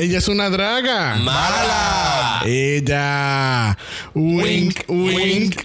Ella 0.00 0.18
es 0.18 0.28
una 0.28 0.48
draga. 0.48 1.16
Mala. 1.16 2.42
Ella. 2.46 3.76
Wink, 4.14 4.84
wink. 4.86 5.16
Wink. 5.18 5.60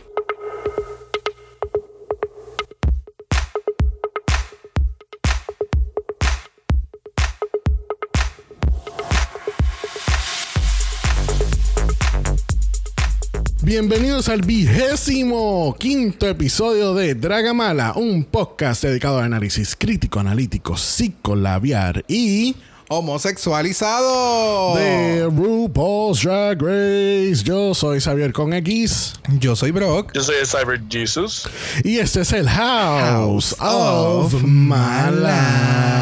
Bienvenidos 13.61 14.29
al 14.29 14.41
vigésimo 14.41 15.75
quinto 15.79 16.27
episodio 16.27 16.95
de 16.95 17.13
Dragamala, 17.13 17.93
un 17.93 18.23
podcast 18.23 18.83
dedicado 18.83 19.19
al 19.19 19.25
análisis 19.25 19.75
crítico, 19.75 20.19
analítico, 20.19 20.75
psicolabiar 20.75 22.03
y 22.07 22.55
Homosexualizado. 22.89 24.75
de 24.75 25.23
RuPaul's 25.25 26.21
Drag 26.21 26.61
Race. 26.61 27.43
Yo 27.43 27.73
soy 27.73 27.99
Xavier 27.99 28.31
con 28.33 28.53
X 28.53 29.13
Yo 29.39 29.55
soy 29.55 29.71
Brock. 29.71 30.11
Yo 30.13 30.21
soy 30.21 30.35
el 30.35 30.45
Cyber 30.47 30.81
Jesus. 30.89 31.49
y 31.83 31.97
este 31.99 32.21
es 32.21 32.31
el 32.33 32.47
House, 32.49 33.55
House 33.59 33.59
of 33.59 34.33
of 34.35 34.43
Mala 34.43 35.93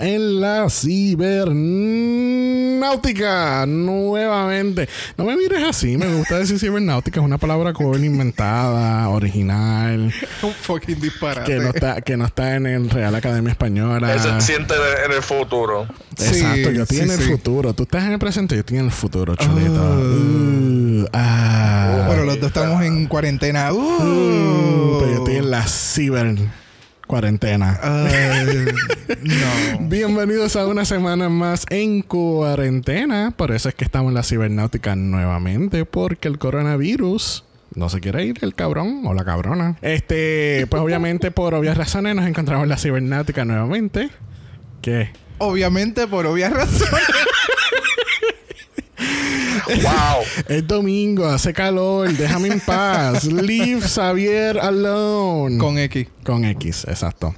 en 0.00 0.40
la 0.40 0.68
cibernáutica 0.70 3.64
nuevamente. 3.66 4.88
No 5.16 5.24
me 5.24 5.36
mires 5.36 5.62
así, 5.62 5.96
me 5.96 6.12
gusta 6.14 6.38
decir 6.38 6.58
cibernáutica, 6.58 7.20
es 7.20 7.24
una 7.24 7.38
palabra 7.38 7.72
cool, 7.72 8.04
inventada, 8.04 9.08
original. 9.08 10.12
Un 10.42 10.52
fucking 10.52 11.00
disparate. 11.00 11.50
que 11.50 11.58
no 11.58 11.70
está 11.70 12.00
que 12.00 12.16
no 12.16 12.26
está 12.26 12.54
en 12.56 12.66
el 12.66 12.90
Real 12.90 13.14
Academia 13.14 13.52
Española. 13.52 14.18
Se 14.18 14.40
siente 14.40 14.74
en 15.04 15.12
el 15.12 15.22
futuro. 15.22 15.86
Exacto, 16.12 16.70
yo 16.70 16.82
estoy 16.82 16.98
en 17.00 17.10
el 17.10 17.20
futuro. 17.20 17.74
Tú 17.74 17.82
estás 17.82 18.04
en 18.04 18.12
el 18.12 18.18
presente, 18.18 18.54
yo 18.54 18.60
estoy 18.60 18.78
en 18.78 18.86
el 18.86 18.90
futuro, 18.90 19.36
chulito. 19.36 19.82
Oh. 19.82 21.02
Uh, 21.02 21.06
ah. 21.12 22.04
Bueno, 22.06 22.24
los 22.24 22.40
dos 22.40 22.48
estamos 22.48 22.82
en 22.82 23.06
cuarentena. 23.06 23.72
Uh. 23.72 23.76
Uh, 23.76 24.98
pero 25.00 25.12
yo 25.12 25.18
estoy 25.18 25.36
en 25.36 25.50
la 25.50 25.66
ciber 25.66 26.36
cuarentena. 27.06 27.78
No. 29.22 29.78
Bienvenidos 29.88 30.56
a 30.56 30.66
una 30.66 30.84
semana 30.84 31.28
más 31.28 31.64
en 31.70 32.02
cuarentena. 32.02 33.32
Por 33.36 33.52
eso 33.52 33.68
es 33.68 33.74
que 33.74 33.84
estamos 33.84 34.10
en 34.10 34.14
la 34.14 34.22
cibernáutica 34.22 34.96
nuevamente, 34.96 35.84
porque 35.84 36.28
el 36.28 36.38
coronavirus 36.38 37.44
no 37.74 37.88
se 37.88 38.00
quiere 38.00 38.24
ir 38.24 38.38
el 38.42 38.54
cabrón 38.54 39.02
o 39.04 39.14
la 39.14 39.24
cabrona. 39.24 39.76
Este, 39.82 40.66
pues 40.68 40.82
obviamente 40.82 41.30
por 41.30 41.54
obvias 41.54 41.76
razones 41.76 42.16
nos 42.16 42.26
encontramos 42.26 42.64
en 42.64 42.70
la 42.70 42.78
cibernáutica 42.78 43.44
nuevamente. 43.44 44.10
¿Qué? 44.82 45.10
Obviamente, 45.38 46.06
por 46.06 46.26
obvias 46.26 46.52
razones. 46.52 47.02
¡Wow! 49.66 50.22
Es 50.48 50.66
domingo, 50.66 51.26
hace 51.26 51.52
calor, 51.52 52.12
déjame 52.12 52.48
en 52.48 52.60
paz. 52.60 53.24
Leave 53.24 53.80
Xavier 53.80 54.58
alone. 54.58 55.58
Con 55.58 55.78
X. 55.78 56.06
Con 56.24 56.44
X, 56.44 56.86
exacto. 56.88 57.34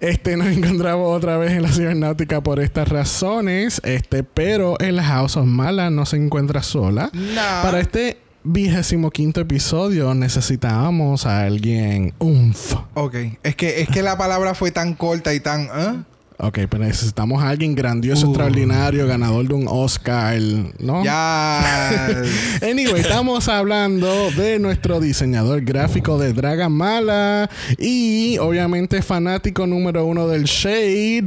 Este 0.00 0.36
nos 0.36 0.48
encontramos 0.48 1.14
otra 1.14 1.36
vez 1.36 1.52
en 1.52 1.62
la 1.62 1.68
cibernáutica 1.70 2.40
por 2.42 2.60
estas 2.60 2.88
razones. 2.88 3.80
Este, 3.84 4.22
pero 4.24 4.78
el 4.78 5.00
House 5.00 5.36
of 5.36 5.46
Mala 5.46 5.90
no 5.90 6.06
se 6.06 6.16
encuentra 6.16 6.62
sola. 6.62 7.10
Nah. 7.12 7.62
Para 7.62 7.80
este 7.80 8.18
vigésimo 8.44 9.10
quinto 9.10 9.40
episodio 9.40 10.14
necesitábamos 10.14 11.26
a 11.26 11.42
alguien 11.42 12.14
umf. 12.18 12.74
Ok. 12.94 13.14
Es 13.42 13.56
que, 13.56 13.82
es 13.82 13.88
que 13.88 14.02
la 14.02 14.16
palabra 14.16 14.54
fue 14.54 14.70
tan 14.70 14.94
corta 14.94 15.34
y 15.34 15.40
tan. 15.40 15.64
¿eh? 15.64 16.02
Ok, 16.40 16.60
pero 16.70 16.84
necesitamos 16.84 17.42
a 17.42 17.48
alguien 17.48 17.74
grandioso, 17.74 18.26
Uh. 18.26 18.30
extraordinario, 18.30 19.08
ganador 19.08 19.48
de 19.48 19.54
un 19.54 19.66
Oscar, 19.68 20.40
¿no? 20.78 21.02
Ya. 21.04 22.06
Anyway, 22.62 23.00
estamos 23.00 23.48
hablando 23.48 24.30
de 24.30 24.60
nuestro 24.60 25.00
diseñador 25.00 25.62
gráfico 25.62 26.16
de 26.16 26.32
Draga 26.32 26.68
Mala 26.68 27.50
y 27.76 28.38
obviamente 28.38 29.02
fanático 29.02 29.66
número 29.66 30.04
uno 30.06 30.28
del 30.28 30.44
Shade, 30.44 31.26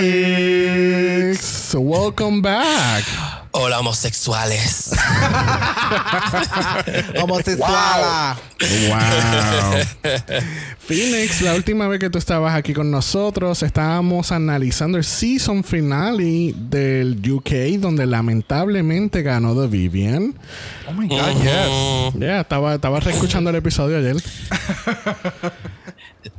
Phoenix. 0.00 1.74
Welcome 1.74 2.40
back. 2.42 3.39
Hola, 3.52 3.80
homosexuales. 3.80 4.92
Homosexual. 7.20 8.36
Wow. 8.88 10.06
Phoenix, 10.78 11.42
la 11.42 11.54
última 11.54 11.88
vez 11.88 11.98
que 11.98 12.10
tú 12.10 12.18
estabas 12.18 12.54
aquí 12.54 12.72
con 12.74 12.92
nosotros, 12.92 13.64
estábamos 13.64 14.30
analizando 14.30 14.98
el 14.98 15.04
season 15.04 15.64
finale 15.64 16.54
del 16.56 17.18
UK, 17.28 17.50
donde 17.80 18.06
lamentablemente 18.06 19.22
ganó 19.22 19.60
The 19.60 19.66
Vivian. 19.66 20.32
Oh 20.88 20.92
my 20.92 21.08
God, 21.08 21.42
yes. 21.42 22.14
Mm, 22.14 22.22
Ya, 22.22 22.40
estaba, 22.42 22.76
estaba 22.76 23.00
reescuchando 23.00 23.50
el 23.50 23.56
episodio 23.56 23.98
ayer. 23.98 24.14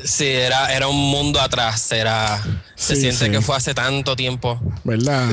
sí, 0.04 0.26
era, 0.28 0.74
era 0.74 0.88
un 0.88 0.98
mundo 0.98 1.40
atrás. 1.42 1.92
Era. 1.92 2.42
Se 2.76 2.96
Sí, 2.96 3.02
siente 3.02 3.26
sí. 3.26 3.32
que 3.32 3.42
fue 3.42 3.56
hace 3.56 3.74
tanto 3.74 4.16
tiempo. 4.16 4.60
¿Verdad? 4.84 5.30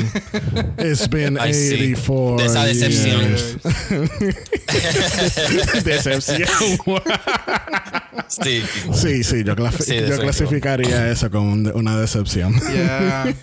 It's 0.79 1.09
been 1.09 1.39
Ay, 1.41 1.55
sí. 1.55 1.95
84 1.95 2.37
De 2.37 2.47
esa 2.47 2.65
decepción. 2.65 3.21
years. 3.21 3.57
decepción. 5.85 6.49
Sí. 8.29 8.63
sí, 8.95 9.25
sí, 9.25 9.45
yo, 9.45 9.57
clasi- 9.57 9.83
Sí, 9.83 9.97
yo 10.09 10.19
clasificaría 10.19 11.11
eso 11.11 11.31
como 11.31 11.53
un- 11.53 11.73
una 11.75 11.99
decepción. 11.99 12.55
Yeah. 12.71 13.35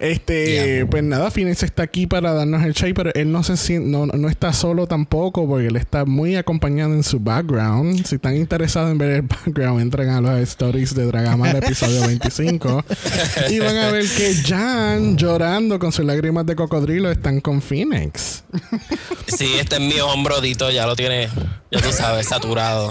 Este, 0.00 0.76
Yeah. 0.76 0.86
pues 0.86 1.02
nada, 1.02 1.30
Phoenix 1.30 1.62
está 1.62 1.82
aquí 1.82 2.06
para 2.06 2.32
darnos 2.32 2.62
el 2.64 2.72
shade, 2.72 2.94
pero 2.94 3.10
él 3.14 3.30
no 3.32 3.42
se 3.42 3.56
siente, 3.56 3.88
no, 3.88 4.06
no 4.06 4.28
está 4.28 4.52
solo 4.52 4.86
tampoco, 4.86 5.46
porque 5.48 5.66
él 5.68 5.76
está 5.76 6.04
muy 6.04 6.36
acompañado 6.36 6.92
en 6.94 7.02
su 7.02 7.20
background. 7.20 8.04
Si 8.06 8.16
están 8.16 8.36
interesados 8.36 8.90
en 8.90 8.98
ver 8.98 9.10
el 9.10 9.22
background, 9.22 9.80
entren 9.80 10.08
a 10.10 10.20
los 10.20 10.38
stories 10.40 10.94
de 10.94 11.04
Dragamala 11.06 11.58
episodio 11.58 12.06
25 12.06 12.84
y 13.50 13.58
van 13.58 13.76
a 13.76 13.90
ver 13.90 14.04
que 14.16 14.34
Jan 14.46 15.16
llorando 15.16 15.78
con 15.78 15.92
sus 15.92 16.04
lágrimas 16.04 16.46
de 16.46 16.56
cocodrilo 16.56 17.10
están 17.10 17.40
con 17.40 17.60
Phoenix. 17.62 18.44
Sí, 19.26 19.54
este 19.58 19.76
es 19.76 19.80
mi 19.82 19.98
hombrodito, 20.00 20.70
ya 20.70 20.86
lo 20.86 20.96
tiene, 20.96 21.28
ya 21.70 21.80
tú 21.80 21.92
sabes, 21.92 22.26
saturado. 22.28 22.90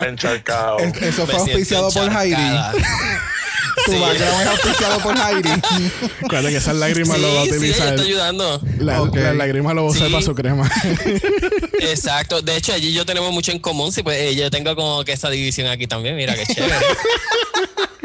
Encharcado. 0.00 0.78
Es- 0.78 1.02
Eso 1.02 1.26
Me 1.26 1.32
fue 1.32 1.40
auspiciado 1.40 1.90
por 1.90 2.04
Heidi. 2.10 2.32
encharcada. 2.34 2.72
Tu 3.84 3.92
Sí. 3.92 3.98
background 4.00 4.40
es 4.42 4.46
auspiciado 4.48 4.98
por 5.00 5.14
Heidi. 5.16 5.50
Cuando 6.28 6.48
que 6.48 6.56
esas 6.56 6.76
lágrimas 6.76 7.16
Sí, 7.16 7.22
lo 7.22 7.34
va 7.34 7.42
a 7.42 7.44
sí, 7.44 7.50
utilizar. 7.52 7.88
está 7.88 8.02
ayudando. 8.02 8.60
la, 8.78 9.02
Ok. 9.02 9.16
la 9.16 9.34
lágrima 9.34 9.74
lo 9.74 9.82
va 9.84 9.88
a 9.88 9.92
usar 9.92 10.06
Sí. 10.08 10.12
para 10.12 10.24
su 10.24 10.34
crema. 10.34 10.70
Exacto. 11.80 12.42
De 12.42 12.56
hecho, 12.56 12.72
allí 12.72 12.92
yo 12.92 13.04
tenemos 13.06 13.32
mucho 13.32 13.52
en 13.52 13.58
común. 13.58 13.92
Sí, 13.92 14.02
pues 14.02 14.18
eh, 14.18 14.34
yo 14.36 14.50
tengo 14.50 14.74
como 14.76 15.04
que 15.04 15.12
esa 15.12 15.30
división 15.30 15.68
aquí 15.68 15.86
también. 15.86 16.16
Mira 16.16 16.34
qué 16.34 16.46
chévere. 16.54 16.74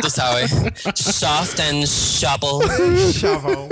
Tú 0.02 0.10
sabes. 0.10 0.52
Soft 0.96 1.60
and 1.60 1.86
shuffle. 1.86 2.68
Shuffle. 3.12 3.70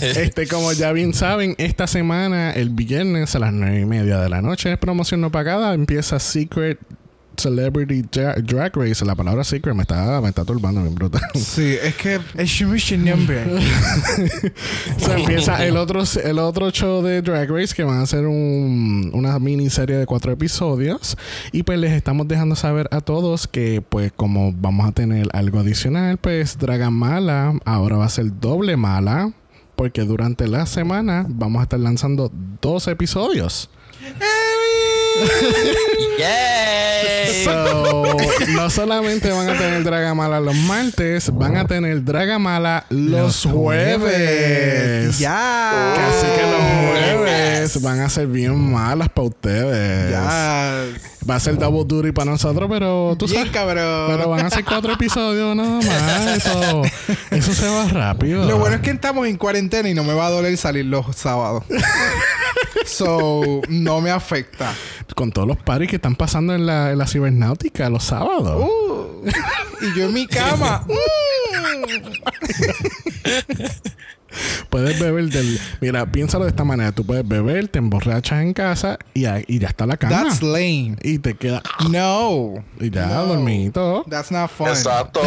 Este, 0.00 0.46
como 0.48 0.72
ya 0.72 0.92
bien 0.92 1.14
saben, 1.14 1.54
esta 1.58 1.86
semana, 1.86 2.52
el 2.52 2.70
viernes 2.70 3.34
a 3.34 3.38
las 3.38 3.52
nueve 3.52 3.80
y 3.80 3.84
media 3.84 4.18
de 4.18 4.28
la 4.28 4.42
noche, 4.42 4.76
promoción 4.76 5.20
no 5.20 5.30
pagada, 5.30 5.74
empieza 5.74 6.18
Secret 6.18 6.78
Celebrity 7.36 8.02
Dra- 8.02 8.34
Drag 8.42 8.76
Race. 8.76 9.04
La 9.04 9.14
palabra 9.14 9.44
secret 9.44 9.74
me 9.74 9.82
está, 9.82 10.20
me 10.20 10.28
está 10.28 10.44
turbando 10.44 10.82
bien 10.82 10.94
brutal. 10.94 11.22
Sí, 11.34 11.76
es 11.82 11.94
que 11.96 12.20
es. 12.36 12.50
O 14.96 15.00
sea, 15.00 15.18
empieza 15.18 15.64
el 15.66 15.76
otro, 15.76 16.02
el 16.22 16.38
otro 16.38 16.70
show 16.70 17.02
de 17.02 17.22
Drag 17.22 17.50
Race 17.50 17.74
que 17.74 17.84
van 17.84 17.98
a 17.98 18.02
hacer 18.02 18.26
un- 18.26 19.10
una 19.12 19.38
miniserie 19.38 19.96
de 19.96 20.06
cuatro 20.06 20.32
episodios. 20.32 21.16
Y 21.52 21.62
pues 21.62 21.78
les 21.78 21.92
estamos 21.92 22.26
dejando 22.28 22.56
saber 22.56 22.88
a 22.90 23.00
todos 23.00 23.46
que 23.46 23.82
pues 23.88 24.12
como 24.12 24.52
vamos 24.52 24.88
a 24.88 24.92
tener 24.92 25.28
algo 25.32 25.60
adicional, 25.60 26.18
pues 26.18 26.58
Draga 26.58 26.90
Mala 26.90 27.54
ahora 27.64 27.96
va 27.96 28.06
a 28.06 28.08
ser 28.10 28.26
doble 28.40 28.76
mala. 28.76 29.32
Porque 29.76 30.02
durante 30.02 30.46
la 30.46 30.66
semana 30.66 31.26
vamos 31.28 31.58
a 31.58 31.64
estar 31.64 31.80
lanzando 31.80 32.30
dos 32.62 32.86
episodios. 32.86 33.68
Yay. 36.18 37.44
So, 37.44 38.16
no 38.54 38.70
solamente 38.70 39.30
van 39.30 39.48
a 39.50 39.58
tener 39.58 39.82
Dragamala 39.84 40.40
los 40.40 40.54
martes, 40.54 41.30
van 41.32 41.56
a 41.56 41.66
tener 41.66 42.04
Dragamala 42.04 42.86
los, 42.88 43.44
jueves. 43.44 45.18
Ya. 45.18 45.94
Así 46.08 46.26
que 46.26 46.42
los 46.42 46.62
jueves 46.90 47.82
van 47.82 48.00
a 48.00 48.08
ser 48.08 48.26
bien 48.26 48.72
malas 48.72 49.08
para 49.08 49.28
ustedes. 49.28 50.10
Ya. 50.10 50.84
Va 51.28 51.36
a 51.36 51.40
ser 51.40 51.56
double 51.58 51.84
duty 51.86 52.12
para 52.12 52.30
nosotros, 52.30 52.68
pero 52.70 53.16
tú 53.18 53.26
Bien, 53.26 53.38
sabes. 53.38 53.52
cabrón. 53.52 54.06
Pero 54.08 54.28
van 54.28 54.44
a 54.46 54.50
ser 54.50 54.64
cuatro 54.64 54.92
episodios 54.92 55.56
nada 55.56 55.80
más. 55.80 56.36
Eso, 56.36 56.82
eso 57.30 57.54
se 57.54 57.66
va 57.68 57.88
rápido. 57.88 58.44
Lo 58.44 58.58
bueno 58.58 58.76
es 58.76 58.82
que 58.82 58.90
estamos 58.90 59.26
en 59.26 59.36
cuarentena 59.38 59.88
y 59.88 59.94
no 59.94 60.04
me 60.04 60.12
va 60.12 60.26
a 60.26 60.30
doler 60.30 60.56
salir 60.58 60.84
los 60.84 61.16
sábados. 61.16 61.64
so, 62.86 63.62
no 63.68 64.00
me 64.02 64.10
afecta. 64.10 64.74
Con 65.14 65.32
todos 65.32 65.48
los 65.48 65.56
paris 65.56 65.88
que 65.88 65.96
están 65.96 66.16
pasando 66.16 66.54
en 66.54 66.66
la, 66.66 66.92
en 66.92 66.98
la 66.98 67.06
cibernáutica 67.06 67.88
los 67.88 68.04
sábados. 68.04 68.68
Uh, 68.68 69.24
y 69.80 69.98
yo 69.98 70.06
en 70.06 70.12
mi 70.12 70.26
cama. 70.26 70.84
Mm. 70.86 70.94
puedes 74.70 74.98
beber 74.98 75.28
del. 75.30 75.58
Mira, 75.80 76.06
piénsalo 76.10 76.44
de 76.44 76.50
esta 76.50 76.64
manera: 76.64 76.92
tú 76.92 77.04
puedes 77.04 77.26
beber, 77.26 77.68
te 77.68 77.78
emborrachas 77.78 78.42
en 78.42 78.52
casa 78.52 78.98
y, 79.14 79.26
y 79.46 79.58
ya 79.58 79.68
está 79.68 79.86
la 79.86 79.96
cama. 79.96 80.22
That's 80.24 80.42
lame. 80.42 80.96
Y 81.02 81.18
te 81.18 81.34
queda. 81.34 81.62
No. 81.90 82.54
Y 82.80 82.90
ya, 82.90 83.06
No. 83.06 84.04
That's 84.08 84.30
not 84.30 84.50
fun. 84.50 84.68
Exacto. 84.68 85.20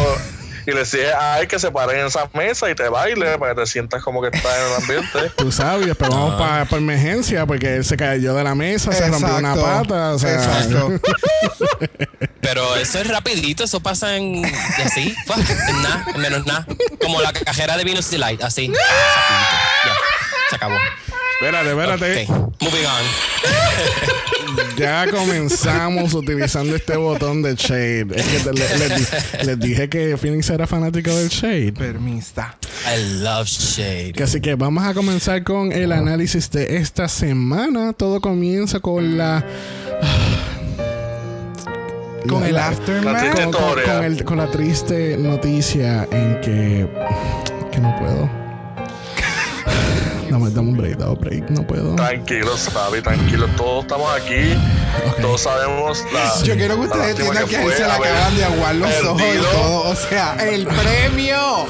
Y 0.68 0.72
le 0.72 0.80
dices, 0.80 1.14
ay, 1.18 1.46
que 1.46 1.58
se 1.58 1.70
paren 1.70 2.00
en 2.00 2.06
esa 2.08 2.28
mesa 2.34 2.68
y 2.68 2.74
te 2.74 2.90
baile 2.90 3.38
para 3.38 3.54
que 3.54 3.62
te 3.62 3.66
sientas 3.66 4.02
como 4.02 4.20
que 4.20 4.28
estás 4.28 4.52
en 4.54 4.66
el 4.66 4.74
ambiente. 4.74 5.30
Tú 5.38 5.50
sabes, 5.50 5.86
después 5.86 6.10
vamos 6.10 6.34
para 6.34 6.66
emergencia 6.76 7.46
porque 7.46 7.76
él 7.76 7.86
se 7.86 7.96
cayó 7.96 8.34
de 8.34 8.44
la 8.44 8.54
mesa, 8.54 8.92
se 8.92 9.08
rompió 9.08 9.34
una 9.38 9.54
pata. 9.54 10.12
O 10.12 10.18
sea, 10.18 10.34
Exacto. 10.34 10.92
Pero 12.42 12.76
eso 12.76 12.98
es 12.98 13.08
rapidito, 13.08 13.64
eso 13.64 13.80
pasa 13.80 14.14
en 14.18 14.44
así, 14.84 15.16
en 15.68 15.82
nada, 15.82 16.04
en 16.14 16.20
menos 16.20 16.44
nada. 16.44 16.66
Como 17.00 17.22
la 17.22 17.32
cajera 17.32 17.78
de 17.78 17.84
Venus 17.84 18.10
Delight, 18.10 18.42
así. 18.42 18.70
se 20.50 20.56
acabó. 20.56 20.76
Espérate, 21.40 21.70
espérate. 21.70 22.22
Ok, 22.24 22.60
moving 22.62 22.86
on. 22.86 23.04
Ya 24.76 25.06
comenzamos 25.10 26.14
utilizando 26.14 26.74
este 26.76 26.96
botón 26.96 27.42
de 27.42 27.54
Shade. 27.54 28.06
Es 28.14 28.24
que 28.26 28.38
te- 28.40 28.52
les, 28.52 28.96
di- 28.96 29.46
les 29.46 29.58
dije 29.60 29.88
que 29.88 30.16
Phoenix 30.16 30.48
era 30.50 30.66
fanático 30.66 31.14
del 31.14 31.28
Shade. 31.28 31.72
Permista. 31.72 32.56
I 32.86 33.20
love 33.22 33.46
shade. 33.48 34.14
Así 34.22 34.40
que 34.40 34.54
vamos 34.54 34.84
a 34.84 34.94
comenzar 34.94 35.42
con 35.44 35.70
el 35.72 35.92
análisis 35.92 36.50
de 36.50 36.76
esta 36.78 37.08
semana. 37.08 37.92
Todo 37.92 38.20
comienza 38.20 38.80
con 38.80 39.18
la. 39.18 39.44
Con 42.28 42.40
la- 42.42 42.48
el 42.48 42.56
aftermath. 42.58 43.12
La 43.14 43.30
con, 43.30 43.52
con- 43.52 43.62
Historia. 43.62 43.84
con 43.94 44.04
el- 44.04 44.24
con 44.24 44.38
la 44.38 44.50
triste 44.50 45.16
noticia 45.18 46.08
en 46.10 46.40
que. 46.40 46.88
que 47.70 47.78
no 47.80 47.94
puedo. 47.98 48.28
Dame, 50.30 50.50
dame 50.50 50.68
un 50.70 50.76
break, 50.76 50.96
dame 50.98 51.12
un 51.12 51.20
break, 51.20 51.50
no 51.50 51.66
puedo. 51.66 51.94
Tranquilo, 51.96 52.56
Sabi, 52.56 53.00
tranquilo. 53.02 53.46
Todos 53.56 53.84
estamos 53.84 54.10
aquí. 54.14 54.54
Todos 55.20 55.40
sabemos 55.42 56.04
la. 56.12 56.42
Yo 56.42 56.54
quiero 56.54 56.74
que 56.76 56.80
ustedes 56.82 57.10
entiendan 57.10 57.48
que 57.48 57.58
fue 57.58 57.72
se 57.72 57.84
le 57.84 57.92
acaban 57.92 58.36
de 58.36 58.44
aguar 58.44 58.74
los 58.74 59.04
ojos 59.04 59.22
y 59.22 59.38
todo. 59.38 59.80
O 59.90 59.94
sea, 59.94 60.36
el 60.40 60.66
premio. 60.66 61.66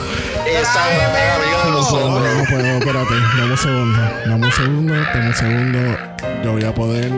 Esa 0.46 0.84
amiga 0.84 1.12
de 1.12 1.38
no 1.70 2.44
puedo, 2.48 2.78
espérate. 2.78 3.14
Dame 3.36 3.50
un 3.52 3.58
segundo. 3.58 3.98
Dame 4.26 4.46
un 4.46 4.52
segundo, 4.52 4.94
dame 4.94 5.28
un 5.28 5.34
segundo. 5.34 5.78
Yo 6.44 6.52
voy 6.52 6.64
a 6.64 6.74
poder. 6.74 7.12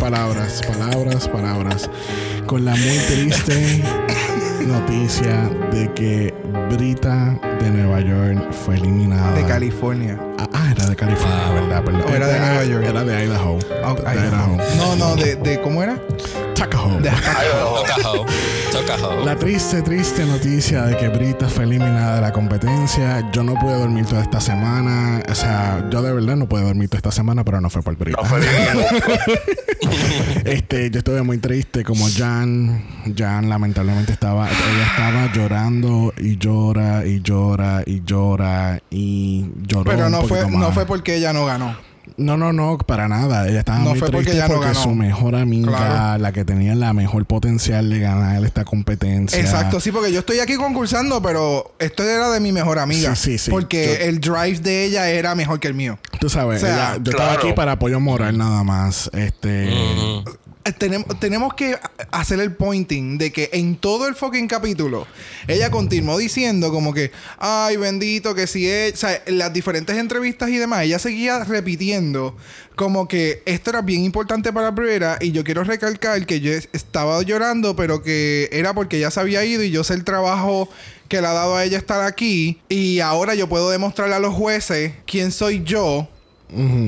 Palabras, 0.00 0.60
palabras, 0.66 1.28
palabras. 1.28 1.90
Con 2.46 2.64
la 2.64 2.72
muy 2.72 2.98
triste 2.98 3.82
noticia 4.64 5.50
de 5.70 5.92
que 5.92 6.34
Brita 6.70 7.38
de 7.60 7.70
Nueva 7.70 8.00
York 8.00 8.52
fue 8.52 8.76
eliminada. 8.76 9.32
De 9.32 9.44
California. 9.44 10.18
Ah, 10.38 10.48
ah, 10.52 10.72
era 10.72 10.86
de 10.86 10.96
California, 10.96 11.50
¿verdad? 11.52 11.84
Perdón. 11.84 12.02
O 12.06 12.14
era 12.14 12.26
de 12.26 12.38
Nueva 12.38 12.64
York. 12.64 12.84
Era 12.86 13.04
de 13.04 13.24
Idaho. 13.24 13.58
Oh, 13.84 13.94
de 13.94 14.02
Idaho. 14.02 14.56
No, 14.76 14.96
no, 14.96 15.16
de, 15.16 15.36
de 15.36 15.60
¿cómo 15.60 15.82
era? 15.82 15.98
Tuckahoe. 16.56 17.02
De. 17.02 17.10
La 19.24 19.36
triste, 19.36 19.82
triste 19.82 20.24
noticia 20.24 20.82
de 20.82 20.96
que 20.96 21.08
Brita 21.08 21.48
fue 21.48 21.64
eliminada 21.64 22.16
de 22.16 22.20
la 22.20 22.32
competencia. 22.32 23.30
Yo 23.30 23.42
no 23.42 23.54
pude 23.54 23.78
dormir 23.78 24.06
toda 24.06 24.22
esta 24.22 24.40
semana. 24.40 25.22
O 25.28 25.34
sea, 25.34 25.86
yo 25.90 26.00
de 26.00 26.12
verdad 26.12 26.36
no 26.36 26.48
pude 26.48 26.62
dormir 26.62 26.88
toda 26.88 26.98
esta 26.98 27.10
semana, 27.10 27.44
pero 27.44 27.60
no 27.60 27.68
fue 27.68 27.82
por 27.82 27.96
Brita. 27.96 28.20
No 28.22 28.28
fue 28.28 28.40
bien. 28.40 28.50
este, 30.44 30.90
yo 30.90 30.98
estuve 30.98 31.22
muy 31.22 31.38
triste 31.38 31.84
como 31.84 32.06
Jan. 32.08 32.84
Jan 33.16 33.48
lamentablemente 33.48 34.12
estaba, 34.12 34.48
ella 34.48 34.86
estaba 34.90 35.32
llorando 35.32 36.14
y 36.16 36.38
llora 36.38 37.04
y 37.04 37.20
llora 37.20 37.82
y 37.84 38.02
llora 38.02 38.80
y 38.90 39.46
lloró. 39.66 39.90
Pero 39.90 40.06
un 40.06 40.12
no 40.12 40.22
fue, 40.22 40.50
no 40.50 40.72
fue 40.72 40.86
porque 40.86 41.16
ella 41.16 41.32
no 41.32 41.44
ganó. 41.44 41.85
No, 42.18 42.36
no, 42.38 42.52
no, 42.52 42.78
para 42.78 43.08
nada. 43.08 43.46
Ella 43.46 43.58
estaba 43.58 43.78
No 43.80 43.90
muy 43.90 43.98
fue 43.98 44.10
porque 44.10 44.30
triste 44.30 44.42
no 44.48 44.54
porque 44.54 44.68
ganó. 44.68 44.82
su 44.82 44.90
mejor 44.94 45.34
amiga, 45.34 45.76
Claro. 45.76 46.22
la 46.22 46.32
que 46.32 46.44
tenía 46.46 46.74
la 46.74 46.92
mejor 46.94 47.26
potencial 47.26 47.90
de 47.90 47.98
ganar 48.00 48.42
esta 48.44 48.64
competencia. 48.64 49.38
Exacto, 49.38 49.80
sí, 49.80 49.92
porque 49.92 50.10
yo 50.12 50.20
estoy 50.20 50.38
aquí 50.40 50.56
concursando, 50.56 51.20
pero 51.20 51.74
esto 51.78 52.02
era 52.04 52.30
de 52.30 52.40
mi 52.40 52.52
mejor 52.52 52.78
amiga. 52.78 53.14
Sí, 53.16 53.32
sí, 53.32 53.38
sí. 53.38 53.50
Porque 53.50 53.98
Yo- 54.00 54.04
el 54.06 54.20
drive 54.20 54.60
de 54.60 54.84
ella 54.86 55.10
era 55.10 55.34
mejor 55.34 55.60
que 55.60 55.68
el 55.68 55.74
mío. 55.74 55.98
Tú 56.18 56.30
sabes, 56.30 56.62
O 56.62 56.66
sea, 56.66 56.74
ella- 56.94 56.98
yo 57.02 57.10
estaba 57.10 57.32
aquí 57.34 57.52
para 57.52 57.72
apoyo 57.72 58.00
moral 58.00 58.38
nada 58.38 58.64
más. 58.64 59.10
Este. 59.12 59.70
Tenemos, 60.72 61.20
tenemos 61.20 61.54
que 61.54 61.78
hacer 62.10 62.40
el 62.40 62.52
pointing 62.54 63.18
de 63.18 63.30
que 63.30 63.50
en 63.52 63.76
todo 63.76 64.08
el 64.08 64.14
fucking 64.16 64.48
capítulo 64.48 65.06
ella 65.46 65.70
continuó 65.70 66.18
diciendo 66.18 66.72
como 66.72 66.92
que 66.92 67.12
ay 67.38 67.76
bendito 67.76 68.34
que 68.34 68.48
si 68.48 68.68
es 68.68 68.94
o 68.94 68.96
sea 68.96 69.22
en 69.26 69.38
las 69.38 69.52
diferentes 69.52 69.96
entrevistas 69.96 70.48
y 70.50 70.56
demás 70.58 70.82
ella 70.82 70.98
seguía 70.98 71.44
repitiendo 71.44 72.36
como 72.74 73.06
que 73.06 73.42
esto 73.46 73.70
era 73.70 73.80
bien 73.82 74.02
importante 74.02 74.52
para 74.52 74.72
Brera 74.72 75.18
y 75.20 75.30
yo 75.30 75.44
quiero 75.44 75.62
recalcar 75.62 76.26
que 76.26 76.40
yo 76.40 76.50
es- 76.52 76.68
estaba 76.72 77.22
llorando 77.22 77.76
pero 77.76 78.02
que 78.02 78.48
era 78.50 78.74
porque 78.74 78.96
ella 78.98 79.10
se 79.12 79.20
había 79.20 79.44
ido 79.44 79.62
y 79.62 79.70
yo 79.70 79.84
sé 79.84 79.94
el 79.94 80.02
trabajo 80.04 80.68
que 81.08 81.20
le 81.20 81.28
ha 81.28 81.32
dado 81.32 81.54
a 81.56 81.64
ella 81.64 81.78
estar 81.78 82.02
aquí 82.02 82.58
y 82.68 82.98
ahora 82.98 83.36
yo 83.36 83.48
puedo 83.48 83.70
demostrarle 83.70 84.16
a 84.16 84.20
los 84.20 84.34
jueces 84.34 84.92
quién 85.06 85.30
soy 85.30 85.62
yo 85.62 86.08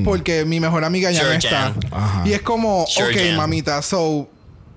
porque 0.05 0.45
mi 0.45 0.59
mejor 0.59 0.83
amiga 0.83 1.11
ya 1.11 1.19
Sure, 1.21 1.31
no 1.33 1.37
está. 1.39 1.75
Ajá. 1.91 2.23
Y 2.27 2.33
es 2.33 2.41
como, 2.41 2.85
Sure, 2.87 3.31
ok, 3.31 3.37
mamita, 3.37 3.81
so, 3.81 4.29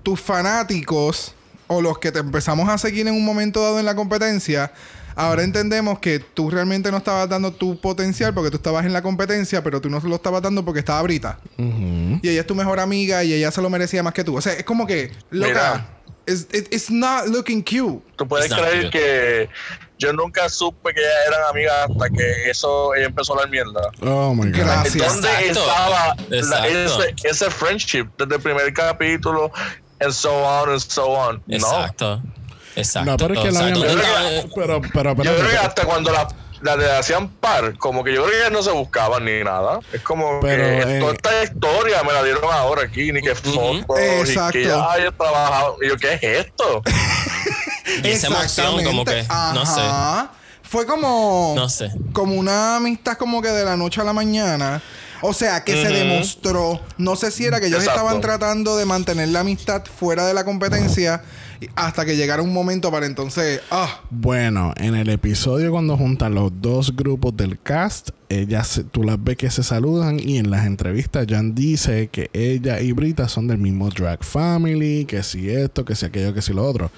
tus 0.03 0.19
fanáticos 0.19 1.33
o 1.67 1.81
los 1.81 1.97
que 1.99 2.11
te 2.11 2.19
empezamos 2.19 2.69
a 2.69 2.77
seguir 2.77 3.07
en 3.07 3.13
un 3.13 3.23
momento 3.25 3.61
dado 3.61 3.79
en 3.79 3.85
la 3.85 3.95
competencia, 3.95 4.71
ahora 5.15 5.43
entendemos 5.43 5.99
que 5.99 6.19
tú 6.19 6.49
realmente 6.49 6.91
no 6.91 6.97
estabas 6.97 7.29
dando 7.29 7.51
tu 7.53 7.79
potencial 7.79 8.33
porque 8.33 8.49
tú 8.51 8.57
estabas 8.57 8.85
en 8.85 8.93
la 8.93 9.01
competencia, 9.01 9.63
pero 9.63 9.79
tú 9.79 9.89
no 9.89 10.01
se 10.01 10.07
lo 10.07 10.15
estabas 10.15 10.41
dando 10.41 10.65
porque 10.65 10.79
estaba 10.79 11.01
Brita. 11.03 11.39
Y 11.57 12.27
ella 12.29 12.41
es 12.41 12.47
tu 12.47 12.55
mejor 12.55 12.79
amiga 12.79 13.23
y 13.23 13.33
ella 13.33 13.49
se 13.51 13.61
lo 13.61 13.69
merecía 13.69 14.03
más 14.03 14.13
que 14.13 14.23
tú. 14.23 14.35
O 14.37 14.41
sea, 14.41 14.53
es 14.53 14.63
como 14.65 14.85
que, 14.85 15.11
loca, 15.31 15.47
Mira. 15.47 15.87
it's, 16.27 16.47
it- 16.53 16.67
it's 16.73 16.91
not 16.91 17.27
looking 17.27 17.61
cute. 17.63 18.03
Tú 18.17 18.27
puedes 18.27 18.53
creer 18.53 18.85
cute. 18.85 18.89
que 18.91 19.49
yo 19.99 20.11
nunca 20.13 20.49
supe 20.49 20.93
que 20.93 20.99
ellas 20.99 21.13
eran 21.27 21.41
amigas 21.49 21.75
hasta 21.89 22.09
que 22.09 22.49
eso 22.49 22.93
ella 22.95 23.05
empezó 23.07 23.33
a 23.33 23.35
hablar 23.37 23.49
mierda. 23.49 23.89
Oh 24.01 24.33
my 24.33 24.51
God. 24.51 24.57
Gracias. 24.59 24.95
¿Dónde 25.13 25.29
Exacto. 25.29 25.59
estaba 25.59 25.89
la- 26.29 26.37
Exacto. 26.37 26.67
ese, 26.67 27.15
ese 27.23 27.49
friendship 27.51 28.05
desde 28.17 28.35
el 28.35 28.41
primer 28.41 28.73
capítulo? 28.73 29.51
And 29.99 30.11
so 30.11 30.33
on 30.43 30.69
and 30.71 30.79
so 30.79 31.05
on. 31.05 31.41
No. 31.47 31.55
Exacto. 31.57 32.21
Exacto. 32.75 33.11
No, 33.11 33.17
pero 33.17 33.33
es 33.35 33.39
que 33.39 33.51
la 33.51 33.59
sea, 33.59 33.61
habían- 33.61 33.73
¿dónde 33.79 33.93
Yo 33.93 33.99
estaba- 34.01 34.29
Pero, 34.55 34.81
pero, 34.93 35.15
pero. 35.15 35.23
Yo 35.23 35.35
creo 35.37 35.49
que 35.51 35.57
hasta 35.57 35.85
cuando 35.85 36.11
la, 36.11 36.27
la 36.61 36.75
le 36.75 36.91
hacían 36.91 37.29
par, 37.29 37.77
como 37.77 38.03
que 38.03 38.13
yo 38.13 38.23
creo 38.23 38.31
que 38.33 38.39
ellas 38.39 38.51
no 38.51 38.63
se 38.63 38.71
buscaban 38.71 39.23
ni 39.23 39.43
nada. 39.43 39.79
Es 39.93 40.01
como 40.01 40.39
Pero, 40.41 40.63
que 40.63 40.97
eh, 40.97 40.99
toda 40.99 41.13
esta 41.13 41.43
historia 41.43 42.03
me 42.03 42.11
la 42.13 42.23
dieron 42.23 42.43
ahora 42.51 42.83
aquí, 42.83 43.11
ni 43.13 43.21
que 43.21 43.35
fotos, 43.35 43.99
Exacto. 43.99 44.57
y 44.57 44.63
que 44.63 44.67
ya 44.67 44.97
he 44.97 45.11
trabajado. 45.11 45.77
Y 45.81 45.87
yo, 45.89 45.97
¿qué 45.97 46.13
es 46.15 46.23
esto? 46.23 46.81
Y 48.03 48.07
esa 48.07 48.27
emoción, 48.27 48.83
como 48.83 49.05
que, 49.05 49.23
no 49.53 49.65
sé. 49.65 49.81
Ajá. 49.81 50.31
Fue 50.63 50.85
como. 50.85 51.53
No 51.55 51.69
sé. 51.69 51.91
Como 52.13 52.35
una 52.35 52.77
amistad, 52.77 53.17
como 53.17 53.41
que 53.41 53.49
de 53.49 53.63
la 53.65 53.77
noche 53.77 54.01
a 54.01 54.03
la 54.03 54.13
mañana. 54.13 54.81
O 55.21 55.31
sea, 55.33 55.63
que 55.63 55.73
se 55.81 55.89
demostró. 55.93 56.81
No 56.97 57.15
sé 57.15 57.31
si 57.31 57.45
era 57.45 57.59
que 57.61 57.67
ellos 57.67 57.79
Exacto. 57.79 58.01
estaban 58.01 58.21
tratando 58.21 58.75
de 58.75 58.85
mantener 58.85 59.29
la 59.29 59.41
amistad 59.41 59.83
fuera 59.85 60.25
de 60.25 60.33
la 60.33 60.43
competencia. 60.43 61.21
y- 61.61 61.67
Hasta 61.75 62.03
que 62.03 62.17
llegara 62.17 62.41
un 62.41 62.51
momento 62.51 62.91
para 62.91 63.05
entonces. 63.05 63.61
Ah, 63.71 64.01
Bueno, 64.09 64.73
en 64.75 64.95
el 64.95 65.07
episodio 65.09 65.71
cuando 65.71 65.95
juntan 65.95 66.35
los 66.35 66.51
dos 66.59 66.93
grupos 66.95 67.37
del 67.37 67.57
cast, 67.61 68.09
ellas, 68.41 68.67
se- 68.67 68.83
tú 68.83 69.03
las 69.03 69.21
ves 69.23 69.37
que 69.37 69.49
se 69.49 69.63
saludan 69.63 70.19
y 70.19 70.37
en 70.37 70.49
las 70.51 70.65
entrevistas 70.65 71.25
Jan 71.29 71.53
dice 71.55 72.09
que 72.11 72.29
ella 72.33 72.79
y 72.81 72.91
Brita 72.91 73.27
son 73.27 73.47
del 73.47 73.57
mismo 73.57 73.89
drag 73.89 74.23
family, 74.23 75.05
que 75.05 75.23
si 75.23 75.49
esto, 75.49 75.85
que 75.85 75.95
si 75.95 76.05
aquello, 76.05 76.33
que 76.33 76.41
si 76.41 76.53
lo 76.53 76.65
otro. 76.65 76.91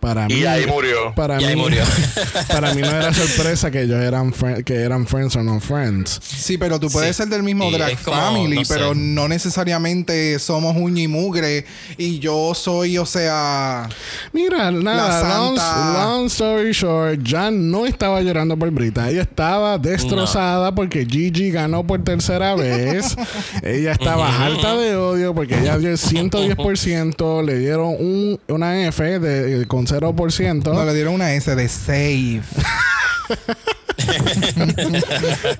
Para 0.00 0.26
Y 0.30 0.34
mí, 0.34 0.44
ahí 0.44 0.66
murió. 0.66 1.14
Para 1.14 1.36
Y 1.40 1.44
mí, 1.44 1.50
ahí 1.50 1.56
murió. 1.56 1.82
para 2.48 2.74
mí 2.74 2.80
no 2.82 2.88
era 2.90 3.12
sorpresa 3.14 3.70
que 3.70 3.82
ellos 3.82 4.00
eran 4.00 4.32
fri- 4.32 4.64
que 4.64 4.74
eran 4.74 5.06
friends 5.06 5.36
o 5.36 5.42
no 5.42 5.60
friends. 5.60 6.20
sí, 6.22 6.58
pero 6.58 6.78
tú 6.80 6.88
puedes 6.90 7.16
Sí. 7.16 7.22
ser 7.22 7.28
del 7.30 7.42
mismo 7.42 7.68
Y 7.70 7.72
drag 7.72 7.98
como, 8.02 8.16
family, 8.16 8.56
no 8.56 8.64
sé. 8.64 8.74
pero 8.74 8.94
no 8.94 9.28
necesariamente 9.28 10.38
somos 10.38 10.76
uña 10.76 11.02
y 11.02 11.08
mugre. 11.08 11.64
Y 11.98 12.18
yo 12.18 12.52
soy, 12.54 12.98
o 12.98 13.06
sea. 13.06 13.88
Mira, 14.32 14.70
nada, 14.70 15.22
La 15.22 16.04
long, 16.04 16.26
story 16.26 16.72
short, 16.72 17.20
Jan 17.26 17.70
no 17.70 17.86
estaba 17.86 18.20
llorando 18.22 18.56
por 18.56 18.70
Brita. 18.70 19.08
Ella 19.10 19.22
estaba 19.22 19.78
destrozada 19.78 20.74
porque 20.82 21.06
Gigi 21.06 21.50
ganó 21.50 21.86
por 21.86 22.02
tercera 22.02 22.54
vez. 22.56 23.16
ella 23.62 23.92
estaba 23.92 24.44
harta 24.44 24.76
de 24.76 24.96
odio 24.96 25.34
porque 25.34 25.58
ella 25.60 25.78
dio 25.78 25.90
el 25.90 25.96
110%, 25.96 27.44
le 27.44 27.58
dieron 27.58 27.94
un, 27.98 28.40
una 28.48 28.86
F 28.88 29.18
de, 29.20 29.66
con 29.66 29.86
0%. 29.86 30.72
No 30.74 30.84
le 30.84 30.94
dieron 30.94 31.14
una 31.14 31.32
S 31.34 31.54
de 31.54 31.68
save. 31.68 32.42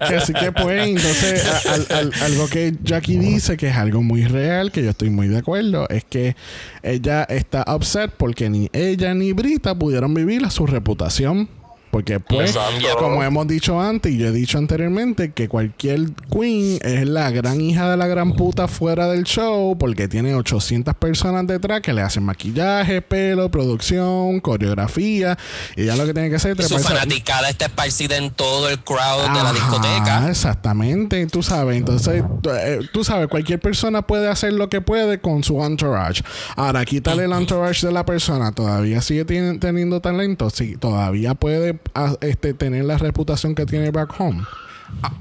Así 0.00 0.32
que 0.32 0.52
pues, 0.52 0.88
entonces, 0.88 1.44
a- 1.46 1.72
al- 1.74 1.86
al- 1.90 2.12
algo 2.22 2.48
que 2.48 2.74
Jackie 2.82 3.18
dice 3.18 3.56
que 3.56 3.68
es 3.68 3.76
algo 3.76 4.02
muy 4.02 4.24
real, 4.24 4.72
que 4.72 4.82
yo 4.82 4.90
estoy 4.90 5.10
muy 5.10 5.28
de 5.28 5.38
acuerdo, 5.38 5.88
es 5.88 6.04
que 6.04 6.36
ella 6.82 7.24
está 7.24 7.64
upset 7.74 8.10
porque 8.16 8.50
ni 8.50 8.68
ella 8.72 9.14
ni 9.14 9.32
Brita 9.32 9.74
pudieron 9.74 10.14
vivir 10.14 10.44
a 10.44 10.50
su 10.50 10.66
reputación. 10.66 11.48
Porque 11.92 12.20
pues, 12.20 12.56
Exacto. 12.56 12.96
como 12.96 13.22
hemos 13.22 13.46
dicho 13.46 13.78
antes 13.78 14.12
y 14.12 14.16
yo 14.16 14.28
he 14.28 14.32
dicho 14.32 14.56
anteriormente, 14.56 15.32
que 15.32 15.46
cualquier 15.46 16.12
queen 16.32 16.78
es 16.80 17.06
la 17.06 17.30
gran 17.30 17.60
hija 17.60 17.90
de 17.90 17.98
la 17.98 18.06
gran 18.06 18.32
puta 18.32 18.66
fuera 18.66 19.08
del 19.08 19.24
show 19.24 19.76
porque 19.76 20.08
tiene 20.08 20.34
800 20.34 20.94
personas 20.94 21.46
detrás 21.46 21.82
que 21.82 21.92
le 21.92 22.00
hacen 22.00 22.22
maquillaje, 22.22 23.02
pelo, 23.02 23.50
producción, 23.50 24.40
coreografía 24.40 25.36
y 25.76 25.84
ya 25.84 25.94
lo 25.96 26.06
que 26.06 26.14
tiene 26.14 26.30
que 26.30 26.36
hacer 26.36 26.58
es 26.58 26.66
Su 26.66 26.78
fanaticada 26.78 27.50
está 27.50 27.66
esparcida 27.66 28.16
en 28.16 28.30
todo 28.30 28.70
el 28.70 28.78
crowd 28.78 29.28
de 29.28 29.42
la 29.42 29.52
discoteca. 29.52 30.30
Exactamente, 30.30 31.26
tú 31.26 31.42
sabes. 31.42 31.76
Entonces, 31.76 32.24
tú, 32.40 32.48
eh, 32.52 32.80
tú 32.90 33.04
sabes, 33.04 33.28
cualquier 33.28 33.60
persona 33.60 34.00
puede 34.00 34.30
hacer 34.30 34.54
lo 34.54 34.70
que 34.70 34.80
puede 34.80 35.20
con 35.20 35.44
su 35.44 35.62
entourage. 35.62 36.22
Ahora, 36.56 36.86
quítale 36.86 37.24
el 37.24 37.32
entourage 37.32 37.86
de 37.86 37.92
la 37.92 38.06
persona. 38.06 38.52
Todavía 38.52 39.02
sigue 39.02 39.26
teniendo 39.26 40.00
talento. 40.00 40.48
Sí, 40.48 40.76
todavía 40.78 41.34
puede 41.34 41.81
ah, 41.94 42.14
este, 42.20 42.54
tener 42.54 42.84
la 42.84 42.98
reputación 42.98 43.54
que 43.54 43.66
tiene 43.66 43.90
back 43.90 44.12
home. 44.18 44.42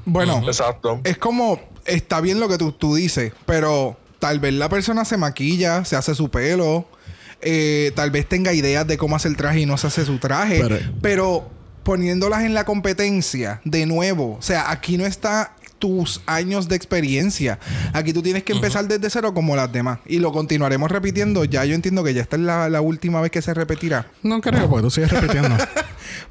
Bueno, 0.06 0.41
Exacto. 0.46 1.00
es 1.03 1.18
como, 1.18 1.60
está 1.86 2.20
bien 2.22 2.39
lo 2.39 2.48
que 2.50 2.58
tú, 2.58 2.72
tú 2.74 2.96
dices, 2.96 3.32
pero 3.46 3.98
tal 4.20 4.39
vez 4.39 4.53
la 4.53 4.70
persona 4.70 5.06
se 5.06 5.18
maquilla, 5.18 5.86
se 5.86 5.96
hace 5.96 6.13
su 6.15 6.30
pelo, 6.30 6.86
eh, 7.41 7.91
tal 7.96 8.12
vez 8.12 8.27
tenga 8.27 8.53
ideas 8.53 8.86
de 8.86 8.98
cómo 8.98 9.15
hacer 9.15 9.36
traje 9.36 9.62
y 9.62 9.65
no 9.65 9.77
se 9.77 9.88
hace 9.88 10.06
su 10.06 10.18
traje, 10.20 10.60
Pero- 10.62 10.80
pero, 11.01 11.50
poniéndolas 11.84 12.44
en 12.44 12.53
la 12.53 12.63
competencia, 12.65 13.62
de 13.65 13.86
nuevo, 13.86 14.36
o 14.38 14.41
sea, 14.41 14.70
aquí 14.70 14.98
no 14.98 15.06
está 15.06 15.56
tus 15.82 16.22
años 16.28 16.70
de 16.70 16.76
experiencia. 16.76 17.60
Aquí 17.92 18.14
tú 18.14 18.22
tienes 18.22 18.44
que 18.44 18.54
empezar 18.54 18.88
desde 18.88 19.10
cero 19.10 19.34
como 19.34 19.56
las 19.56 19.70
demás. 19.72 19.98
Y 20.06 20.20
lo 20.20 20.32
continuaremos 20.32 20.92
repitiendo. 20.92 21.44
Ya 21.44 21.66
yo 21.66 21.74
entiendo 21.74 22.04
que 22.04 22.14
ya 22.14 22.22
esta 22.22 22.36
es 22.36 22.44
la, 22.44 22.70
la 22.70 22.82
última 22.82 23.20
vez 23.20 23.32
que 23.32 23.42
se 23.42 23.54
repetirá. 23.54 24.06
No 24.22 24.40
creo, 24.40 24.70
porque 24.70 24.84
tú 24.84 24.92
sigues 24.92 25.12
repitiendo. 25.20 25.58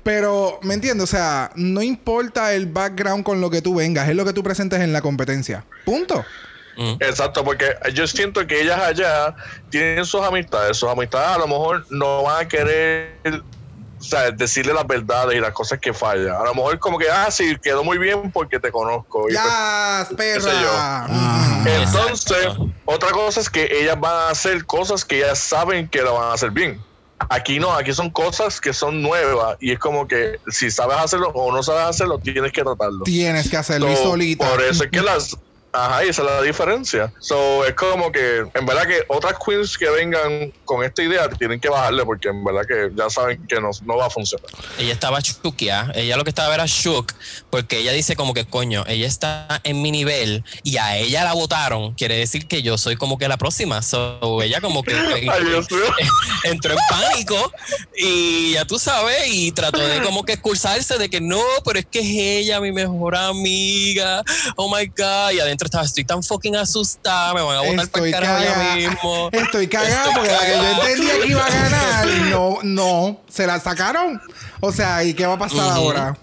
Pero, 0.04 0.60
¿me 0.62 0.74
entiendes? 0.74 1.02
O 1.02 1.06
sea, 1.08 1.50
no 1.56 1.82
importa 1.82 2.54
el 2.54 2.66
background 2.66 3.24
con 3.24 3.40
lo 3.40 3.50
que 3.50 3.60
tú 3.60 3.74
vengas, 3.74 4.08
es 4.08 4.14
lo 4.14 4.24
que 4.24 4.32
tú 4.32 4.44
presentes 4.44 4.80
en 4.80 4.92
la 4.92 5.02
competencia. 5.02 5.64
Punto. 5.84 6.24
Exacto, 7.00 7.44
porque 7.44 7.74
yo 7.92 8.06
siento 8.06 8.46
que 8.46 8.62
ellas 8.62 8.80
allá 8.80 9.34
tienen 9.68 10.06
sus 10.06 10.22
amistades. 10.22 10.76
Sus 10.76 10.88
amistades 10.88 11.36
a 11.36 11.38
lo 11.38 11.48
mejor 11.48 11.84
no 11.90 12.22
van 12.22 12.46
a 12.46 12.48
querer 12.48 13.42
o 14.00 14.02
sea, 14.02 14.30
decirle 14.30 14.72
las 14.72 14.86
verdades 14.86 15.36
y 15.36 15.40
las 15.40 15.52
cosas 15.52 15.78
que 15.78 15.92
fallan. 15.92 16.34
A 16.34 16.44
lo 16.44 16.54
mejor 16.54 16.78
como 16.78 16.98
que, 16.98 17.10
ah, 17.10 17.30
sí, 17.30 17.56
quedó 17.62 17.84
muy 17.84 17.98
bien 17.98 18.32
porque 18.32 18.58
te 18.58 18.72
conozco. 18.72 19.28
Y 19.28 19.34
¡Ya, 19.34 20.06
sé 20.08 20.10
yo. 20.10 20.16
perra! 20.16 21.04
Ajá. 21.04 21.60
pues, 21.62 21.82
entonces, 21.82 22.36
Exacto. 22.38 22.70
otra 22.86 23.10
cosa 23.10 23.40
es 23.40 23.50
que 23.50 23.68
ellas 23.80 24.00
van 24.00 24.14
a 24.14 24.28
hacer 24.30 24.64
cosas 24.64 25.04
que 25.04 25.18
ellas 25.18 25.38
saben 25.38 25.86
que 25.88 26.00
lo 26.02 26.14
van 26.14 26.30
a 26.30 26.32
hacer 26.32 26.50
bien. 26.50 26.82
Aquí 27.28 27.60
no, 27.60 27.70
aquí 27.74 27.92
son 27.92 28.08
cosas 28.08 28.58
que 28.62 28.72
son 28.72 29.02
nuevas 29.02 29.58
y 29.60 29.72
es 29.72 29.78
como 29.78 30.08
que 30.08 30.40
si 30.48 30.70
sabes 30.70 30.96
hacerlo 30.96 31.28
o 31.34 31.52
no 31.52 31.62
sabes 31.62 31.82
hacerlo, 31.84 32.18
tienes 32.18 32.50
que 32.50 32.62
tratarlo. 32.62 33.04
Tienes 33.04 33.50
que 33.50 33.58
hacerlo 33.58 33.92
y 33.92 33.96
So, 33.96 34.02
solita. 34.04 34.48
Por 34.48 34.62
eso 34.62 34.84
es 34.84 34.90
que 34.90 35.02
las. 35.02 35.36
Ajá, 35.72 36.04
y 36.04 36.08
esa 36.08 36.22
es 36.22 36.28
la 36.28 36.42
diferencia. 36.42 37.12
So, 37.20 37.64
es 37.64 37.74
como 37.74 38.10
que, 38.10 38.38
en 38.38 38.66
verdad, 38.66 38.86
que 38.86 39.04
otras 39.06 39.34
queens 39.44 39.78
que 39.78 39.88
vengan 39.88 40.52
con 40.64 40.82
esta 40.84 41.02
idea 41.02 41.28
tienen 41.28 41.60
que 41.60 41.68
bajarle 41.68 42.04
porque 42.04 42.28
en 42.28 42.42
verdad 42.42 42.62
que 42.66 42.90
ya 42.96 43.08
saben 43.08 43.46
que 43.46 43.60
no, 43.60 43.70
no 43.84 43.96
va 43.96 44.06
a 44.06 44.10
funcionar. 44.10 44.50
Ella 44.78 44.92
estaba 44.92 45.22
chuquia. 45.22 45.92
Ella 45.94 46.16
lo 46.16 46.24
que 46.24 46.30
estaba 46.30 46.52
era 46.54 46.64
shook. 46.66 47.12
Porque 47.50 47.78
ella 47.78 47.92
dice 47.92 48.16
como 48.16 48.34
que, 48.34 48.46
coño, 48.46 48.84
ella 48.88 49.06
está 49.06 49.60
en 49.62 49.80
mi 49.80 49.92
nivel 49.92 50.44
y 50.64 50.78
a 50.78 50.96
ella 50.96 51.22
la 51.22 51.34
votaron. 51.34 51.94
Quiere 51.94 52.16
decir 52.16 52.48
que 52.48 52.62
yo 52.62 52.76
soy 52.76 52.96
como 52.96 53.16
que 53.16 53.28
la 53.28 53.36
próxima. 53.36 53.80
So, 53.82 54.42
ella 54.42 54.60
como 54.60 54.82
que 54.82 54.92
entró 56.44 56.72
en 56.72 56.78
pánico 56.88 57.52
y 57.96 58.52
ya 58.54 58.64
tú 58.64 58.78
sabes, 58.78 59.28
y 59.28 59.52
trató 59.52 59.78
de 59.78 60.02
como 60.02 60.24
que 60.24 60.32
excusarse 60.32 60.98
de 60.98 61.08
que 61.08 61.20
no, 61.20 61.42
pero 61.64 61.78
es 61.78 61.86
que 61.86 62.00
es 62.00 62.06
ella, 62.06 62.60
mi 62.60 62.72
mejor 62.72 63.14
amiga. 63.14 64.24
Oh 64.56 64.74
my 64.74 64.86
God. 64.86 65.32
Y 65.32 65.40
adentro 65.40 65.59
estaba, 65.66 65.84
estoy 65.84 66.04
tan 66.04 66.22
fucking 66.22 66.56
asustada, 66.56 67.34
me 67.34 67.42
van 67.42 67.56
a 67.56 67.60
votar 67.60 67.88
para 67.88 68.06
Estoy 68.06 68.08
el 68.08 68.14
carajo 68.14 68.44
ya 68.44 68.74
mismo. 68.76 69.28
Estoy 69.32 69.68
cagada 69.68 69.96
Estoy 69.96 70.14
porque 70.14 70.30
la 70.30 70.40
que 70.40 70.52
yo 70.52 70.80
entendía 70.80 71.20
que 71.20 71.28
iba 71.30 71.46
a 71.46 71.50
ganar, 71.50 72.06
no, 72.30 72.58
no, 72.62 73.20
se 73.28 73.46
la 73.46 73.60
sacaron. 73.60 74.20
O 74.60 74.72
sea, 74.72 75.04
¿y 75.04 75.14
qué 75.14 75.26
va 75.26 75.34
a 75.34 75.38
pasar 75.38 75.70
ahora? 75.70 76.16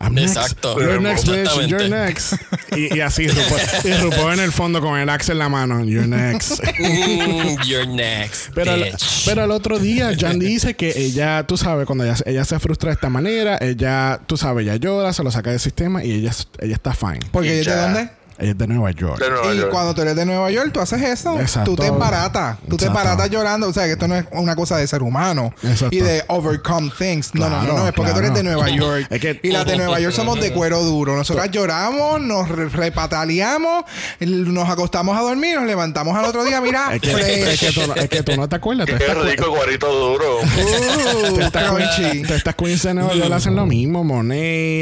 I'm 0.00 0.14
next. 0.14 0.36
Exacto. 0.36 0.78
You're 0.78 1.00
next, 1.00 1.26
bitch. 1.26 1.68
You're 1.68 1.88
next. 1.88 2.34
Y, 2.76 2.98
y 2.98 3.00
así, 3.00 3.24
y 3.24 3.92
RuPaul 3.94 4.34
en 4.34 4.40
el 4.40 4.52
fondo 4.52 4.80
con 4.80 4.96
el 4.98 5.08
axe 5.08 5.32
en 5.32 5.38
la 5.38 5.48
mano. 5.48 5.82
You're 5.84 6.06
next. 6.06 6.62
Mm, 6.78 7.62
you're 7.64 7.86
next. 7.86 8.50
Pero, 8.54 8.74
el- 8.74 8.84
bitch. 8.84 9.24
pero 9.24 9.42
el 9.44 9.50
otro 9.50 9.78
día, 9.78 10.12
Jan 10.16 10.38
dice 10.38 10.76
que 10.76 10.92
ella, 10.96 11.44
tú 11.46 11.56
sabes, 11.56 11.86
cuando 11.86 12.04
ella, 12.04 12.14
ella 12.26 12.44
se 12.44 12.60
frustra 12.60 12.90
de 12.90 12.94
esta 12.94 13.08
manera, 13.08 13.58
ella, 13.60 14.20
tú 14.26 14.36
sabes, 14.36 14.64
ella 14.64 14.76
llora, 14.76 15.12
se 15.12 15.24
lo 15.24 15.30
saca 15.30 15.50
del 15.50 15.58
sistema 15.60 16.04
y 16.04 16.12
ella, 16.12 16.32
ella 16.60 16.74
está 16.74 16.92
fine. 16.92 17.20
Porque 17.32 17.58
ella 17.58 17.60
es 17.60 17.66
de 17.66 17.82
dónde? 17.82 18.10
Ella 18.38 18.50
es 18.52 18.58
de 18.58 18.66
Nueva 18.68 18.90
York. 18.92 19.18
De 19.18 19.30
Nueva 19.30 19.54
Y 19.54 19.58
York. 19.58 19.70
cuando 19.70 19.94
tú 19.94 20.02
eres 20.02 20.14
de 20.16 20.24
Nueva 20.24 20.50
York, 20.50 20.70
tú 20.72 20.80
haces 20.80 21.02
eso. 21.02 21.38
Exacto. 21.40 21.72
Tú 21.72 21.76
te 21.76 21.86
embaratas. 21.88 22.58
Tú 22.68 22.76
te 22.76 22.86
embaratas 22.86 23.28
llorando. 23.30 23.68
O 23.68 23.72
sea, 23.72 23.84
que 23.86 23.92
esto 23.92 24.06
no 24.08 24.14
es 24.16 24.24
una 24.32 24.54
cosa 24.56 24.76
de 24.76 24.86
ser 24.86 25.02
humano. 25.02 25.52
Exacto. 25.62 25.88
Y 25.94 26.00
de 26.00 26.22
overcome 26.28 26.90
things. 26.96 27.34
No, 27.34 27.48
no, 27.50 27.56
no, 27.56 27.62
Claro, 27.64 27.78
no. 27.78 27.88
Es 27.88 27.94
porque 27.94 28.12
tú 28.12 28.18
eres 28.18 28.34
de 28.34 28.40
claro. 28.42 28.56
Nueva 28.60 28.70
York. 28.76 29.06
Es 29.10 29.20
que- 29.20 29.40
y 29.42 29.50
las 29.50 29.66
de 29.66 29.76
Nueva 29.76 29.98
York 30.00 30.14
somos 30.14 30.40
de 30.40 30.52
cuero 30.52 30.82
duro. 30.82 31.16
Nosotras 31.16 31.50
lloramos, 31.50 32.20
nos 32.20 32.48
re- 32.48 32.68
repataleamos, 32.68 33.84
nos 34.20 34.68
acostamos 34.68 35.16
a 35.18 35.22
dormir, 35.22 35.56
nos 35.56 35.66
levantamos 35.66 36.16
al 36.16 36.24
otro 36.24 36.44
día, 36.44 36.60
mira, 36.60 36.94
Es 36.94 37.00
que, 37.00 37.10
es, 37.52 37.60
que 37.60 37.72
tú, 37.72 37.86
no- 37.86 37.94
es 37.94 38.08
que 38.08 38.22
tú 38.22 38.36
no 38.36 38.48
te 38.48 38.56
acuerdas. 38.56 38.86
Qué 38.86 38.92
Todas 38.94 39.08
estas 39.08 39.24
cu- 39.24 39.30
rico, 39.30 39.50
guarito 39.50 39.92
duro. 39.92 40.40
Uh, 40.40 41.50
crunchy. 41.50 42.02
queens- 42.02 42.22
todas 42.22 42.36
estas 42.38 42.54
queens 42.54 42.82
de 42.82 42.94
Nueva 42.94 43.14
York 43.14 43.32
hacen 43.32 43.54
lo 43.56 43.66
mismo. 43.66 44.04
Monet, 44.04 44.38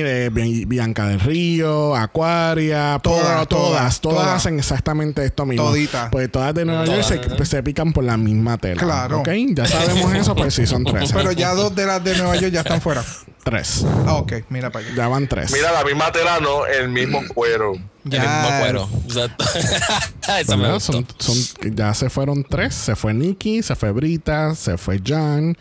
eh, 0.07 0.31
Bian- 0.33 0.67
Bianca 0.69 1.07
del 1.07 1.21
Río, 1.21 1.95
Aquaria, 1.97 2.99
Todas, 3.03 3.46
todas, 3.47 4.01
todas, 4.01 4.27
hacen 4.29 4.59
exactamente 4.59 5.25
esto 5.25 5.47
mismo. 5.47 5.65
Toditas. 5.67 6.09
Pues 6.11 6.31
todas 6.31 6.55
de 6.55 6.65
Nueva 6.65 6.85
York 6.85 7.03
se, 7.03 7.45
se 7.45 7.63
pican 7.63 7.93
por 7.93 8.05
la 8.05 8.17
misma 8.17 8.59
tela. 8.59 8.83
Claro. 8.83 9.21
¿Ok? 9.21 9.29
Ya 9.55 9.67
sabemos 9.67 10.13
eso, 10.15 10.35
pues 10.35 10.55
sí, 10.55 10.67
son 10.67 10.85
tres. 10.85 11.13
Pero 11.13 11.33
ya 11.33 11.55
dos 11.55 11.75
de 11.75 11.87
las 11.87 12.03
de 12.05 12.17
Nueva 12.17 12.37
York 12.37 12.53
ya 12.53 12.61
están 12.61 12.81
fuera. 12.81 13.05
Tres. 13.45 13.85
Ah, 14.07 14.15
ok, 14.15 14.33
mira 14.49 14.71
para 14.71 14.85
allá. 14.87 14.95
Ya 14.97 15.09
van 15.09 15.29
tres. 15.29 15.53
Mira, 15.53 15.71
la 15.73 15.85
misma 15.85 16.11
tela, 16.11 16.41
no, 16.41 16.67
el 16.67 16.89
mismo 16.89 17.21
cuero. 17.33 17.75
El 17.75 18.11
mismo 18.11 18.49
Ya. 18.49 18.59
cuero. 18.61 18.89
Exacto. 19.07 19.45
Eso 20.41 20.57
me 20.57 20.63
¿Verdad? 20.65 20.75
gustó. 20.75 20.93
Son, 20.93 21.07
son- 21.19 21.75
ya 21.77 21.95
se 21.95 22.11
fueron 22.11 22.45
tres. 22.45 22.75
Se 22.75 22.97
fue 22.97 23.15
Nikki, 23.15 23.63
se 23.63 23.77
fue 23.77 23.93
Brita, 23.93 24.55
se 24.57 24.77
fue 24.79 25.01
Jan. 25.05 25.57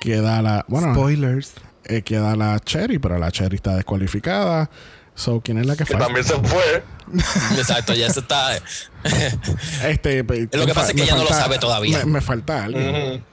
Queda 0.00 0.42
la. 0.42 0.64
Bueno, 0.68 0.92
Spoilers. 0.94 1.52
eh, 1.84 2.02
queda 2.02 2.36
la 2.36 2.58
Cherry, 2.60 2.98
pero 2.98 3.18
la 3.18 3.30
Cherry 3.32 3.56
está 3.56 3.74
descualificada. 3.76 4.70
So, 5.14 5.40
¿quién 5.42 5.58
es 5.58 5.66
la 5.66 5.76
que 5.76 5.84
Que 5.84 5.92
falta? 5.92 6.06
también 6.06 6.24
se 6.26 6.34
fue. 6.34 6.82
Exacto, 7.56 7.94
ya 7.94 8.10
se 8.10 8.20
está. 8.20 8.56
Este, 9.84 10.22
Lo 10.22 10.66
que 10.66 10.74
pasa 10.74 10.88
es 10.88 10.94
que 10.94 11.02
ella 11.02 11.16
no 11.16 11.24
lo 11.24 11.28
sabe 11.30 11.58
todavía. 11.58 11.98
Me, 12.00 12.04
me 12.12 12.20
falta 12.20 12.64
alguien. 12.64 13.24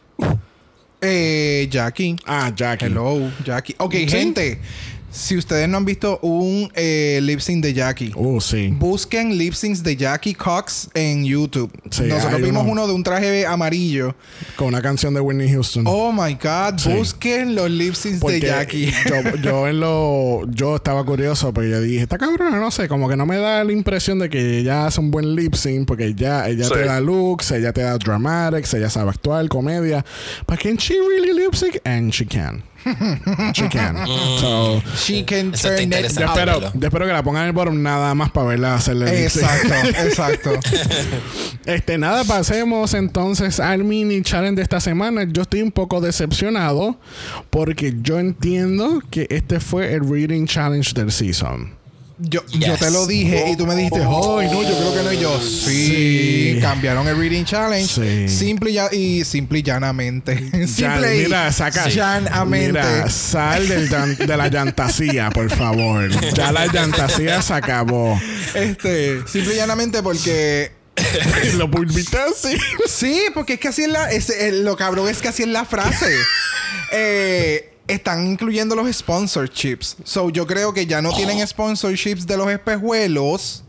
Eh, 1.01 1.67
Jackie. 1.69 2.15
Ah, 2.25 2.51
Jackie. 2.55 2.86
Hello, 2.86 3.31
Jackie. 3.46 3.75
Ok, 3.77 3.93
Sí. 3.93 4.07
gente. 4.10 4.62
Si 5.17 5.36
ustedes 5.36 5.67
no 5.67 5.77
han 5.77 5.86
visto 5.86 6.19
un 6.21 6.69
eh, 6.75 7.19
lip 7.24 7.39
sync 7.39 7.63
de 7.63 7.74
Jackie, 7.74 8.12
Oh, 8.15 8.39
sí. 8.39 8.67
busquen 8.77 9.36
lip 9.36 9.53
syncs 9.53 9.81
de 9.81 9.95
Jackie 9.95 10.36
Cox 10.36 10.89
en 10.93 11.25
YouTube. 11.25 11.71
Sí, 11.89 12.03
Nosotros 12.03 12.39
vimos 12.39 12.62
uno. 12.63 12.74
uno 12.74 12.88
de 12.88 12.93
un 12.93 13.01
traje 13.01 13.45
amarillo. 13.47 14.15
Con 14.57 14.67
una 14.67 14.81
canción 14.83 15.15
de 15.15 15.19
Whitney 15.21 15.50
Houston. 15.51 15.86
Oh 15.88 16.12
my 16.12 16.36
God, 16.36 16.77
Sí. 16.77 16.93
busquen 16.93 17.55
los 17.55 17.69
lip 17.71 17.95
syncs 17.95 18.19
Porque 18.19 18.39
de 18.39 18.47
Jackie. 18.47 18.91
Yo, 19.09 19.36
yo 19.43 19.67
en 19.67 19.79
lo 19.79 20.41
yo 20.51 20.75
estaba 20.75 21.03
curioso 21.03 21.51
porque 21.51 21.71
yo 21.71 21.81
dije, 21.81 22.03
esta 22.03 22.19
cabrona, 22.19 22.57
no 22.59 22.69
sé, 22.69 22.88
como 22.88 23.09
que 23.09 23.17
no 23.17 23.25
me 23.25 23.38
da 23.38 23.63
la 23.63 23.71
impresión 23.71 24.19
de 24.19 24.29
que 24.29 24.59
ella 24.59 24.86
hace 24.86 25.00
un 25.00 25.09
buen 25.09 25.36
lip 25.36 25.55
sync 25.55 25.88
porque 25.88 26.05
ella, 26.05 26.47
ella 26.47 26.65
Sí. 26.65 26.74
te 26.74 26.86
da 26.86 27.00
looks, 27.00 27.50
ella 27.51 27.74
te 27.74 27.81
da 27.81 27.97
dramatics, 27.97 28.74
ella 28.75 28.89
sabe 28.91 29.09
actuar, 29.09 29.47
comedia. 29.47 30.05
But 30.47 30.59
can 30.59 30.77
she 30.77 30.93
really 30.93 31.33
lip 31.33 31.55
sync? 31.55 31.77
And 31.86 32.12
she 32.13 32.25
can. 32.27 32.62
She 33.53 33.67
can. 33.70 34.06
So, 34.39 34.82
She 34.96 35.24
can 35.24 35.53
Eso 35.53 35.67
está 35.67 35.70
turn 35.70 35.79
it 35.79 35.84
interesante. 35.84 36.22
yo 36.22 36.25
up. 36.25 36.38
espero, 36.38 36.60
verlo. 36.60 36.72
yo 36.79 36.88
espero 36.88 37.06
que 37.06 37.13
la 37.13 37.24
pongan 37.24 37.41
en 37.44 37.48
el 37.48 37.53
bottom 37.53 37.82
nada 37.82 38.13
más 38.15 38.32
para 38.32 38.48
verla 38.48 38.75
hacerle 38.75 39.22
lip 39.22 39.29
sync. 39.29 39.44
Exacto, 39.44 40.50
exacto. 40.50 40.60
Este, 41.65 41.98
nada, 41.98 42.24
pasemos 42.24 42.94
entonces 42.94 43.60
al 43.60 43.84
mini 43.84 44.22
challenge 44.22 44.56
de 44.58 44.62
esta 44.63 44.79
semana. 44.79 45.24
Yo 45.29 45.41
estoy 45.44 45.62
un 45.62 45.72
poco 45.72 46.01
decepcionado 46.01 47.00
porque 47.50 47.94
yo 48.01 48.20
entiendo 48.20 49.01
que 49.10 49.27
este 49.29 49.60
fue 49.60 49.94
el 49.94 50.08
reading 50.10 50.46
challenge 50.46 50.94
del 50.94 51.12
season. 51.12 51.76
Yo, 52.19 52.41
yo 52.47 52.75
te 52.77 52.89
lo 52.89 53.05
dije 53.05 53.51
y 53.51 53.55
tú 53.55 53.67
me 53.67 53.75
dijiste, 53.75 54.00
ay, 54.00 54.05
no, 54.07 54.63
yo 54.63 54.75
creo 54.75 54.95
que 54.95 55.03
no. 55.03 55.13
Y 55.13 55.19
yo, 55.19 55.39
sí, 55.39 56.53
Sí. 56.55 56.59
cambiaron 56.62 57.07
el 57.07 57.15
Reading 57.15 57.45
Challenge. 57.45 57.88
Sí. 58.27 58.27
Simple 58.38 58.71
y, 58.71 58.74
ya- 58.74 58.89
y 58.91 59.24
simple 59.24 59.59
y 59.59 59.63
llanamente. 59.63 60.36
Simple 60.67 61.15
y 61.21 61.24
mira, 61.25 61.51
saca. 61.51 61.88
llanamente. 61.89 62.69
Mira, 62.79 63.09
sal 63.09 63.67
del 63.67 64.17
de 64.17 64.38
la 64.38 64.47
llantasía, 64.47 65.29
por 65.29 65.50
favor. 65.51 66.09
Ya 66.33 66.51
la 66.51 66.65
llantasía 66.65 67.41
se 67.43 67.53
acabó. 67.53 68.19
Este, 68.55 69.21
simple 69.27 69.53
y 69.53 69.57
llanamente 69.57 70.01
porque 70.01 70.71
Lo 71.57 71.67
volviste 71.67 72.17
así. 72.17 72.57
Sí, 72.88 73.21
porque 73.36 73.53
es 73.53 73.59
que 73.59 73.67
así 73.67 73.83
es 73.83 73.89
la. 73.89 74.09
es- 74.12 74.31
eh, 74.31 74.51
lo 74.51 74.75
cabrón 74.75 75.07
es 75.07 75.19
que 75.19 75.27
así 75.27 75.43
es 75.43 75.50
la 75.50 75.65
frase. 75.65 76.07
Eh, 76.91 77.74
están 77.88 78.27
incluyendo 78.27 78.75
los 78.75 78.94
sponsorships. 78.96 79.98
So 80.03 80.29
yo 80.29 80.46
creo 80.46 80.74
que 80.74 80.86
ya 80.86 81.01
no 81.01 81.13
tienen 81.13 81.46
sponsorships 81.46 82.27
de 82.27 82.38
los 82.38 82.50
espejuelos. 82.50 83.63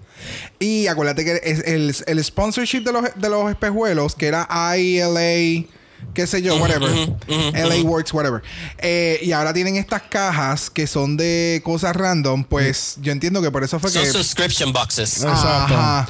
Y 0.59 0.89
acuérdate 0.89 1.25
que 1.25 1.37
el, 1.65 1.95
el 2.07 2.25
sponsorship 2.25 2.81
de 2.81 2.93
los, 2.93 3.05
de 3.15 3.29
los 3.29 3.51
espejuelos, 3.51 4.15
que 4.15 4.27
era 4.27 4.49
ILA, 4.77 5.65
qué 6.15 6.27
sé 6.27 6.43
yo, 6.43 6.57
whatever. 6.57 6.91
LA 7.29 7.83
Works, 7.85 8.13
whatever. 8.13 8.43
Eh, 8.79 9.21
y 9.23 9.33
ahora 9.33 9.53
tienen 9.53 9.77
estas 9.77 10.03
cajas 10.03 10.71
que 10.71 10.87
son 10.87 11.17
de 11.17 11.61
cosas 11.65 11.95
random. 11.95 12.45
Pues 12.45 12.97
yo 13.01 13.13
entiendo 13.13 13.41
que 13.43 13.51
por 13.51 13.63
eso 13.65 13.79
fue 13.79 13.91
Son 13.91 14.03
que. 14.03 14.11
subscription 14.11 14.73
boxes. 14.73 15.23
Exacto. 15.23 15.75
Ajá. 15.75 16.09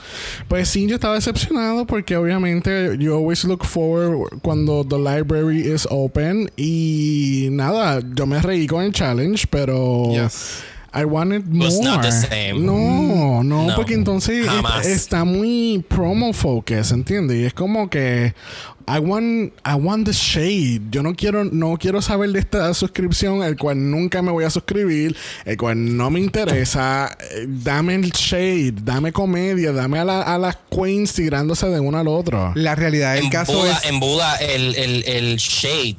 Pues 0.48 0.68
sí, 0.68 0.86
yo 0.86 0.94
estaba 0.94 1.14
decepcionado 1.14 1.86
porque 1.86 2.16
obviamente 2.16 2.96
yo 2.98 3.16
always 3.16 3.44
look 3.44 3.64
forward 3.64 4.40
cuando 4.42 4.84
the 4.84 4.96
library 4.98 5.72
is 5.72 5.86
open 5.90 6.50
y 6.56 7.48
nada, 7.50 8.00
yo 8.14 8.26
me 8.26 8.40
reí 8.40 8.66
con 8.66 8.82
el 8.84 8.92
challenge, 8.92 9.46
pero 9.50 10.10
Yes. 10.12 10.62
I 10.94 11.04
wanted 11.04 11.46
more. 11.48 11.66
Was 11.66 11.80
not 11.80 12.02
the 12.02 12.10
same. 12.12 12.64
No, 12.64 13.42
no, 13.42 13.66
No, 13.68 13.74
porque 13.76 13.94
entonces 13.94 14.44
es- 14.44 14.50
jamás. 14.50 14.86
está 14.86 15.24
muy 15.24 15.84
promo 15.86 16.32
focus, 16.32 16.92
¿entiendes? 16.92 17.36
Y 17.38 17.44
es 17.44 17.52
como 17.54 17.90
que 17.90 18.34
I 18.90 18.98
want 19.00 19.52
I 19.66 19.74
want 19.74 20.06
the 20.06 20.12
shade. 20.14 20.80
Yo 20.90 21.02
no 21.02 21.14
quiero 21.14 21.44
no 21.44 21.76
quiero 21.76 22.00
saber 22.00 22.30
de 22.30 22.38
esta 22.38 22.72
suscripción 22.72 23.42
el 23.42 23.56
cual 23.58 23.90
nunca 23.90 24.22
me 24.22 24.32
voy 24.32 24.44
a 24.44 24.50
suscribir, 24.50 25.14
el 25.44 25.58
cual 25.58 25.94
no 25.94 26.10
me 26.10 26.20
interesa. 26.20 27.14
Eh, 27.34 27.44
Dame 27.46 27.94
el 27.96 28.10
shade, 28.12 28.72
dame 28.82 29.12
comedia, 29.12 29.72
dame 29.72 29.98
a, 29.98 30.04
la- 30.06 30.22
a 30.22 30.38
las 30.38 30.56
queens 30.70 31.12
tirándose 31.12 31.66
de 31.68 31.80
uno 31.80 31.98
al 31.98 32.08
otro. 32.08 32.52
La 32.54 32.74
realidad 32.74 33.14
del 33.16 33.28
caso 33.28 33.52
embuda, 33.52 33.72
es. 33.76 33.84
embuda 33.90 34.36
el, 34.36 34.74
el, 34.74 35.04
el 35.06 35.36
shade. 35.36 35.98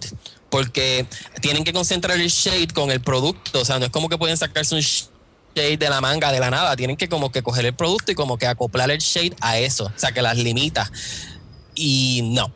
Porque 0.50 1.06
tienen 1.42 1.64
que 1.64 1.74
concentrar 1.74 2.20
el 2.20 2.30
shade 2.30 2.68
con 2.68 2.92
el 2.92 3.02
producto. 3.02 3.62
O 3.62 3.66
sea, 3.66 3.80
no 3.80 3.86
es 3.86 3.92
como 3.92 4.10
que 4.10 4.18
pueden 4.18 4.38
sacarse 4.38 4.76
un 4.76 4.82
shade 4.82 5.78
de 5.78 5.90
la 5.90 6.02
manga 6.02 6.32
de 6.32 6.40
la 6.40 6.50
nada. 6.50 6.76
Tienen 6.76 6.98
que 6.98 7.10
como 7.10 7.32
que 7.32 7.44
coger 7.44 7.66
el 7.66 7.74
producto 7.74 8.12
y 8.12 8.16
como 8.16 8.38
que 8.38 8.48
acoplar 8.48 8.90
el 8.92 9.00
shade 9.00 9.36
a 9.42 9.60
eso. 9.60 9.86
O 9.86 10.00
sea, 10.00 10.12
que 10.12 10.22
las 10.22 10.38
limita. 10.38 10.92
Y 11.76 12.32
no, 12.34 12.54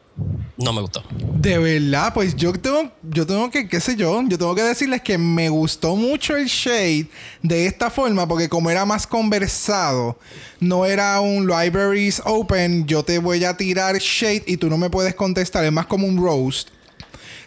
no 0.58 0.74
me 0.74 0.82
gustó. 0.82 1.04
De 1.44 1.58
verdad, 1.58 2.14
pues 2.14 2.36
yo 2.36 2.54
tengo, 2.54 2.92
yo 3.02 3.26
tengo 3.26 3.50
que, 3.50 3.68
qué 3.68 3.80
sé 3.80 3.96
yo, 3.96 4.22
yo 4.28 4.38
tengo 4.38 4.56
que 4.56 4.64
decirles 4.64 5.02
que 5.02 5.18
me 5.18 5.50
gustó 5.50 5.96
mucho 5.96 6.36
el 6.36 6.46
shade 6.46 7.08
de 7.42 7.66
esta 7.66 7.90
forma, 7.90 8.28
porque 8.28 8.50
como 8.50 8.70
era 8.70 8.86
más 8.86 9.08
conversado, 9.08 10.18
no 10.60 10.86
era 10.86 11.20
un 11.20 11.48
libraries 11.48 12.22
open, 12.26 12.86
yo 12.86 13.04
te 13.04 13.20
voy 13.20 13.44
a 13.44 13.58
tirar 13.58 13.98
shade 13.98 14.44
y 14.46 14.58
tú 14.58 14.70
no 14.70 14.78
me 14.78 14.90
puedes 14.90 15.16
contestar, 15.16 15.66
es 15.66 15.72
más 15.72 15.88
como 15.88 16.08
un 16.08 16.18
roast. 16.18 16.70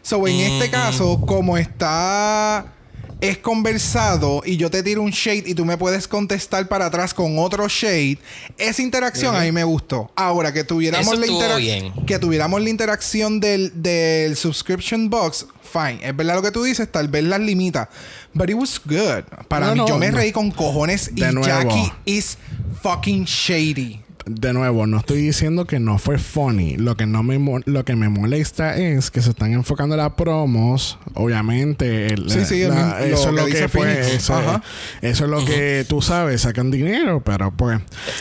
So, 0.07 0.27
en 0.29 0.37
este 0.39 0.71
caso, 0.71 1.21
como 1.27 1.57
está 1.59 2.73
es 3.21 3.39
conversado 3.39 4.43
y 4.45 4.57
yo 4.59 4.71
te 4.71 4.83
tiro 4.83 5.01
un 5.03 5.11
shade 5.11 5.45
y 5.47 5.55
tú 5.55 5.65
me 5.65 5.77
puedes 5.79 6.07
contestar 6.07 6.69
para 6.69 6.87
atrás 6.87 7.13
con 7.15 7.39
otro 7.39 7.67
shade, 7.67 8.19
esa 8.59 8.83
interacción 8.83 9.35
a 9.35 9.41
mí 9.41 9.51
me 9.51 9.65
gustó. 9.65 10.13
Ahora 10.15 10.53
que 10.53 10.63
tuviéramos 10.65 11.07
Eso 11.07 11.17
la 11.17 11.23
estuvo 11.27 11.41
intera- 11.41 11.57
bien. 11.57 11.93
que 12.07 12.19
tuviéramos 12.21 12.63
la 12.63 12.69
interacción 12.71 13.41
del, 13.41 13.73
del 13.83 14.37
subscription 14.37 15.09
box, 15.11 15.47
fine. 15.73 15.99
Es 16.07 16.15
verdad 16.15 16.35
lo 16.37 16.43
que 16.43 16.51
tú 16.53 16.63
dices, 16.63 16.93
tal 16.93 17.09
vez 17.09 17.25
las 17.25 17.41
limita. 17.41 17.89
But 18.35 18.51
it 18.51 18.55
was 18.57 18.81
good. 18.85 19.25
Para 19.49 19.69
No, 19.69 19.73
mí, 19.73 19.79
no, 19.79 19.89
yo 19.89 19.99
me 19.99 20.11
reí 20.11 20.31
con 20.31 20.51
cojones 20.51 21.11
y 21.17 21.21
nuevo. 21.23 21.43
Jackie 21.43 21.91
is 22.05 22.37
fucking 22.83 23.25
shady. 23.25 24.03
De 24.29 24.53
nuevo, 24.53 24.89
no 24.89 24.99
estoy 24.99 25.21
diciendo 25.21 25.67
que 25.67 25.79
no 25.79 25.99
fue 25.99 26.19
funny. 26.19 26.77
Lo 26.77 26.97
que 26.97 27.07
no 27.07 27.23
me 27.23 27.39
mo- 27.39 27.61
lo 27.65 27.85
que 27.85 27.95
me 27.95 28.09
molesta 28.09 28.77
es 28.77 29.13
que 29.13 29.23
se 29.23 29.31
están 29.31 29.53
enfocando 29.53 29.95
en 29.95 30.01
las 30.01 30.15
promos. 30.15 30.99
Obviamente, 31.15 32.09
el- 32.09 32.29
Sí, 32.29 32.45
sí, 32.45 32.63
el 32.63 32.71
la- 32.71 32.75
mismo- 32.75 32.97
eso 32.99 33.31
lo 33.31 33.47
es 33.47 33.55
lo 33.55 33.61
que 33.61 33.69
pues, 33.69 34.07
eso, 34.15 34.35
Ajá. 34.35 34.63
eso 35.01 35.25
es 35.27 35.31
lo 35.31 35.45
que 35.45 35.87
tú 35.89 36.03
sabes, 36.03 36.41
sacan 36.41 36.73
dinero, 36.73 37.23
pero 37.25 37.53
pues. 37.57 37.79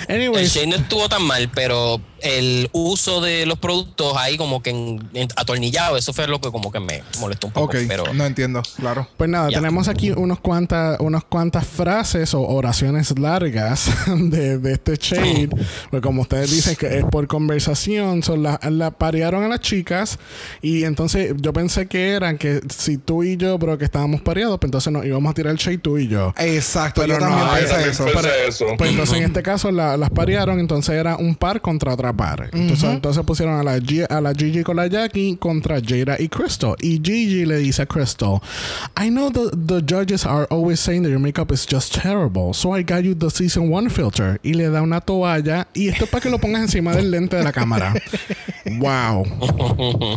El 0.07 0.17
Anyways, 0.17 0.53
shade 0.53 0.67
no 0.67 0.75
estuvo 0.75 1.09
tan 1.09 1.23
mal, 1.23 1.49
pero 1.55 1.99
el 2.21 2.69
uso 2.71 3.19
de 3.21 3.47
los 3.47 3.57
productos 3.57 4.15
ahí 4.15 4.37
como 4.37 4.61
que 4.61 4.69
en- 4.69 5.09
en- 5.15 5.27
atornillado, 5.35 5.97
eso 5.97 6.13
fue 6.13 6.27
lo 6.27 6.39
que 6.39 6.51
como 6.51 6.71
que 6.71 6.79
me 6.79 7.01
molestó 7.19 7.47
un 7.47 7.53
poco. 7.53 7.65
Ok, 7.65 7.77
Pero 7.87 8.13
no 8.13 8.25
entiendo, 8.27 8.61
claro. 8.77 9.07
Pues 9.17 9.27
nada, 9.29 9.49
Ya. 9.49 9.57
tenemos 9.57 9.87
aquí 9.87 10.11
unos 10.11 10.39
cuantas, 10.39 10.99
unas 10.99 11.23
cuantas 11.23 11.65
frases 11.65 12.35
o 12.35 12.41
oraciones 12.41 13.17
largas 13.17 13.89
de, 14.07 14.59
de 14.59 14.73
este 14.73 14.97
shade. 14.97 15.49
Pues 15.95 16.03
como 16.03 16.23
ustedes 16.23 16.51
dicen 16.51 16.75
que 16.75 16.97
es 16.97 17.05
por 17.05 17.25
conversación, 17.27 18.21
son 18.21 18.43
la, 18.43 18.59
la 18.69 18.91
parearon 18.91 19.43
a 19.43 19.47
las 19.47 19.61
chicas 19.61 20.19
y 20.61 20.83
entonces 20.83 21.33
yo 21.39 21.53
pensé 21.53 21.87
que 21.87 22.09
eran 22.11 22.37
que 22.37 22.59
si 22.69 22.97
tú 22.97 23.23
y 23.23 23.37
yo, 23.37 23.57
pero 23.57 23.77
que 23.77 23.85
estábamos 23.85 24.19
pareados, 24.21 24.59
pues 24.59 24.67
entonces 24.67 24.91
nos 24.91 25.05
íbamos 25.05 25.31
a 25.31 25.33
tirar 25.33 25.51
el 25.53 25.57
shade 25.57 25.77
tú 25.77 25.97
y 25.97 26.07
yo. 26.09 26.33
Exacto, 26.37 27.01
Pero 27.01 27.13
yo 27.17 27.19
no, 27.25 27.27
también 27.33 27.47
yo 27.47 27.53
pensé 27.55 27.69
también 27.69 27.89
eso. 27.91 28.03
pensé 28.05 28.19
Pero- 28.21 28.47
eso. 28.49 28.65
Pues 28.77 28.89
entonces 28.91 29.17
en 29.17 29.23
este 29.23 29.41
caso 29.41 29.71
la- 29.71 29.95
las 29.95 30.09
parearon, 30.09 30.59
entonces 30.59 30.95
era 30.95 31.15
un 31.15 31.33
par 31.35 31.61
contra 31.61 31.93
otra 31.93 32.11
par. 32.11 32.49
Entonces, 32.51 32.89
entonces 32.89 33.23
pusieron 33.23 33.55
a 33.57 33.63
la, 33.63 33.77
G- 33.77 34.05
a 34.09 34.19
la 34.19 34.33
Gigi 34.33 34.63
con 34.63 34.75
la 34.75 34.87
Jackie 34.87 35.37
contra 35.37 35.79
Jada 35.79 36.17
y 36.19 36.27
Crystal. 36.27 36.75
Y 36.81 36.99
Gigi 37.01 37.45
le 37.45 37.57
dice 37.59 37.83
a 37.83 37.85
Crystal, 37.85 38.41
I 39.01 39.09
know 39.09 39.31
the, 39.31 39.49
the 39.55 39.81
judges 39.81 40.25
are 40.25 40.45
always 40.49 40.79
saying 40.79 41.03
that 41.03 41.09
your 41.09 41.19
makeup 41.21 41.51
is 41.53 41.65
just 41.65 41.93
terrible, 41.95 42.53
so 42.53 42.75
I 42.75 42.83
got 42.83 43.01
you 43.03 43.15
the 43.15 43.29
season 43.29 43.71
one 43.73 43.89
filter. 43.89 44.39
Y 44.43 44.53
le 44.53 44.69
da 44.69 44.81
una 44.81 44.99
toalla 45.01 45.67
y 45.73 45.84
esto 45.89 46.05
es 46.05 46.09
para 46.09 46.21
que 46.21 46.29
lo 46.29 46.39
pongas 46.39 46.61
encima 46.61 46.93
del 46.95 47.11
lente 47.11 47.35
de 47.35 47.43
la 47.43 47.51
cámara. 47.51 47.93
wow. 48.77 49.25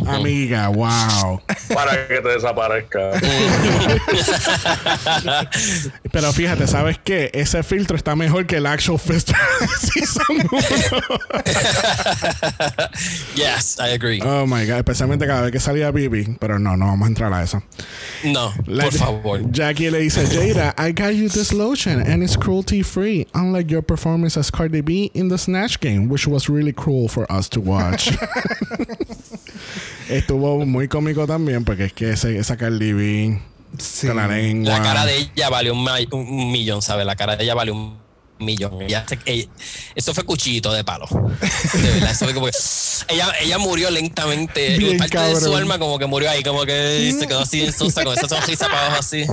Amiga, 0.07 0.67
wow. 0.69 1.41
Para 1.73 2.07
que 2.07 2.21
te 2.21 2.29
desaparezca. 2.29 3.11
Pero 6.11 6.33
fíjate, 6.33 6.67
¿sabes 6.67 6.97
qué? 7.03 7.29
Ese 7.33 7.63
filtro 7.63 7.95
está 7.95 8.15
mejor 8.15 8.45
que 8.45 8.57
el 8.57 8.65
actual 8.65 8.99
uno. 10.29 10.43
yes, 13.35 13.77
I 13.79 13.91
agree. 13.93 14.21
Oh 14.21 14.45
my 14.45 14.65
god, 14.65 14.77
especialmente 14.77 15.25
cada 15.27 15.41
vez 15.41 15.51
que 15.51 15.59
salía 15.59 15.91
Bibi. 15.91 16.37
Pero 16.39 16.59
no, 16.59 16.75
no 16.77 16.87
vamos 16.87 17.05
a 17.05 17.09
entrar 17.09 17.33
a 17.33 17.43
eso. 17.43 17.61
no, 18.23 18.53
La- 18.65 18.85
por 18.85 18.93
favor. 18.93 19.51
Jackie 19.51 19.89
le 19.91 19.99
dice, 19.99 20.25
Jada, 20.27 20.73
I 20.77 20.91
got 20.91 21.11
you 21.13 21.29
this 21.29 21.53
lotion 21.53 21.99
and 22.01 22.23
it's 22.23 22.37
cruelty 22.37 22.83
free, 22.83 23.27
unlike 23.33 23.69
your 23.71 23.83
performance 23.83 24.37
as 24.37 24.49
Cardi 24.51 24.81
B 24.81 25.11
in 25.13 25.29
the 25.29 25.37
Snatch 25.59 25.79
Game, 25.79 26.07
which 26.09 26.27
was 26.27 26.47
really 26.49 26.73
cruel 26.73 27.07
for 27.09 27.25
us 27.31 27.49
to 27.49 27.59
watch. 27.59 28.09
Estuvo 30.09 30.65
muy 30.65 30.87
cómico 30.87 31.27
también 31.27 31.63
porque 31.65 31.85
es 31.85 31.93
que 31.93 32.11
ese, 32.11 32.37
esa 32.37 32.57
Cardi 32.57 32.93
B 32.93 33.41
Sí. 33.77 34.07
con 34.07 34.17
la 34.17 34.27
lengua. 34.27 34.77
La 34.79 34.81
cara 34.81 35.05
de 35.05 35.17
ella 35.17 35.49
valió 35.49 35.73
un, 35.73 35.87
un- 36.11 36.51
millón, 36.51 36.81
¿sabes? 36.81 37.05
La 37.05 37.15
cara 37.15 37.35
de 37.35 37.43
ella 37.43 37.53
valió 37.53 37.75
un 37.75 37.97
millón. 38.39 38.81
Ella 38.81 39.05
eso 39.95 40.13
fue 40.13 40.23
cuchillito 40.23 40.71
de 40.73 40.83
palo. 40.83 41.07
De 41.73 41.91
verdad, 41.91 42.11
eso 42.11 42.25
fue 42.25 42.33
como 42.33 42.47
que- 42.47 42.51
ella, 43.09 43.31
ella 43.41 43.57
murió 43.57 43.89
lentamente. 43.89 44.77
Bien 44.77 44.97
Parte 44.97 45.17
de 45.17 45.35
su 45.35 45.41
cabrón. 45.41 45.61
alma 45.61 45.79
como 45.79 45.99
que 45.99 46.05
murió 46.05 46.29
ahí, 46.29 46.43
como 46.43 46.65
que 46.65 47.13
se 47.17 47.27
quedó 47.27 47.41
así 47.41 47.61
en 47.61 47.73
sosa 47.73 48.03
con 48.03 48.17
esa 48.17 48.27
sonrisa 48.27 48.67
para 48.67 48.87
abajo 48.87 48.99
así. 48.99 49.25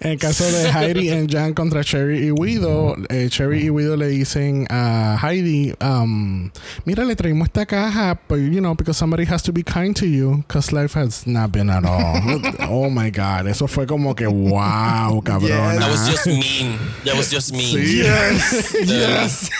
En 0.00 0.12
el 0.12 0.18
caso 0.18 0.44
de 0.44 0.70
Heidi 0.70 1.10
and 1.10 1.30
Jan 1.32 1.54
contra 1.54 1.82
Cherry 1.84 2.26
y 2.26 2.30
Guido, 2.30 2.96
eh, 3.08 3.28
Cherry 3.30 3.66
y 3.66 3.70
Guido 3.70 3.96
le 3.96 4.08
dicen 4.08 4.66
a 4.70 5.18
Heidi, 5.22 5.72
um, 5.80 6.50
mira, 6.84 7.04
le 7.04 7.16
traímos 7.16 7.48
esta 7.48 7.66
caja, 7.66 8.18
but, 8.28 8.38
you 8.38 8.60
know, 8.60 8.74
because 8.74 8.98
somebody 8.98 9.24
has 9.24 9.42
to 9.42 9.52
be 9.52 9.62
kind 9.62 9.96
to 9.96 10.06
you, 10.06 10.44
because 10.46 10.72
life 10.72 10.94
has 10.98 11.26
not 11.26 11.50
been 11.52 11.70
at 11.70 11.84
all. 11.84 12.20
oh 12.68 12.90
my 12.90 13.10
God, 13.10 13.46
eso 13.48 13.66
fue 13.66 13.86
como 13.86 14.14
que 14.14 14.26
wow, 14.26 15.20
cabrona. 15.22 15.78
That 15.78 15.90
was 15.90 16.08
just 16.08 16.26
mean. 16.26 16.78
That 17.04 17.16
was 17.16 17.30
just 17.30 17.52
mean. 17.52 17.76
Sí. 17.76 18.02
Yes, 18.84 18.86
yes. 18.86 19.50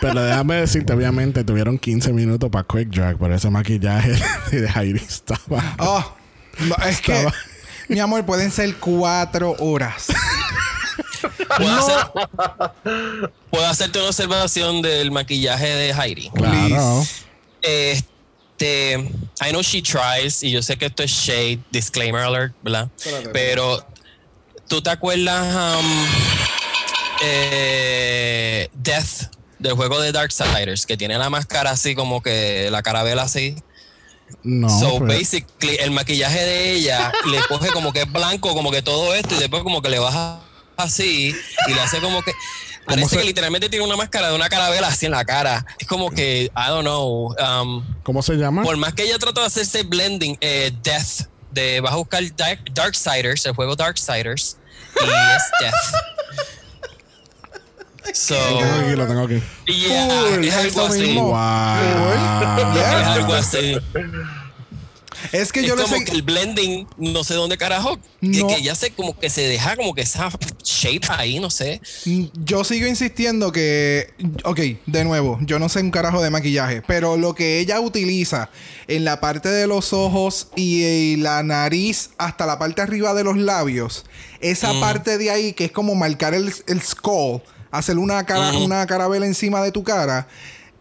Pero 0.00 0.22
déjame 0.24 0.56
decirte, 0.56 0.92
obviamente 0.92 1.44
tuvieron 1.44 1.78
15 1.78 2.12
minutos 2.12 2.50
para 2.50 2.64
Quick 2.66 2.88
Drag, 2.88 3.16
pero 3.18 3.34
ese 3.34 3.50
maquillaje 3.50 4.12
de 4.50 4.68
Heidi 4.68 4.98
estaba. 5.00 5.76
Oh, 5.78 6.14
no, 6.60 6.74
es 6.86 7.00
que, 7.00 7.26
mi 7.88 8.00
amor, 8.00 8.24
pueden 8.24 8.50
ser 8.50 8.74
cuatro 8.76 9.54
horas. 9.58 10.06
¿Puedo, 11.56 11.70
hacer- 11.76 13.30
puedo 13.50 13.66
hacerte 13.66 13.98
una 13.98 14.08
observación 14.08 14.82
del 14.82 15.10
maquillaje 15.10 15.66
de 15.66 15.92
Heidi. 15.92 16.30
Claro. 16.30 17.04
Este, 17.60 18.94
I 19.40 19.50
know 19.50 19.62
she 19.62 19.82
tries, 19.82 20.42
y 20.42 20.50
yo 20.50 20.62
sé 20.62 20.76
que 20.76 20.86
esto 20.86 21.02
es 21.02 21.10
shade, 21.10 21.60
disclaimer 21.70 22.22
alert, 22.22 22.54
¿verdad? 22.62 22.88
Pero, 23.32 23.84
¿tú 24.68 24.80
te 24.82 24.90
acuerdas 24.90 25.54
um, 25.54 26.06
eh, 27.24 28.68
Death 28.74 29.30
del 29.58 29.74
juego 29.74 30.00
de 30.00 30.12
Darksiders, 30.12 30.86
que 30.86 30.96
tiene 30.96 31.16
la 31.18 31.30
máscara 31.30 31.70
así 31.70 31.94
como 31.94 32.22
que 32.22 32.68
la 32.70 32.82
carabela 32.82 33.22
así? 33.22 33.56
No. 34.42 34.68
so, 34.68 34.94
pero- 34.98 35.06
basically, 35.06 35.76
el 35.80 35.90
maquillaje 35.92 36.40
de 36.40 36.72
ella 36.72 37.12
le 37.30 37.38
coge 37.48 37.70
como 37.70 37.92
que 37.92 38.00
es 38.02 38.10
blanco, 38.12 38.54
como 38.54 38.70
que 38.70 38.82
todo 38.82 39.14
esto, 39.14 39.34
y 39.36 39.38
después 39.38 39.62
como 39.62 39.82
que 39.82 39.90
le 39.90 39.98
baja 39.98 40.40
así, 40.76 41.34
y 41.68 41.74
le 41.74 41.80
hace 41.80 42.00
como 42.00 42.22
que. 42.22 42.32
Parece 42.84 43.10
se- 43.10 43.18
que 43.18 43.24
literalmente 43.24 43.68
tiene 43.68 43.84
una 43.84 43.94
máscara 43.96 44.30
de 44.30 44.34
una 44.34 44.48
carabela 44.48 44.88
así 44.88 45.06
en 45.06 45.12
la 45.12 45.24
cara. 45.24 45.64
Es 45.78 45.86
como 45.86 46.10
que, 46.10 46.50
I 46.56 46.68
don't 46.68 46.80
know. 46.82 47.32
um, 47.38 47.84
¿Cómo 48.02 48.22
se 48.22 48.34
llama? 48.34 48.62
por 48.64 48.76
más 48.76 48.94
que 48.94 49.04
ella 49.04 49.18
trató 49.18 49.40
de 49.42 49.46
hacerse 49.46 49.84
blending, 49.84 50.36
eh, 50.40 50.72
Death 50.82 51.28
de 51.52 51.80
vas 51.80 51.92
a 51.92 51.96
buscar 51.96 52.22
Dark, 52.34 52.60
Darksiders, 52.72 53.46
el 53.46 53.54
juego 53.54 53.76
Darksiders, 53.76 54.56
y 54.96 55.04
es 55.04 55.42
Death. 55.60 55.74
So, 58.14 58.34
Lo 58.34 58.58
tengo 58.58 58.74
aquí, 58.86 58.96
lo 58.96 59.06
tengo 59.06 59.20
aquí. 59.22 59.42
yeah, 59.66 60.08
Full, 60.34 60.44
es 60.44 60.54
algo 60.54 60.86
así. 60.86 61.14
Wow. 61.14 61.32
Yeah. 62.74 63.00
Es 63.00 63.06
algo 63.08 63.34
así. 63.34 63.76
Es 65.30 65.52
que 65.52 65.60
Es 65.60 65.66
yo 65.66 65.76
le 65.76 65.84
como 65.84 65.96
sé. 65.98 66.04
que 66.04 66.10
el 66.12 66.22
blending, 66.22 66.86
no 66.98 67.22
sé 67.22 67.34
dónde 67.34 67.56
carajo, 67.56 67.96
No. 68.20 68.48
que, 68.48 68.56
que 68.56 68.62
ya 68.62 68.74
se 68.74 68.90
como 68.90 69.16
que 69.16 69.30
se 69.30 69.42
deja 69.42 69.76
como 69.76 69.94
que 69.94 70.02
esa 70.02 70.30
shape 70.64 71.06
ahí, 71.10 71.38
no 71.38 71.48
sé. 71.48 71.80
Yo 72.44 72.64
sigo 72.64 72.88
insistiendo 72.88 73.52
que. 73.52 74.12
Ok, 74.44 74.58
de 74.86 75.04
nuevo, 75.04 75.38
yo 75.42 75.58
no 75.60 75.68
sé 75.68 75.80
un 75.80 75.92
carajo 75.92 76.20
de 76.22 76.30
maquillaje, 76.30 76.82
pero 76.82 77.16
lo 77.16 77.34
que 77.36 77.60
ella 77.60 77.78
utiliza 77.80 78.50
en 78.88 79.04
la 79.04 79.20
parte 79.20 79.48
de 79.48 79.68
los 79.68 79.92
ojos 79.92 80.48
y, 80.56 80.82
y 80.84 81.16
la 81.16 81.42
nariz 81.44 82.10
hasta 82.18 82.44
la 82.44 82.58
parte 82.58 82.82
arriba 82.82 83.14
de 83.14 83.22
los 83.22 83.36
labios, 83.36 84.04
esa 84.40 84.72
parte 84.80 85.18
de 85.18 85.30
ahí 85.30 85.52
que 85.52 85.66
es 85.66 85.72
como 85.72 85.94
marcar 85.94 86.34
el, 86.34 86.52
el 86.66 86.82
skull, 86.82 87.40
hacer 87.72 87.98
una, 87.98 88.24
cara, 88.24 88.52
una 88.58 88.86
carabela 88.86 89.26
encima 89.26 89.60
de 89.62 89.72
tu 89.72 89.82
cara. 89.82 90.28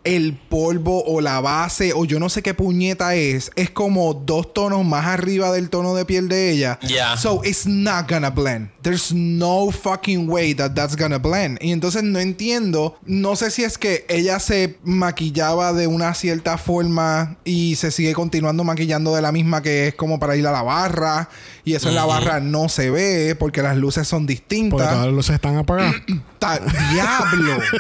El 0.04 0.34
polvo 0.34 1.04
o 1.06 1.22
la 1.22 1.40
base 1.42 1.94
o 1.94 2.06
yo 2.06 2.20
no 2.20 2.30
sé 2.30 2.42
qué 2.42 2.54
puñeta 2.54 3.14
es, 3.16 3.52
es 3.56 3.70
como 3.70 4.14
dos 4.16 4.54
tonos 4.54 4.84
más 4.84 5.06
arriba 5.06 5.52
del 5.52 5.70
tono 5.70 5.94
de 5.94 6.06
piel 6.06 6.28
de 6.28 6.52
ella. 6.52 6.80
Yeah. 6.82 7.18
So 7.18 7.42
it's 7.44 7.68
not 7.68 8.10
gonna 8.10 8.30
blend. 8.32 8.70
There's 8.82 9.14
no 9.14 9.70
fucking 9.72 10.28
way 10.28 10.56
that 10.56 10.72
that's 10.74 10.96
gonna 10.96 11.20
blend. 11.20 11.60
Y 11.62 11.72
entonces 11.72 12.02
no 12.04 12.20
entiendo. 12.20 12.98
No 13.06 13.36
sé 13.36 13.52
si 13.52 13.64
es 13.64 13.78
que 13.78 14.06
ella 14.10 14.40
se 14.40 14.78
maquillaba 14.84 15.72
de 15.74 15.86
una 15.86 16.14
cierta 16.16 16.58
forma 16.58 17.38
y 17.44 17.76
se 17.76 17.92
sigue 17.92 18.14
continuando 18.14 18.64
maquillando 18.64 19.16
de 19.16 19.22
la 19.22 19.32
misma 19.32 19.62
que 19.62 19.90
es 19.90 19.94
como 19.96 20.20
para 20.20 20.36
ir 20.36 20.48
a 20.48 20.52
la 20.52 20.64
barra. 20.64 21.30
Y 21.64 21.76
eso 21.76 21.90
en 21.90 21.96
la 21.96 22.06
barra 22.06 22.40
no 22.40 22.70
se 22.70 22.90
ve 22.90 23.36
porque 23.38 23.62
las 23.62 23.78
luces 23.78 24.08
son 24.08 24.22
Porque 24.24 24.34
distintas. 24.34 24.90
todas 24.90 25.06
las 25.06 25.14
luces 25.14 25.36
están 25.36 25.58
apagadas. 25.58 25.94
¡Diablo! 26.92 27.60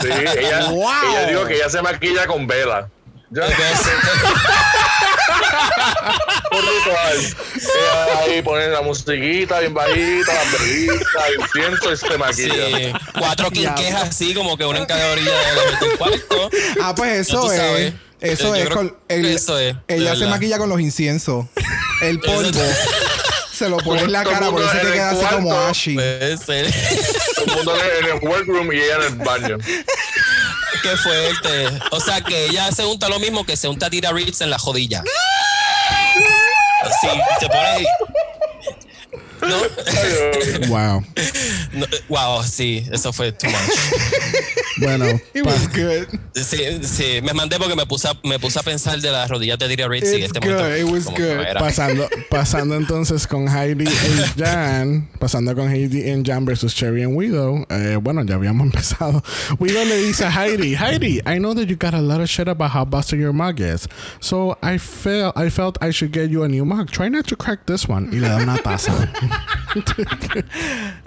Sí, 0.00 0.08
ella, 0.10 0.70
Wow. 0.76 0.92
ella 1.10 1.26
dijo 1.28 1.46
que 1.46 1.54
ella 1.56 1.68
se 1.70 1.82
maquilla 1.82 2.26
con 2.26 2.46
vela. 2.46 2.88
Ya, 3.30 3.42
por 6.50 6.60
ritual. 6.60 7.18
Ella 7.56 8.18
ahí 8.20 8.42
pone 8.42 8.68
la 8.68 8.82
musiquita 8.82 9.60
bien 9.60 9.74
bajita, 9.74 10.32
las 10.32 10.52
velitas, 10.52 11.06
el 11.28 11.40
incienso 11.40 11.92
y 11.92 11.96
se 11.96 12.06
Sí, 12.06 12.18
maquilla. 12.18 13.00
cuatro 13.18 13.50
quinquejas 13.50 14.08
así 14.10 14.34
como 14.34 14.56
que 14.56 14.64
una 14.64 14.78
en 14.78 14.86
cada 14.86 15.10
orilla 15.12 15.32
del, 15.80 15.96
cuarto. 15.98 16.50
Ah, 16.80 16.94
pues 16.94 17.28
eso 17.28 17.50
es. 17.52 17.58
sabes. 17.58 17.94
Eso 18.20 18.56
Yo 18.56 18.62
es. 18.62 18.68
con 18.70 18.90
que 19.08 19.14
el- 19.16 19.26
eso 19.26 19.58
es, 19.58 19.74
de 19.88 19.96
Ella 19.96 20.16
se 20.16 20.26
maquilla 20.26 20.58
con 20.58 20.68
los 20.68 20.80
inciensos. 20.80 21.46
El 22.02 22.18
polvo. 22.20 22.60
se 23.52 23.68
lo 23.68 23.76
pone 23.78 24.02
en 24.02 24.12
la 24.12 24.22
cara, 24.24 24.50
por 24.50 24.62
eso 24.62 24.70
te 24.70 24.92
queda 24.92 25.10
así 25.10 25.24
como. 25.34 25.50
Puede 25.94 26.36
ser. 26.38 26.72
Todo 27.34 27.44
el 27.44 27.52
mundo 27.56 27.74
en 28.00 28.04
el 28.06 28.12
workroom 28.28 28.72
y 28.72 28.76
ella 28.76 28.96
en 28.96 29.02
el 29.02 29.14
baño. 29.16 29.58
Qué 30.86 30.96
fuerte. 30.98 31.80
O 31.90 31.98
sea 31.98 32.20
que 32.20 32.46
ella 32.46 32.70
se 32.70 32.84
unta 32.84 33.08
lo 33.08 33.18
mismo 33.18 33.44
que 33.44 33.56
se 33.56 33.66
unta 33.66 33.90
Tira 33.90 34.12
Reeves 34.12 34.40
en 34.40 34.50
la 34.50 34.58
jodilla. 34.58 35.02
Sí, 37.00 37.08
se 37.40 37.48
pone 37.48 37.66
ahí. 37.66 37.86
¿No? 39.48 40.68
wow. 40.68 41.02
No, 41.72 41.86
Wow, 42.08 42.42
sí, 42.44 42.84
eso 42.92 43.12
fue 43.12 43.32
too 43.32 43.48
much. 43.48 43.56
Bueno, 44.78 45.06
It 45.32 45.42
was 45.42 45.68
good. 45.68 46.06
Sí, 46.34 46.58
sí, 46.82 47.22
me 47.22 47.32
mandé 47.32 47.56
porque 47.56 47.74
me 47.74 47.86
puse 47.86 48.08
a, 48.08 48.12
me 48.24 48.38
puse 48.38 48.58
a 48.58 48.62
pensar 48.62 49.00
de 49.00 49.10
las 49.10 49.30
rodillas 49.30 49.58
de 49.58 49.68
Tira 49.68 49.88
Reeves 49.88 50.12
y 50.12 50.16
It's 50.16 50.26
este 50.26 50.40
momento. 50.40 50.64
good, 50.68 50.76
it 50.76 50.84
was 50.84 51.06
good. 51.06 51.58
pasando, 51.58 52.06
pasando 52.28 52.74
entonces 52.76 53.26
con 53.26 53.48
Heidi 53.48 53.84
y 53.84 54.38
Jan, 54.38 55.08
pasando 55.18 55.54
con 55.54 55.70
Heidi 55.72 56.00
y 56.10 56.22
Jan 56.22 56.44
versus 56.44 56.74
Cherry 56.74 57.04
and 57.04 57.16
Widow. 57.16 57.64
eh, 57.70 57.96
bueno, 58.02 58.22
ya 58.26 58.34
habíamos 58.34 58.66
empezado. 58.66 59.24
Widow 59.58 59.82
le 59.86 59.96
dice 59.96 60.26
a 60.26 60.30
Heidi, 60.30 60.74
Heidi, 60.76 61.22
I 61.24 61.38
know 61.38 61.54
that 61.54 61.68
you 61.68 61.76
got 61.76 61.94
a 61.94 62.02
lot 62.02 62.20
of 62.20 62.28
shit 62.28 62.46
about 62.46 62.70
how 62.72 62.84
busted 62.84 63.18
your 63.18 63.32
mug 63.32 63.58
is, 63.60 63.88
so 64.20 64.58
I 64.62 64.76
felt 64.76 65.34
I 65.38 65.48
felt 65.48 65.78
I 65.82 65.90
should 65.90 66.12
get 66.12 66.28
you 66.28 66.42
a 66.42 66.48
new 66.48 66.66
mug. 66.66 66.90
Try 66.90 67.08
not 67.08 67.26
to 67.28 67.36
crack 67.36 67.64
this 67.64 67.88
one. 67.88 68.10
Y 68.12 68.18
le 68.18 68.28
da 68.28 68.36
una 68.42 68.58
taza. 68.58 68.92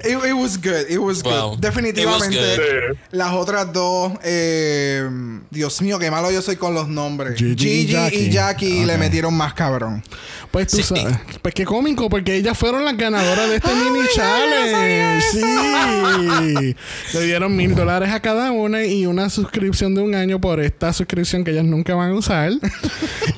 It, 0.04 0.18
it 0.26 0.34
was 0.34 0.58
good. 0.58 0.86
It 0.89 1.00
was 1.00 1.24
Wow. 1.24 1.52
good. 1.52 1.60
Definitivamente. 1.62 2.36
It 2.38 2.39
was 2.39 2.58
good. 2.58 2.98
Las 3.12 3.34
otras 3.34 3.74
dos. 3.74 4.13
eh, 4.24 5.08
Dios 5.50 5.82
mío, 5.82 5.98
qué 6.00 6.12
malo 6.12 6.32
yo 6.32 6.42
soy 6.42 6.56
con 6.56 6.74
los 6.74 6.88
nombres. 6.88 7.38
Gigi 7.38 7.68
y 7.70 7.86
Jackie. 7.88 8.15
y 8.18 8.30
Jackie 8.30 8.86
le 8.86 8.98
metieron 8.98 9.34
más 9.34 9.54
cabrón. 9.54 10.04
Pues 10.52 10.68
tú 10.68 10.78
Sí. 10.78 10.84
sabes. 10.84 11.18
Pues 11.42 11.54
qué 11.54 11.65
cómico, 11.65 12.10
porque 12.10 12.36
ellas 12.36 12.58
fueron 12.58 12.86
las 12.86 12.96
ganadoras 12.98 13.50
de 13.50 13.56
este 13.58 13.70
mini 13.74 14.00
challenge. 14.15 15.26
Sí. 15.32 16.76
Le 17.13 17.26
dieron 17.26 17.56
mil 17.56 17.76
dólares 17.76 18.10
a 18.12 18.20
cada 18.22 18.52
una 18.52 18.84
y 18.86 19.06
una 19.06 19.30
suscripción 19.30 19.96
de 19.96 20.02
un 20.02 20.15
año 20.15 20.39
por 20.39 20.60
esta 20.60 20.94
suscripción 20.94 21.44
que 21.44 21.52
ellas 21.52 21.65
nunca 21.65 21.96
van 21.96 22.12
a 22.12 22.15
usar. 22.15 22.52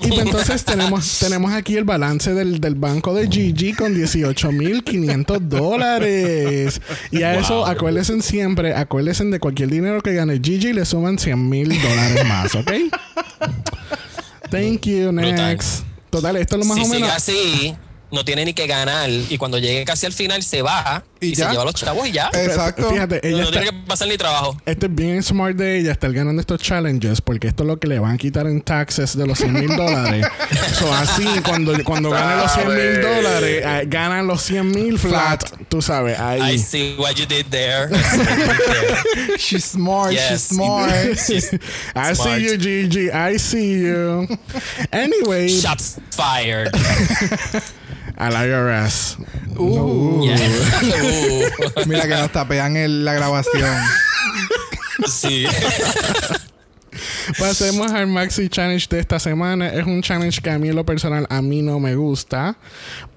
Y 0.01 0.07
pues 0.07 0.19
entonces 0.19 0.63
tenemos, 0.65 1.19
tenemos 1.19 1.51
aquí 1.53 1.77
el 1.77 1.83
balance 1.83 2.33
del, 2.33 2.59
del 2.59 2.75
banco 2.75 3.13
de 3.13 3.27
Gigi 3.27 3.73
con 3.73 3.93
18 3.93 4.51
mil 4.51 4.80
500 4.81 5.49
dólares. 5.49 6.81
Y 7.11 7.23
a 7.23 7.35
eso, 7.35 7.65
acuérdense 7.65 8.21
siempre, 8.21 8.73
acuérdense 8.75 9.23
de 9.25 9.39
cualquier 9.39 9.69
dinero 9.69 10.01
que 10.01 10.13
gane 10.13 10.39
Gigi, 10.41 10.73
le 10.73 10.85
suman 10.85 11.17
100 11.17 11.49
mil 11.49 11.69
dólares 11.81 12.25
más, 12.25 12.55
¿ok? 12.55 12.71
Thank 14.49 14.81
you, 14.87 15.11
next. 15.11 15.83
Total, 16.09 16.35
esto 16.35 16.57
es 16.57 16.59
lo 16.59 16.65
más 16.65 16.77
si 16.77 16.83
o 16.83 16.85
sigue 16.85 16.99
menos. 16.99 17.15
así, 17.15 17.75
no 18.11 18.25
tiene 18.25 18.45
ni 18.45 18.53
que 18.53 18.67
ganar. 18.67 19.09
Y 19.09 19.37
cuando 19.37 19.57
llegue 19.57 19.85
casi 19.85 20.05
al 20.05 20.13
final, 20.13 20.43
se 20.43 20.61
baja 20.61 21.03
¿Y 21.19 21.27
y, 21.27 21.35
se 21.35 21.47
lleva 21.47 21.63
los 21.63 21.75
chavos 21.75 22.07
y 22.07 22.11
ya. 22.13 22.29
Exacto. 22.33 22.89
Fíjate, 22.89 23.25
ella 23.27 23.37
no 23.37 23.43
está, 23.43 23.61
tiene 23.61 23.65
que 23.67 23.87
pasar 23.87 24.07
ni 24.07 24.17
trabajo. 24.17 24.57
Esto 24.65 24.87
es 24.87 24.95
bien 24.95 25.21
smart 25.21 25.55
de 25.55 25.79
ella 25.79 25.91
estar 25.91 26.11
ganando 26.11 26.39
estos 26.39 26.59
challenges 26.61 27.21
porque 27.21 27.47
esto 27.47 27.63
es 27.63 27.67
lo 27.67 27.79
que 27.79 27.87
le 27.87 27.99
van 27.99 28.15
a 28.15 28.17
quitar 28.17 28.47
en 28.47 28.61
taxes 28.61 29.15
de 29.15 29.27
los 29.27 29.37
100 29.37 29.53
mil 29.53 29.75
dólares. 29.75 30.25
so, 30.79 30.91
así, 30.93 31.27
cuando, 31.45 31.73
cuando 31.83 32.09
gane 32.09 32.41
los 32.41 32.51
100 32.53 32.67
mil 32.67 33.01
dólares, 33.01 33.63
eh, 33.65 33.83
ganan 33.87 34.25
los 34.25 34.41
100 34.41 34.71
mil 34.71 34.97
flat. 34.97 35.47
Flat. 35.47 35.67
Tú 35.69 35.81
sabes, 35.81 36.17
I 36.17 36.41
ahí. 36.41 36.57
see 36.57 36.95
what 36.97 37.13
you 37.13 37.25
did 37.25 37.45
there. 37.51 37.89
I 37.93 38.01
see 38.01 38.17
what 38.17 38.57
you 38.57 38.73
did 38.73 39.25
there. 39.27 39.37
She's 39.37 39.65
smart. 39.65 40.13
Yes, 40.13 40.29
she's 40.29 40.41
smart. 40.57 41.17
She's 41.17 41.53
I 41.95 42.13
smart. 42.13 42.17
see 42.17 42.43
you, 42.43 42.57
Gigi. 42.57 43.11
I 43.11 43.37
see 43.37 43.81
you. 43.81 44.27
Anyway, 44.91 45.49
Shots 45.49 45.99
fired. 46.11 46.71
Al 48.21 48.33
IRS. 48.47 49.17
Uh, 49.57 50.23
Yeah. 50.23 50.37
Uh, 50.81 51.87
Mira 51.87 52.03
que 52.03 52.09
nos 52.15 52.31
tapean 52.31 52.75
el- 52.77 53.03
la 53.05 53.13
grabación. 53.13 53.69
sí. 55.07 55.45
Pasemos 57.39 57.91
al 57.91 58.07
Maxi 58.07 58.49
Challenge 58.49 58.85
de 58.89 58.99
esta 58.99 59.19
semana. 59.19 59.69
Es 59.69 59.85
un 59.85 60.01
challenge 60.01 60.41
que 60.41 60.49
a 60.49 60.59
mí 60.59 60.69
en 60.69 60.75
lo 60.75 60.85
personal 60.85 61.25
a 61.29 61.41
mí 61.41 61.61
no 61.61 61.79
me 61.79 61.95
gusta, 61.95 62.57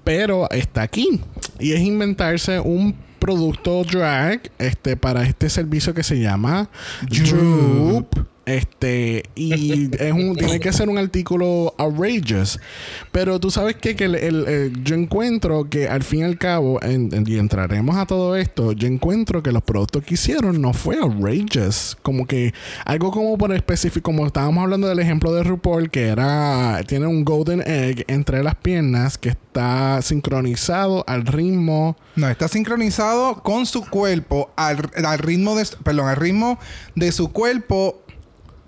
pero 0.03 0.49
está 0.51 0.81
aquí. 0.83 1.21
Y 1.59 1.73
es 1.73 1.81
inventarse 1.81 2.59
un 2.59 2.95
producto 3.19 3.83
drag 3.83 4.51
este 4.57 4.95
para 4.97 5.23
este 5.23 5.49
servicio 5.49 5.93
que 5.93 6.03
se 6.03 6.19
llama 6.19 6.69
Droop. 7.09 8.07
Este, 8.45 9.23
y 9.35 9.89
es 9.99 10.11
un, 10.11 10.35
tiene 10.37 10.59
que 10.59 10.71
ser 10.71 10.89
un 10.89 10.97
artículo 10.97 11.73
outrageous. 11.77 12.59
Pero 13.11 13.39
tú 13.39 13.49
sabes 13.51 13.75
qué? 13.75 13.95
que 13.95 14.05
el- 14.05 14.15
el- 14.15 14.47
el- 14.47 14.83
yo 14.83 14.95
encuentro 14.95 15.69
que 15.69 15.87
al 15.87 16.03
fin 16.03 16.19
y 16.21 16.23
al 16.23 16.37
cabo, 16.37 16.81
en- 16.83 17.13
en- 17.13 17.23
y 17.27 17.37
entraremos 17.37 17.95
a 17.97 18.05
todo 18.05 18.35
esto, 18.35 18.71
yo 18.73 18.87
encuentro 18.87 19.41
que 19.41 19.51
los 19.51 19.63
productos 19.63 20.03
que 20.03 20.13
hicieron 20.15 20.61
no 20.61 20.73
fue 20.73 20.97
outrageous. 20.99 21.97
Como 22.01 22.25
que 22.27 22.53
algo 22.85 23.11
como 23.11 23.37
por 23.37 23.53
específico, 23.53 24.03
como 24.03 24.25
estábamos 24.27 24.63
hablando 24.63 24.87
del 24.87 24.99
ejemplo 24.99 25.33
de 25.33 25.43
RuPaul, 25.43 25.89
que 25.89 26.07
era, 26.07 26.81
tiene 26.87 27.07
un 27.07 27.25
golden 27.25 27.61
egg 27.65 28.05
entre 28.07 28.43
las 28.43 28.55
piernas 28.55 29.17
que 29.17 29.29
está 29.29 30.01
sincronizado 30.01 31.03
al 31.07 31.25
ritmo. 31.25 31.97
No, 32.15 32.29
está 32.29 32.47
sincronizado 32.47 33.41
con 33.43 33.65
su 33.65 33.85
cuerpo 33.89 34.51
al, 34.55 34.77
al 35.03 35.19
ritmo 35.19 35.55
de 35.55 35.65
perdón, 35.83 36.07
al 36.09 36.15
ritmo 36.17 36.59
de 36.95 37.11
su 37.11 37.31
cuerpo. 37.31 38.01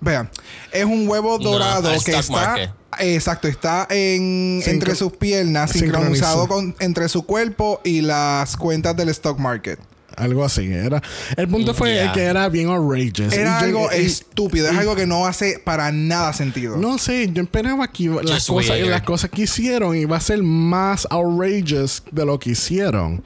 Vean, 0.00 0.30
es 0.72 0.84
un 0.84 1.08
huevo 1.08 1.38
dorado 1.38 1.90
que 2.04 2.12
está 2.16 2.32
market. 2.32 2.70
exacto, 3.00 3.48
está 3.48 3.86
en 3.90 4.60
Sincro- 4.62 4.70
entre 4.70 4.94
sus 4.94 5.12
piernas, 5.16 5.72
sincronizado. 5.72 6.46
con 6.46 6.76
entre 6.78 7.08
su 7.08 7.24
cuerpo 7.26 7.80
y 7.84 8.00
las 8.02 8.56
cuentas 8.56 8.96
del 8.96 9.08
stock 9.08 9.38
market. 9.38 9.80
Algo 10.16 10.44
así. 10.44 10.66
Era, 10.72 11.00
el 11.36 11.46
punto 11.48 11.74
fue 11.74 11.92
Yeah. 11.94 12.12
que 12.12 12.22
era 12.24 12.48
bien 12.48 12.68
outrageous. 12.70 13.32
Era 13.32 13.60
yo- 13.60 13.66
algo 13.66 13.88
y- 13.92 14.04
estúpido, 14.06 14.68
es 14.68 14.76
algo 14.76 14.96
que 14.96 15.06
no 15.06 15.26
hace 15.26 15.60
para 15.64 15.92
nada 15.92 16.32
sentido. 16.32 16.76
No 16.76 16.98
sé, 16.98 17.30
yo 17.32 17.42
esperaba 17.42 17.86
que 17.92 18.04
iba- 18.04 18.22
las 18.24 18.46
cosas, 18.46 18.80
las 18.80 19.02
cosas 19.02 19.30
que 19.30 19.42
hicieron 19.42 19.96
iba 19.96 20.16
a 20.16 20.20
ser 20.20 20.42
más 20.42 21.06
outrageous 21.10 22.02
de 22.10 22.24
lo 22.24 22.38
que 22.40 22.50
hicieron. 22.50 23.22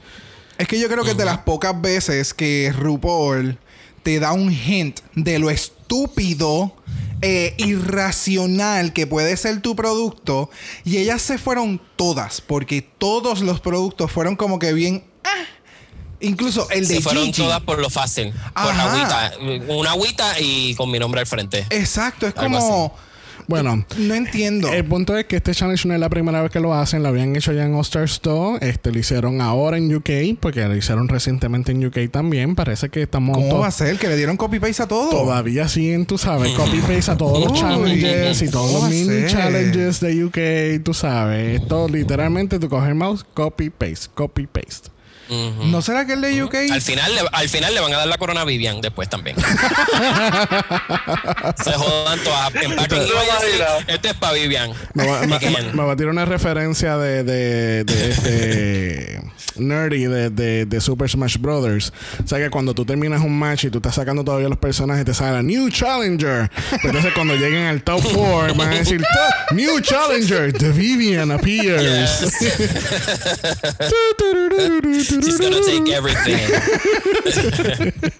Es 0.59 0.67
que 0.67 0.79
yo 0.79 0.87
creo 0.87 1.03
que 1.03 1.11
es 1.11 1.17
de 1.17 1.25
las 1.25 1.39
pocas 1.39 1.79
veces 1.81 2.31
que 2.33 2.71
RuPaul 2.77 3.57
te 4.03 4.19
da 4.19 4.33
un 4.33 4.51
hint 4.51 4.99
de 5.15 5.39
lo 5.39 5.49
estúpido 5.49 5.82
eh, 7.21 7.53
irracional 7.57 8.93
que 8.93 9.07
puede 9.07 9.37
ser 9.37 9.61
tu 9.61 9.75
producto. 9.75 10.49
Y 10.83 10.97
ellas 10.97 11.21
se 11.21 11.37
fueron 11.37 11.81
todas, 11.95 12.41
porque 12.41 12.81
todos 12.81 13.41
los 13.41 13.59
productos 13.59 14.11
fueron 14.11 14.35
como 14.35 14.59
que 14.59 14.73
bien. 14.73 15.03
ah. 15.23 15.29
Incluso 16.19 16.69
el 16.69 16.87
de 16.87 16.95
Se 16.95 17.01
fueron 17.01 17.25
Gigi. 17.25 17.41
todas 17.41 17.59
por 17.61 17.79
lo 17.79 17.89
fácil. 17.89 18.31
Por 18.31 18.71
Ajá. 18.71 18.93
agüita. 18.93 19.33
Una 19.73 19.91
agüita 19.91 20.39
y 20.39 20.73
con 20.75 20.89
mi 20.89 20.97
nombre 20.97 21.19
al 21.19 21.27
frente. 21.27 21.65
Exacto, 21.69 22.25
es 22.27 22.33
Algo 22.37 22.59
como. 22.59 22.95
Bueno, 23.47 23.85
No 23.97 24.13
entiendo. 24.15 24.71
El 24.71 24.85
punto 24.85 25.17
es 25.17 25.25
que 25.25 25.37
este 25.37 25.53
challenge 25.53 25.87
no 25.87 25.93
es 25.93 25.99
la 25.99 26.09
primera 26.09 26.41
vez 26.41 26.51
que 26.51 26.59
lo 26.59 26.73
hacen, 26.73 27.03
lo 27.03 27.09
habían 27.09 27.35
hecho 27.35 27.51
ya 27.53 27.65
en 27.65 27.73
All 27.73 27.81
Stars 27.81 28.19
2, 28.23 28.61
este, 28.61 28.91
lo 28.91 28.99
hicieron 28.99 29.41
ahora 29.41 29.77
en 29.77 29.93
UK, 29.93 30.39
porque 30.39 30.63
lo 30.65 30.75
hicieron 30.75 31.07
recientemente 31.07 31.71
en 31.71 31.85
UK 31.85 32.09
también. 32.11 32.55
Parece 32.55 32.89
que 32.89 33.03
estamos 33.03 33.37
¿Cómo 33.37 33.59
va 33.59 33.67
a 33.67 33.71
ser? 33.71 33.97
Que 33.97 34.07
le 34.07 34.15
dieron 34.17 34.37
copy 34.37 34.59
paste 34.59 34.83
a 34.83 34.87
todo. 34.87 35.09
todavía 35.09 35.67
siguen, 35.67 36.05
tú 36.05 36.17
sabes, 36.17 36.51
copy 36.53 36.79
paste 36.79 37.11
a 37.11 37.17
todos 37.17 37.43
los 37.43 37.53
challenges 37.59 38.41
y 38.41 38.49
todos 38.49 38.71
¿cómo 38.71 38.87
los 38.87 38.89
mini 38.89 39.27
challenges 39.27 39.99
de 39.99 40.25
UK, 40.25 40.83
tú 40.83 40.93
sabes. 40.93 41.61
Esto 41.61 41.87
literalmente 41.87 42.59
tú 42.59 42.69
coges 42.69 42.89
el 42.89 42.95
mouse, 42.95 43.25
copy 43.33 43.69
paste, 43.69 44.09
¿No 45.65 45.81
será 45.81 46.05
que 46.05 46.13
el 46.13 46.21
de 46.21 46.43
UK? 46.43 46.55
Al 46.71 46.81
final, 46.81 47.13
le, 47.15 47.21
al 47.31 47.49
final 47.49 47.73
le 47.73 47.79
van 47.81 47.93
a 47.93 47.97
dar 47.97 48.07
la 48.07 48.17
corona 48.17 48.41
a 48.41 48.45
Vivian 48.45 48.81
después 48.81 49.09
también. 49.09 49.35
Se 51.63 51.71
jodan 51.73 52.19
todas. 52.23 52.51
Este 53.87 54.09
es 54.09 54.13
para 54.15 54.33
Vivian. 54.33 54.71
Me 54.93 55.05
va, 55.07 55.21
me- 55.25 55.35
Again. 55.35 55.75
me 55.75 55.83
va 55.83 55.93
a 55.93 55.95
tirar 55.95 56.11
una 56.11 56.25
referencia 56.25 56.97
de, 56.97 57.23
de, 57.23 57.83
de 57.83 58.09
este 58.11 59.21
nerdy 59.55 60.05
de, 60.05 60.29
de, 60.31 60.65
de 60.65 60.81
Super 60.81 61.09
Smash 61.09 61.37
Brothers. 61.37 61.93
O 62.23 62.27
sea 62.27 62.39
que 62.39 62.49
cuando 62.49 62.73
tú 62.73 62.85
terminas 62.85 63.21
un 63.21 63.37
match 63.37 63.65
y 63.65 63.69
tú 63.69 63.77
estás 63.79 63.95
sacando 63.95 64.23
todavía 64.23 64.49
los 64.49 64.57
personajes, 64.57 65.05
te 65.05 65.13
sale 65.13 65.43
New 65.43 65.69
Challenger. 65.69 66.49
Entonces 66.83 67.13
cuando 67.13 67.35
lleguen 67.35 67.65
al 67.67 67.83
top 67.83 68.01
4 68.03 68.55
van 68.55 68.69
a 68.73 68.75
decir 68.77 68.99
"Top- 69.01 69.51
New 69.55 69.79
Challenger, 69.81 70.51
The 70.53 70.69
Vivian 70.69 71.31
appears. 71.31 72.33
She's 75.23 75.39
gonna 75.39 75.61
take 75.61 75.91
everything. 75.93 76.39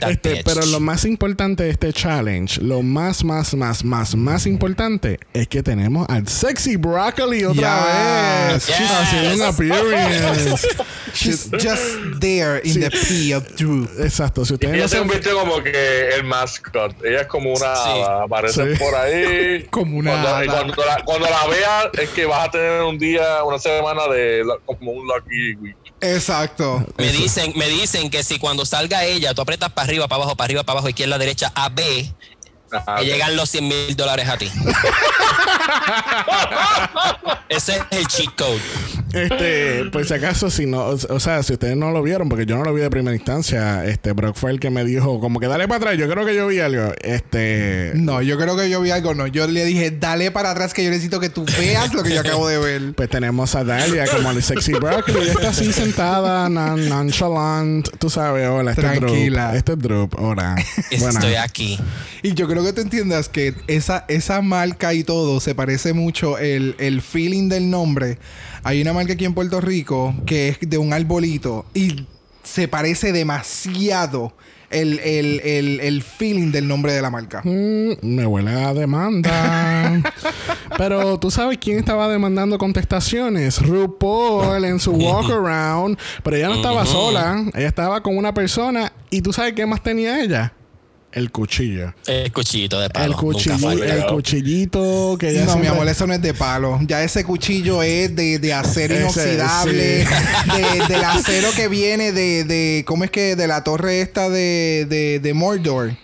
Este, 0.00 0.42
pero 0.44 0.64
lo 0.66 0.78
más 0.78 1.04
importante 1.04 1.64
de 1.64 1.70
este 1.70 1.92
challenge, 1.92 2.60
lo 2.60 2.82
más, 2.82 3.24
más, 3.24 3.54
más, 3.54 3.84
más, 3.84 4.14
más 4.14 4.46
importante 4.46 5.18
es 5.32 5.48
que 5.48 5.62
tenemos 5.62 6.06
al 6.08 6.28
sexy 6.28 6.76
broccoli 6.76 7.44
otra 7.44 8.52
Yes. 8.52 8.66
vez. 8.68 8.78
Yes. 8.78 8.90
Haciendo 8.90 9.34
un 9.34 9.42
appearance. 9.42 10.68
She's 11.14 11.48
just 11.50 12.20
there 12.20 12.60
in 12.62 12.74
Sí. 12.74 12.80
the 12.80 12.90
pea 12.90 13.38
of 13.38 13.54
truth. 13.56 13.88
Exacto. 14.00 14.44
Si 14.44 14.54
ustedes 14.54 14.74
Ella 14.74 14.82
no 14.84 14.88
se 14.88 14.98
convirtió 14.98 15.38
como 15.38 15.62
que 15.62 16.08
el 16.10 16.24
mascot. 16.24 16.94
Ella 17.04 17.22
es 17.22 17.26
como 17.26 17.52
una 17.52 17.74
Sí. 17.74 17.90
Aparece 18.22 18.74
Sí. 18.74 18.78
por 18.78 18.94
ahí. 18.94 19.66
Como 19.70 19.98
una 19.98 20.22
cuando, 20.22 20.44
y. 20.44 20.48
Cuando 20.48 20.84
la, 20.84 21.04
cuando 21.04 21.26
la 21.28 21.46
veas, 21.48 21.86
es 22.00 22.10
que 22.10 22.26
vas 22.26 22.48
a 22.48 22.50
tener 22.50 22.82
un 22.82 22.98
día, 22.98 23.42
una 23.44 23.58
semana 23.58 24.06
de 24.08 24.44
como 24.66 24.92
un 24.92 25.06
lucky 25.06 25.54
week. 25.56 25.76
Exacto. 26.00 26.84
Me 26.98 27.10
dicen, 27.12 27.52
me 27.56 27.68
dicen 27.68 28.10
que 28.10 28.22
si 28.22 28.38
cuando 28.38 28.64
salga 28.66 29.04
ella, 29.04 29.34
tú 29.34 29.42
aprietas 29.42 29.72
para 29.72 29.86
arriba, 29.86 30.08
para 30.08 30.22
abajo, 30.22 30.36
para 30.36 30.44
arriba, 30.46 30.62
para 30.62 30.74
abajo, 30.74 30.88
izquierda, 30.88 31.18
derecha, 31.18 31.50
A, 31.54 31.68
B, 31.70 32.12
Ajá, 32.70 32.96
que 32.96 33.02
ok. 33.02 33.06
llegan 33.06 33.36
los 33.36 33.48
100 33.50 33.68
mil 33.68 33.96
dólares 33.96 34.28
a 34.28 34.36
ti. 34.36 34.50
Ese 37.48 37.76
es 37.76 37.82
el 37.90 38.06
cheat 38.08 38.34
code. 38.36 38.60
Este, 39.16 39.84
por 39.92 40.04
si 40.04 40.14
acaso, 40.14 40.50
si 40.50 40.66
no, 40.66 40.84
o, 40.86 41.20
sea, 41.20 41.42
si 41.42 41.54
ustedes 41.54 41.76
no 41.76 41.90
lo 41.90 42.02
vieron, 42.02 42.28
porque 42.28 42.46
yo 42.46 42.56
no 42.56 42.64
lo 42.64 42.74
vi 42.74 42.80
de 42.82 42.90
primera 42.90 43.14
instancia, 43.16 43.84
este, 43.84 44.12
Brock 44.12 44.36
fue 44.36 44.50
el 44.50 44.60
que 44.60 44.70
me 44.70 44.84
dijo, 44.84 45.20
como 45.20 45.40
que 45.40 45.46
dale 45.46 45.66
para 45.68 45.78
atrás, 45.78 45.98
yo 45.98 46.08
creo 46.08 46.24
que 46.26 46.34
yo 46.34 46.46
vi 46.46 46.60
algo. 46.60 46.92
Este, 47.02 47.92
No, 47.94 48.22
yo 48.22 48.38
creo 48.38 48.56
que 48.56 48.68
yo 48.70 48.80
vi 48.80 48.90
algo, 48.90 49.14
no. 49.14 49.26
Yo 49.26 49.46
le 49.46 49.64
dije, 49.64 49.90
dale 49.90 50.30
para 50.30 50.50
atrás 50.50 50.74
que 50.74 50.84
yo 50.84 50.90
necesito 50.90 51.20
que 51.20 51.28
tú 51.28 51.44
veas 51.58 51.92
lo 51.94 52.02
que 52.02 52.14
yo 52.14 52.20
acabo 52.20 52.48
de 52.48 52.58
ver. 52.58 52.94
pues 52.94 53.08
tenemos 53.08 53.54
a 53.54 53.64
Dalia 53.64 54.06
como 54.06 54.30
el 54.30 54.42
sexy 54.42 54.72
broccoli. 54.80 55.18
Ella 55.20 55.32
está 55.32 55.48
así 55.50 55.72
sentada, 55.72 56.48
non- 56.48 56.88
nonchalant, 56.88 57.88
tú 57.98 58.10
sabes, 58.10 58.48
hola, 58.48 58.70
este 58.72 58.82
Tranquila. 58.82 59.56
Este 59.56 59.72
es 59.72 59.78
Drup, 59.78 60.14
hola. 60.20 60.56
Estoy 60.90 61.34
aquí. 61.34 61.78
Y 62.22 62.34
yo 62.34 62.46
creo 62.48 62.64
que 62.64 62.72
tú 62.72 62.80
entiendas 62.80 63.28
que 63.28 63.54
esa, 63.66 64.04
esa 64.08 64.42
marca 64.42 64.94
y 64.94 65.04
todo 65.04 65.40
se 65.40 65.54
parece 65.54 65.92
mucho 65.92 66.38
el, 66.38 66.74
el 66.78 67.02
feeling 67.02 67.48
del 67.48 67.70
nombre. 67.70 68.18
Hay 68.66 68.82
una 68.82 68.92
marca 68.92 69.12
aquí 69.12 69.24
en 69.24 69.32
Puerto 69.32 69.60
Rico 69.60 70.12
que 70.26 70.48
es 70.48 70.58
de 70.60 70.76
un 70.76 70.92
arbolito 70.92 71.66
y 71.72 72.04
se 72.42 72.66
parece 72.66 73.12
demasiado 73.12 74.32
el, 74.70 74.98
el, 74.98 75.40
el, 75.44 75.78
el 75.78 76.02
feeling 76.02 76.50
del 76.50 76.66
nombre 76.66 76.92
de 76.92 77.00
la 77.00 77.08
marca. 77.08 77.42
Mm, 77.44 77.92
me 78.02 78.26
huele 78.26 78.50
a 78.50 78.74
demanda. 78.74 80.02
Pero 80.76 81.16
tú 81.20 81.30
sabes 81.30 81.58
quién 81.58 81.78
estaba 81.78 82.08
demandando 82.08 82.58
contestaciones. 82.58 83.62
RuPaul 83.62 84.64
en 84.64 84.80
su 84.80 84.90
walk 84.94 85.30
around. 85.30 85.96
Pero 86.24 86.36
ella 86.36 86.48
no 86.48 86.56
estaba 86.56 86.84
sola. 86.86 87.44
Ella 87.54 87.68
estaba 87.68 88.02
con 88.02 88.18
una 88.18 88.34
persona. 88.34 88.92
¿Y 89.10 89.22
tú 89.22 89.32
sabes 89.32 89.52
qué 89.52 89.64
más 89.64 89.80
tenía 89.80 90.20
ella? 90.20 90.52
El 91.16 91.30
cuchillo. 91.30 91.94
El 92.06 92.30
cuchillito 92.30 92.78
de 92.78 92.90
palo. 92.90 93.06
El, 93.06 93.12
cuchillo, 93.16 93.72
el 93.72 94.04
cuchillito 94.04 95.16
que 95.18 95.30
ella 95.30 95.46
No, 95.46 95.56
mi 95.56 95.66
amor, 95.66 95.88
eso 95.88 96.06
no 96.06 96.12
es 96.12 96.20
de 96.20 96.34
palo. 96.34 96.78
Ya 96.82 97.02
ese 97.02 97.24
cuchillo 97.24 97.82
es 97.82 98.14
de, 98.14 98.38
de 98.38 98.52
acero 98.52 98.94
Ese, 98.94 99.02
inoxidable. 99.02 100.04
sí. 100.06 100.10
de- 100.78 100.86
del 100.94 101.04
acero 101.04 101.48
que 101.56 101.68
viene 101.68 102.12
de, 102.12 102.44
de. 102.44 102.84
¿Cómo 102.86 103.04
es 103.04 103.10
que? 103.10 103.34
De 103.34 103.46
la 103.46 103.64
torre 103.64 104.02
esta 104.02 104.28
de, 104.28 104.86
de, 104.90 105.18
de 105.20 105.32
Mordor. 105.32 105.96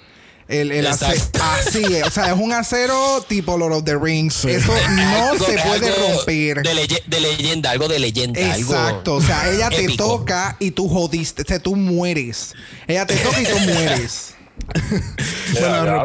El, 0.48 0.72
el 0.72 0.86
acero. 0.86 1.20
Así 1.42 1.82
es. 1.94 2.06
O 2.06 2.10
sea, 2.10 2.32
es 2.32 2.38
un 2.38 2.52
acero 2.54 3.22
tipo 3.28 3.58
Lord 3.58 3.72
of 3.74 3.84
the 3.84 3.96
Rings. 3.98 4.32
Sí. 4.34 4.48
Eso 4.50 4.72
no 4.92 5.02
Algo- 5.32 5.44
se 5.46 5.58
puede 5.58 5.90
romper. 5.94 6.62
De, 6.62 6.74
leye- 6.74 7.02
de 7.06 7.20
leyenda, 7.20 7.70
algo 7.70 7.86
de 7.86 7.98
leyenda. 7.98 8.40
Exacto. 8.40 9.16
Algo 9.16 9.16
O 9.16 9.20
sea, 9.20 9.50
ella 9.50 9.68
te 9.68 9.88
toca 9.94 10.56
y 10.58 10.70
tú 10.70 10.88
jodiste. 10.88 11.42
O 11.42 11.44
sea, 11.46 11.58
tú 11.58 11.76
mueres. 11.76 12.54
Ella 12.86 13.06
te 13.06 13.16
toca 13.16 13.42
y 13.42 13.44
tú 13.44 13.58
mueres. 13.58 14.31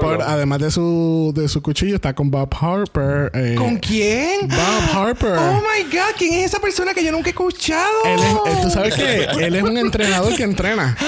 Bueno, 0.02 0.24
además 0.26 0.60
de 0.60 0.72
su, 0.72 1.32
de 1.36 1.48
su 1.48 1.62
cuchillo, 1.62 1.96
está 1.96 2.14
con 2.14 2.30
Bob 2.30 2.54
Harper. 2.60 3.32
eh, 3.34 3.56
¿Con 3.58 3.78
quién? 3.78 4.48
Bob 4.48 4.90
Harper. 4.94 5.38
Oh 5.38 5.62
my 5.62 5.84
God, 5.92 6.16
¿quién 6.18 6.34
es 6.34 6.48
esa 6.52 6.60
persona 6.60 6.94
que 6.94 7.04
yo 7.04 7.12
nunca 7.12 7.28
he 7.28 7.32
escuchado? 7.32 7.88
Él 8.06 8.20
es, 8.20 8.32
eh, 8.54 8.60
tú 8.62 8.70
sabes 8.70 8.94
que 8.96 9.24
él 9.24 9.56
es 9.56 9.64
un 9.64 9.78
entrenador 9.78 10.36
que 10.36 10.44
entrena. 10.44 10.98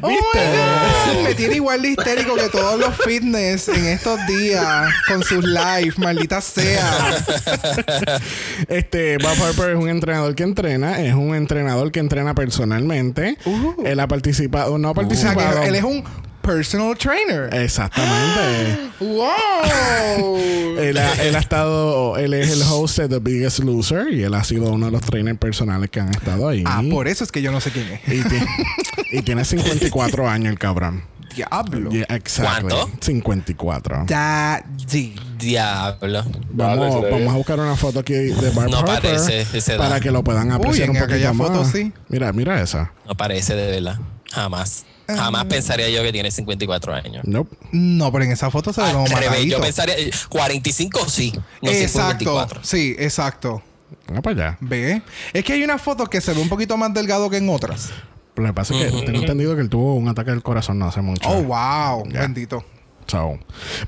Oh 0.00 0.08
my 0.10 0.14
God. 0.14 1.24
Me 1.24 1.34
tiene 1.34 1.56
igual 1.56 1.82
de 1.82 1.88
histérico 1.88 2.36
que 2.36 2.48
todos 2.50 2.78
los 2.78 2.94
fitness 3.04 3.66
en 3.66 3.84
estos 3.86 4.24
días 4.28 4.88
con 5.08 5.24
sus 5.24 5.44
live, 5.44 5.92
maldita 5.96 6.40
sea. 6.40 6.88
Este, 8.68 9.18
Bob 9.18 9.34
Harper 9.42 9.70
es 9.70 9.76
un 9.76 9.88
entrenador 9.88 10.34
que 10.36 10.44
entrena, 10.44 11.00
es 11.00 11.14
un 11.14 11.34
entrenador 11.34 11.90
que 11.90 11.98
entrena 12.00 12.32
personalmente. 12.34 13.36
Él 13.84 13.98
ha 14.00 14.06
participado, 14.06 14.78
no 14.78 14.88
ha 14.88 14.92
Uh. 14.92 15.00
O 15.00 15.14
sea, 15.14 15.34
participado. 15.34 15.62
él 15.64 15.74
es 15.74 15.82
un 15.84 16.04
personal 16.52 16.96
trainer. 16.96 17.52
Exactamente. 17.52 18.88
¡Wow! 19.00 20.36
él, 20.78 20.96
ha, 20.96 21.12
él 21.22 21.36
ha 21.36 21.38
estado, 21.38 22.16
él 22.16 22.32
es 22.34 22.50
el 22.50 22.62
host 22.62 22.98
de 22.98 23.08
The 23.08 23.18
Biggest 23.18 23.58
Loser 23.60 24.12
y 24.12 24.22
él 24.22 24.32
ha 24.34 24.42
sido 24.44 24.70
uno 24.72 24.86
de 24.86 24.92
los 24.92 25.02
trainers 25.02 25.38
personales 25.38 25.90
que 25.90 26.00
han 26.00 26.08
estado 26.10 26.48
ahí. 26.48 26.64
ah, 26.66 26.82
por 26.90 27.06
eso 27.06 27.22
es 27.24 27.30
que 27.32 27.42
yo 27.42 27.52
no 27.52 27.60
sé 27.60 27.70
quién 27.70 27.86
es. 27.92 28.00
y, 28.08 28.22
ti- 28.26 28.44
y 29.12 29.22
tiene 29.22 29.44
54 29.44 30.28
años 30.28 30.50
el 30.52 30.58
cabrón. 30.58 31.04
Diablo. 31.36 31.90
Yeah, 31.90 32.06
exactly. 32.08 32.70
¿Cuánto? 32.70 32.90
54. 33.00 34.04
Daddy. 34.08 35.14
Diablo. 35.38 36.24
Vamos, 36.50 37.02
vamos 37.10 37.32
a 37.34 37.36
buscar 37.36 37.60
una 37.60 37.76
foto 37.76 38.00
aquí 38.00 38.14
de 38.14 38.50
Bob 38.50 38.68
No 38.70 38.78
Harper 38.78 39.02
parece 39.02 39.42
esa 39.52 39.74
edad. 39.74 39.78
para 39.88 40.00
que 40.00 40.10
lo 40.10 40.24
puedan 40.24 40.50
apreciar 40.50 40.88
en 40.88 40.96
un 40.96 41.02
poquito 41.06 41.34
más. 41.34 41.46
foto 41.48 41.64
sí. 41.66 41.92
Mira, 42.08 42.32
mira 42.32 42.60
esa. 42.62 42.92
No 43.06 43.14
parece 43.16 43.54
de 43.54 43.70
verdad. 43.70 43.98
Jamás. 44.32 44.84
Jamás 45.08 45.44
pensaría 45.46 45.88
yo 45.88 46.02
que 46.02 46.12
tiene 46.12 46.30
54 46.30 46.94
años. 46.94 47.24
Nope. 47.24 47.56
No, 47.72 48.12
pero 48.12 48.24
en 48.24 48.32
esa 48.32 48.50
foto 48.50 48.72
se 48.72 48.82
ve 48.82 48.92
como 48.92 49.06
revés, 49.06 49.46
yo 49.46 49.60
pensaría 49.60 49.96
eh, 49.98 50.10
45 50.28 51.08
sí, 51.08 51.32
no 51.62 51.70
exacto. 51.70 52.18
54. 52.18 52.60
Sí, 52.62 52.94
exacto. 52.98 53.62
Vamos 54.06 54.22
para 54.22 54.48
allá. 54.48 54.58
Ve. 54.60 55.02
Es 55.32 55.44
que 55.44 55.54
hay 55.54 55.64
unas 55.64 55.80
fotos 55.80 56.08
que 56.08 56.20
se 56.20 56.32
ve 56.32 56.40
un 56.40 56.48
poquito 56.48 56.76
más 56.76 56.92
delgado 56.92 57.30
que 57.30 57.38
en 57.38 57.48
otras. 57.48 57.90
Pero 58.34 58.46
lo 58.46 58.52
que 58.52 58.56
pasa 58.56 58.74
es 58.74 58.92
que 58.92 59.02
tengo 59.02 59.18
entendido 59.18 59.54
que 59.54 59.62
él 59.62 59.68
tuvo 59.68 59.94
un 59.94 60.08
ataque 60.08 60.30
del 60.30 60.42
corazón 60.42 60.78
no 60.78 60.86
hace 60.86 61.00
mucho. 61.00 61.28
Oh, 61.28 61.42
wow. 61.42 62.08
Ya. 62.08 62.20
Bendito. 62.20 62.64
So. 63.08 63.38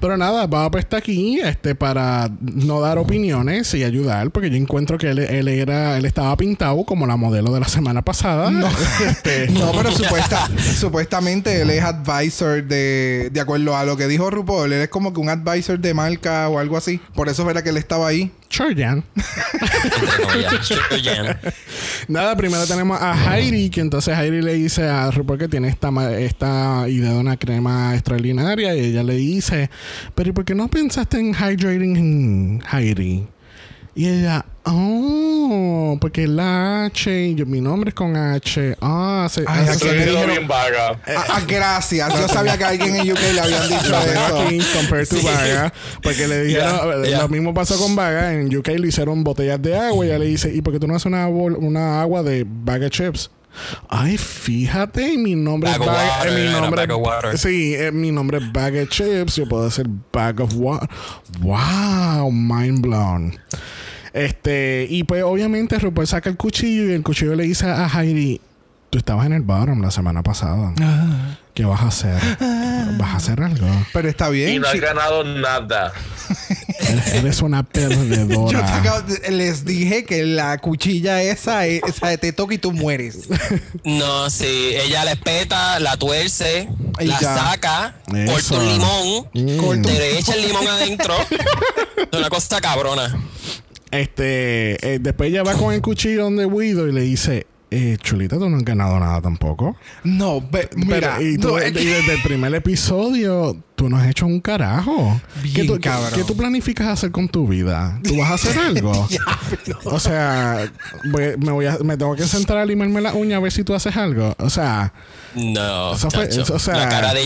Pero 0.01 0.17
nada, 0.17 0.47
Bob 0.47 0.77
está 0.77 0.97
aquí 0.97 1.41
este, 1.41 1.75
para 1.75 2.31
no 2.41 2.81
dar 2.81 2.97
opiniones 2.97 3.73
y 3.75 3.85
ayudar, 3.85 4.31
porque 4.31 4.49
yo 4.49 4.57
encuentro 4.57 4.97
que 4.97 5.11
él, 5.11 5.19
él 5.19 5.49
era, 5.49 5.99
él 5.99 6.07
estaba 6.07 6.35
pintado 6.37 6.83
como 6.85 7.07
la 7.07 7.17
modelo 7.17 7.53
de 7.53 7.61
la 7.61 7.69
semana 7.69 8.03
pasada. 8.03 8.51
No, 8.51 8.69
Este, 9.07 9.49
no 9.51 9.73
pero 9.73 9.93
supuesta, 9.93 10.49
supuestamente 10.59 11.61
él 11.61 11.71
es 11.71 11.83
advisor 11.83 12.65
de, 12.65 13.29
de 13.31 13.41
acuerdo 13.41 13.77
a 13.77 13.85
lo 13.85 13.97
que 13.97 14.07
dijo 14.07 14.31
RuPaul, 14.31 14.73
él 14.73 14.81
es 14.81 14.89
como 14.89 15.13
que 15.13 15.21
un 15.21 15.29
advisor 15.29 15.79
de 15.79 15.93
marca 15.93 16.49
o 16.49 16.59
algo 16.59 16.77
así. 16.77 17.01
Por 17.15 17.29
eso 17.29 17.49
era 17.51 17.63
que 17.63 17.71
él 17.71 17.77
estaba 17.77 18.09
ahí. 18.09 18.33
Comillas. 18.51 19.05
Chorjan. 20.69 21.39
Nada, 22.09 22.37
primero 22.37 22.67
tenemos 22.67 23.01
a 23.01 23.37
Heidi, 23.37 23.71
que 23.71 23.81
entonces 23.81 24.19
Heidi 24.19 24.43
le 24.43 24.55
dice 24.55 24.89
a 24.89 25.09
RuPaul 25.11 25.39
que 25.39 25.49
tiene 25.49 25.69
esta, 25.69 25.91
esta 26.19 26.89
idea 26.89 27.13
de 27.13 27.19
una 27.19 27.37
crema 27.37 27.95
extraordinaria 27.95 28.75
y 28.75 28.87
ella 28.87 29.05
le 29.05 29.10
dice, 29.15 29.71
pero 30.15 30.31
¿y 30.31 30.33
por 30.33 30.45
qué 30.45 30.55
no 30.55 30.69
pensaste 30.69 31.19
en 31.19 31.35
hydrating 31.35 32.63
Heidi? 32.73 33.27
Y 33.95 34.07
ella, 34.07 34.47
oh, 34.65 35.99
porque 36.01 36.27
la 36.29 36.85
H, 36.87 37.11
y 37.29 37.35
yo- 37.35 37.45
mi 37.45 37.61
nombre 37.61 37.89
es 37.91 37.95
con 37.95 38.17
H. 38.17 38.77
Ah, 38.81 39.27
se, 39.29 39.43
Ay, 39.47 39.67
Eso 39.69 39.87
dijeron- 39.93 40.27
bien 40.31 40.49
vaga. 40.49 41.01
Ah, 41.07 41.41
gracias. 41.47 42.09
Yo 42.15 42.29
sabía 42.29 42.57
que 42.57 42.65
a 42.65 42.69
alguien 42.69 42.95
en 42.97 43.13
UK 43.13 43.19
le 43.35 43.41
habían 43.41 43.69
dicho 43.69 43.81
eso. 44.01 44.41
aquí, 44.43 44.59
compared 44.77 45.09
to 45.09 45.17
Sí. 45.17 45.27
Vaga. 45.27 45.73
Porque 46.03 46.29
le 46.29 46.45
dijeron, 46.45 47.05
eh, 47.05 47.11
lo 47.17 47.29
mismo 47.29 47.53
pasó 47.53 47.77
con 47.79 47.97
Vaga. 47.97 48.33
En 48.33 48.57
UK 48.57 48.69
le 48.79 48.89
hicieron 48.89 49.25
botellas 49.25 49.61
de 49.61 49.77
agua 49.77 50.07
y 50.07 50.09
ella 50.09 50.19
le 50.21 50.27
dice, 50.27 50.55
¿y 50.55 50.63
por 50.63 50.73
qué 50.73 50.79
tú 50.79 50.87
no 50.87 50.95
haces 50.95 51.07
una, 51.07 51.27
una 51.29 52.01
agua 52.01 52.23
de 52.23 52.45
of 52.45 52.91
chips? 52.91 53.31
Ay, 53.89 54.17
fíjate, 54.19 55.17
mi 55.19 55.35
nombre 55.35 55.71
Bag 55.71 55.81
es 55.83 55.87
of 55.89 55.95
bag, 55.95 56.09
water, 56.19 56.33
eh, 56.33 56.47
mi 56.47 56.53
nombre, 56.61 56.77
bag 56.87 56.91
of 56.93 57.07
water. 57.07 57.39
sí, 57.39 57.75
eh, 57.75 57.93
mi 57.93 58.11
nombre 58.13 58.39
es 58.39 58.53
bag 58.53 58.77
of 58.83 58.89
chips. 58.89 59.37
Yo 59.37 59.47
puedo 59.49 59.65
decir 59.65 59.87
bag 60.13 60.41
of 60.41 60.55
water. 60.55 60.89
Wow, 61.41 62.31
mind 62.31 62.81
blown. 62.81 63.39
Este, 64.13 64.87
y 64.91 65.05
pues 65.05 65.23
obviamente 65.23 65.79
RuPaul 65.79 66.07
saca 66.07 66.29
el 66.31 66.37
cuchillo 66.37 66.91
y 66.91 66.93
el 66.95 67.03
cuchillo 67.03 67.35
le 67.37 67.45
dice 67.45 67.67
a 67.67 67.89
Heidi, 67.89 68.41
tú 68.91 68.99
estabas 68.99 69.27
en 69.27 69.33
el 69.35 69.43
bottom 69.43 69.81
la 69.81 69.91
semana 69.93 70.23
pasada. 70.23 70.73
¿Qué 71.55 71.65
vas 71.65 71.81
a 71.83 71.89
hacer? 71.89 72.21
¿Vas 72.99 73.11
a 73.11 73.17
hacer 73.17 73.43
algo? 73.43 73.67
Pero 73.93 74.09
está 74.09 74.29
Y 74.31 74.33
bien. 74.33 74.63
no 74.63 74.69
has 74.69 74.81
ganado 74.81 75.23
nada. 75.25 75.93
Eres- 77.15 77.43
una 77.43 77.63
Yo 77.63 77.69
te 77.69 77.81
perdedora. 77.89 78.77
acabo 78.77 79.03
de- 79.03 79.31
les 79.31 79.65
dije 79.65 80.05
que 80.05 80.25
la 80.25 80.59
cuchilla 80.59 81.23
esa, 81.23 81.67
es- 81.67 81.83
esa 81.87 82.17
te 82.17 82.33
toca 82.33 82.55
y 82.55 82.59
tú 82.59 82.73
mueres. 82.73 83.21
No, 83.85 84.29
sí. 84.31 84.47
Ella 84.75 85.05
le 85.05 85.17
peta, 85.17 85.79
la 85.81 85.97
tuerce, 85.97 86.69
Y 87.01 87.05
la 87.05 87.21
ya. 87.21 87.35
saca, 87.37 87.95
Eso. 88.15 88.33
corta 88.33 88.55
un 88.55 88.69
limón, 88.69 89.79
Mm. 89.79 89.83
te 89.83 89.93
le 89.93 90.19
echa 90.19 90.35
el 90.35 90.43
limón 90.47 90.67
adentro. 90.67 91.15
Es 92.13 92.19
una 92.19 92.29
cosa 92.29 92.61
cabrona. 92.61 93.19
Este, 93.91 94.95
eh, 94.95 94.99
después 95.01 95.31
ella 95.31 95.43
va 95.43 95.55
con 95.55 95.75
el 95.75 95.83
cuchillo 95.83 96.23
donde 96.25 96.47
Guido 96.47 96.87
y 96.89 96.93
le 96.93 97.01
dice, 97.03 97.47
eh, 97.71 97.97
Chulita, 98.03 98.37
tú 98.39 98.49
no 98.49 98.57
has 98.57 98.65
ganado 98.65 98.99
nada 98.99 99.21
tampoco. 99.21 99.77
No, 100.05 100.41
mira. 100.77 101.17
Pero, 101.19 101.23
y, 101.23 101.39
tú- 101.39 101.49
no, 101.49 101.59
es 101.59 101.71
y 101.71 101.85
desde 101.87 102.15
el 102.15 102.23
primer 102.23 102.53
episodio, 102.55 103.57
tú 103.77 103.89
no 103.89 103.97
has 103.97 104.09
hecho 104.09 104.27
un 104.27 104.41
carajo. 104.41 105.21
Bien 105.43 105.55
¿Qué, 105.55 105.65
tú, 105.65 105.75
qué- 105.75 105.81
cabrón. 105.89 106.11
qué 106.15 106.25
tú 106.25 106.37
planificas 106.37 106.89
hacer 106.89 107.11
con 107.13 107.29
tu 107.29 107.47
vida? 107.47 108.01
¿Tú 108.03 108.17
vas 108.17 108.31
a 108.31 108.35
hacer 108.35 108.59
algo? 108.59 109.09
o 109.85 110.01
sea, 110.01 110.71
voy- 111.13 111.37
me, 111.39 111.53
voy 111.53 111.67
a, 111.67 111.79
me 111.85 111.97
tengo 111.97 112.17
que 112.17 112.25
sentar 112.25 112.59
a 112.59 112.67
limarme 112.67 113.01
la 113.01 113.15
uña 113.15 113.37
a 113.37 113.41
ver 113.41 113.53
si 113.53 113.63
tú 113.65 113.75
haces 113.75 113.97
algo. 113.97 114.35
O 114.39 114.51
sea, 114.51 114.93
No, 115.35 115.95
Eso 115.95 116.11
fue- 116.11 116.29
chacho. 116.29 116.43
eso, 116.43 116.55
o 116.55 116.59
sea- 116.59 116.75
la 116.77 116.89
cara 116.89 117.15
de 117.15 117.23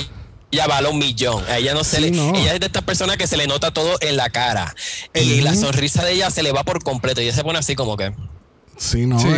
ella 0.51 0.67
vale 0.67 0.89
un 0.89 0.99
millón. 0.99 1.43
A 1.49 1.57
ella 1.59 1.75
no 1.75 1.83
se 1.83 1.97
Sí, 1.97 2.03
le, 2.03 2.11
no. 2.13 2.35
ella 2.37 2.55
es 2.55 2.61
de 2.61 2.67
estas 2.67 2.83
personas 2.85 3.17
que 3.17 3.27
se 3.27 3.37
le 3.37 3.47
nota 3.47 3.73
todo 3.73 3.97
en 4.01 4.17
la 4.17 4.29
cara. 4.31 4.75
Y 5.15 5.41
la 5.41 5.55
sonrisa 5.55 6.05
de 6.05 6.13
ella 6.13 6.31
se 6.31 6.43
le 6.43 6.53
va 6.53 6.63
por 6.65 6.83
completo. 6.85 7.21
Y 7.21 7.25
ella 7.25 7.35
se 7.35 7.43
pone 7.43 7.59
así 7.59 7.75
como 7.75 7.97
que 7.97 8.13
sí, 8.77 9.07
no. 9.07 9.19
Sí. 9.19 9.29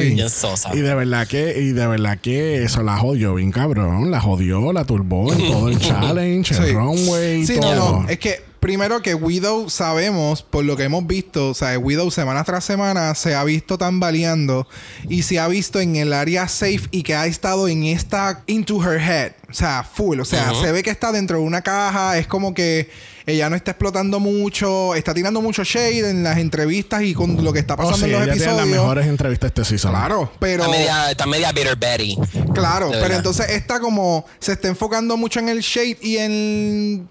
y, 0.72 0.79
y 0.79 0.81
de 0.81 0.94
verdad 0.94 1.27
que, 1.27 1.61
y 1.61 1.72
de 1.72 1.87
verdad 1.87 2.18
que 2.20 2.62
eso 2.62 2.83
la 2.83 2.96
jodió 2.96 3.35
bien 3.35 3.53
cabrón. 3.53 4.11
La 4.11 4.20
jodió, 4.20 4.72
la 4.72 4.85
turbó 4.85 5.33
en 5.33 5.38
todo 5.51 5.68
el 5.68 5.79
challenge, 5.81 6.55
el 6.55 6.66
Sí. 6.66 6.72
runway, 6.72 7.46
Sí, 7.46 7.59
todo. 7.61 7.75
no, 7.75 8.03
no. 8.03 8.09
Es 8.09 8.18
que 8.18 8.40
primero 8.61 9.03
que 9.03 9.14
Widow 9.14 9.69
sabemos, 9.71 10.42
por 10.42 10.64
lo 10.64 10.77
que 10.77 10.85
hemos 10.85 11.07
visto, 11.07 11.51
o 11.51 11.55
sea, 11.55 11.79
Widow 11.79 12.11
semana 12.11 12.45
tras 12.45 12.64
semana 12.64 13.14
se 13.14 13.35
ha 13.35 13.45
visto 13.45 13.79
tambaleando 13.79 14.66
y 15.09 15.23
se 15.23 15.38
ha 15.38 15.49
visto 15.49 15.81
en 15.81 15.97
el 15.97 16.12
área 16.12 16.49
safe 16.49 16.83
y 16.90 17.03
que 17.03 17.14
ha 17.14 17.27
estado 17.27 17.69
en 17.69 17.85
esta 17.85 18.42
into 18.47 18.83
her 18.83 19.01
head. 19.01 19.33
O 19.49 19.55
sea, 19.55 19.85
full. 19.85 20.19
O 20.21 20.25
sea, 20.25 20.53
se 20.55 20.73
ve 20.73 20.83
que 20.83 20.90
está 20.90 21.12
dentro 21.12 21.38
de 21.38 21.45
una 21.45 21.62
caja. 21.62 22.19
Es 22.19 22.27
como 22.27 22.53
que 22.53 22.90
ella 23.27 23.49
no 23.49 23.55
está 23.55 23.71
explotando 23.71 24.19
mucho. 24.19 24.95
Está 24.97 25.14
tirando 25.14 25.40
mucho 25.40 25.62
shade 25.62 26.11
en 26.11 26.25
las 26.25 26.38
entrevistas 26.38 27.03
y 27.03 27.14
con 27.14 27.42
lo 27.45 27.53
que 27.53 27.61
está 27.61 27.75
Oh, 27.75 27.77
pasando 27.77 27.99
sí, 27.99 28.05
en 28.07 28.12
los 28.12 28.23
ella 28.23 28.33
tiene 28.33 28.45
episodios. 28.45 28.69
las 28.71 28.81
mejores 28.81 29.07
entrevistas 29.07 29.49
este 29.49 29.64
season. 29.64 29.92
Claro, 29.92 30.33
pero. 30.40 30.64
Está 30.64 30.77
media, 30.77 31.11
está 31.12 31.27
media 31.27 31.53
bitter 31.53 31.77
Betty. 31.77 32.19
Claro, 32.55 32.90
pero 32.90 33.14
entonces 33.14 33.49
está 33.51 33.79
como 33.79 34.27
se 34.40 34.53
está 34.55 34.66
enfocando 34.66 35.16
mucho 35.16 35.38
en 35.38 35.49
el 35.49 35.61
shade 35.61 35.99
y 36.03 36.16
en 36.16 37.09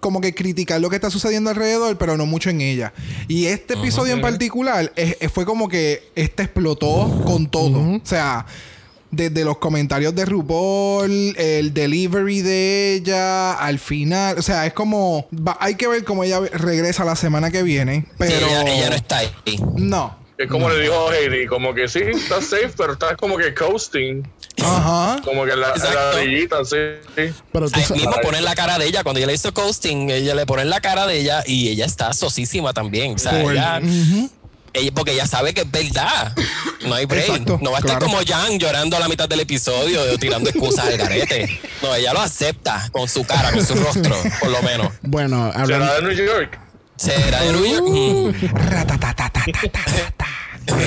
como 0.00 0.20
que 0.20 0.34
criticar 0.34 0.80
lo 0.80 0.90
que 0.90 0.96
está 0.96 1.10
sucediendo 1.10 1.50
alrededor, 1.50 1.96
pero 1.98 2.16
no 2.16 2.26
mucho 2.26 2.50
en 2.50 2.60
ella. 2.60 2.92
Y 3.28 3.46
este 3.46 3.74
episodio 3.74 4.12
en 4.14 4.20
particular 4.30 4.92
es- 4.96 5.16
es- 5.20 5.32
fue 5.32 5.44
como 5.44 5.68
que 5.68 6.02
este 6.14 6.42
explotó 6.44 7.22
con 7.24 7.48
todo. 7.50 7.78
O 7.80 8.00
sea, 8.04 8.46
desde 9.10 9.42
los 9.44 9.56
comentarios 9.58 10.14
de 10.14 10.24
RuPaul, 10.26 11.34
el 11.38 11.72
delivery 11.72 12.42
de 12.42 12.94
ella, 12.94 13.54
al 13.54 13.78
final, 13.78 14.38
o 14.38 14.42
sea, 14.42 14.66
es 14.66 14.72
como 14.74 15.26
va- 15.32 15.56
hay 15.60 15.76
que 15.76 15.88
ver 15.88 16.04
cómo 16.04 16.24
ella 16.24 16.40
regresa 16.40 17.04
la 17.04 17.16
semana 17.16 17.50
que 17.50 17.62
viene, 17.62 18.04
pero 18.18 18.46
ella, 18.46 18.62
ella 18.70 18.90
no 18.90 18.96
está 18.96 19.18
ahí. 19.18 19.30
no. 19.76 20.27
Es 20.38 20.48
como 20.48 20.70
le 20.70 20.80
dijo 20.80 21.12
Heidi, 21.12 21.46
como 21.48 21.74
que 21.74 21.88
sí, 21.88 21.98
estás 21.98 22.44
safe, 22.46 22.70
pero 22.76 22.92
estás 22.92 23.16
como 23.16 23.36
que 23.36 23.52
coasting. 23.52 24.22
Ajá. 24.62 25.20
Como 25.24 25.44
que 25.44 25.56
la, 25.56 25.74
la 25.74 26.10
orillita, 26.14 26.64
sí. 26.64 26.76
Pero 27.52 27.68
tú 27.68 27.72
Ahí 27.74 27.84
mismo 27.98 28.14
ponen 28.22 28.44
la 28.44 28.54
cara 28.54 28.78
de 28.78 28.86
ella. 28.86 29.02
Cuando 29.02 29.18
ella 29.18 29.26
le 29.26 29.34
hizo 29.34 29.52
coasting, 29.52 30.10
ella 30.10 30.36
le 30.36 30.46
ponen 30.46 30.70
la 30.70 30.80
cara 30.80 31.08
de 31.08 31.18
ella 31.18 31.42
y 31.44 31.68
ella 31.70 31.86
está 31.86 32.12
sosísima 32.12 32.72
también. 32.72 33.16
O 33.16 33.18
sea, 33.18 33.40
ella, 33.40 34.92
porque 34.94 35.12
ella 35.12 35.26
sabe 35.26 35.54
que 35.54 35.62
es 35.62 35.70
verdad. 35.72 36.32
No 36.86 36.94
hay 36.94 37.06
break. 37.06 37.30
Exacto, 37.30 37.58
no 37.60 37.72
va 37.72 37.78
a 37.78 37.80
estar 37.80 37.98
claro. 37.98 38.12
como 38.12 38.24
Jan 38.24 38.60
llorando 38.60 38.96
a 38.96 39.00
la 39.00 39.08
mitad 39.08 39.28
del 39.28 39.40
episodio 39.40 40.00
o 40.02 40.18
tirando 40.18 40.50
excusas 40.50 40.86
al 40.86 40.96
garete. 40.96 41.60
No, 41.82 41.92
ella 41.96 42.12
lo 42.12 42.20
acepta 42.20 42.88
con 42.92 43.08
su 43.08 43.24
cara, 43.24 43.50
con 43.50 43.66
su 43.66 43.74
rostro, 43.74 44.16
por 44.40 44.50
lo 44.50 44.62
menos. 44.62 44.92
Bueno, 45.02 45.50
hablando, 45.52 45.86
¿Será 45.86 46.00
de 46.00 46.02
New 46.02 46.26
York? 46.26 46.67
¿Será 46.98 47.44
York? 47.46 47.84
Uh. 47.86 48.32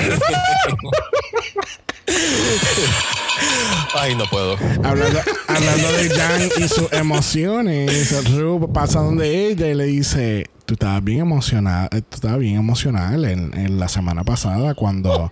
Ay, 3.95 4.15
no 4.15 4.25
puedo. 4.25 4.57
hablando, 4.83 5.19
hablando 5.47 5.91
de 5.93 6.09
Jan 6.09 6.41
y 6.59 6.67
sus 6.67 6.91
emociones, 6.93 8.29
Ru 8.31 8.71
pasa 8.73 8.99
donde 8.99 9.47
ella 9.47 9.67
y 9.67 9.73
le 9.73 9.85
dice, 9.85 10.47
tú 10.65 10.73
estabas 10.75 11.03
bien 11.03 11.19
emocionada, 11.19 11.89
tú 11.89 12.15
estabas 12.15 12.39
bien 12.39 12.55
emocional 12.55 13.25
en, 13.25 13.57
en 13.57 13.79
la 13.79 13.87
semana 13.87 14.23
pasada 14.23 14.73
cuando 14.75 15.31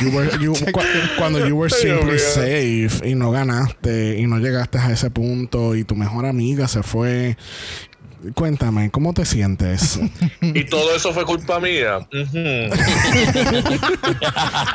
you 0.00 0.10
were- 0.10 0.30
you- 0.40 0.54
cu- 0.72 0.80
cuando 1.18 1.46
you 1.46 1.56
were 1.56 1.70
simply 1.72 2.18
safe 2.18 3.06
y 3.08 3.14
no 3.14 3.30
ganaste 3.30 4.18
y 4.18 4.26
no 4.26 4.38
llegaste 4.38 4.78
a 4.78 4.92
ese 4.92 5.10
punto 5.10 5.74
y 5.74 5.84
tu 5.84 5.94
mejor 5.94 6.26
amiga 6.26 6.68
se 6.68 6.82
fue. 6.82 7.36
Cuéntame, 8.34 8.90
¿cómo 8.90 9.12
te 9.12 9.24
sientes? 9.24 9.98
Y 10.40 10.64
todo 10.64 10.94
eso 10.94 11.12
fue 11.12 11.24
culpa 11.24 11.60
mía. 11.60 11.98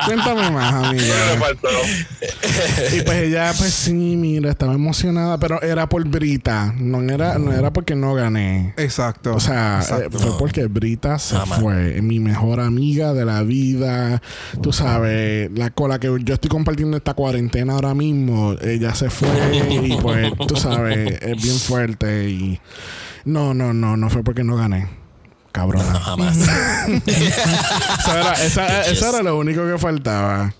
Cuéntame 0.06 0.50
más, 0.50 0.72
Me 0.82 0.88
amiga. 0.88 1.14
faltó. 1.38 1.68
Y 2.96 3.00
pues 3.02 3.22
ella, 3.22 3.52
pues 3.56 3.72
sí, 3.72 3.92
mira, 3.92 4.50
estaba 4.50 4.74
emocionada, 4.74 5.38
pero 5.38 5.60
era 5.62 5.88
por 5.88 6.06
Brita, 6.08 6.74
no 6.78 7.00
era, 7.02 7.38
no 7.38 7.52
era 7.52 7.72
porque 7.72 7.94
no 7.94 8.14
gané. 8.14 8.74
Exacto. 8.76 9.34
O 9.34 9.40
sea, 9.40 9.78
Exacto. 9.80 10.16
eh, 10.16 10.20
fue 10.20 10.38
porque 10.38 10.66
Brita 10.66 11.18
se 11.18 11.36
fue. 11.60 12.00
Mi 12.02 12.20
mejor 12.20 12.60
amiga 12.60 13.12
de 13.14 13.24
la 13.24 13.42
vida. 13.42 14.20
Tú 14.62 14.72
sabes, 14.72 15.50
la 15.54 15.70
cola 15.70 15.98
que 15.98 16.08
yo 16.22 16.34
estoy 16.34 16.50
compartiendo 16.50 16.96
esta 16.96 17.14
cuarentena 17.14 17.74
ahora 17.74 17.94
mismo, 17.94 18.54
ella 18.62 18.94
se 18.94 19.10
fue 19.10 19.28
y 19.70 19.96
pues, 20.00 20.32
tú 20.48 20.56
sabes, 20.56 21.20
es 21.22 21.42
bien 21.42 21.56
fuerte. 21.58 22.28
Y 22.30 22.60
no, 23.24 23.54
no, 23.54 23.72
no, 23.72 23.96
no 23.96 24.10
fue 24.10 24.22
porque 24.22 24.44
no 24.44 24.56
gané. 24.56 24.88
Cabrona. 25.52 25.92
No, 25.92 26.00
jamás. 26.00 26.36
Eso 27.06 28.12
era, 28.12 28.32
esa- 28.44 28.82
eso 28.86 29.08
era 29.08 29.22
lo 29.22 29.38
único 29.38 29.62
que 29.66 29.78
faltaba. 29.78 30.52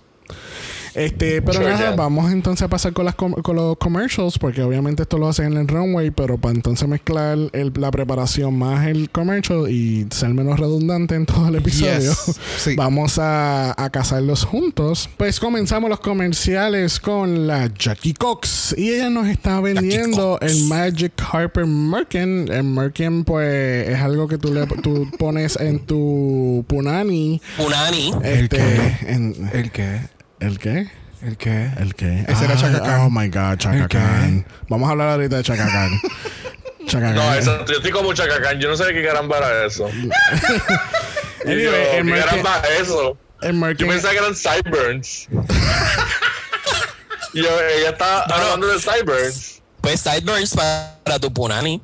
Este, 0.95 1.43
pero 1.43 1.55
Sure, 1.59 1.71
nada, 1.71 1.79
yeah. 1.89 1.97
vamos 1.97 2.31
entonces 2.33 2.63
a 2.63 2.69
pasar 2.69 2.93
con, 2.93 3.05
las 3.05 3.15
com- 3.15 3.33
con 3.35 3.57
los 3.57 3.77
commercials, 3.79 4.39
porque 4.39 4.63
obviamente 4.63 5.03
esto 5.03 5.19
lo 5.19 5.29
hacen 5.29 5.47
en 5.53 5.59
el 5.59 5.69
runway, 5.69 6.11
pero 6.11 6.39
para 6.39 6.55
entonces 6.55 6.89
mezclar 6.89 7.37
el- 7.53 7.73
la 7.77 7.91
preparación 7.91 8.57
más 8.59 8.87
el 8.87 9.11
commercial 9.11 9.69
y 9.71 10.07
ser 10.11 10.31
menos 10.35 10.59
redundante 10.59 11.15
en 11.15 11.27
todo 11.27 11.49
el 11.49 11.57
episodio, 11.57 11.99
Yes. 12.11 12.37
Sí. 12.59 12.77
vamos 12.77 13.19
a, 13.19 13.73
a 13.83 13.91
cazarlos 13.91 14.45
juntos. 14.45 15.09
Pues 15.17 15.41
comenzamos 15.41 15.91
los 15.91 16.01
comerciales 16.01 17.01
con 17.01 17.47
la 17.47 17.71
Jackie 17.77 18.15
Cox 18.15 18.75
y 18.79 18.91
ella 18.91 19.11
nos 19.11 19.27
está 19.27 19.61
vendiendo 19.61 20.39
el 20.41 20.65
Magic 20.65 21.13
Harper 21.33 21.67
Merkin. 21.67 22.51
El 22.53 22.65
Merkin, 22.65 23.25
pues, 23.25 23.89
es 23.89 23.99
algo 24.01 24.29
que 24.29 24.39
tú 24.39 24.53
le 24.53 24.67
tú 24.67 25.09
pones 25.19 25.57
en 25.61 25.81
tu 25.81 26.65
punani. 26.69 27.41
Punani. 27.57 28.13
Este, 28.23 28.57
qué? 28.57 28.97
en- 29.13 29.51
¿El 29.53 29.71
qué? 29.71 30.01
¿El 30.45 30.59
qué? 30.59 30.89
¿El 31.23 31.37
qué? 31.39 31.71
¿El 31.79 31.95
qué? 31.95 32.25
Ese 32.29 32.45
era 32.45 32.55
Ah, 32.55 32.59
Chaka 32.59 32.81
Khan. 32.83 33.01
Oh 33.01 33.11
my 33.11 33.29
God, 33.29 33.57
Chaka. 33.57 33.89
Khan. 33.89 34.45
Vamos 34.69 34.89
a 34.89 34.93
hablar 34.93 35.09
ahorita 35.11 35.37
de 35.37 35.43
Chaka 35.43 35.67
Khan. 35.67 36.01
Chaka 36.87 37.11
No, 37.13 37.21
Khan. 37.23 37.39
eso, 37.39 37.65
yo 37.67 37.75
estoy 37.77 37.91
como 37.93 38.13
chacacán. 38.13 38.61
Yo 38.61 38.69
no 38.69 38.77
sé 38.77 38.85
qué 38.93 39.03
caramba 39.05 39.39
era 39.39 39.65
eso. 39.67 39.89
Y 41.47 41.51
Anyway, 41.51 41.65
yo, 41.65 41.73
¿qué 41.93 42.05
Merkin- 42.05 42.25
caramba 42.25 42.63
es 42.75 42.81
eso? 42.83 43.19
Yo 43.77 43.87
pensaba 43.89 44.13
que 44.15 44.19
eran 44.19 44.35
sideburns. 44.35 45.29
y 47.35 47.43
yo, 47.43 47.49
ella 47.79 47.95
no. 47.99 48.35
hablando 48.35 48.67
de 48.69 48.79
sideburns. 48.81 49.61
Pues 49.83 50.01
sideburns 50.01 50.55
para, 50.55 50.99
para 51.05 51.19
tu 51.19 51.31
punani. 51.33 51.83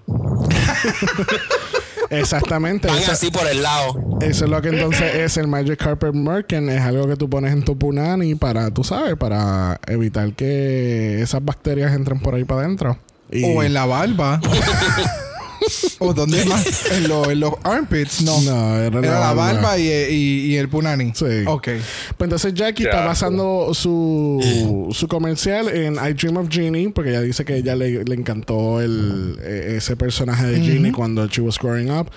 Exactamente. 2.11 2.89
Van 2.89 2.99
Eso, 2.99 3.13
así 3.13 3.31
por 3.31 3.47
el 3.47 3.63
lado. 3.63 4.19
eso 4.21 4.45
es 4.45 4.51
lo 4.51 4.61
que 4.61 4.69
entonces 4.71 5.15
es 5.15 5.37
el 5.37 5.47
Magic 5.47 5.79
Carpet 5.79 6.13
Merkin. 6.13 6.69
Es 6.69 6.83
algo 6.83 7.07
que 7.07 7.17
tú 7.17 7.31
pones 7.31 7.53
en 7.53 7.65
tu 7.65 7.79
punani 7.79 8.35
para, 8.35 8.71
tú 8.71 8.83
sabes, 8.85 9.15
para 9.17 9.81
evitar 9.87 10.33
que 10.35 11.23
esas 11.23 11.45
bacterias 11.45 11.93
entren 11.95 12.21
por 12.21 12.35
ahí 12.35 12.45
para 12.45 12.63
adentro. 12.63 12.99
Y- 13.31 13.45
O 13.57 13.63
en 13.63 13.73
la 13.75 13.87
barba. 13.87 14.41
o 15.99 16.13
donde 16.15 16.45
más. 16.47 16.91
En, 16.93 17.09
lo- 17.09 17.31
en 17.31 17.41
los 17.41 17.53
armpits, 17.63 18.23
no. 18.23 18.41
No, 18.43 18.77
era 18.79 19.01
la 19.01 19.11
la 19.11 19.33
barba. 19.33 19.53
barba 19.53 19.79
y, 19.79 19.89
y- 19.89 20.47
y 20.53 20.57
el 20.57 20.69
punani. 20.69 21.13
Sí. 21.15 21.25
Ok. 21.47 21.65
Pues 21.65 22.27
entonces 22.27 22.55
Jackie 22.55 22.85
está 22.85 23.05
basando 23.05 23.73
su, 23.75 24.89
su 24.93 25.09
comercial 25.09 25.69
en 25.69 25.95
I 25.95 26.13
Dream 26.15 26.37
of 26.39 26.49
Genie, 26.51 26.91
porque 26.91 27.11
ella 27.11 27.21
dice 27.23 27.45
que 27.45 27.57
ella 27.57 27.77
le, 27.77 28.05
le 28.05 28.15
encantó 28.15 28.81
el, 28.81 29.39
e- 29.43 29.77
ese 29.77 29.97
personaje 29.97 30.47
de 30.47 30.61
Genie 30.61 30.93
cuando 30.93 31.27
she 31.27 31.41
was 31.43 31.59
growing 31.59 31.91
up. 31.91 32.11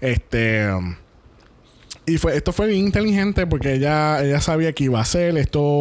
Este. 0.00 0.72
um, 0.72 0.94
y 2.06 2.18
fue, 2.18 2.34
esto 2.36 2.52
fue 2.52 2.66
bien 2.66 2.86
inteligente 2.86 3.46
porque 3.46 3.74
ella, 3.74 4.24
ella 4.24 4.40
sabía 4.40 4.72
que 4.72 4.84
iba 4.84 5.00
a 5.00 5.04
ser 5.04 5.36
esto. 5.38 5.80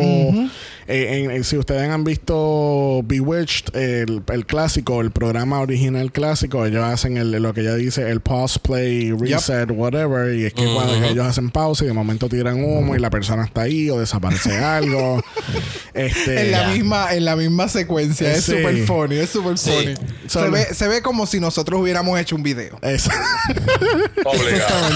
Eh, 0.89 1.19
en- 1.23 1.31
en- 1.31 1.43
si 1.43 1.57
ustedes 1.57 1.87
han 1.89 2.03
visto 2.03 3.01
Bewitched, 3.05 3.75
el, 3.75 4.23
el 4.33 4.45
clásico, 4.45 5.01
el 5.01 5.11
programa 5.11 5.59
original 5.61 6.11
clásico, 6.11 6.65
ellos 6.65 6.83
hacen 6.83 7.17
el, 7.17 7.31
lo 7.31 7.53
que 7.53 7.61
ella 7.61 7.75
dice, 7.75 8.09
el 8.09 8.21
pause, 8.21 8.59
play, 8.59 9.11
reset, 9.11 9.69
whatever. 9.71 10.33
Y 10.35 10.45
es 10.45 10.53
que 10.53 10.65
cuando 10.73 10.95
ellos 11.05 11.25
hacen 11.25 11.49
pausa 11.51 11.83
y 11.83 11.87
de 11.87 11.93
momento 11.93 12.27
tiran 12.27 12.63
humo 12.63 12.95
y 12.95 12.99
la 12.99 13.09
persona 13.09 13.43
está 13.45 13.61
ahí 13.61 13.89
o 13.89 13.99
desaparece 13.99 14.57
algo. 14.65 15.23
este, 15.93 16.41
En 16.45 16.51
la, 16.51 16.67
misma, 16.69 17.13
en 17.13 17.25
la 17.25 17.35
misma 17.35 17.67
secuencia. 17.67 18.33
Es 18.33 18.43
Sí. 18.45 18.51
súper 18.53 18.77
funny. 18.85 19.17
Es 19.17 19.29
súper 19.29 19.57
Sí. 19.57 19.69
funny. 19.71 19.95
Se, 20.27 20.49
ve, 20.49 20.65
se 20.73 20.87
ve 20.87 21.01
como 21.01 21.25
si 21.25 21.39
nosotros 21.39 21.79
hubiéramos 21.81 22.19
hecho 22.19 22.35
un 22.35 22.43
video. 22.43 22.77
es- 22.81 23.07
Obligado. 24.25 24.89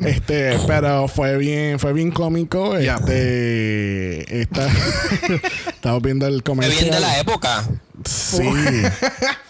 este, 0.00 0.58
pero 0.66 1.08
fue 1.08 1.36
bien, 1.38 1.78
fue 1.78 1.92
bien 1.92 2.10
cómico. 2.10 2.76
Este, 2.76 4.42
estamos 5.68 6.02
viendo 6.02 6.26
el 6.26 6.42
comercial. 6.42 6.80
bien 6.80 6.94
de 6.94 7.00
la 7.00 7.20
época. 7.20 7.64
Sí. 8.04 8.42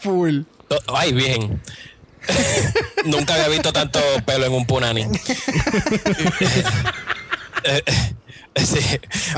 Full. 0.01 0.41
Ay, 0.89 1.13
bien. 1.13 1.61
Nunca 3.05 3.35
había 3.35 3.49
visto 3.49 3.73
tanto 3.73 4.01
pelo 4.25 4.47
en 4.47 4.53
un 4.53 4.67
punani. 4.67 5.07
Sí, 8.57 8.81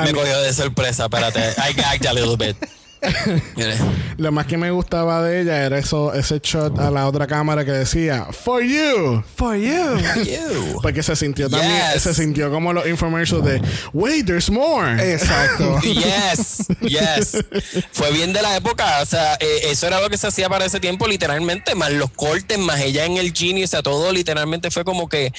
me 0.02 0.12
cogió 0.12 0.40
de 0.40 0.52
sorpresa. 0.52 1.04
Espérate. 1.04 1.40
I 1.58 1.72
gagged 1.74 2.06
a 2.06 2.12
little 2.12 2.36
bit. 2.36 2.56
Lo 4.16 4.32
más 4.32 4.46
que 4.46 4.57
me 4.57 4.70
gustaba 4.70 5.22
de 5.22 5.42
ella 5.42 5.64
era 5.64 5.78
eso, 5.78 6.12
ese 6.14 6.40
shot 6.42 6.78
a 6.78 6.90
la 6.90 7.07
otra 7.07 7.26
cámara 7.26 7.64
que 7.64 7.70
decía 7.72 8.26
For 8.32 8.62
you. 8.62 9.22
For 9.36 9.57
you. 9.57 9.99
You. 10.24 10.80
Porque 10.82 11.03
se 11.03 11.14
sintió 11.16 11.49
también, 11.49 11.72
Yes. 11.94 12.03
se 12.03 12.14
sintió 12.14 12.51
como 12.51 12.72
los 12.72 12.86
infomercials 12.86 13.44
de 13.44 13.62
Wait, 13.92 14.26
there's 14.26 14.51
more. 14.51 15.12
Exacto. 15.12 15.78
Yes, 15.82 16.66
yes. 16.80 17.44
Fue 17.92 18.11
bien 18.12 18.32
de 18.32 18.42
la 18.42 18.57
época. 18.57 19.01
O 19.03 19.07
sea, 19.07 19.34
eh, 19.40 19.61
eso 19.64 19.86
era 19.86 20.01
lo 20.01 20.11
que 20.11 20.18
se 20.18 20.26
hacía 20.26 20.49
para 20.49 20.64
ese 20.64 20.80
tiempo, 20.80 21.07
literalmente. 21.07 21.74
Más 21.74 21.90
los 21.92 22.11
cortes, 22.11 22.59
más 22.59 22.80
ella 22.80 23.05
en 23.05 23.16
el 23.16 23.32
genie. 23.32 23.64
O 23.64 23.68
sea, 23.68 23.82
todo 23.82 24.12
literalmente 24.12 24.70
fue 24.70 24.84
como 24.84 25.09
que 25.09 25.32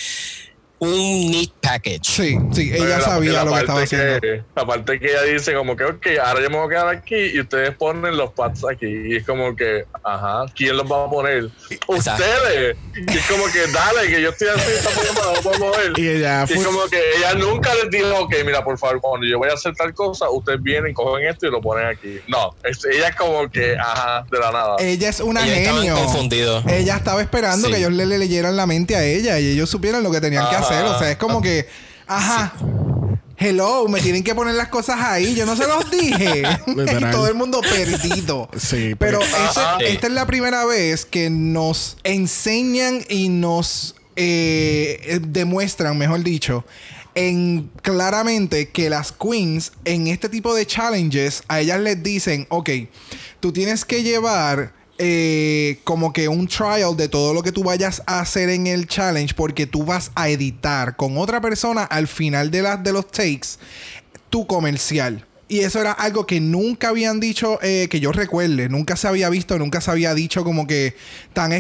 un 0.80 1.32
neat 1.32 1.50
package. 1.62 2.00
Sí, 2.04 2.38
sí. 2.54 2.72
Ella 2.74 2.98
la- 2.98 3.02
sabía 3.02 3.32
la 3.34 3.44
lo 3.46 3.54
que 3.54 3.60
estaba 3.60 3.82
haciendo. 3.82 4.22
que- 4.22 4.44
La 4.56 4.66
parte 4.66 5.00
que 5.00 5.08
ella 5.12 5.24
dice 5.24 5.54
como 5.54 5.76
que, 5.76 5.84
ok, 5.84 6.08
ahora 6.24 6.42
yo 6.42 6.50
me 6.50 6.58
voy 6.58 6.66
a 6.68 6.70
quedar 6.70 6.88
aquí 6.88 7.16
y 7.16 7.40
ustedes 7.42 7.76
ponen 7.76 8.16
los 8.18 8.32
pads 8.32 8.64
aquí. 8.72 8.86
Y 8.88 9.18
es 9.18 9.26
como 9.26 9.56
que, 9.56 9.86
ajá, 10.04 10.46
¿quién 10.56 10.78
los 10.78 10.90
va 10.90 11.06
a 11.06 11.10
poner? 11.10 11.50
Exacto. 11.70 11.94
Ustedes. 11.94 12.78
Y 12.96 13.18
es 13.18 13.26
como 13.28 13.46
que, 13.52 13.68
dale, 13.72 14.08
que 14.10 14.22
yo 14.22 14.30
estoy 14.30 14.48
así, 14.50 14.72
está 14.72 14.90
poniendo, 14.90 15.52
no 15.52 15.66
mover. 15.66 15.94
Y 15.98 16.08
ella 16.10 16.46
Y 16.50 16.54
es 16.54 16.66
como 16.66 16.86
que 16.88 17.02
ella 17.18 17.34
nunca 17.36 17.74
les 17.76 17.90
dijo, 17.92 18.08
ok, 18.20 18.36
mira, 18.46 18.64
por 18.64 18.78
favor, 18.78 19.02
cuando 19.02 19.28
yo 19.28 19.38
voy 19.38 19.50
a 19.50 19.54
hacer 19.54 19.74
tal 19.76 19.94
cosa, 19.94 20.30
ustedes 20.30 20.62
vienen, 20.64 20.94
cogen 20.94 21.28
esto 21.28 21.48
y 21.48 21.52
lo 21.52 21.60
ponen 21.62 21.88
aquí. 21.88 22.20
No, 22.28 22.56
es- 22.64 22.86
ella 22.86 23.10
es 23.10 23.16
como 23.16 23.50
que, 23.50 23.76
ajá, 23.78 24.26
de 24.32 24.40
la 24.40 24.52
nada. 24.52 24.76
Ella 24.80 25.10
es 25.10 25.20
una 25.20 25.42
genio. 25.44 25.96
confundidos. 25.96 26.64
Ella 26.68 26.96
estaba 26.96 27.22
esperando 27.22 27.68
Sí. 27.68 27.74
que 27.74 27.80
ellos 27.80 27.92
le, 27.92 28.06
le 28.06 28.18
leyeran 28.18 28.56
la 28.56 28.66
mente 28.66 28.96
a 28.96 29.04
ella 29.04 29.40
y 29.40 29.52
ellos 29.52 29.70
supieran 29.70 30.04
lo 30.04 30.12
que 30.12 30.22
tenían 30.22 30.48
que 30.50 30.56
Ajá. 30.56 30.69
Hacer. 30.70 30.86
O 30.86 31.00
sea, 31.00 31.12
es 31.12 31.18
como 31.18 31.42
que, 31.42 31.68
ajá. 32.08 32.54
Hello, 33.42 33.88
me 33.88 34.02
tienen 34.02 34.22
que 34.22 34.36
poner 34.36 34.56
las 34.56 34.68
cosas 34.68 35.00
ahí. 35.00 35.34
Yo 35.34 35.46
no 35.46 35.56
se 35.56 35.66
los 35.66 35.90
dije. 35.90 36.44
y 36.68 37.12
todo 37.12 37.28
el 37.28 37.36
mundo 37.36 37.62
perdido. 37.62 38.50
Sí, 38.58 38.96
Pero 39.00 39.22
ese- 39.22 39.36
Ajá. 39.38 39.78
esta 39.80 40.08
es 40.08 40.14
la 40.14 40.26
primera 40.26 40.66
vez 40.66 41.06
que 41.06 41.30
nos 41.30 41.96
enseñan 42.04 43.02
y 43.08 43.30
nos 43.30 43.96
eh, 44.18 45.00
eh, 45.04 45.20
demuestran, 45.22 45.98
mejor 45.98 46.22
dicho, 46.24 46.66
en 47.16 47.72
claramente 47.82 48.70
que 48.70 48.90
las 48.90 49.14
queens 49.14 49.72
en 49.86 50.08
este 50.08 50.28
tipo 50.28 50.54
de 50.54 50.66
challenges 50.66 51.44
a 51.48 51.62
ellas 51.62 51.80
les 51.80 52.04
dicen, 52.04 52.46
ok, 52.50 52.70
tú 53.40 53.54
tienes 53.54 53.86
que 53.86 54.04
llevar 54.04 54.74
eh, 55.00 55.80
como 55.86 56.12
que 56.12 56.28
un 56.28 56.48
trial 56.48 56.96
de 56.98 57.08
todo 57.08 57.34
lo 57.34 57.42
que 57.42 57.54
tú 57.54 57.64
vayas 57.64 58.04
a 58.06 58.20
hacer 58.20 58.50
en 58.50 58.68
el 58.68 58.86
challenge 58.86 59.34
porque 59.34 59.66
tú 59.66 59.86
vas 59.86 60.12
a 60.14 60.28
editar 60.28 60.98
con 60.98 61.18
otra 61.18 61.40
persona 61.40 61.84
al 61.84 62.08
final 62.08 62.52
de, 62.52 62.78
de 62.84 62.94
los 62.94 63.08
takes 63.08 63.58
tu 64.30 64.46
comercial. 64.46 65.26
Y 65.52 65.62
eso 65.62 65.82
era 65.82 65.92
algo 65.92 66.28
que 66.28 66.40
nunca 66.40 66.90
habían 66.90 67.20
dicho, 67.20 67.58
eh, 67.64 67.88
que 67.90 68.00
yo 68.00 68.12
recuerde, 68.12 68.70
nunca 68.70 68.96
se 68.96 69.08
había 69.08 69.30
visto, 69.30 69.58
nunca 69.58 69.82
se 69.82 69.90
había 69.90 70.14
dicho 70.14 70.44
como 70.44 70.68
que 70.68 70.96
tan 71.34 71.52
eh, 71.52 71.60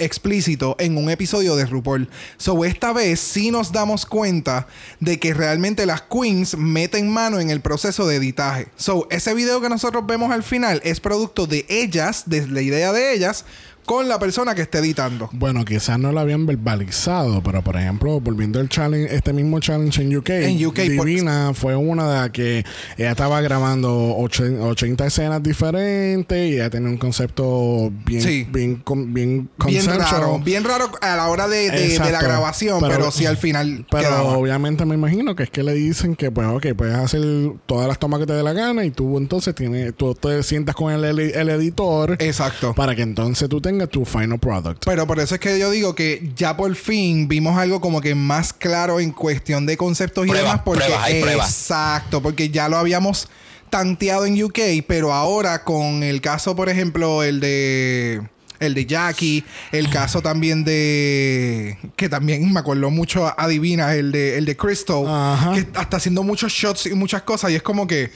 explícito 0.00 0.74
en 0.80 0.98
un 0.98 1.08
episodio 1.08 1.54
de 1.54 1.66
RuPaul. 1.66 2.08
So, 2.36 2.64
esta 2.64 2.92
vez 2.92 3.20
sí 3.20 3.52
nos 3.52 3.70
damos 3.70 4.06
cuenta 4.06 4.66
de 4.98 5.20
que 5.20 5.34
realmente 5.34 5.86
las 5.86 6.02
queens 6.02 6.56
meten 6.56 7.08
mano 7.08 7.38
en 7.38 7.50
el 7.50 7.60
proceso 7.60 8.08
de 8.08 8.16
editaje. 8.16 8.66
So, 8.74 9.06
ese 9.12 9.34
video 9.34 9.60
que 9.60 9.68
nosotros 9.68 10.04
vemos 10.04 10.32
al 10.32 10.42
final 10.42 10.80
es 10.82 10.98
producto 10.98 11.46
de 11.46 11.64
ellas, 11.68 12.24
de 12.26 12.48
la 12.48 12.60
idea 12.60 12.92
de 12.92 13.14
ellas, 13.14 13.44
con 13.86 14.08
la 14.08 14.18
persona 14.18 14.54
que 14.54 14.62
esté 14.62 14.78
editando. 14.78 15.28
Bueno, 15.32 15.64
quizás 15.64 15.98
no 15.98 16.12
lo 16.12 16.20
habían 16.20 16.44
verbalizado, 16.44 17.42
pero 17.42 17.62
por 17.62 17.76
ejemplo, 17.76 18.20
volviendo 18.20 18.58
al 18.60 18.68
challenge, 18.68 19.14
este 19.14 19.32
mismo 19.32 19.60
challenge 19.60 20.02
en 20.02 20.16
UK, 20.16 20.30
En 20.30 20.66
UK, 20.66 20.74
por- 20.96 21.06
Divina 21.06 21.52
fue 21.54 21.76
una 21.76 22.08
de 22.10 22.16
las 22.16 22.30
que 22.30 22.64
ella 22.98 23.12
estaba 23.12 23.40
grabando 23.40 24.16
ochen- 24.18 24.60
80 24.60 25.06
escenas 25.06 25.42
diferentes 25.42 26.36
y 26.50 26.54
ella 26.54 26.68
tenía 26.68 26.88
un 26.90 26.96
concepto 26.98 27.90
bien, 28.04 28.22
Sí. 28.22 28.46
bien, 28.50 28.76
con- 28.76 29.14
bien 29.14 29.48
Bien 29.66 29.86
raro, 29.86 30.40
bien 30.40 30.64
raro 30.64 30.90
a 31.00 31.16
la 31.16 31.28
hora 31.28 31.46
de, 31.48 31.70
de- 31.70 31.98
de 31.98 32.10
la 32.12 32.20
grabación, 32.22 32.80
pero, 32.88 33.10
sí 33.12 33.24
al 33.24 33.36
final 33.36 33.86
Pero 33.90 34.02
quedaba. 34.08 34.36
obviamente 34.36 34.84
me 34.84 34.94
imagino 34.96 35.36
que 35.36 35.44
es 35.44 35.50
que 35.50 35.62
le 35.62 35.74
dicen 35.74 36.16
que, 36.16 36.30
pues, 36.32 36.48
ok, 36.48 36.66
puedes 36.76 36.94
hacer 36.96 37.22
todas 37.66 37.86
las 37.86 37.98
tomas 38.00 38.18
que 38.20 38.26
te 38.26 38.32
dé 38.32 38.42
la 38.42 38.52
gana 38.52 38.84
y 38.84 38.90
tú 38.90 39.16
entonces 39.16 39.54
tienes, 39.54 39.94
tú 39.94 40.14
te 40.14 40.42
sientas 40.42 40.74
con 40.74 40.92
el 40.92 41.04
editor 41.50 42.16
Exacto. 42.18 42.74
para 42.74 42.94
que 42.96 43.02
entonces 43.02 43.48
tú 43.48 43.60
tengas 43.60 43.75
tu 43.86 44.04
final 44.04 44.38
product. 44.38 44.84
Pero 44.86 45.06
por 45.06 45.20
eso 45.20 45.34
es 45.34 45.40
que 45.40 45.58
yo 45.58 45.70
digo 45.70 45.94
que 45.94 46.30
ya 46.34 46.56
por 46.56 46.74
fin 46.74 47.28
vimos 47.28 47.58
algo 47.58 47.80
como 47.80 48.00
que 48.00 48.14
más 48.14 48.52
claro 48.52 49.00
en 49.00 49.12
cuestión 49.12 49.66
de 49.66 49.76
conceptos 49.76 50.26
y 50.26 50.30
demás. 50.30 50.60
Porque 50.64 50.84
hay. 50.84 51.22
Exacto, 51.22 52.22
porque 52.22 52.48
ya 52.48 52.68
lo 52.68 52.76
habíamos 52.76 53.28
tanteado 53.70 54.26
en 54.26 54.42
UK, 54.42 54.58
pero 54.86 55.12
ahora 55.12 55.64
con 55.64 56.02
el 56.02 56.20
caso, 56.20 56.56
por 56.56 56.68
ejemplo, 56.68 57.22
el 57.22 57.40
de. 57.40 58.22
El 58.58 58.74
de 58.74 58.86
Jackie, 58.86 59.44
el 59.72 59.90
caso 59.90 60.22
también 60.22 60.64
de. 60.64 61.78
Que 61.96 62.08
también 62.08 62.52
me 62.52 62.60
acuerdo 62.60 62.90
mucho, 62.90 63.32
adivina, 63.38 63.94
el 63.94 64.12
de, 64.12 64.38
el 64.38 64.44
de 64.44 64.56
Crystal, 64.56 65.04
Ajá. 65.06 65.52
que 65.52 65.60
está 65.60 65.96
haciendo 65.96 66.22
muchos 66.22 66.52
shots 66.52 66.86
y 66.86 66.94
muchas 66.94 67.22
cosas. 67.22 67.50
Y 67.50 67.54
es 67.56 67.62
como 67.62 67.86
que, 67.86 68.10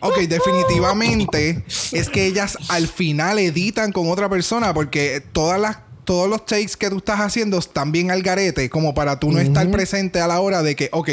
ok, 0.00 0.18
definitivamente 0.28 1.64
es 1.92 2.08
que 2.08 2.26
ellas 2.26 2.56
al 2.68 2.88
final 2.88 3.38
editan 3.38 3.92
con 3.92 4.10
otra 4.10 4.28
persona 4.28 4.72
porque 4.74 5.22
todas 5.32 5.60
las 5.60 5.78
todos 6.10 6.28
los 6.28 6.44
takes 6.44 6.72
que 6.76 6.90
tú 6.90 6.96
estás 6.96 7.20
haciendo 7.20 7.56
están 7.58 7.92
bien 7.92 8.10
al 8.10 8.20
garete, 8.22 8.68
como 8.68 8.94
para 8.94 9.20
tú 9.20 9.30
no 9.30 9.38
estar 9.38 9.70
presente 9.70 10.20
a 10.20 10.26
la 10.26 10.40
hora 10.40 10.60
de 10.60 10.74
que, 10.74 10.88
ok, 10.90 11.08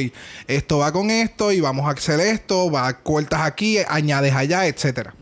esto 0.48 0.80
va 0.80 0.91
con 0.91 1.12
esto 1.12 1.52
y 1.52 1.62
vamos 1.62 1.86
a 1.86 1.91
hacer 1.91 2.20
esto, 2.20 2.72
va 2.72 2.91
cortas 3.04 3.41
aquí, 3.41 3.78
añades 3.88 4.34
allá, 4.34 4.66
etcétera. 4.66 5.14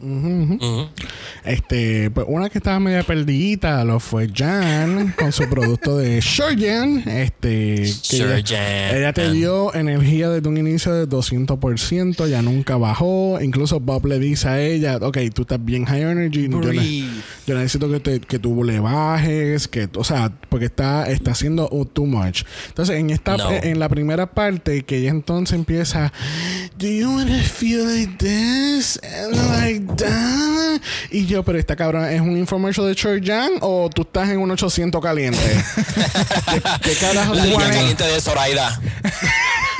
Este, 1.44 2.10
pues 2.12 2.26
una 2.30 2.50
que 2.50 2.58
estaba 2.60 2.80
media 2.80 3.04
perdidita 3.04 3.84
lo 3.84 4.00
fue 4.00 4.30
Jan 4.34 5.14
con 5.18 5.34
su 5.34 5.48
producto 5.50 5.98
de 5.98 6.22
Sure 6.22 6.56
Jan. 6.58 7.04
Este, 7.08 7.76
que 7.76 7.86
Sure 7.88 8.38
ella, 8.38 8.58
Jan. 8.58 8.98
ella 8.98 9.14
te 9.14 9.30
dio 9.32 9.74
energía 9.76 10.30
desde 10.30 10.48
un 10.48 10.58
inicio 10.58 10.94
de 10.94 11.06
200%, 11.06 12.28
ya 12.30 12.42
nunca 12.42 12.78
bajó. 12.78 13.40
Incluso 13.42 13.80
Bob 13.82 14.06
le 14.06 14.20
dice 14.20 14.48
a 14.48 14.62
ella, 14.62 14.98
ok, 15.02 15.18
tú 15.34 15.42
estás 15.42 15.64
bien 15.64 15.84
high 15.86 16.02
energy. 16.02 16.44
yo 16.50 16.60
ne- 16.60 16.68
Breathe. 16.68 17.22
yo 17.46 17.56
necesito 17.56 17.92
que, 17.92 18.00
te- 18.00 18.20
que 18.22 18.40
tú 18.40 18.64
le 18.64 18.80
bajes, 18.80 19.65
que, 19.68 19.90
o 19.96 20.04
sea, 20.04 20.32
porque 20.50 20.66
está, 20.66 21.08
está 21.10 21.32
haciendo 21.32 21.68
too 21.94 22.06
much. 22.06 22.44
Entonces, 22.68 22.98
en 22.98 23.10
esta, 23.10 23.38
No. 23.38 23.52
en 23.52 23.80
la 23.80 23.90
primera 23.90 24.32
parte, 24.32 24.84
que 24.84 24.98
ella 24.98 25.10
entonces 25.12 25.56
empieza, 25.56 26.12
Do 26.78 26.88
you 26.88 27.10
wanna 27.10 27.42
feel 27.44 27.86
like 27.86 28.16
this? 28.18 29.00
And 29.04 29.36
like 29.52 29.86
that? 29.98 30.82
Y 31.12 31.26
yo, 31.26 31.44
pero 31.44 31.58
esta 31.58 31.76
cabrón, 31.76 32.06
¿es 32.06 32.22
un 32.22 32.38
infomercial 32.38 32.88
de 32.88 32.96
Chorjan 32.96 33.52
o 33.62 33.90
tú 33.94 34.04
estás 34.04 34.30
en 34.30 34.40
un 34.40 34.52
800 34.52 35.02
caliente? 35.02 35.40
¿Qué, 36.52 36.62
qué 36.82 36.94
carajo 36.96 37.34
La 37.34 37.46
línea 37.46 37.70
caliente 37.70 38.04
de 38.04 38.22
Zoraida. 38.22 38.80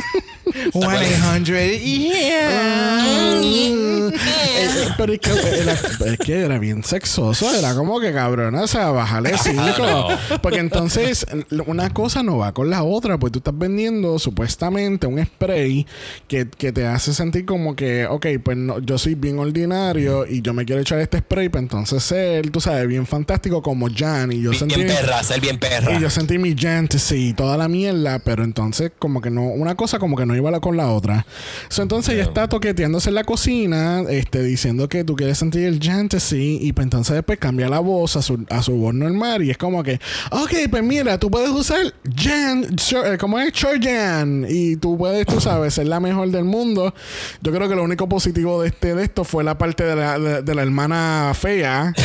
100 0.72 1.46
yeah. 1.46 3.42
Eh, 3.42 4.12
eh, 4.58 4.88
pero 4.98 5.14
es 5.14 5.20
que, 5.20 5.32
era, 5.32 5.74
es 5.74 6.18
que 6.20 6.40
era 6.40 6.58
bien 6.60 6.84
sexoso, 6.84 7.54
era 7.54 7.76
como 7.76 8.00
que 8.00 8.14
cabrón, 8.14 8.56
o 8.56 8.68
sea, 8.68 8.92
bájale 8.92 9.38
cinco. 9.38 10.08
Porque 10.42 10.60
entonces 10.60 11.26
una 11.66 11.90
cosa 11.90 12.24
no 12.24 12.38
va 12.38 12.54
con 12.54 12.70
la 12.70 12.84
otra, 12.84 13.18
pues 13.18 13.34
tú 13.34 13.40
estás 13.40 13.58
vendiendo 13.58 14.18
supuestamente 14.20 15.08
un 15.08 15.24
spray 15.24 15.86
que, 16.28 16.48
que 16.50 16.72
te 16.72 16.86
hace 16.86 17.14
sentir 17.14 17.46
como 17.46 17.76
que, 17.76 18.06
ok, 18.06 18.28
pues 18.44 18.58
no, 18.58 18.80
yo 18.80 18.98
soy 18.98 19.16
bien 19.16 19.40
ordinario 19.40 20.26
y 20.26 20.42
yo 20.42 20.54
me 20.54 20.66
quiero 20.66 20.82
echar 20.82 21.00
este 21.00 21.20
spray, 21.20 21.50
pues 21.50 21.64
entonces 21.64 22.04
ser, 22.04 22.50
tú 22.50 22.62
sabes, 22.62 22.88
bien 22.88 23.06
fantástico 23.06 23.62
como 23.62 23.88
Jan 23.94 24.32
y 24.32 24.42
yo 24.42 24.52
Bien 24.52 24.70
sentí... 24.70 24.84
perra, 24.84 25.24
ser 25.24 25.42
bien 25.42 25.60
perra. 25.60 25.94
Y 25.94 26.02
yo 26.02 26.10
sentí 26.10 26.38
mi 26.38 26.56
fantasy 26.56 27.30
y 27.30 27.34
toda 27.34 27.58
la 27.58 27.68
mierda, 27.68 28.20
pero 28.20 28.44
entonces 28.44 28.92
como 28.98 29.22
que 29.22 29.30
no, 29.30 29.44
una 29.44 29.76
cosa 29.76 30.00
como 30.00 30.16
que 30.16 30.26
no 30.26 30.36
iba 30.36 30.45
la- 30.52 30.60
con 30.60 30.78
la 30.78 30.92
otra. 30.92 31.26
So, 31.70 31.82
entonces 31.82 32.14
ella 32.16 32.24
está 32.24 32.48
toqueteándose 32.48 33.10
en 33.10 33.16
la 33.16 33.24
cocina, 33.24 34.04
este, 34.10 34.42
diciendo 34.44 34.88
que 34.90 35.04
tú 35.04 35.16
quieres 35.16 35.38
sentir 35.38 35.64
el 35.66 35.82
fantasy 35.82 36.60
y 36.62 36.74
pues 36.74 36.86
entonces 36.86 37.16
después 37.16 37.40
cambia 37.40 37.68
la 37.70 37.80
voz 37.80 38.16
a 38.16 38.22
su, 38.22 38.46
a 38.50 38.62
su 38.64 38.74
voz 38.76 38.94
normal 38.94 39.44
y 39.44 39.52
es 39.52 39.58
como 39.58 39.84
que, 39.84 40.00
ok, 40.32 40.52
pues 40.70 40.84
mira, 40.84 41.18
tú 41.20 41.30
puedes 41.32 41.50
usar 41.50 41.94
Jan, 42.16 42.64
eh, 42.66 43.18
como 43.20 43.40
es 43.40 43.54
Short 43.54 43.84
Jan 43.84 44.46
y 44.50 44.76
tú 44.78 44.98
puedes, 44.98 45.26
tú 45.26 45.40
sabes, 45.42 45.74
ser 45.74 45.88
la 45.88 46.00
mejor 46.00 46.30
del 46.30 46.46
mundo. 46.46 46.94
Yo 47.42 47.52
creo 47.52 47.68
que 47.70 47.76
lo 47.76 47.84
único 47.84 48.08
positivo 48.10 48.62
de 48.62 48.70
este 48.70 48.96
de 48.96 49.04
esto 49.04 49.24
fue 49.24 49.44
la 49.44 49.58
parte 49.58 49.84
de 49.84 49.96
la, 49.96 50.18
de, 50.20 50.42
de 50.42 50.56
la 50.56 50.62
hermana 50.62 51.32
fea. 51.34 51.94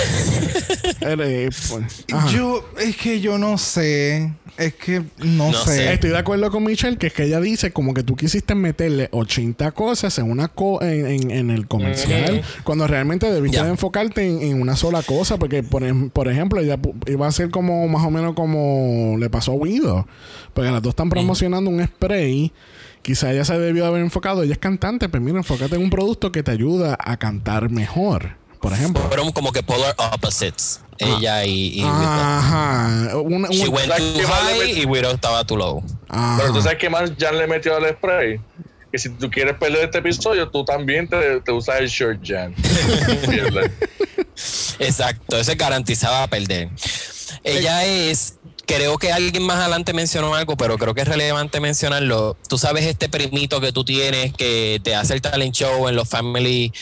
Eh, 1.02 1.48
pues. 1.70 2.04
Yo, 2.32 2.68
es 2.78 2.96
que 2.96 3.20
yo 3.20 3.38
no 3.38 3.56
sé. 3.58 4.32
Es 4.58 4.74
que 4.74 5.00
no, 5.18 5.50
No 5.50 5.52
sé. 5.54 5.76
sé. 5.76 5.92
Estoy 5.94 6.10
de 6.10 6.18
acuerdo 6.18 6.50
con 6.50 6.62
Michelle 6.64 6.98
que 6.98 7.06
es 7.08 7.12
que 7.14 7.24
ella 7.24 7.40
dice 7.40 7.72
como 7.72 7.94
que 7.94 8.02
tú 8.02 8.16
quisiste 8.30 8.54
meterle 8.54 9.08
80 9.10 9.72
cosas 9.72 10.16
en 10.18 10.30
una 10.30 10.46
co- 10.48 10.80
en, 10.82 11.06
en- 11.06 11.30
en 11.32 11.50
el 11.50 11.66
comercial 11.66 12.42
cuando 12.62 12.86
realmente 12.86 13.30
debiste 13.30 13.58
de 13.64 13.70
enfocarte 13.70 14.24
en, 14.24 14.40
en 14.42 14.62
una 14.62 14.76
sola 14.76 15.02
cosa 15.02 15.36
porque 15.36 15.62
por, 15.64 15.82
em- 15.82 16.10
por 16.10 16.28
ejemplo 16.28 16.60
ella 16.60 16.78
iba 17.06 17.26
a 17.26 17.32
ser 17.32 17.50
como 17.50 17.88
más 17.88 18.06
o 18.06 18.10
menos 18.10 18.34
como 18.34 19.16
le 19.18 19.28
pasó 19.30 19.52
a 19.52 19.64
Guido 19.66 20.06
porque 20.54 20.70
las 20.70 20.80
dos 20.80 20.90
están 20.90 21.10
promocionando 21.10 21.70
un 21.70 21.84
spray 21.84 22.52
quizá 23.02 23.32
ella 23.32 23.44
se 23.44 23.58
debió 23.58 23.82
de 23.82 23.88
haber 23.88 24.02
enfocado 24.02 24.44
ella 24.44 24.52
es 24.52 24.58
cantante 24.58 25.08
pero 25.08 25.24
mira 25.24 25.38
enfócate 25.38 25.74
en 25.74 25.82
un 25.82 25.90
producto 25.90 26.30
que 26.30 26.42
te 26.44 26.52
ayuda 26.52 26.96
a 27.00 27.16
cantar 27.16 27.68
mejor 27.70 28.36
por 28.60 28.74
ejemplo. 28.74 29.02
Fueron 29.08 29.32
como 29.32 29.52
que 29.52 29.62
polar 29.62 29.94
opposites. 30.12 30.82
Ella 31.00 31.44
y, 31.44 31.80
y 31.80 31.82
ajá 31.82 33.16
una, 33.16 33.48
She 33.48 33.68
un- 33.68 33.74
went 33.74 33.88
¿Sabes 33.88 34.12
too 34.14 34.26
high 34.28 34.80
y 34.82 34.84
Widow 34.84 35.12
estaba 35.12 35.44
too 35.44 35.56
low. 35.56 35.82
ajá. 36.08 36.36
Pero 36.40 36.52
tú 36.54 36.62
sabes 36.62 36.78
que 36.78 36.90
más 36.90 37.12
Jan 37.18 37.38
le 37.38 37.46
metió 37.46 37.76
al 37.76 37.88
spray. 37.90 38.40
Que 38.92 38.98
si 38.98 39.08
tú 39.10 39.30
quieres 39.30 39.56
perder 39.56 39.84
este 39.84 39.98
episodio, 39.98 40.48
tú 40.50 40.64
también 40.64 41.06
te, 41.08 41.40
te 41.40 41.52
usas 41.52 41.78
el 41.80 41.88
short 41.88 42.20
Jan. 42.24 42.54
Exacto, 44.78 45.38
eso 45.38 45.52
es 45.52 45.58
garantizado 45.58 46.16
a 46.16 46.26
perder. 46.26 46.70
Ella 47.44 47.84
es, 47.84 48.34
creo 48.66 48.98
que 48.98 49.12
alguien 49.12 49.42
más 49.44 49.58
adelante 49.58 49.92
mencionó 49.92 50.34
algo, 50.34 50.56
pero 50.56 50.78
creo 50.78 50.94
que 50.94 51.02
es 51.02 51.08
relevante 51.08 51.60
mencionarlo. 51.60 52.36
Tú 52.48 52.58
sabes 52.58 52.84
este 52.86 53.08
primito 53.08 53.60
que 53.60 53.72
tú 53.72 53.84
tienes 53.84 54.32
que 54.32 54.80
te 54.82 54.94
hace 54.94 55.14
el 55.14 55.20
talent 55.22 55.54
show 55.54 55.88
en 55.88 55.94
los 55.96 56.08
family 56.08 56.72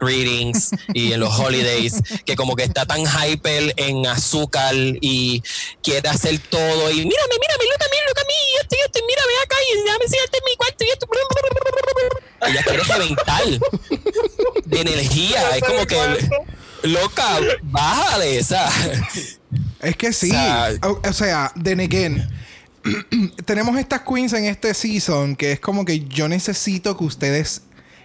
greetings 0.00 0.70
y 0.92 1.12
en 1.12 1.20
los 1.20 1.38
holidays, 1.38 2.00
que 2.24 2.36
como 2.36 2.56
que 2.56 2.64
está 2.64 2.84
tan 2.86 3.00
hyper 3.00 3.74
en 3.76 4.06
azúcar 4.06 4.74
y 5.00 5.42
quiere 5.82 6.08
hacer 6.08 6.38
todo 6.50 6.90
y 6.90 6.96
mírame, 6.96 7.34
mírame, 7.40 7.64
look 7.64 7.84
mí, 7.90 7.98
look 8.08 8.18
a 8.18 8.24
mí, 8.26 8.34
y 8.34 8.60
esto 8.62 8.76
y 8.76 8.78
esto, 8.84 8.98
y 8.98 9.02
mira, 9.06 9.22
ve 9.26 9.34
acá 9.42 9.56
y 9.62 9.82
déjame 9.84 10.04
enseñarte 10.04 10.38
mi 10.44 10.56
cuarto 10.56 10.84
y 10.84 10.88
esto. 10.90 11.06
Ella 12.46 12.62
quiere 12.62 12.82
reventar 12.82 14.64
de 14.64 14.80
energía, 14.80 15.56
es 15.56 15.62
como 15.62 15.86
que 15.86 16.28
loca, 16.82 17.38
bájale 17.62 18.38
esa. 18.38 18.70
Es 19.80 19.96
que 19.96 20.12
sí. 20.12 20.30
O 20.30 20.32
sea- 20.32 20.72
o, 20.82 21.00
o 21.08 21.12
sea, 21.12 21.52
then 21.62 21.80
again. 21.80 22.28
tenemos 23.46 23.78
estas 23.78 24.02
queens 24.02 24.34
en 24.34 24.44
este 24.44 24.74
season 24.74 25.36
que 25.36 25.52
es 25.52 25.60
como 25.60 25.86
que 25.86 26.00
yo 26.00 26.28
necesito 26.28 26.94
que 26.98 27.04
ustedes 27.04 27.62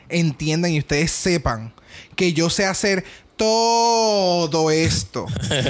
entiendan 0.07 0.71
y 0.71 0.79
ustedes 0.79 1.11
sepan 1.11 1.73
que 2.15 2.33
yo 2.33 2.49
sé 2.49 2.65
hacer 2.65 3.03
todo 3.35 4.69
esto. 4.69 5.25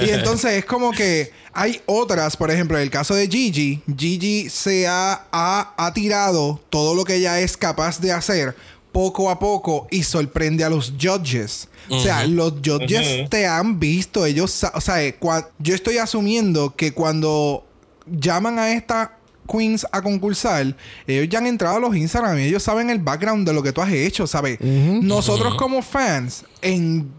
y 0.05 0.09
entonces 0.09 0.53
es 0.53 0.65
como 0.65 0.91
que 0.91 1.31
hay 1.53 1.81
otras, 1.85 2.35
por 2.35 2.49
ejemplo, 2.49 2.77
en 2.77 2.83
el 2.83 2.89
caso 2.89 3.13
de 3.13 3.27
Gigi, 3.27 3.81
Gigi 3.95 4.49
se 4.49 4.87
ha, 4.87 5.27
ha, 5.31 5.73
ha 5.77 5.93
tirado 5.93 6.59
todo 6.69 6.95
lo 6.95 7.05
que 7.05 7.15
ella 7.15 7.39
es 7.39 7.55
capaz 7.57 7.99
de 7.99 8.11
hacer 8.11 8.55
poco 8.91 9.29
a 9.29 9.37
poco 9.37 9.87
y 9.91 10.03
sorprende 10.03 10.63
a 10.63 10.69
los 10.69 10.93
judges. 10.99 11.67
O 11.89 11.99
sea, 12.01 12.25
los 12.25 12.53
judges 12.63 13.29
te 13.29 13.47
han 13.47 13.79
visto, 13.79 14.25
ellos, 14.25 14.63
o 14.73 14.81
sea, 14.81 15.03
eh, 15.03 15.17
yo 15.57 15.73
estoy 15.73 15.97
asumiendo 15.97 16.75
que 16.75 16.93
cuando 16.93 17.65
llaman 18.05 18.59
a 18.59 18.71
esta 18.71 19.18
queens 19.49 19.85
a 19.91 20.01
concursar, 20.01 20.75
ellos 21.07 21.29
ya 21.29 21.39
han 21.39 21.47
entrado 21.47 21.77
a 21.77 21.79
los 21.79 21.95
Instagram 21.95 22.39
y 22.39 22.43
ellos 22.43 22.63
saben 22.63 22.89
el 22.89 22.99
background 22.99 23.47
de 23.47 23.53
lo 23.53 23.63
que 23.63 23.73
tú 23.73 23.81
has 23.81 23.91
hecho, 23.91 24.27
¿sabes? 24.27 24.59
Nosotros 24.61 25.55
como 25.55 25.81
fans, 25.81 26.45
en 26.61 27.11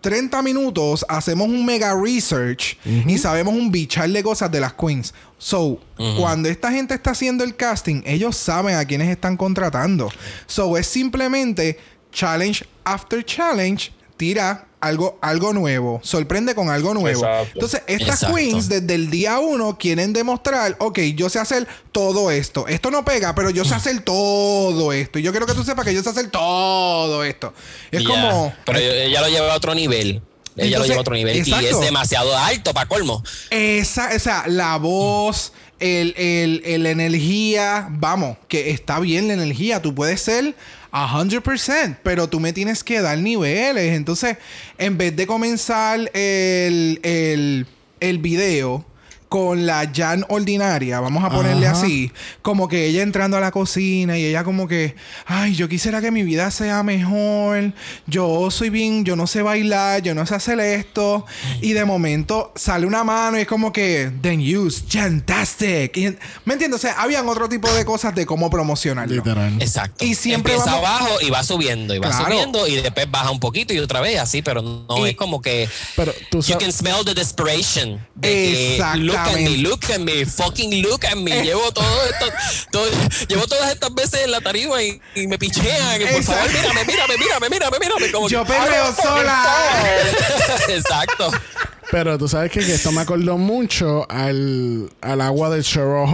30 0.00 0.40
minutos 0.42 1.04
hacemos 1.08 1.48
un 1.48 1.66
mega 1.66 1.92
research 2.00 2.78
y 2.84 3.18
sabemos 3.18 3.54
un 3.54 3.72
bichar 3.72 4.08
de 4.08 4.22
cosas 4.22 4.50
de 4.52 4.60
las 4.60 4.72
queens. 4.74 5.12
So, 5.38 5.80
cuando 6.18 6.48
esta 6.48 6.70
gente 6.70 6.94
está 6.94 7.10
haciendo 7.10 7.42
el 7.42 7.56
casting, 7.56 8.02
ellos 8.04 8.36
saben 8.36 8.76
a 8.76 8.84
quiénes 8.84 9.08
están 9.08 9.36
contratando. 9.36 10.08
So, 10.46 10.76
es 10.76 10.86
simplemente 10.86 11.78
challenge 12.12 12.64
after 12.84 13.24
challenge, 13.24 13.92
tira 14.16 14.68
algo, 14.86 15.18
algo 15.20 15.52
nuevo, 15.52 16.00
sorprende 16.02 16.54
con 16.54 16.70
algo 16.70 16.94
nuevo. 16.94 17.20
Exacto. 17.20 17.50
Entonces, 17.54 17.82
estas 17.86 18.08
Exacto. 18.22 18.36
queens 18.36 18.68
desde 18.68 18.94
el 18.94 19.10
día 19.10 19.38
uno 19.38 19.76
quieren 19.78 20.12
demostrar, 20.12 20.76
ok, 20.78 20.98
yo 21.14 21.28
sé 21.28 21.38
hacer 21.38 21.66
todo 21.92 22.30
esto. 22.30 22.66
Esto 22.68 22.90
no 22.90 23.04
pega, 23.04 23.34
pero 23.34 23.50
yo 23.50 23.64
sé 23.64 23.74
hacer 23.76 24.00
todo 24.00 24.92
esto. 24.92 25.18
Y 25.18 25.22
yo 25.22 25.30
quiero 25.32 25.46
que 25.46 25.54
tú 25.54 25.64
sepas 25.64 25.84
que 25.84 25.94
yo 25.94 26.02
sé 26.02 26.10
hacer 26.10 26.30
todo 26.30 27.22
esto. 27.24 27.52
Es 27.90 28.02
como... 28.04 28.54
Pero 28.64 28.78
ella 28.78 29.20
lo 29.20 29.28
lleva 29.28 29.52
a 29.52 29.56
otro 29.56 29.74
nivel. 29.74 30.22
Ella 30.56 30.78
lo 30.78 30.84
lleva 30.86 30.96
a 30.96 31.00
otro 31.00 31.14
nivel 31.14 31.36
y 31.46 31.52
es 31.66 31.80
demasiado 31.80 32.34
alto 32.36 32.72
para 32.72 32.88
colmo. 32.88 33.22
Esa, 33.50 34.08
o 34.16 34.18
sea, 34.18 34.44
la 34.46 34.78
voz, 34.78 35.52
el, 35.80 36.14
el, 36.16 36.62
el- 36.64 36.82
la 36.82 36.90
energía, 36.90 37.88
vamos, 37.90 38.38
que 38.48 38.70
está 38.70 38.98
bien 38.98 39.28
la 39.28 39.34
energía, 39.34 39.82
tú 39.82 39.94
puedes 39.94 40.22
ser 40.22 40.54
100%, 41.04 41.98
pero 42.02 42.28
tú 42.28 42.40
me 42.40 42.52
tienes 42.52 42.82
que 42.82 43.00
dar 43.00 43.18
niveles. 43.18 43.94
Entonces, 43.94 44.38
en 44.78 44.96
vez 44.96 45.14
de 45.14 45.26
comenzar 45.26 46.10
el, 46.14 47.00
el, 47.02 47.66
el 48.00 48.18
video 48.18 48.84
con 49.36 49.66
la 49.66 49.86
Jan 49.94 50.24
ordinaria, 50.30 50.98
vamos 50.98 51.22
a 51.22 51.28
ponerle 51.28 51.66
Ajá. 51.66 51.76
así, 51.78 52.10
como 52.40 52.68
que 52.68 52.86
ella 52.86 53.02
entrando 53.02 53.36
a 53.36 53.40
la 53.40 53.50
cocina 53.50 54.16
y 54.16 54.24
ella 54.24 54.44
como 54.44 54.66
que, 54.66 54.96
ay, 55.26 55.54
yo 55.54 55.68
quisiera 55.68 56.00
que 56.00 56.10
mi 56.10 56.22
vida 56.22 56.50
sea 56.50 56.82
mejor, 56.82 57.74
yo 58.06 58.50
soy 58.50 58.70
bien, 58.70 59.04
yo 59.04 59.14
no 59.14 59.26
sé 59.26 59.42
bailar, 59.42 60.00
yo 60.00 60.14
no 60.14 60.24
sé 60.24 60.34
hacer 60.36 60.58
esto, 60.60 61.26
y 61.60 61.74
de 61.74 61.84
momento 61.84 62.50
sale 62.56 62.86
una 62.86 63.04
mano 63.04 63.36
y 63.36 63.42
es 63.42 63.46
como 63.46 63.74
que, 63.74 64.10
then 64.22 64.40
use, 64.40 64.82
fantastic. 64.88 65.94
Y- 65.98 66.16
¿Me 66.46 66.54
entiendes? 66.54 66.78
O 66.78 66.80
sea, 66.80 66.94
habían 67.02 67.28
otro 67.28 67.46
tipo 67.46 67.70
de 67.70 67.84
cosas 67.84 68.14
de 68.14 68.24
cómo 68.24 68.48
promocionarlo. 68.48 69.16
Literal. 69.16 69.60
Exacto. 69.60 70.02
Y 70.02 70.14
siempre 70.14 70.54
Empieza 70.54 70.72
vamos- 70.80 70.88
abajo 70.88 71.16
y 71.20 71.28
va 71.28 71.42
subiendo 71.42 71.94
y 71.94 71.98
va 71.98 72.08
Claro. 72.08 72.24
subiendo 72.24 72.66
y 72.66 72.76
después 72.76 73.10
baja 73.10 73.30
un 73.30 73.40
poquito 73.40 73.74
y 73.74 73.80
otra 73.80 74.00
vez 74.00 74.18
así, 74.18 74.40
pero 74.40 74.62
no 74.62 75.06
Y- 75.06 75.10
es 75.10 75.16
como 75.16 75.42
que 75.42 75.68
Pero 75.94 76.14
tú 76.30 76.38
you 76.38 76.42
sabes- 76.54 76.64
can 76.64 76.72
smell 76.72 77.04
the 77.04 77.12
desperation. 77.12 78.00
De 78.14 78.76
at 79.28 79.36
me, 79.36 79.56
look 79.58 79.84
at 79.90 79.98
me, 80.00 80.24
fucking 80.24 80.82
look 80.82 81.04
at 81.04 81.16
me. 81.16 81.42
Llevo 81.42 81.70
todo 81.72 82.04
esto, 82.06 82.26
todo- 82.70 82.90
llevo 83.28 83.46
todas 83.46 83.72
estas 83.72 83.94
veces 83.94 84.20
en 84.24 84.30
la 84.30 84.40
tarima 84.40 84.82
y, 84.82 85.00
y 85.14 85.26
me 85.26 85.38
pichean. 85.38 86.00
por 86.00 86.08
Exacto. 86.10 86.32
favor, 86.32 86.52
mírame, 86.52 86.84
mírame, 86.84 87.18
mírame, 87.18 87.48
mírame, 87.50 87.78
mírame. 87.80 88.10
Como 88.12 88.28
Yo 88.28 88.44
que, 88.44 88.52
perreo 88.52 88.94
sola. 88.94 89.44
Exacto. 90.68 91.30
Pero 91.90 92.18
tú 92.18 92.26
sabes 92.28 92.50
que, 92.50 92.60
que 92.60 92.74
esto 92.74 92.90
me 92.92 93.00
acordó 93.00 93.38
mucho 93.38 94.06
al, 94.10 94.90
al 95.00 95.20
agua 95.20 95.50
de 95.50 95.62
Cheryl 95.62 96.06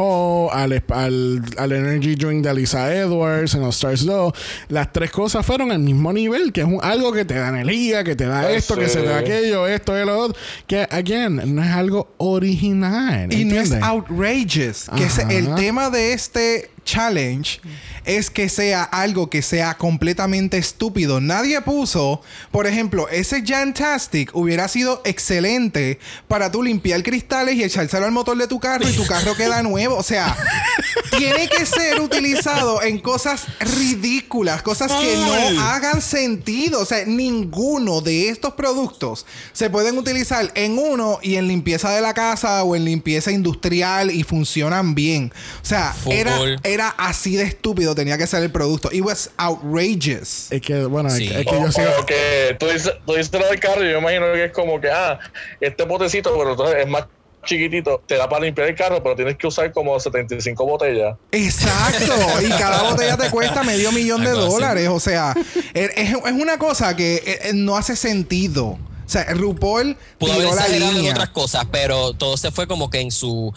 al, 0.52 0.82
al, 0.90 1.42
al 1.56 1.72
Energy 1.72 2.14
Drink 2.14 2.42
de 2.44 2.50
Alisa 2.50 2.94
Edwards 2.94 3.54
en 3.54 3.62
los 3.62 3.76
Stars 3.76 4.04
2. 4.04 4.32
Las 4.68 4.92
tres 4.92 5.10
cosas 5.10 5.44
fueron 5.46 5.72
al 5.72 5.78
mismo 5.78 6.12
nivel, 6.12 6.52
que 6.52 6.60
es 6.60 6.66
un- 6.66 6.80
algo 6.82 7.12
que 7.12 7.24
te 7.24 7.34
da 7.34 7.48
energía, 7.48 8.04
que 8.04 8.14
te 8.16 8.26
da 8.26 8.40
Ah, 8.40 8.52
esto, 8.52 8.76
que 8.76 8.86
sí. 8.86 8.94
se 8.94 9.00
te 9.00 9.06
da 9.08 9.18
aquello, 9.18 9.66
esto 9.66 9.98
y 10.00 10.04
lo 10.04 10.18
otro. 10.18 10.36
Que, 10.66 10.86
again, 10.90 11.54
no 11.54 11.62
es 11.62 11.70
algo 11.70 12.12
original. 12.18 13.32
Y 13.32 13.44
no 13.44 13.56
es 13.56 13.70
¿entiendes? 13.70 13.82
outrageous. 13.82 14.90
Que 14.96 15.04
es- 15.04 15.18
el 15.18 15.54
tema 15.54 15.88
de 15.90 16.12
este 16.12 16.70
challenge 16.84 17.60
es 18.04 18.30
que 18.30 18.48
sea 18.48 18.82
algo 18.82 19.30
que 19.30 19.42
sea 19.42 19.76
completamente 19.76 20.58
estúpido. 20.58 21.20
Nadie 21.20 21.60
puso, 21.60 22.20
por 22.50 22.66
ejemplo, 22.66 23.08
ese 23.08 23.42
Jantastic 23.46 24.34
hubiera 24.34 24.68
sido 24.68 25.02
excelente 25.04 25.98
para 26.28 26.50
tú 26.50 26.62
limpiar 26.62 27.02
cristales 27.02 27.56
y 27.56 27.64
echárselo 27.64 28.06
al 28.06 28.12
motor 28.12 28.36
de 28.36 28.46
tu 28.46 28.58
carro 28.58 28.88
y 28.88 28.92
tu 28.92 29.06
carro 29.06 29.36
queda 29.36 29.62
nuevo. 29.62 29.96
O 29.96 30.02
sea, 30.02 30.36
tiene 31.16 31.48
que 31.48 31.66
ser 31.66 32.00
utilizado 32.00 32.82
en 32.82 32.98
cosas 32.98 33.46
ridículas, 33.60 34.62
cosas 34.62 34.90
que 34.92 35.16
no 35.16 35.62
hagan 35.62 36.02
sentido. 36.02 36.80
O 36.80 36.84
sea, 36.84 37.04
ninguno 37.04 38.00
de 38.00 38.28
estos 38.28 38.54
productos 38.54 39.26
se 39.52 39.70
pueden 39.70 39.98
utilizar 39.98 40.50
en 40.54 40.78
uno 40.78 41.18
y 41.22 41.36
en 41.36 41.48
limpieza 41.48 41.90
de 41.90 42.00
la 42.00 42.14
casa 42.14 42.64
o 42.64 42.76
en 42.76 42.84
limpieza 42.84 43.30
industrial 43.30 44.10
y 44.10 44.22
funcionan 44.22 44.94
bien. 44.94 45.32
O 45.62 45.64
sea, 45.64 45.94
era, 46.06 46.38
era 46.72 46.88
así 46.90 47.36
de 47.36 47.44
estúpido 47.44 47.94
tenía 47.94 48.16
que 48.18 48.26
ser 48.26 48.42
el 48.42 48.50
producto. 48.50 48.88
It 48.92 49.02
was 49.02 49.30
outrageous. 49.36 50.50
Es 50.50 50.60
que, 50.60 50.84
bueno, 50.84 51.08
es 51.08 51.16
Sí. 51.16 51.28
que- 51.28 51.40
es 51.40 51.46
que 51.46 51.54
O, 51.56 51.64
yo 51.66 51.72
sigo... 51.72 51.88
o 52.00 52.06
que 52.06 52.56
tú 52.58 52.66
dices, 52.66 52.92
tú 53.06 53.14
dices 53.14 53.32
lo 53.32 53.46
del 53.48 53.60
carro 53.60 53.84
y 53.84 53.90
yo 53.92 53.98
imagino 53.98 54.32
que 54.32 54.44
es 54.46 54.52
como 54.52 54.80
que, 54.80 54.90
ah, 54.90 55.18
este 55.60 55.86
potecito, 55.86 56.32
pero 56.36 56.50
entonces 56.52 56.76
es 56.80 56.88
más 56.88 57.04
chiquitito, 57.44 58.00
te 58.06 58.16
da 58.16 58.28
para 58.28 58.44
limpiar 58.44 58.68
el 58.68 58.76
carro, 58.76 59.02
pero 59.02 59.16
tienes 59.16 59.36
que 59.36 59.48
usar 59.48 59.72
como 59.72 59.98
75 59.98 60.64
botellas. 60.64 61.16
Exacto. 61.32 62.14
y 62.40 62.48
cada 62.50 62.82
botella 62.90 63.16
te 63.16 63.30
cuesta 63.30 63.62
medio 63.64 63.90
millón 63.92 64.22
de 64.22 64.30
dólares. 64.30 64.88
O 64.88 65.00
sea, 65.00 65.34
es, 65.74 65.90
es 65.96 66.14
una 66.32 66.58
cosa 66.58 66.94
que 66.96 67.16
eh, 67.16 67.22
eh, 67.44 67.50
no 67.54 67.76
hace 67.76 67.96
sentido. 67.96 68.78
O 69.04 69.08
sea, 69.12 69.24
RuPaul 69.34 69.96
Pudo 70.18 70.32
haber 70.32 70.44
tiró 70.46 70.54
la 70.56 70.62
exagerado 70.62 70.98
en 71.00 71.10
otras 71.10 71.28
cosas, 71.30 71.66
pero 71.70 72.14
todo 72.14 72.36
se 72.38 72.50
fue 72.52 72.66
como 72.68 72.88
que 72.88 73.00
en 73.00 73.10
su 73.10 73.52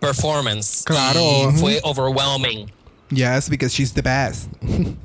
performance. 0.00 0.82
Claro, 0.84 1.50
Y 1.50 1.58
fue 1.58 1.80
overwhelming. 1.84 2.70
Yes, 3.10 3.48
because 3.48 3.74
she's 3.74 3.92
the 3.92 4.02
best. 4.02 4.48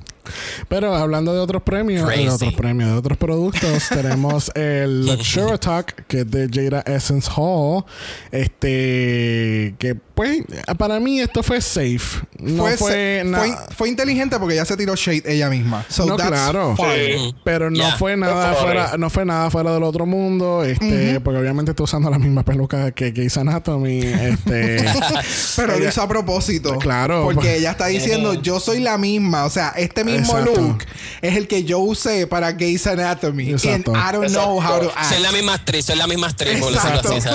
Pero 0.70 0.96
hablando 0.96 1.34
de 1.34 1.40
otros 1.40 1.62
premios, 1.62 2.04
Crazy. 2.08 2.24
de 2.24 2.30
otros 2.32 2.54
premios, 2.56 2.90
de 2.92 2.98
otros 2.98 3.18
productos, 3.18 3.90
tenemos 3.90 4.52
el 4.56 5.06
Luxury 5.06 5.58
Talk, 5.60 6.08
que 6.08 6.22
es 6.22 6.32
de 6.32 6.50
Jada 6.52 6.82
Essence 6.88 7.30
Hall. 7.36 7.86
Este, 8.32 9.76
que 9.78 9.98
pues, 10.16 10.44
para 10.78 11.00
mí 11.00 11.20
esto 11.20 11.44
fue 11.44 11.62
safe. 11.62 12.26
No 12.40 12.64
fue, 12.64 12.78
fue, 12.78 13.24
nada. 13.26 13.46
fue, 13.46 13.76
fue 13.76 13.90
inteligente 13.90 14.38
porque 14.40 14.56
ya 14.56 14.66
se 14.66 14.76
tiró 14.78 14.96
shade 14.96 15.24
ella 15.26 15.50
misma. 15.50 15.86
So 15.90 16.06
No, 16.06 16.16
that's 16.18 16.30
claro. 16.30 16.76
fine. 16.76 17.18
Sí. 17.18 17.36
Pero 17.44 17.70
no 17.70 17.92
fue 17.98 18.16
nada 18.18 18.54
fuera, 18.56 18.98
no 18.98 19.10
fue 19.10 19.26
nada 19.26 19.50
fuera 19.52 19.74
del 19.74 19.84
otro 19.84 20.06
mundo, 20.06 20.64
este, 20.64 21.20
porque 21.20 21.40
obviamente 21.40 21.72
está 21.72 21.84
usando 21.84 22.10
la 22.10 22.18
misma 22.20 22.44
peluca 22.44 22.92
que 22.92 23.12
Grey's 23.12 23.38
Anatomy, 23.38 24.00
este, 24.04 24.86
Pero 25.56 25.78
lo 25.80 25.88
hizo 25.88 26.02
a 26.02 26.08
propósito. 26.08 26.78
Claro. 26.80 27.24
Porque 27.26 27.58
ella 27.58 27.72
está 27.72 27.88
diciendo, 27.88 28.34
yo 28.36 28.60
soy 28.60 28.80
la 28.80 28.98
misma. 28.98 29.46
O 29.46 29.50
sea, 29.50 29.74
este 29.78 30.04
mismo 30.04 30.38
Exacto. 30.38 30.62
look 30.62 30.78
es 31.22 31.36
el 31.36 31.48
que 31.48 31.64
yo 31.64 31.80
usé 31.80 32.28
para 32.28 32.52
Grey's 32.54 32.88
Anatomy. 32.88 33.52
Exacto. 33.52 33.94
And 33.96 34.04
I 34.10 34.12
don't 34.14 34.32
know 34.34 34.60
how 34.62 34.80
to 34.80 34.92
act. 34.96 35.12
Soy 35.14 35.22
la 35.22 35.32
misma 35.32 35.54
actriz, 35.56 35.86
soy 35.86 35.98
la 35.98 36.08
misma 36.08 36.28
actriz, 36.28 36.58
Exacto. 36.58 37.10
así. 37.14 37.28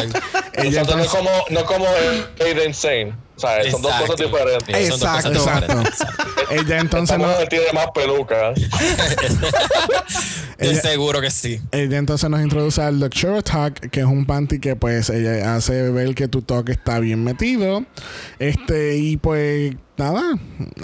Ella 0.54 0.82
Nosotros 0.82 0.96
no 0.96 1.02
es 1.02 1.08
entonces- 1.08 1.10
como, 1.10 1.30
no 1.50 1.64
como 1.66 1.86
Aiden 2.44 2.69
Sane. 2.74 3.14
O 3.36 3.40
sea, 3.40 3.70
son 3.70 3.80
dos 3.82 3.92
cosas 3.92 4.20
Exacto. 4.20 4.24
diferentes. 4.24 4.88
Son 4.88 5.00
dos 5.00 5.08
cosas 5.08 5.32
Exacto. 5.36 5.68
diferentes. 5.78 6.00
ella 6.50 6.78
entonces 6.80 7.18
no, 7.18 7.32
tiene 7.48 7.72
más 7.72 7.86
peluca. 7.94 8.52
De 10.58 10.70
Ella- 10.72 10.80
seguro 10.82 11.20
que 11.22 11.30
sí. 11.30 11.60
ella 11.72 11.96
entonces 11.96 12.28
nos 12.28 12.40
introduce 12.42 12.82
al 12.82 13.00
Luxury 13.00 13.42
Talk, 13.42 13.80
que 13.90 14.00
es 14.00 14.06
un 14.06 14.26
panty 14.26 14.58
que 14.58 14.76
pues 14.76 15.08
ella 15.08 15.54
hace 15.56 15.90
ver 15.90 16.14
que 16.14 16.28
tu 16.28 16.42
toque 16.42 16.72
está 16.72 16.98
bien 16.98 17.24
metido. 17.24 17.84
Este, 18.38 18.96
y 18.98 19.16
pues 19.16 19.74
nada. 20.00 20.22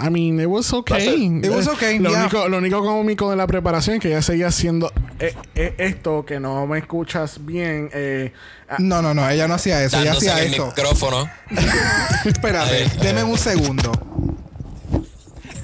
I 0.01 0.09
mean, 0.09 0.39
it 0.39 0.47
was 0.47 0.71
okay. 0.73 1.25
It 1.43 1.49
was 1.49 1.67
Eh, 1.67 1.71
okay, 1.71 1.99
Lo, 1.99 2.09
yeah. 2.11 2.19
único, 2.21 2.47
lo 2.47 2.57
único 2.59 2.81
cómico 2.83 3.29
de 3.29 3.35
la 3.35 3.47
preparación 3.47 3.95
es 3.97 4.01
que 4.01 4.07
ella 4.09 4.21
seguía 4.21 4.47
haciendo 4.47 4.91
eh, 5.19 5.33
eh, 5.55 5.73
esto 5.79 6.23
que 6.25 6.39
no 6.39 6.65
me 6.67 6.77
escuchas 6.79 7.45
bien. 7.45 7.89
Eh, 7.93 8.31
ah, 8.69 8.77
No, 8.79 9.01
no, 9.01 9.13
no. 9.13 9.27
Ella 9.29 9.47
no 9.47 9.55
hacía 9.55 9.83
eso. 9.83 9.99
Ella 9.99 10.13
hacía 10.13 10.39
el 10.41 10.51
esto. 10.51 10.67
micrófono. 10.67 11.29
Espérate. 12.25 12.89
Deme 13.01 13.23
un 13.23 13.37
segundo. 13.37 13.91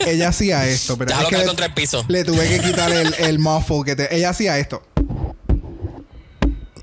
Ella 0.05 0.29
hacía 0.29 0.67
esto. 0.67 0.97
Pero 0.97 1.09
Déjalo 1.09 1.23
es 1.23 1.29
que 1.29 1.35
caer 1.35 1.43
le, 1.45 1.47
contra 1.47 1.65
el 1.67 1.73
piso. 1.73 2.05
le 2.09 2.23
tuve 2.25 2.47
que 2.49 2.59
quitar 2.59 2.91
el, 2.91 3.13
el 3.19 3.39
muffle 3.39 3.83
que 3.85 3.95
te... 3.95 4.13
Ella 4.15 4.29
hacía 4.31 4.57
esto. 4.59 4.81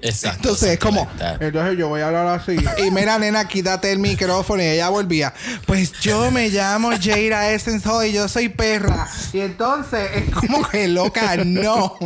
Exacto. 0.03 0.38
Entonces 0.40 0.70
es 0.70 0.78
como, 0.78 1.09
entonces 1.40 1.78
yo 1.78 1.88
voy 1.88 2.01
a 2.01 2.07
hablar 2.07 2.26
así. 2.26 2.57
Y 2.78 2.90
mira, 2.90 3.18
nena, 3.18 3.46
quítate 3.46 3.92
el 3.92 3.98
micrófono. 3.98 4.62
Y 4.62 4.66
ella 4.66 4.88
volvía. 4.88 5.34
Pues 5.66 5.92
yo 6.01 6.30
me 6.30 6.48
llamo 6.48 6.90
Jada 6.90 7.51
Essence 7.51 7.88
y 8.09 8.12
yo 8.12 8.28
soy 8.28 8.48
perra. 8.48 9.09
Y 9.32 9.40
entonces 9.40 10.11
es 10.14 10.34
como 10.34 10.66
que 10.68 10.88
loca, 10.88 11.36
no. 11.36 11.98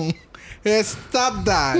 Stop 0.64 1.45
that. 1.45 1.76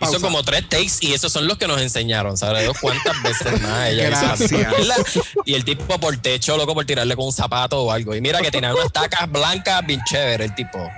Hizo 0.00 0.12
Pausa. 0.12 0.20
como 0.20 0.44
tres 0.44 0.68
takes 0.68 0.92
y 1.00 1.12
esos 1.12 1.32
son 1.32 1.48
los 1.48 1.58
que 1.58 1.66
nos 1.66 1.80
enseñaron. 1.80 2.36
¿Sabes 2.36 2.62
Dios 2.62 2.76
cuántas 2.80 3.20
veces 3.20 3.60
más 3.62 3.88
ella 3.88 4.10
hizo 4.10 4.56
la 4.56 4.64
Gracias. 4.68 5.24
Y 5.44 5.54
el 5.54 5.64
tipo 5.64 5.98
por 5.98 6.16
techo, 6.18 6.56
loco, 6.56 6.72
por 6.72 6.84
tirarle 6.84 7.16
con 7.16 7.26
un 7.26 7.32
zapato 7.32 7.82
o 7.82 7.90
algo. 7.90 8.14
Y 8.14 8.20
mira 8.20 8.40
que 8.40 8.52
tenía 8.52 8.72
unas 8.72 8.92
tacas 8.92 9.28
blancas 9.30 9.84
bien 9.84 10.00
chévere 10.08 10.44
el 10.44 10.54
tipo. 10.54 10.88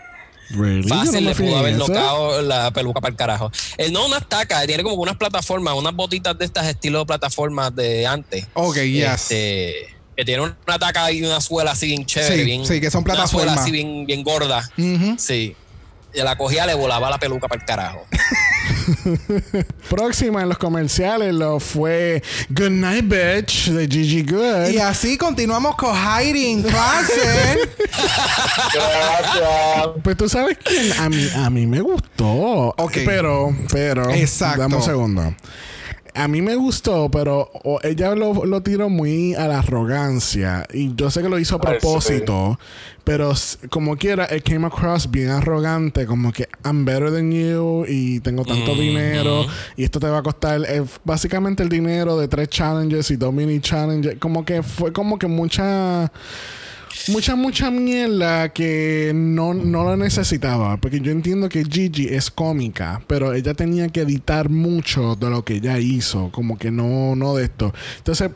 Really, 0.51 0.83
yo 0.89 0.95
no 0.95 1.05
Fácil, 1.05 1.25
le 1.25 1.35
pudo 1.35 1.57
haber 1.57 1.75
eso. 1.75 1.87
nocado 1.89 2.43
la 2.43 2.71
peluca 2.73 3.01
para 3.01 3.11
el 3.11 3.17
carajo. 3.17 3.51
Él 3.79 3.93
no 3.93 4.07
unas 4.07 4.29
tacas, 4.29 4.67
tiene 4.67 4.83
como 4.83 4.97
unas 4.97 5.17
plataformas, 5.17 5.75
unas 5.75 5.95
botitas 5.95 6.39
de 6.39 6.45
estas 6.45 6.67
estilo 6.67 7.07
plataformas 7.07 7.75
de 7.75 8.07
antes. 8.07 8.47
Ok, 8.55 8.77
yes. 8.79 9.05
Este, 9.23 9.95
que 10.17 10.25
tiene 10.25 10.43
una 10.43 10.79
taca 10.79 11.11
y 11.13 11.23
una 11.23 11.41
suela 11.41 11.71
así 11.73 11.87
bien 11.87 12.05
chévere. 12.05 12.37
Sí, 12.37 12.45
bien, 12.45 12.67
sí, 12.67 12.81
que 12.81 12.91
son 12.91 13.03
Una 13.05 13.15
suela 13.27 13.53
plataformas. 13.53 13.59
así 13.63 13.71
bien, 13.71 14.07
bien 14.07 14.23
gorda. 14.23 14.69
Sí. 15.19 15.57
Y 16.13 16.19
la 16.23 16.37
cogía, 16.37 16.67
le 16.67 16.75
volaba 16.75 17.09
la 17.09 17.19
peluca 17.19 17.47
para 17.49 17.61
el 17.61 17.67
carajo. 17.67 18.05
Próxima 19.89 20.43
en 20.43 20.49
los 20.49 20.59
comerciales 20.59 21.35
lo 21.35 21.61
fue 21.61 22.23
Good 22.51 22.71
Night 22.71 23.05
Bitch 23.07 23.71
de 23.71 23.87
Gigi 23.89 24.23
Good. 24.23 24.71
Y 24.71 24.79
así 24.79 25.17
continuamos 25.17 25.77
con 25.77 25.95
Hiding 25.95 26.63
Closet. 26.63 27.77
Gracias. 28.75 29.89
Pues 30.03 30.17
tú 30.17 30.29
sabes 30.29 30.59
que 30.59 30.93
a 30.99 31.09
mí, 31.09 31.29
a 31.35 31.51
mí 31.51 31.67
me 31.67 31.81
gustó. 31.81 32.75
Ok. 32.77 32.99
Pero, 33.05 33.55
pero. 33.71 34.11
Exacto. 34.11 34.63
Dame 34.63 34.77
un 34.77 34.83
segundo. 34.83 35.35
A 36.15 36.29
mí 36.29 36.43
me 36.43 36.55
gustó, 36.57 37.11
pero 37.11 37.51
o- 37.65 37.81
ella 37.83 38.15
lo, 38.15 38.45
lo 38.45 38.63
tiró 38.63 38.89
muy 38.89 39.35
a 39.35 39.47
la 39.49 39.61
arrogancia. 39.61 40.67
Y 40.73 40.95
yo 40.95 41.11
sé 41.11 41.23
que 41.23 41.29
lo 41.29 41.39
hizo 41.39 41.57
a 41.57 41.61
propósito. 41.61 42.59
Pero 43.05 43.33
como 43.71 43.97
quiera, 43.97 44.29
it 44.35 44.45
came 44.45 44.67
across 44.67 45.11
bien 45.11 45.31
arrogante. 45.31 46.07
Como 46.07 46.33
que 46.33 46.49
I'm 46.65 46.85
better 46.85 47.11
than 47.11 47.33
you. 47.33 47.85
Y 47.89 48.21
tengo 48.21 48.45
tanto 48.45 48.75
dinero. 48.75 49.47
Y 49.77 49.85
esto 49.85 49.99
te 50.01 50.09
va 50.09 50.19
a 50.19 50.23
costar 50.23 50.61
eh, 50.69 50.85
básicamente 51.05 51.63
el 51.63 51.69
dinero 51.69 52.19
de 52.19 52.29
tres 52.29 52.49
challenges 52.51 53.11
y 53.11 53.17
dos 53.17 53.33
mini 53.33 53.61
challenges. 53.61 54.17
Como 54.19 54.45
que 54.45 54.63
fue 54.63 54.93
como 54.93 55.19
que 55.19 55.27
mucha 55.27 56.13
mucha, 57.09 57.37
mucha 57.37 57.71
mierda 57.71 58.51
que 58.51 59.13
no, 59.15 59.55
no 59.55 59.85
la 59.85 59.97
necesitaba. 59.97 60.77
Porque 60.77 61.01
yo 61.01 61.11
entiendo 61.13 61.49
que 61.49 61.65
Gigi 61.65 62.09
es 62.09 62.31
cómica, 62.31 63.03
pero 63.07 63.33
ella 63.35 63.55
tenía 63.55 63.89
que 63.89 64.01
editar 64.01 64.49
mucho 64.49 65.17
de 65.17 65.31
lo 65.31 65.45
que 65.45 65.57
ella 65.57 65.79
hizo. 65.79 66.31
Como 66.31 66.59
que 66.59 66.71
no, 66.71 67.15
no 67.17 67.35
de 67.35 67.45
esto. 67.45 67.73
Entonces. 67.99 68.31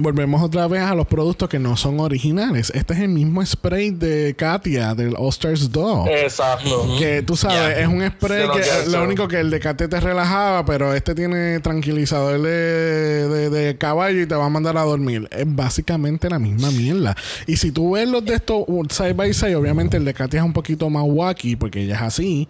Volvemos 0.00 0.42
otra 0.42 0.66
vez 0.68 0.82
a 0.82 0.94
los 0.94 1.06
productos 1.06 1.48
que 1.48 1.58
no 1.58 1.76
son 1.76 2.00
originales. 2.00 2.70
Este 2.74 2.94
es 2.94 3.00
el 3.00 3.08
mismo 3.08 3.44
spray 3.44 3.90
de 3.90 4.34
Katia 4.36 4.94
del 4.94 5.14
All 5.16 5.28
Stars 5.30 5.70
2. 5.72 6.08
Exacto. 6.08 6.96
Que 6.98 7.22
tú 7.22 7.36
sabes, 7.36 7.78
es 7.78 7.86
un 7.88 8.06
spray 8.06 8.42
que 8.52 8.58
lo 8.90 9.04
único 9.04 9.28
que 9.28 9.40
el 9.40 9.50
de 9.50 9.60
Katia 9.60 9.88
te 9.88 10.00
relajaba, 10.00 10.64
pero 10.64 10.94
este 10.94 11.14
tiene 11.14 11.60
tranquilizador 11.60 12.40
de, 12.40 13.28
de- 13.28 13.50
de 13.50 13.76
caballo 13.78 14.20
y 14.22 14.26
te 14.26 14.34
va 14.34 14.46
a 14.46 14.50
mandar 14.50 14.76
a 14.76 14.82
dormir. 14.82 15.28
Es 15.32 15.44
básicamente 15.46 16.28
la 16.30 16.38
misma 16.38 16.70
mierda. 16.70 17.16
Y 17.46 17.56
si 17.56 17.72
tú 17.72 17.92
ves 17.92 18.08
los 18.08 18.24
de 18.24 18.34
estos 18.34 18.64
side 18.90 19.14
by 19.14 19.32
side, 19.34 19.56
obviamente 19.56 19.96
el 19.96 20.04
de 20.04 20.14
Katia 20.14 20.40
es 20.40 20.44
un 20.46 20.52
poquito 20.52 20.88
más 20.90 21.04
wacky 21.06 21.56
porque 21.56 21.82
ella 21.82 21.96
es 21.96 22.02
así, 22.02 22.48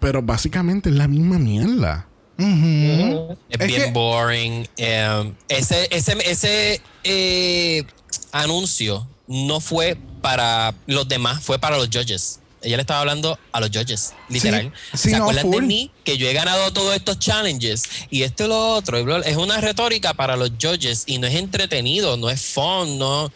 pero 0.00 0.22
básicamente 0.22 0.88
es 0.90 0.96
la 0.96 1.08
misma 1.08 1.38
mierda. 1.38 2.06
Ujú. 2.40 3.36
Es, 3.50 3.60
Es 3.60 3.66
bien 3.66 3.82
que- 3.84 3.90
boring. 3.92 4.68
Eh, 4.76 5.32
ese 5.48 5.88
ese, 5.90 6.16
ese 6.30 6.80
eh, 7.04 7.84
anuncio 8.32 9.06
no 9.26 9.60
fue 9.60 9.96
para 10.22 10.74
los 10.86 11.08
demás, 11.08 11.42
fue 11.42 11.58
para 11.58 11.76
los 11.76 11.88
judges. 11.88 12.40
ella 12.62 12.76
le 12.76 12.82
estaba 12.82 13.00
hablando 13.00 13.38
a 13.52 13.60
los 13.60 13.70
judges, 13.70 14.12
literal. 14.28 14.70
sí, 14.92 15.10
¿Se 15.10 15.16
no, 15.16 15.24
acuerdan 15.24 15.50
de 15.50 15.60
mí? 15.62 15.90
Que 16.04 16.18
yo 16.18 16.28
he 16.28 16.32
ganado 16.34 16.72
todos 16.72 16.94
estos 16.94 17.18
challenges 17.18 17.84
y 18.10 18.22
esto 18.22 18.44
y 18.44 18.48
lo 18.48 18.74
otro. 18.74 18.98
Es 19.22 19.36
una 19.36 19.60
retórica 19.60 20.12
para 20.14 20.36
los 20.36 20.50
judges 20.60 21.04
y 21.06 21.18
no 21.18 21.26
es 21.26 21.34
entretenido, 21.36 22.16
no 22.18 22.28
es 22.28 22.40
fun, 22.42 22.98
no. 22.98 23.32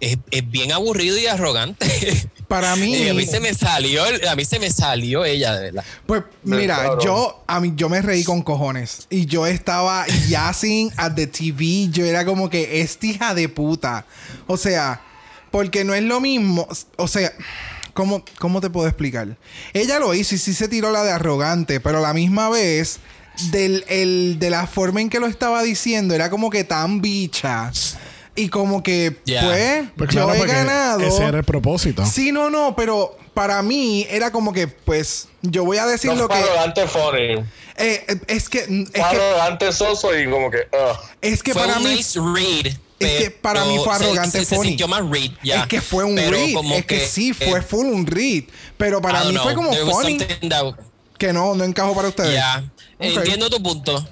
Es, 0.00 0.18
es 0.30 0.50
bien 0.50 0.72
aburrido 0.72 1.16
y 1.18 1.26
arrogante. 1.26 1.86
Para 2.48 2.76
mí, 2.76 2.94
Y 2.94 3.08
a 3.08 3.14
mí 3.14 3.24
se 3.26 3.40
me 3.40 3.54
salió, 3.54 4.02
a 4.30 4.36
mí 4.36 4.44
se 4.44 4.58
me 4.58 4.70
salió 4.70 5.24
ella, 5.24 5.54
de 5.54 5.62
verdad. 5.70 5.84
pues 6.06 6.22
mira, 6.44 6.76
Claro. 6.76 7.00
yo 7.00 7.44
a 7.46 7.60
mí 7.60 7.72
yo 7.74 7.88
me 7.88 8.02
reí 8.02 8.22
con 8.24 8.42
cojones 8.42 9.06
y 9.10 9.26
yo 9.26 9.46
estaba 9.46 10.06
yazzing 10.28 10.92
at 10.96 11.14
the 11.14 11.26
TV, 11.26 11.88
yo 11.90 12.04
era 12.04 12.24
como 12.24 12.50
que 12.50 12.80
esta 12.82 13.06
hija 13.06 13.34
de 13.34 13.48
puta. 13.48 14.04
O 14.46 14.56
sea, 14.56 15.00
porque 15.50 15.84
no 15.84 15.94
es 15.94 16.02
lo 16.02 16.20
mismo, 16.20 16.68
o 16.96 17.08
sea, 17.08 17.32
¿cómo, 17.94 18.24
cómo 18.38 18.60
te 18.60 18.68
puedo 18.70 18.86
explicar? 18.88 19.36
Ella 19.72 19.98
lo 19.98 20.12
hizo 20.14 20.34
y 20.34 20.38
sí 20.38 20.52
se 20.52 20.68
tiró 20.68 20.90
la 20.90 21.02
de 21.04 21.12
arrogante, 21.12 21.80
pero 21.80 21.98
a 21.98 22.02
la 22.02 22.12
misma 22.12 22.50
vez 22.50 22.98
del 23.50 23.84
el- 23.88 24.36
de 24.38 24.50
la 24.50 24.66
forma 24.66 25.00
en 25.00 25.08
que 25.10 25.18
lo 25.18 25.26
estaba 25.26 25.62
diciendo 25.62 26.14
era 26.14 26.28
como 26.30 26.50
que 26.50 26.62
tan 26.64 27.00
bicha 27.00 27.72
y 28.36 28.48
como 28.48 28.82
que 28.82 29.16
Ya. 29.24 29.42
pues, 29.42 29.84
Pues 29.96 30.10
yo 30.10 30.26
claro, 30.26 30.34
he 30.34 30.46
ganado. 30.46 31.00
Ese 31.00 31.24
era 31.24 31.38
el 31.38 31.44
propósito. 31.44 32.04
Sí, 32.06 32.32
no, 32.32 32.50
no, 32.50 32.74
pero 32.76 33.16
para 33.34 33.62
mí 33.62 34.06
era 34.10 34.30
como 34.32 34.52
que, 34.52 34.66
pues, 34.68 35.28
yo 35.42 35.64
voy 35.64 35.78
a 35.78 35.86
decir 35.86 36.10
No 36.10 36.16
lo 36.22 36.26
fue 36.28 36.36
que. 36.38 36.42
arrogante 36.44 36.86
funny. 36.86 37.20
eh, 37.76 38.04
eh, 38.08 38.20
es 38.28 38.48
que. 38.48 38.58
Es 38.60 38.66
Fue 38.66 38.92
que, 38.92 39.00
arrogante 39.00 39.72
soso 39.72 40.16
y 40.18 40.28
como 40.30 40.50
que. 40.50 40.58
ugh. 40.72 40.96
es 41.20 41.42
que 41.42 41.52
fue 41.52 41.62
para 41.62 41.78
un 41.78 41.84
mí. 41.84 41.94
nice 41.96 42.18
read. 42.20 42.74
es 43.00 43.22
que 43.24 43.30
para 43.30 43.64
mí 43.66 43.76
fue 43.84 43.96
se- 43.98 44.04
arrogante 44.04 44.38
se, 44.38 44.44
se 44.44 44.56
funny. 44.56 44.76
más 44.88 45.02
read. 45.10 45.30
Es 45.42 45.66
que 45.66 45.80
fue 45.80 46.04
un 46.04 46.14
Pero 46.14 46.30
read. 46.30 46.54
como 46.54 46.74
Es 46.76 46.86
que, 46.86 47.06
sí, 47.06 47.32
fue 47.34 47.58
eh, 47.58 47.62
full 47.62 47.86
un 47.86 48.06
read. 48.06 48.44
Pero 48.76 49.00
para 49.02 49.24
mí 49.24 49.36
fue 49.36 49.54
como 49.54 49.70
there 49.70 49.84
funny 49.84 50.18
that- 50.18 50.74
que 51.18 51.32
no, 51.32 51.54
no 51.54 51.64
encajó 51.64 51.94
para 51.94 52.08
ustedes. 52.08 52.34
Ya, 52.34 52.64
Ok. 52.98 53.16
entiendo 53.18 53.48
tu 53.50 53.62
punto. 53.62 54.06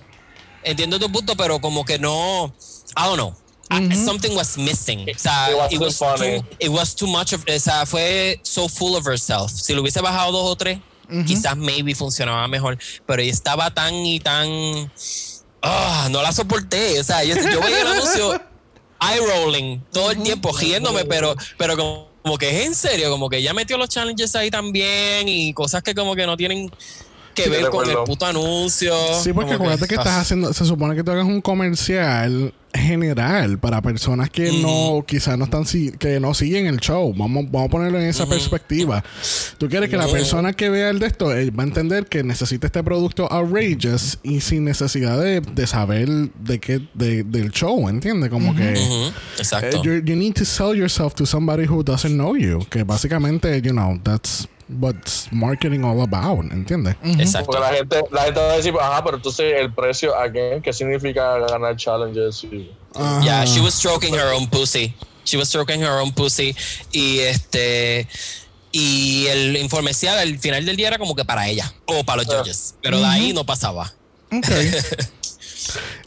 Entiendo 0.64 0.99
tu 1.01 1.11
punto, 1.11 1.37
pero 1.37 1.61
como 1.61 1.85
que 1.85 1.99
no. 1.99 2.55
I 2.97 3.03
don't 3.05 3.14
know. 3.14 3.35
I- 3.79 3.95
something 3.97 4.35
was 4.35 4.57
missing. 4.59 5.01
O 5.11 5.18
sea, 5.18 5.49
It 5.70 5.79
was, 5.81 5.99
too, 5.99 6.45
it 6.59 6.68
was 6.70 6.95
too 6.95 7.07
much 7.07 7.33
of. 7.33 7.45
O 7.49 7.59
sea, 7.59 7.87
fue 7.87 8.39
so 8.43 8.68
full 8.68 8.95
of 8.97 9.07
herself. 9.07 9.51
Si 9.53 9.73
lo 9.75 9.83
hubiese 9.83 10.01
bajado 10.01 10.33
dos 10.33 10.51
o 10.51 10.57
tres, 10.57 10.79
quizás 11.27 11.57
maybe 11.57 11.95
funcionaba 11.95 12.47
mejor. 12.49 12.79
Pero 13.07 13.23
ella 13.23 13.33
estaba 13.33 13.70
tan 13.73 13.95
y 13.95 14.20
tan. 14.20 14.49
Ah, 15.62 16.09
no 16.11 16.23
la 16.23 16.33
soporté. 16.33 16.99
O 17.01 17.05
sea, 17.05 17.23
yo, 17.25 17.35
yo 17.37 17.61
veía 17.61 17.81
el 17.83 17.87
anuncio 17.87 18.41
eye 19.01 19.20
rolling 19.20 19.81
todo 19.93 20.11
el 20.12 20.23
tiempo, 20.23 20.53
riéndome, 20.57 21.05
pero, 21.05 21.35
pero 21.59 21.77
como, 21.77 22.09
como 22.23 22.39
que 22.39 22.49
es 22.61 22.66
en 22.66 22.75
serio, 22.75 23.11
como 23.11 23.29
que 23.29 23.39
ella 23.39 23.53
metió 23.53 23.77
los 23.77 23.89
challenges 23.89 24.35
ahí 24.37 24.49
también 24.51 25.29
y 25.29 25.53
cosas 25.53 25.83
que 25.83 25.93
como 25.95 26.14
que 26.14 26.25
no 26.25 26.37
tienen 26.37 26.70
que 27.35 27.45
Sí, 27.45 27.51
ver 27.51 27.68
con 27.70 27.89
el 27.89 27.97
puto 28.05 28.26
anuncio. 28.26 28.95
Sí, 29.22 29.33
porque 29.33 29.55
acuérdate 29.55 29.87
que 29.87 29.95
estás 29.95 30.14
ah. 30.14 30.20
haciendo, 30.20 30.53
se 30.53 30.64
supone 30.64 30.95
que 30.95 31.03
tú 31.03 31.11
hagas 31.12 31.24
un 31.26 31.41
comercial 31.41 32.55
general 32.74 33.59
para 33.59 33.83
personas 33.83 34.30
que 34.30 34.51
no, 34.62 35.05
quizás 35.07 35.37
no 35.37 35.45
están, 35.45 35.66
si- 35.66 35.93
que 35.93 36.18
no 36.20 36.33
siguen 36.33 36.66
el 36.66 36.78
show. 36.78 37.12
Vamos, 37.14 37.45
vamos 37.51 37.68
a 37.68 37.70
ponerlo 37.70 38.01
en 38.01 38.07
esa 38.07 38.26
perspectiva. 38.26 39.05
Tú 39.59 39.68
quieres 39.68 39.91
que 39.91 39.97
la 39.99 40.07
persona 40.09 40.53
que 40.55 40.70
vea 40.70 40.89
el 40.91 40.99
de 40.99 41.07
esto 41.07 41.37
eh, 41.37 41.51
va 41.51 41.64
a 41.64 41.66
entender 41.66 42.07
que 42.07 42.22
necesita 42.22 42.66
este 42.66 42.83
producto 42.83 43.30
outrageous 43.30 44.18
y 44.22 44.41
sin 44.41 44.64
necesidad 44.64 45.20
de, 45.20 45.41
de 45.43 45.66
saber 45.66 46.09
de 46.09 46.61
qué, 46.61 46.80
de- 46.95 47.24
del 47.24 47.51
show, 47.51 47.89
¿entiendes? 47.91 48.30
Como 48.30 48.55
que 48.55 48.72
eh, 48.72 49.12
Exacto. 49.39 49.83
you, 49.83 50.03
you 50.05 50.16
need 50.16 50.33
to 50.35 50.45
sell 50.47 50.74
yourself 50.74 51.14
to 51.14 51.26
somebody 51.26 51.66
who 51.66 51.83
doesn't 51.83 52.14
know 52.14 52.37
you. 52.37 52.61
Que 52.70 52.85
básicamente, 52.85 53.61
you 53.61 53.72
know, 53.72 53.99
that's 54.03 54.49
what's 54.79 55.31
marketing 55.33 55.85
all 55.85 56.01
about, 56.03 56.51
¿entiendes? 56.53 56.97
Exacto. 57.03 57.53
Porque 57.53 57.61
la 57.61 57.73
gente, 57.77 58.03
la 58.11 58.23
gente 58.25 58.41
va 58.41 58.53
a 58.53 58.57
decir, 58.57 58.75
ajá, 58.81 59.05
pero 59.05 59.16
entonces 59.16 59.55
el 59.57 59.73
precio, 59.73 60.16
again, 60.16 60.62
¿qué 60.62 60.73
significa 60.73 61.39
ganar 61.39 61.77
challenges? 61.77 62.47
Yeah, 63.23 63.45
she 63.45 63.61
was 63.61 63.75
stroking 63.75 64.14
her 64.14 64.33
own 64.35 64.49
pussy. 64.49 64.95
She 65.25 65.37
was 65.37 65.49
stroking 65.49 65.81
her 65.83 66.01
own 66.01 66.12
pussy. 66.12 66.55
Y 66.93 67.20
este. 67.20 68.09
Y 68.73 69.27
el 69.27 69.57
informecial 69.59 70.18
al 70.18 70.39
final 70.39 70.64
del 70.64 70.77
día 70.77 70.89
era 70.89 70.99
como 70.99 71.14
que 71.14 71.25
para 71.25 71.47
ella 71.47 71.73
o 71.87 72.05
para 72.05 72.23
los 72.23 72.35
judges. 72.35 72.75
Pero 72.83 72.99
de 72.99 73.05
ahí 73.07 73.33
no 73.33 73.45
pasaba. 73.45 73.93
Ok. 74.31 74.49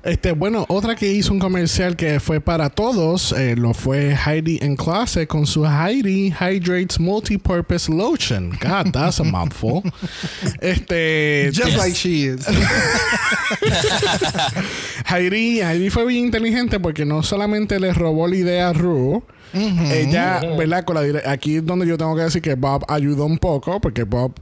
Este, 0.03 0.33
bueno, 0.33 0.65
otra 0.69 0.95
que 0.95 1.11
hizo 1.11 1.33
un 1.33 1.39
comercial 1.39 1.95
que 1.95 2.19
fue 2.19 2.39
para 2.39 2.69
todos, 2.69 3.31
eh, 3.31 3.55
lo 3.55 3.73
fue 3.73 4.15
Heidi 4.15 4.59
en 4.61 4.75
clase 4.75 5.25
con 5.27 5.47
su 5.47 5.65
Heidi 5.65 6.31
Hydrates 6.31 6.99
Multipurpose 6.99 7.91
Lotion. 7.91 8.51
God, 8.61 8.91
that's 8.91 9.19
a 9.19 9.23
mouthful. 9.23 9.81
Este, 10.61 11.51
Just 11.53 11.77
like 11.77 11.95
she 11.95 12.27
is. 12.27 12.45
Heidi, 15.05 15.61
Heidi 15.61 15.89
fue 15.89 16.05
bien 16.05 16.25
inteligente 16.25 16.79
porque 16.79 17.05
no 17.05 17.23
solamente 17.23 17.79
le 17.79 17.93
robó 17.93 18.27
la 18.27 18.35
idea 18.35 18.69
a 18.69 18.73
Ru, 18.73 19.23
ella, 19.53 20.41
¿verdad? 20.57 20.83
Con 20.83 20.95
la 20.95 21.31
aquí 21.31 21.57
es 21.57 21.65
donde 21.65 21.87
yo 21.87 21.97
tengo 21.97 22.15
que 22.15 22.23
decir 22.23 22.41
que 22.41 22.55
Bob 22.55 22.83
ayudó 22.89 23.25
un 23.25 23.37
poco 23.37 23.79
porque 23.79 24.03
Bob 24.03 24.33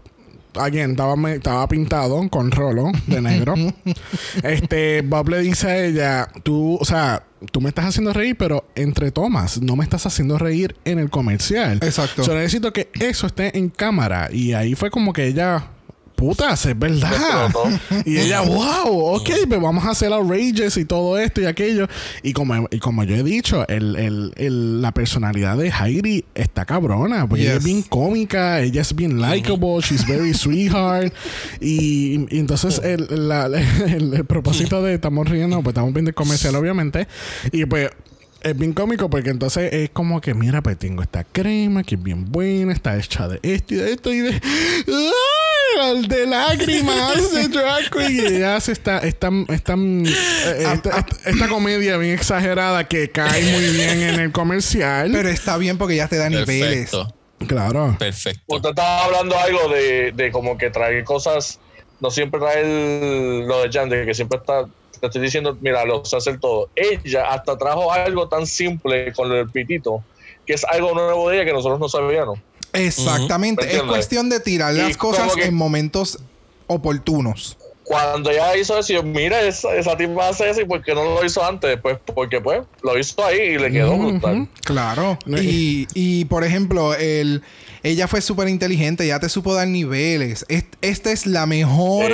Again, 0.55 0.91
estaba, 0.91 1.31
estaba 1.31 1.67
pintado 1.67 2.29
con 2.29 2.51
rolo 2.51 2.91
de 3.07 3.21
negro. 3.21 3.55
este, 4.43 5.01
Bob 5.01 5.29
le 5.29 5.39
dice 5.39 5.67
a 5.67 5.85
ella, 5.85 6.27
tú, 6.43 6.77
o 6.79 6.85
sea, 6.85 7.23
tú 7.51 7.61
me 7.61 7.69
estás 7.69 7.85
haciendo 7.85 8.13
reír, 8.13 8.35
pero 8.37 8.65
entre 8.75 9.11
tomas, 9.11 9.61
no 9.61 9.75
me 9.75 9.83
estás 9.83 10.05
haciendo 10.05 10.37
reír 10.37 10.75
en 10.85 10.99
el 10.99 11.09
comercial. 11.09 11.79
Exacto. 11.81 12.23
Yo 12.23 12.35
necesito 12.35 12.73
que 12.73 12.89
eso 12.99 13.27
esté 13.27 13.57
en 13.57 13.69
cámara. 13.69 14.29
Y 14.31 14.53
ahí 14.53 14.75
fue 14.75 14.91
como 14.91 15.13
que 15.13 15.27
ella, 15.27 15.67
putas, 16.13 16.65
es 16.65 16.77
verdad. 16.77 17.49
Y 18.05 18.17
ella, 18.17 18.41
wow, 18.41 19.15
ok, 19.15 19.29
pues 19.47 19.61
vamos 19.61 19.83
a 19.85 19.91
hacer 19.91 20.11
outrageous 20.11 20.77
y 20.77 20.85
todo 20.85 21.17
esto 21.19 21.41
y 21.41 21.45
aquello. 21.45 21.87
Y 22.21 22.33
como, 22.33 22.67
y 22.71 22.79
como 22.79 23.03
yo 23.03 23.15
he 23.15 23.23
dicho, 23.23 23.67
el, 23.67 23.95
el- 23.95 24.33
el- 24.37 24.81
la 24.81 24.91
personalidad 24.93 25.57
de 25.57 25.71
Heidi 25.71 26.25
está 26.35 26.65
cabrona. 26.65 27.27
Porque 27.27 27.43
ella 27.43 27.55
es 27.55 27.63
bien 27.63 27.81
cómica, 27.83 28.61
ella 28.61 28.81
es 28.81 28.95
bien 28.95 29.19
likable, 29.21 29.79
she's 29.81 30.05
very 30.07 30.33
sweetheart. 30.33 31.13
Y, 31.61 32.25
y 32.29 32.39
entonces 32.39 32.79
el, 32.83 33.07
la- 33.27 33.45
el- 33.87 34.13
el 34.13 34.25
propósito 34.25 34.81
de 34.83 34.95
estamos 34.95 35.27
riendo, 35.29 35.61
pues 35.61 35.73
estamos 35.73 35.93
viendo 35.93 36.09
el 36.09 36.15
comercial, 36.15 36.55
obviamente. 36.55 37.07
Y 37.51 37.65
pues 37.65 37.89
es 38.43 38.57
bien 38.57 38.73
cómico 38.73 39.09
porque 39.09 39.29
entonces 39.29 39.71
es 39.73 39.89
como 39.91 40.19
que, 40.21 40.33
mira, 40.33 40.61
pues 40.61 40.77
tengo 40.77 41.01
esta 41.01 41.23
crema 41.23 41.83
que 41.83 41.95
es 41.95 42.03
bien 42.03 42.25
buena, 42.31 42.73
está 42.73 42.97
hecha 42.97 43.27
de 43.27 43.39
esto 43.43 43.73
y 43.73 43.77
de 43.77 43.91
esto 43.93 44.13
y 44.13 44.19
de. 44.19 44.41
¡Ay! 44.87 46.07
De 46.07 46.27
lágrimas 46.27 47.31
de 47.33 47.47
drag 47.47 47.89
queen. 47.89 48.11
Y 48.15 48.19
ella 48.35 48.55
hace 48.57 48.71
esta, 48.73 48.99
esta, 48.99 49.29
esta, 49.49 49.73
eh, 49.73 50.03
esta, 50.73 50.97
esta- 50.99 51.29
esta 51.29 51.47
comedia 51.47 51.97
bien 51.97 52.13
exagerada 52.13 52.87
que 52.87 53.09
cae 53.09 53.41
muy 53.51 53.69
bien 53.75 54.01
en 54.01 54.19
el 54.19 54.31
comercial. 54.31 55.09
Pero 55.11 55.29
está 55.29 55.57
bien 55.57 55.77
porque 55.79 55.95
ya 55.95 56.07
te 56.07 56.17
da 56.17 56.29
niveles. 56.29 56.91
Perfecto. 56.91 57.13
claro. 57.47 57.95
Perfecto. 57.97 58.41
Usted 58.47 58.69
estaba 58.69 59.05
hablando 59.05 59.37
algo 59.37 59.67
de, 59.73 60.11
de 60.15 60.31
como 60.31 60.57
que 60.57 60.69
traer 60.69 61.03
cosas, 61.05 61.59
no 61.99 62.11
siempre 62.11 62.39
traer 62.39 62.65
lo 63.47 63.63
de 63.63 63.69
Jan, 63.71 63.89
de 63.89 64.05
que 64.05 64.13
siempre 64.13 64.37
está, 64.39 64.65
te 65.03 65.07
estoy 65.07 65.21
diciendo, 65.23 65.57
mira, 65.59 65.83
lo 65.83 66.05
sé 66.05 66.15
hacer 66.15 66.39
todo. 66.39 66.69
Ella 66.75 67.29
hasta 67.29 67.57
trajo 67.57 67.91
algo 67.91 68.29
tan 68.29 68.47
simple 68.47 69.11
con 69.11 69.31
el 69.33 69.49
pitito, 69.49 70.01
que 70.45 70.53
es 70.53 70.63
algo 70.63 70.93
nuevo 70.93 71.29
de 71.29 71.35
ella 71.35 71.45
que 71.45 71.51
nosotros 71.51 71.77
no 71.79 71.89
sabíamos. 71.89 72.39
Exactamente. 72.71 73.75
Es 73.75 73.83
cuestión 73.83 74.29
de 74.29 74.39
tirar 74.39 74.73
las 74.73 74.95
cosas 74.97 75.35
que- 75.35 75.43
en 75.45 75.55
momentos 75.55 76.19
oportunos. 76.67 77.57
Cuando 77.83 78.29
ella 78.31 78.55
hizo 78.55 78.79
eso, 78.79 78.93
yo, 78.93 79.03
mira, 79.03 79.41
esa, 79.41 79.75
esa 79.75 79.97
tipa 79.97 80.29
hace 80.29 80.49
eso 80.49 80.61
y 80.61 80.65
por 80.65 80.81
qué 80.81 80.95
no 80.95 81.03
lo 81.03 81.25
hizo 81.25 81.43
antes, 81.43 81.77
pues 81.81 81.97
porque 82.15 82.39
pues 82.39 82.61
lo 82.81 82.97
hizo 82.97 83.23
ahí 83.25 83.39
y 83.41 83.57
le 83.57 83.69
quedó 83.73 83.97
brutal. 83.97 84.47
Claro. 84.63 85.19
Y, 85.27 85.85
y, 85.93 86.23
por 86.25 86.45
ejemplo, 86.45 86.95
el, 86.95 87.41
ella 87.83 88.07
fue 88.07 88.21
súper 88.21 88.47
inteligente, 88.47 89.05
ya 89.05 89.19
te 89.19 89.27
supo 89.29 89.53
dar 89.53 89.67
niveles. 89.67 90.45
Est- 90.47 90.73
esta 90.81 91.11
es 91.11 91.25
la 91.25 91.45
mejor 91.45 92.05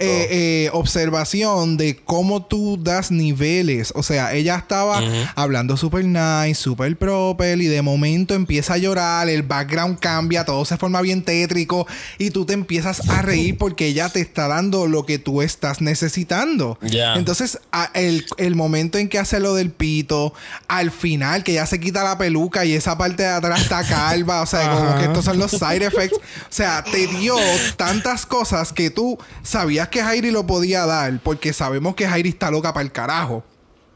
eh, 0.00 0.26
eh, 0.30 0.70
observación 0.72 1.76
de 1.76 1.96
cómo 1.96 2.44
tú 2.46 2.78
das 2.82 3.10
niveles. 3.10 3.92
O 3.94 4.02
sea, 4.02 4.32
ella 4.34 4.56
estaba 4.56 5.00
hablando 5.34 5.76
súper 5.76 6.04
nice, 6.04 6.54
súper 6.60 6.96
proper, 6.96 7.60
y 7.60 7.66
de 7.66 7.82
momento 7.82 8.34
empieza 8.34 8.74
a 8.74 8.78
llorar, 8.78 9.28
el 9.28 9.42
background 9.42 9.98
cambia, 9.98 10.44
todo 10.44 10.64
se 10.64 10.76
forma 10.76 11.00
bien 11.02 11.22
tétrico, 11.22 11.86
y 12.18 12.30
tú 12.30 12.44
te 12.46 12.52
empiezas 12.54 13.08
a 13.10 13.22
reír 13.22 13.58
porque 13.58 13.86
ella 13.86 14.08
te 14.08 14.20
está 14.20 14.48
dando 14.48 14.86
lo 14.86 15.04
que 15.06 15.18
tú 15.18 15.42
estás 15.42 15.80
necesitando. 15.80 16.78
Entonces, 17.16 17.58
a- 17.72 17.90
el, 17.94 18.24
el 18.38 18.54
momento 18.56 18.98
en 18.98 19.08
que 19.08 19.18
hace 19.18 19.38
lo 19.40 19.54
del 19.54 19.70
pito, 19.70 20.32
al 20.68 20.90
final, 20.90 21.44
que 21.44 21.52
ya 21.54 21.66
se 21.66 21.78
quita 21.78 22.02
la 22.04 22.16
peluca 22.18 22.64
y 22.64 22.72
esa 22.72 22.96
parte 22.96 23.22
de 23.24 23.28
atrás 23.28 23.60
está 23.62 23.84
calva, 23.84 24.42
o 24.42 24.46
sea, 24.46 24.70
como 24.70 24.98
que 24.98 25.09
estos 25.10 25.24
son 25.24 25.38
los 25.38 25.50
side 25.50 25.84
effects. 25.84 26.16
O 26.16 26.20
sea, 26.48 26.82
te 26.84 27.06
dio 27.06 27.36
tantas 27.76 28.26
cosas 28.26 28.72
que 28.72 28.90
tú 28.90 29.18
sabías 29.42 29.88
que 29.88 30.02
Jairi 30.02 30.30
lo 30.30 30.46
podía 30.46 30.86
dar, 30.86 31.20
porque 31.22 31.52
sabemos 31.52 31.94
que 31.94 32.08
Jairi 32.08 32.30
está 32.30 32.50
loca 32.50 32.72
para 32.72 32.84
el 32.84 32.92
carajo. 32.92 33.44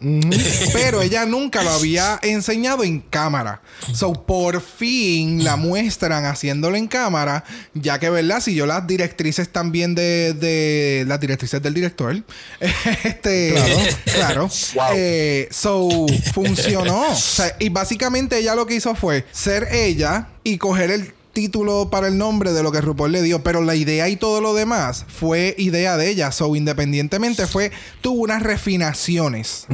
pero 0.72 1.02
ella 1.02 1.24
nunca 1.24 1.62
lo 1.62 1.70
había 1.70 2.18
enseñado 2.22 2.84
en 2.84 3.00
cámara. 3.00 3.62
So, 3.92 4.12
por 4.12 4.60
fin 4.60 5.44
la 5.44 5.56
muestran 5.56 6.24
haciéndolo 6.26 6.76
en 6.76 6.86
cámara, 6.86 7.44
ya 7.72 7.98
que, 7.98 8.10
¿verdad? 8.10 8.40
Si 8.40 8.54
yo 8.54 8.66
las 8.66 8.86
directrices 8.86 9.50
también 9.50 9.94
de, 9.94 10.34
de 10.34 11.04
las 11.06 11.20
directrices 11.20 11.62
del 11.62 11.74
director, 11.74 12.22
este, 13.04 13.54
claro, 14.04 14.48
Wow. 14.74 14.84
Eh, 14.94 15.48
so, 15.50 16.06
funcionó. 16.32 17.12
O 17.12 17.16
sea, 17.16 17.56
y 17.58 17.68
básicamente 17.68 18.38
ella 18.38 18.54
lo 18.54 18.66
que 18.66 18.74
hizo 18.74 18.94
fue 18.94 19.24
ser 19.32 19.68
ella 19.72 20.28
y 20.42 20.58
coger 20.58 20.90
el 20.90 21.14
título 21.34 21.90
para 21.90 22.08
el 22.08 22.16
nombre 22.16 22.52
de 22.52 22.62
lo 22.62 22.72
que 22.72 22.80
RuPaul 22.80 23.12
le 23.12 23.20
dio, 23.22 23.42
pero 23.42 23.60
la 23.62 23.74
idea 23.74 24.08
y 24.08 24.16
todo 24.16 24.40
lo 24.40 24.54
demás 24.54 25.04
fue 25.08 25.54
idea 25.58 25.98
de 25.98 26.08
ella. 26.08 26.32
So, 26.32 26.56
independientemente 26.56 27.46
fue, 27.46 27.70
tuvo 28.00 28.22
unas 28.22 28.42
refinaciones. 28.42 29.66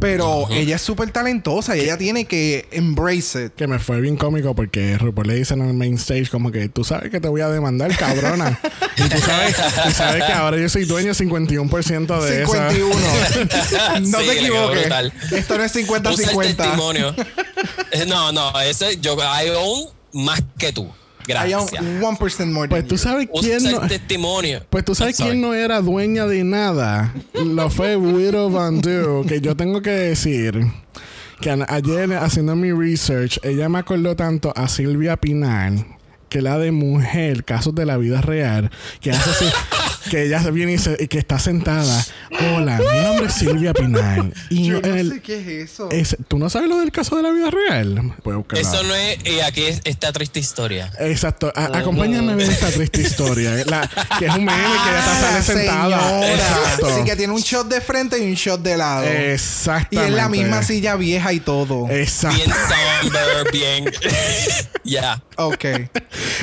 Pero 0.00 0.48
ella 0.50 0.76
es 0.76 0.82
súper 0.82 1.10
talentosa 1.10 1.76
y 1.76 1.80
ella 1.80 1.98
tiene 1.98 2.24
que 2.24 2.68
embrace 2.72 3.46
it. 3.46 3.52
Que 3.54 3.66
me 3.66 3.78
fue 3.78 4.00
bien 4.00 4.16
cómico 4.16 4.54
porque 4.54 4.96
RuPaul 4.96 5.26
le 5.28 5.34
dicen 5.34 5.60
en 5.60 5.68
el 5.68 5.74
main 5.74 5.94
stage 5.94 6.28
como 6.30 6.50
que 6.50 6.68
tú 6.68 6.84
sabes 6.84 7.10
que 7.10 7.20
te 7.20 7.28
voy 7.28 7.40
a 7.42 7.48
demandar, 7.48 7.94
cabrona. 7.96 8.58
y 8.96 9.02
tú 9.08 9.18
sabes, 9.18 9.56
tú 9.84 9.90
sabes 9.92 10.24
que 10.24 10.32
ahora 10.32 10.56
yo 10.56 10.68
soy 10.68 10.84
dueño 10.84 11.12
51% 11.12 12.20
de 12.22 12.42
esa. 12.42 12.70
51. 12.70 14.00
no 14.08 14.20
Sí, 14.20 14.26
te 14.26 14.32
equivoques. 14.40 14.88
Esto 15.32 15.58
no 15.58 15.64
es 15.64 15.74
Usa 15.76 15.80
el 15.80 16.02
50-50. 16.02 16.56
testimonio. 16.56 17.14
Eh, 17.92 18.04
no, 18.06 18.32
no, 18.32 18.58
ese 18.60 18.98
yo 19.00 19.16
I 19.16 19.50
own 19.50 19.88
más 20.12 20.42
que 20.58 20.72
tú. 20.72 20.88
Hay 21.36 21.54
un 21.54 21.66
Gracias. 21.66 21.84
1% 21.84 22.46
more 22.52 22.68
Pues 22.68 22.86
tú 22.86 22.94
you. 22.94 22.98
sabes 22.98 23.28
quién 23.40 23.62
no. 23.64 23.80
testimonio. 23.86 24.64
Pues 24.70 24.84
tú 24.84 24.94
sabes 24.94 25.16
quién 25.16 25.40
no 25.40 25.54
era 25.54 25.80
dueña 25.80 26.26
de 26.26 26.44
nada. 26.44 27.14
Lo 27.34 27.70
fue 27.70 27.96
Widow 27.96 28.50
Van 28.50 28.80
Du, 28.80 29.24
que 29.26 29.40
yo 29.40 29.56
tengo 29.56 29.82
que 29.82 29.90
decir 29.90 30.60
que 31.40 31.50
ayer 31.68 32.12
haciendo 32.14 32.54
mi 32.54 32.70
research, 32.72 33.38
ella 33.42 33.68
me 33.68 33.78
acordó 33.78 34.14
tanto 34.14 34.52
a 34.56 34.68
Silvia 34.68 35.16
Pinal, 35.16 35.86
que 36.28 36.42
la 36.42 36.58
de 36.58 36.70
mujer, 36.70 37.44
casos 37.44 37.74
de 37.74 37.86
la 37.86 37.96
vida 37.96 38.20
real, 38.20 38.70
que 39.00 39.10
hace 39.10 39.30
así, 39.30 39.46
que 40.08 40.24
ella 40.24 40.38
viene 40.50 40.72
y, 40.74 40.78
se- 40.78 40.96
y 40.98 41.08
que 41.08 41.18
está 41.18 41.38
sentada. 41.38 42.04
Hola, 42.54 42.78
mi 42.78 43.00
nombre 43.00 43.26
es 43.26 43.34
Silvia 43.34 43.72
Pinal. 43.74 44.32
Y 44.48 44.66
Yo 44.68 44.80
no 44.80 44.94
el- 44.94 45.10
sé 45.12 45.20
qué 45.20 45.40
es 45.40 45.70
eso. 45.72 45.90
es- 45.90 46.16
¿Tú 46.28 46.38
no 46.38 46.48
sabes 46.48 46.68
lo 46.68 46.78
del 46.78 46.92
caso 46.92 47.16
de 47.16 47.22
la 47.22 47.30
vida 47.30 47.50
real? 47.50 48.14
Eso 48.54 48.82
no 48.84 48.94
es. 48.94 49.18
Y 49.24 49.40
aquí 49.40 49.64
es 49.64 49.80
esta 49.84 50.12
triste 50.12 50.40
historia. 50.40 50.90
Exacto. 51.00 51.52
A- 51.54 51.78
acompáñame 51.78 52.32
a 52.32 52.36
ver 52.36 52.48
esta 52.50 52.70
triste 52.70 53.00
historia. 53.02 53.58
eh, 53.60 53.64
La, 53.66 53.88
que 54.18 54.26
es 54.26 54.34
un 54.34 54.44
meme 54.44 54.58
que 54.62 54.90
ella 54.90 54.98
está 55.00 55.14
sale 55.20 55.38
Ah, 55.38 55.42
sentada. 55.42 56.10
señora. 56.20 56.32
Exacto. 56.34 56.96
Sí, 56.96 57.04
que 57.04 57.16
tiene 57.16 57.32
un 57.32 57.40
shot 57.40 57.68
de 57.68 57.80
frente 57.80 58.18
y 58.18 58.22
un 58.28 58.34
shot 58.34 58.62
de 58.62 58.76
lado. 58.76 59.04
Y 59.04 59.08
Exactamente. 59.32 60.10
es 60.10 60.14
la 60.16 60.28
misma 60.28 60.62
silla 60.62 60.96
vieja 60.96 61.32
y 61.32 61.40
todo. 61.40 61.88
Exacto. 61.90 62.36
Bien 62.36 62.50
somber, 62.50 63.52
bien. 63.52 63.84
ya. 64.84 65.22
Ok. 65.36 65.64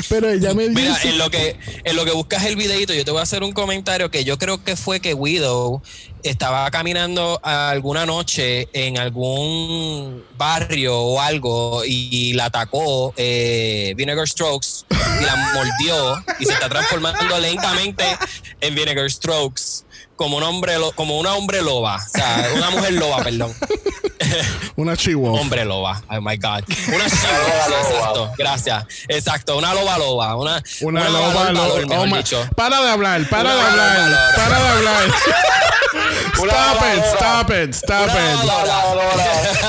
Pero 0.09 0.29
ella 0.29 0.53
me 0.53 0.69
dice. 0.69 0.81
Mira, 0.81 0.97
en 1.03 1.17
lo 1.17 1.29
que 1.29 1.55
en 1.83 1.95
lo 1.95 2.05
que 2.05 2.11
buscas 2.11 2.43
el 2.45 2.55
videito, 2.55 2.93
yo 2.93 3.03
te 3.05 3.11
voy 3.11 3.19
a 3.19 3.23
hacer 3.23 3.43
un 3.43 3.46
comentario 3.53 4.11
que 4.11 4.23
yo 4.23 4.37
creo 4.37 4.63
que 4.63 4.75
fue 4.75 4.99
que 4.99 5.13
Widow 5.13 5.81
estaba 6.23 6.69
caminando 6.71 7.39
alguna 7.43 8.05
noche 8.05 8.67
en 8.73 8.97
algún 8.97 10.23
barrio 10.37 10.97
o 10.97 11.19
algo 11.19 11.83
y, 11.85 12.33
la 12.33 12.45
atacó 12.45 13.13
eh, 13.17 13.93
Vinegar 13.95 14.27
Strokes 14.27 14.85
y 14.89 15.25
la 15.25 15.35
mordió 15.53 16.23
y 16.39 16.45
se 16.45 16.53
está 16.53 16.69
transformando 16.69 17.39
lentamente 17.39 18.03
en 18.61 18.75
Vinegar 18.75 19.09
Strokes 19.09 19.86
como 20.17 20.35
un 20.37 20.43
hombre 20.43 20.77
lo- 20.77 20.91
como 20.91 21.17
una 21.19 21.33
hombre 21.35 21.61
loba, 21.61 21.95
o 21.95 22.09
sea, 22.09 22.49
una 22.55 22.69
mujer 22.71 22.93
loba, 22.93 23.23
perdón. 23.23 23.53
Una 24.75 24.97
chihuahua. 24.97 25.39
Hombre 25.39 25.63
loba. 25.63 26.01
Oh 26.09 26.19
my 26.21 26.35
God. 26.37 26.63
Una 26.93 27.05
chihuahua. 27.09 27.67
loba. 27.69 27.81
exacto. 27.89 28.31
Gracias. 28.37 28.85
Exacto. 29.07 29.57
Una 29.57 29.73
loba 29.73 29.97
loba. 29.97 30.35
Una, 30.35 30.61
Una, 30.81 31.01
una 31.01 31.09
loba, 31.09 31.33
valor, 31.33 31.53
lo- 31.53 31.61
valor, 31.61 31.87
mejor 31.87 32.07
oh 32.11 32.17
dicho. 32.17 32.49
Para 32.55 32.81
de 32.81 32.89
hablar, 32.89 33.29
para 33.29 33.43
Una 33.43 33.55
de 33.55 33.61
hablar, 33.61 33.97
valor. 33.97 34.19
para 34.35 34.59
de 34.59 34.67
hablar. 34.69 35.03
Una 36.41 36.53
stop 36.53 36.75
it, 36.75 36.81
valor. 36.81 37.05
stop 37.15 37.49
it, 37.51 37.73
stop 37.73 38.09
it. 38.09 39.67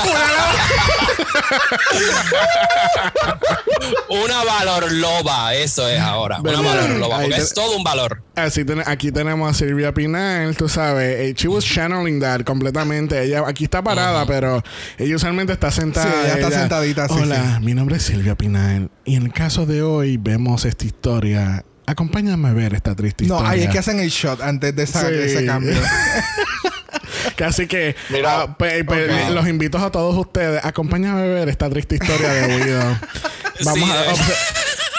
Una 4.09 4.43
valor 4.43 4.91
loba. 4.91 5.53
Eso 5.55 5.87
es 5.87 5.99
ahora. 5.99 6.39
Una 6.41 6.61
valor 6.61 6.89
loba. 6.91 7.19
Porque 7.21 7.37
es 7.37 7.53
todo 7.53 7.75
un 7.77 7.83
valor. 7.83 8.21
Así 8.35 8.63
ten- 8.65 8.83
aquí 8.85 9.11
tenemos 9.11 9.49
a 9.49 9.53
Silvia 9.53 9.93
Pinal, 9.93 10.38
tú 10.57 10.67
sabes. 10.69 11.19
eh, 11.19 11.33
she 11.35 11.47
was 11.47 11.63
channeling 11.65 12.19
that 12.19 12.43
completamente. 12.43 13.21
Ella 13.23 13.43
aquí 13.47 13.65
está 13.65 13.81
parada, 13.83 14.25
pero 14.25 14.63
ella 14.97 15.15
usualmente 15.15 15.53
está 15.53 15.71
sentada. 15.71 16.11
Sí, 16.11 16.17
ella 16.25 16.33
está 16.47 16.51
sentadita, 16.59 17.07
sí, 17.07 17.15
Hola, 17.21 17.57
sí. 17.59 17.65
mi 17.65 17.73
nombre 17.73 17.97
es 17.97 18.03
Silvia 18.03 18.35
Pinal. 18.35 18.89
Y 19.05 19.15
en 19.15 19.23
el 19.23 19.33
caso 19.33 19.65
de 19.65 19.81
hoy 19.81 20.17
vemos 20.17 20.65
esta 20.65 20.85
historia. 20.85 21.63
Acompáñame 21.85 22.49
a 22.49 22.53
ver 22.53 22.73
esta 22.75 22.93
triste 22.95 23.25
No, 23.25 23.35
historia. 23.35 23.51
ahí 23.51 23.63
es 23.63 23.69
que 23.69 23.79
hacen 23.79 23.99
el 23.99 24.09
shot 24.09 24.41
antes 24.41 24.75
de, 24.75 24.83
esa- 24.83 25.07
Sí. 25.07 25.11
de 25.13 25.25
ese 25.25 25.45
cambio. 25.45 25.73
Así 27.45 27.67
que 27.67 27.95
Mira. 28.09 28.41
ah, 28.41 28.57
pe- 28.57 28.83
pe- 28.83 29.05
Ok. 29.05 29.29
los 29.31 29.47
invito 29.47 29.77
a 29.77 29.89
todos 29.91 30.15
ustedes. 30.17 30.63
Acompáñame 30.63 31.21
a 31.21 31.25
ver 31.25 31.49
esta 31.49 31.69
triste 31.69 31.95
historia 31.95 32.31
de 32.33 32.55
Widow. 32.55 32.97
Vamos 33.63 33.89
Sí, 33.89 33.95
a 33.95 34.11
obse- 34.13 34.33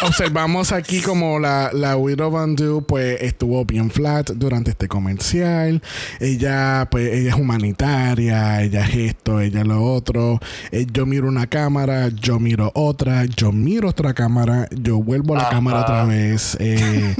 observamos 0.02 0.72
aquí 0.72 1.00
como 1.00 1.38
la, 1.38 1.70
la 1.72 1.96
Widow 1.96 2.30
Van 2.30 2.56
Du 2.56 2.82
pues 2.82 3.20
estuvo 3.20 3.64
bien 3.64 3.90
flat 3.90 4.30
durante 4.30 4.70
este 4.70 4.88
comercial. 4.88 5.82
Ella 6.18 6.88
pues 6.90 7.12
ella 7.12 7.30
es 7.30 7.34
humanitaria, 7.36 8.62
ella 8.62 8.86
es 8.86 8.94
esto, 8.94 9.40
ella 9.40 9.60
es 9.60 9.66
lo 9.66 9.82
otro. 9.82 10.40
Eh, 10.72 10.86
yo 10.92 11.06
miro 11.06 11.28
una 11.28 11.46
cámara, 11.46 12.08
yo 12.08 12.38
miro 12.38 12.70
otra, 12.74 13.24
yo 13.24 13.52
miro 13.52 13.88
otra 13.88 14.14
cámara, 14.14 14.68
yo 14.70 15.02
vuelvo 15.02 15.34
a 15.34 15.38
la 15.38 15.42
Ajá. 15.44 15.50
cámara 15.50 15.80
otra 15.82 16.04
vez. 16.04 16.56
Eh, 16.60 17.14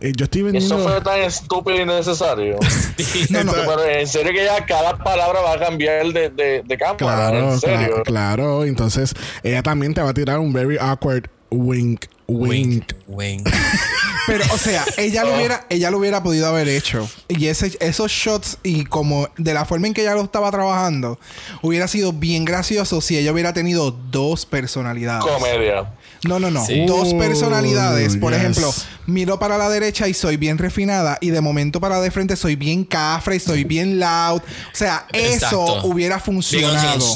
eh, 0.00 0.12
yo 0.16 0.24
estoy 0.24 0.42
vendiendo... 0.42 0.78
Eso 0.78 0.88
fue 0.88 1.00
tan 1.00 1.20
estúpido 1.20 1.76
y. 1.76 1.86
No, 3.30 3.44
no. 3.44 3.52
Pero 3.52 3.84
en 3.84 4.06
serio 4.06 4.32
que 4.32 4.44
ya 4.44 4.64
cada 4.64 4.96
palabra 4.98 5.40
va 5.40 5.54
a 5.54 5.58
cambiar 5.58 6.06
de, 6.12 6.30
de, 6.30 6.62
de 6.64 6.76
cámara. 6.76 6.96
Claro, 6.96 7.52
en 7.52 7.60
serio. 7.60 7.78
claro, 7.78 8.02
claro. 8.04 8.64
Entonces, 8.64 9.14
ella 9.42 9.62
también 9.62 9.94
te 9.94 10.00
va 10.00 10.10
a 10.10 10.14
tirar 10.14 10.38
un 10.38 10.52
very 10.52 10.76
awkward 10.78 11.28
wink, 11.50 12.06
wink. 12.28 12.92
Wink. 13.06 13.48
Pero, 14.26 14.44
o 14.52 14.58
sea, 14.58 14.84
ella 14.96 15.24
lo 15.24 15.36
hubiera, 15.36 15.66
ella 15.70 15.90
lo 15.90 15.98
hubiera 15.98 16.22
podido 16.22 16.48
haber 16.48 16.68
hecho. 16.68 17.08
Y 17.28 17.46
ese, 17.46 17.76
esos 17.80 18.10
shots, 18.10 18.58
y 18.64 18.84
como 18.84 19.28
de 19.36 19.54
la 19.54 19.64
forma 19.64 19.86
en 19.86 19.94
que 19.94 20.02
ella 20.02 20.14
lo 20.14 20.24
estaba 20.24 20.50
trabajando, 20.50 21.18
hubiera 21.62 21.86
sido 21.86 22.12
bien 22.12 22.44
gracioso 22.44 23.00
si 23.00 23.16
ella 23.16 23.32
hubiera 23.32 23.52
tenido 23.52 23.92
dos 23.92 24.44
personalidades. 24.44 25.24
Comedia. 25.24 25.92
No, 26.26 26.40
no, 26.40 26.50
no. 26.50 26.64
Sí. 26.66 26.86
Dos 26.86 27.14
personalidades. 27.14 28.16
Por 28.16 28.32
yes. 28.32 28.40
ejemplo, 28.40 28.74
miro 29.06 29.38
para 29.38 29.58
la 29.58 29.68
derecha 29.68 30.08
y 30.08 30.14
soy 30.14 30.36
bien 30.36 30.58
refinada. 30.58 31.18
Y 31.20 31.30
de 31.30 31.40
momento 31.40 31.80
para 31.80 32.00
de 32.00 32.10
frente 32.10 32.34
soy 32.34 32.56
bien 32.56 32.84
cafre 32.84 33.36
y 33.36 33.40
soy 33.40 33.62
bien 33.62 34.00
loud. 34.00 34.40
O 34.40 34.42
sea, 34.72 35.06
Exacto. 35.12 35.46
eso 35.46 35.86
hubiera 35.86 36.18
funcionado. 36.18 37.06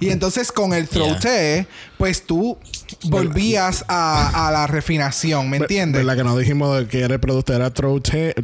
Y 0.00 0.10
entonces 0.10 0.52
con 0.52 0.72
el 0.72 0.86
throw 0.88 1.18
T, 1.18 1.66
pues 1.98 2.22
tú 2.24 2.58
volvías 3.04 3.84
a, 3.88 4.46
a 4.48 4.50
la 4.50 4.66
refinación, 4.66 5.48
¿me 5.50 5.58
entiendes? 5.58 6.04
La 6.04 6.16
que 6.16 6.24
nos 6.24 6.38
dijimos 6.38 6.78
de 6.78 6.86
que 6.88 7.02
era 7.02 7.14
el 7.14 7.20
producto 7.20 7.54
era 7.54 7.70
Trote. 7.70 8.34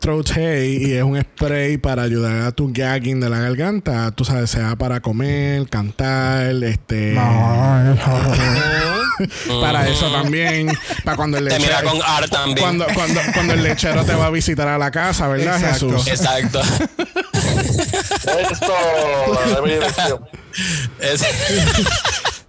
Trote. 0.00 0.66
Y 0.68 0.92
es 0.92 1.02
un 1.02 1.20
spray 1.20 1.76
para 1.78 2.02
ayudar 2.02 2.42
a 2.42 2.52
tu 2.52 2.70
gagging 2.72 3.20
de 3.20 3.28
la 3.30 3.38
garganta. 3.40 4.10
Tú 4.12 4.24
sabes, 4.24 4.50
sea 4.50 4.76
para 4.76 5.00
comer, 5.00 5.68
cantar, 5.68 6.52
este. 6.64 7.14
para 9.60 9.88
eso 9.88 10.10
también. 10.10 10.68
Para 11.04 11.16
cuando 11.16 11.38
el 11.38 11.48
Te 11.48 11.58
mira 11.58 11.80
lechero. 11.80 11.90
con 11.90 12.00
art 12.06 12.30
también. 12.30 12.58
Cuando, 12.58 12.86
cuando, 12.94 13.20
cuando 13.34 13.54
el 13.54 13.62
lechero 13.62 14.04
te 14.04 14.14
va 14.14 14.26
a 14.26 14.30
visitar 14.30 14.68
a 14.68 14.78
la 14.78 14.90
casa, 14.90 15.26
¿verdad, 15.28 15.58
Exacto. 15.60 15.90
Jesús? 15.98 16.08
Exacto. 16.08 16.60
Esto. 18.50 18.74
Es- 21.00 21.22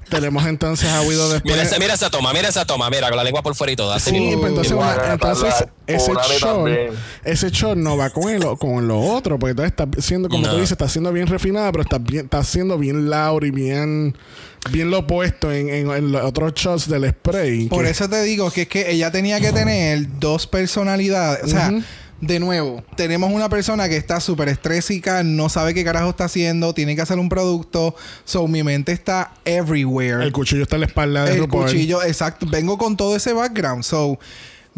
Tenemos 0.10 0.46
entonces 0.46 0.90
a 0.90 1.02
Widow 1.02 1.30
después. 1.30 1.54
mira, 1.54 1.64
esa, 1.64 1.80
mira 1.80 1.94
esa 1.94 2.10
toma, 2.10 2.32
mira 2.34 2.48
esa 2.48 2.66
toma, 2.66 2.90
mira, 2.90 3.10
con 3.10 3.18
la 3.18 3.24
lengua 3.24 3.42
por 3.44 3.56
fuera 3.56 3.74
y 3.74 3.76
todo. 3.76 3.92
así 3.92 4.12
Sí, 4.12 4.20
mismo. 4.20 4.40
pues 4.42 4.50
entonces, 4.52 4.74
una- 4.74 5.14
entonces 5.14 5.54
ese 5.86 6.12
también. 6.40 6.90
ese 7.26 7.50
shot 7.50 7.78
no 7.78 7.98
va 7.98 8.10
con 8.10 8.30
el, 8.30 8.44
con 8.58 8.88
lo 8.88 9.00
otro, 9.00 9.38
porque 9.38 9.52
entonces 9.52 9.74
está 9.78 10.02
siendo, 10.02 10.30
como 10.30 10.44
No. 10.46 10.50
tú 10.54 10.56
dices, 10.56 10.72
está 10.72 10.88
siendo 10.88 11.12
bien 11.12 11.28
refinada, 11.28 11.72
pero 11.72 11.82
está 11.84 11.98
bien, 11.98 12.26
está 12.26 12.44
siendo 12.44 12.78
bien 12.78 13.10
loud 13.10 13.44
y 13.44 13.52
bien, 13.52 14.18
bien 14.72 14.92
lo 14.92 15.00
opuesto 15.00 15.52
en, 15.52 15.70
en, 15.70 15.92
en 15.92 16.12
los 16.12 16.24
otros 16.24 16.54
shots 16.54 16.88
del 16.90 17.10
spray. 17.10 17.68
Por 17.68 17.84
que- 17.84 17.92
eso 17.92 18.08
te 18.10 18.22
digo 18.24 18.50
que 18.52 18.62
es 18.64 18.68
que 18.70 18.90
ella 18.92 19.12
tenía 19.12 19.40
que 19.42 19.52
tener 19.52 20.08
dos 20.20 20.48
personalidades. 20.48 21.44
O 21.44 21.48
sea. 21.48 21.72
De 22.22 22.40
nuevo, 22.40 22.84
tenemos 22.96 23.32
una 23.32 23.48
persona 23.50 23.88
que 23.88 23.98
está 23.98 24.20
súper 24.20 24.50
estrésica, 24.50 25.24
no 25.24 25.50
sabe 25.50 25.74
qué 25.74 25.84
carajo 25.84 26.10
está 26.10 26.26
haciendo, 26.26 26.74
tiene 26.74 26.96
que 26.96 27.02
hacer 27.02 27.20
un 27.20 27.30
producto. 27.30 27.96
So, 28.26 28.48
mi 28.48 28.64
mente 28.64 28.92
está 28.92 29.34
everywhere. 29.46 30.24
el 30.24 30.32
cuchillo 30.32 30.64
está 30.64 30.78
en 30.78 30.82
la 30.82 30.88
espalda 30.88 31.26
de 31.26 31.34
El 31.34 31.40
RuPaul. 31.42 31.66
cuchillo, 31.66 32.04
exacto. 32.04 32.46
Vengo 32.50 32.78
con 32.78 32.98
todo 32.98 33.16
ese 33.16 33.34
background. 33.34 33.84
So, 33.84 34.18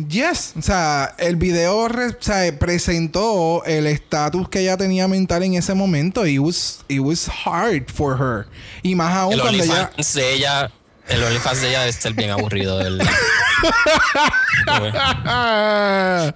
Yes, 0.07 0.53
o 0.57 0.61
sea, 0.61 1.13
el 1.17 1.35
video 1.35 1.89
re- 1.89 2.11
o 2.11 2.15
sea, 2.21 2.57
presentó 2.57 3.65
el 3.65 3.85
estatus 3.85 4.47
que 4.47 4.61
ella 4.61 4.77
tenía 4.77 5.09
mental 5.09 5.43
en 5.43 5.55
ese 5.55 5.73
momento. 5.73 6.25
It 6.25 6.39
was, 6.39 6.79
it 6.87 7.01
was 7.01 7.29
hard 7.45 7.83
for 7.93 8.15
her. 8.17 8.45
Y 8.81 8.95
más 8.95 9.13
aún 9.13 9.33
El 9.33 9.41
cuando 9.41 9.61
ella. 9.61 9.73
OnlyFans 9.73 10.13
de 10.13 10.33
ella, 10.35 10.71
el 11.09 11.23
OnlyFans 11.23 11.61
de 11.61 11.69
ella 11.69 11.79
debe 11.81 11.93
ser 11.93 12.13
bien 12.13 12.31
aburrido. 12.31 12.79
Ah, 14.67 16.31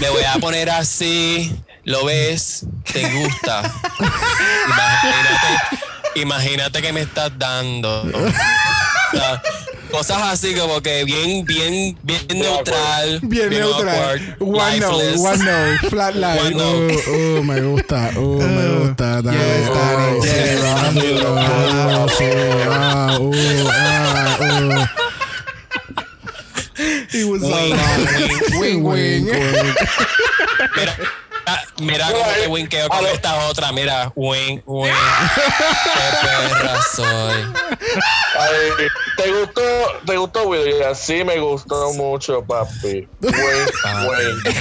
Me 0.00 0.10
voy 0.10 0.24
a 0.24 0.34
poner 0.38 0.70
así, 0.70 1.54
lo 1.84 2.04
ves, 2.04 2.66
te 2.92 3.08
gusta. 3.10 3.62
Imagínate, 4.66 5.80
imagínate 6.16 6.82
que 6.82 6.92
me 6.92 7.00
estás 7.02 7.32
dando. 7.38 8.04
Sea, 9.12 9.42
cosas 9.90 10.22
así 10.22 10.54
como 10.54 10.80
que 10.80 11.04
bien, 11.04 11.44
bien, 11.44 11.96
bien 12.02 12.26
neutral. 12.34 13.20
Bien 13.22 13.50
neutral. 13.50 14.34
awkward, 14.38 14.40
One 14.40 14.80
no, 14.80 14.90
lifeless. 14.98 15.20
one 15.20 15.44
no, 15.44 15.88
flat 15.90 16.14
line. 16.24 16.38
One 16.38 16.56
no. 16.56 16.70
uh, 16.88 17.38
uh, 17.38 17.42
me 17.42 17.60
gusta, 17.60 18.10
uh, 18.16 18.20
me 18.40 18.68
gusta. 18.86 19.22
Dale, 19.22 19.68
oh, 19.68 19.74
uh, 19.74 20.24
ah, 22.68 23.16
uh, 23.20 23.28
ah, 23.70 24.38
uh. 24.40 24.86
It 27.14 27.26
was 27.28 27.42
Wing, 27.42 27.76
so- 27.76 28.58
wing, 28.58 28.82
wing, 28.82 28.82
wing. 28.82 29.24
wink. 29.26 29.76
Mira, 30.76 30.94
ah, 31.46 31.60
mira 31.80 32.06
cómo 32.10 32.24
te 32.40 32.46
winkeo 32.48 32.88
con 32.88 33.06
esta 33.06 33.36
otra. 33.46 33.72
Mira, 33.72 34.12
wing, 34.14 34.60
wing. 34.66 34.92
Qué 35.94 36.00
perra 36.26 36.80
soy. 36.94 37.44
Ay, 38.38 38.86
¿te 39.16 39.30
gustó, 39.32 39.62
te 40.06 40.16
gustó, 40.16 40.48
William? 40.48 40.94
Sí, 40.94 41.24
me 41.24 41.38
gustó 41.38 41.92
mucho, 41.92 42.42
papi. 42.44 43.08
Wink, 43.20 43.70
wink. 44.08 44.46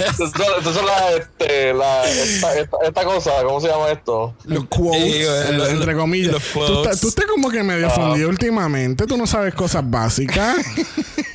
Estas 0.00 0.74
son- 0.74 0.86
las, 0.86 1.02
este, 1.20 1.74
la, 1.74 2.04
esta, 2.08 2.54
esta, 2.58 2.76
esta 2.86 3.04
cosa, 3.04 3.30
¿cómo 3.44 3.60
se 3.60 3.68
llama 3.68 3.90
esto? 3.90 4.34
Los 4.44 4.64
quotes. 4.66 5.02
Sí, 5.02 5.22
El- 5.48 5.58
lo- 5.58 5.66
entre 5.66 5.94
comillas. 5.96 6.32
los 6.32 6.42
Tú, 6.42 6.52
quotes. 6.58 6.76
estás- 6.76 7.00
tú 7.00 7.08
estás 7.08 7.24
como 7.26 7.50
que 7.50 7.62
medio 7.62 7.90
fundido 7.90 8.28
últimamente. 8.28 9.06
Tú 9.06 9.16
no 9.16 9.26
sabes 9.26 9.54
cosas 9.54 9.82
básicas. 9.84 10.56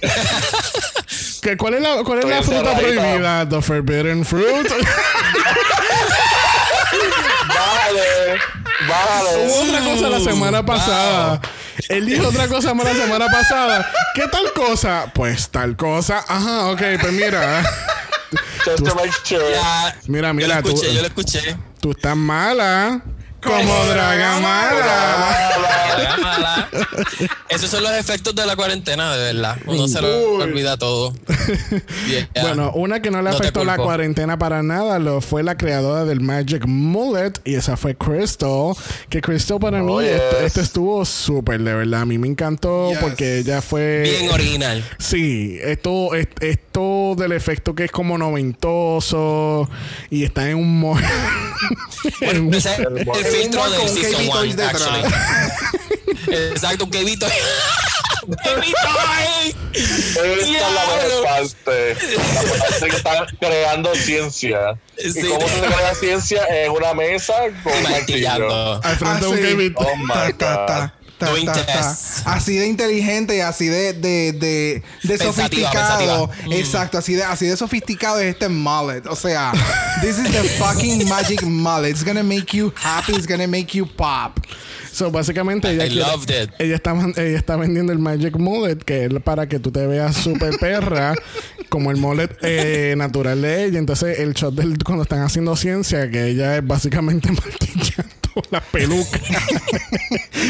¿Qué, 1.45 1.55
¿Cuál 1.57 1.75
es 1.75 1.81
la, 1.81 2.03
cuál 2.03 2.17
es 2.17 2.25
la 2.25 2.41
fruta 2.41 2.75
prohibida? 2.75 3.47
The 3.47 3.61
forbidden 3.61 4.25
fruit. 4.25 4.67
Bájale, 7.47 8.39
bájale. 8.89 9.45
Hubo 9.45 9.61
otra 9.61 9.79
cosa 9.81 10.09
la 10.09 10.19
semana 10.21 10.57
Wow. 10.61 10.65
pasada. 10.65 11.41
Él 11.89 12.05
dijo 12.07 12.27
otra 12.29 12.47
cosa 12.47 12.73
más 12.73 12.85
la 12.87 12.93
semana 12.95 13.27
pasada. 13.27 13.91
¿Qué 14.15 14.27
tal 14.27 14.53
cosa? 14.53 15.11
Pues 15.13 15.49
tal 15.49 15.75
cosa. 15.75 16.25
Ajá, 16.27 16.67
ok, 16.71 16.81
pues 16.99 17.13
mira. 17.13 17.61
Just 18.65 18.83
to 18.83 18.95
make 18.95 19.11
sure. 19.23 19.43
Mira, 20.07 20.33
mira, 20.33 20.47
yo 20.47 20.61
lo 20.63 20.69
escuché, 20.69 20.87
tú- 20.87 20.93
yo 20.95 21.01
lo 21.01 21.07
escuché. 21.07 21.57
Tú 21.79 21.91
estás 21.91 22.15
mala. 22.15 23.01
Como 23.45 23.85
draga 23.85 24.39
mala. 24.39 25.57
Mala, 25.97 26.17
mala. 26.17 26.69
Esos 27.49 27.69
son 27.69 27.83
los 27.83 27.91
efectos 27.93 28.35
de 28.35 28.45
la 28.45 28.55
cuarentena, 28.55 29.15
de 29.15 29.33
verdad. 29.33 29.57
Uno 29.65 29.87
se 29.87 30.01
lo 30.01 30.07
Uy. 30.35 30.41
olvida 30.43 30.77
todo. 30.77 31.13
Yeah. 32.09 32.27
Bueno, 32.41 32.71
una 32.75 33.01
que 33.01 33.11
no 33.11 33.21
le 33.21 33.29
No 33.29 33.35
afectó 33.37 33.63
la 33.63 33.77
cuarentena 33.77 34.37
para 34.37 34.63
nada 34.63 34.99
lo 34.99 35.21
fue 35.21 35.43
la 35.43 35.55
creadora 35.57 36.05
del 36.05 36.19
Magic 36.21 36.65
Mullet 36.65 37.33
y 37.45 37.55
esa 37.55 37.77
fue 37.77 37.95
Crystal. 37.95 38.73
Que 39.09 39.21
Crystal 39.21 39.59
para 39.59 39.81
mí 39.81 39.91
Oh, 39.91 40.01
yes. 40.01 40.11
esto 40.41 40.61
estuvo 40.61 41.05
súper, 41.05 41.61
de 41.61 41.73
verdad. 41.73 42.01
A 42.01 42.05
mí 42.05 42.17
me 42.17 42.27
encantó 42.27 42.89
Yes. 42.89 42.99
porque 42.99 43.37
ella 43.39 43.61
fue... 43.61 44.01
bien 44.03 44.31
original. 44.31 44.83
Sí, 44.97 45.57
esto, 45.61 46.13
es- 46.15 46.27
esto 46.75 47.15
del 47.17 47.31
efecto 47.31 47.73
que 47.73 47.85
es 47.85 47.91
como 47.91 48.17
noventoso 48.17 49.69
y 50.09 50.25
está 50.25 50.49
en 50.49 50.57
un... 50.57 50.79
mo- 50.81 50.99
en 52.21 52.47
un- 52.47 52.53
Ese 52.53 52.73
es 52.73 52.79
el, 52.79 52.97
El 52.97 53.25
filtro 53.25 53.69
del 53.69 53.87
season 53.87 54.11
Katie 54.11 54.29
Toys 54.29 54.53
1, 54.55 54.63
detrás. 54.63 54.81
actually. 54.81 55.13
Exacto, 56.51 56.83
un 56.85 56.91
Kevito. 56.91 57.27
Kevito. 58.43 58.77
Esta 59.73 60.25
es 60.25 60.49
la 60.51 60.85
mejor 60.97 61.23
parte. 61.23 61.95
La 61.95 62.59
parte 62.59 62.87
que 62.89 62.95
están 62.97 63.25
creando 63.39 63.95
ciencia. 63.95 64.77
Sí. 64.97 65.19
¿Y 65.19 65.27
cómo 65.29 65.47
se 65.47 65.59
crea 65.61 65.95
ciencia? 65.95 66.45
En 66.49 66.71
una 66.71 66.93
mesa 66.93 67.35
con 67.63 67.71
un 67.71 67.83
martillo. 67.83 68.81
al 68.83 68.95
frente 68.97 69.21
de 69.21 69.27
un 69.27 69.33
Así. 69.35 69.43
Kevin- 69.43 69.75
Oh 69.77 69.95
my 69.95 70.31
God. 70.37 70.89
Ta, 71.45 71.53
ta, 71.53 71.65
ta. 71.65 71.97
Así 72.33 72.55
de 72.57 72.67
inteligente 72.67 73.35
y 73.37 73.39
así 73.41 73.67
de, 73.67 73.93
de, 73.93 74.33
de, 74.33 74.83
de 75.03 75.17
Pensativa, 75.17 75.33
sofisticado. 75.71 76.27
pensativa. 76.29 76.47
Mm. 76.47 76.53
Exacto, 76.53 76.97
así 76.97 77.13
de, 77.15 77.23
así 77.23 77.45
de 77.47 77.57
sofisticado 77.57 78.19
es 78.19 78.27
este 78.33 78.49
mullet. 78.49 79.05
O 79.07 79.15
sea, 79.15 79.51
this 80.01 80.17
is 80.17 80.31
the 80.31 80.43
fucking 80.57 81.07
magic 81.09 81.43
mullet. 81.43 81.89
It's 81.91 82.03
gonna 82.03 82.23
make 82.23 82.55
you 82.55 82.73
happy, 82.81 83.13
it's 83.13 83.27
gonna 83.27 83.47
make 83.47 83.75
you 83.77 83.85
pop. 83.87 84.39
So, 84.91 85.11
básicamente 85.11 85.69
ella, 85.71 85.85
I 85.85 85.89
quiere- 85.89 86.07
loved 86.09 86.29
it. 86.29 86.49
ella 86.57 86.75
está 86.75 86.93
ella 87.17 87.37
está 87.37 87.57
vendiendo 87.57 87.91
el 87.91 87.99
Magic 87.99 88.37
Mullet 88.37 88.77
que 88.77 89.03
es 89.05 89.11
para 89.25 89.45
que 89.49 89.59
tú 89.59 89.69
te 89.69 89.85
veas 89.85 90.15
súper 90.15 90.57
perra 90.57 91.13
como 91.67 91.91
el 91.91 91.97
mullet 91.97 92.29
eh, 92.43 92.93
natural 92.95 93.41
de 93.41 93.65
ella. 93.65 93.79
Entonces 93.79 94.19
el 94.19 94.33
shot 94.33 94.53
del 94.55 94.81
cuando 94.85 95.03
están 95.03 95.21
haciendo 95.21 95.57
ciencia 95.57 96.09
que 96.09 96.27
ella 96.27 96.55
es 96.55 96.65
básicamente 96.65 97.29
martillando 97.33 98.24
la 98.49 98.61
peluca. 98.61 99.19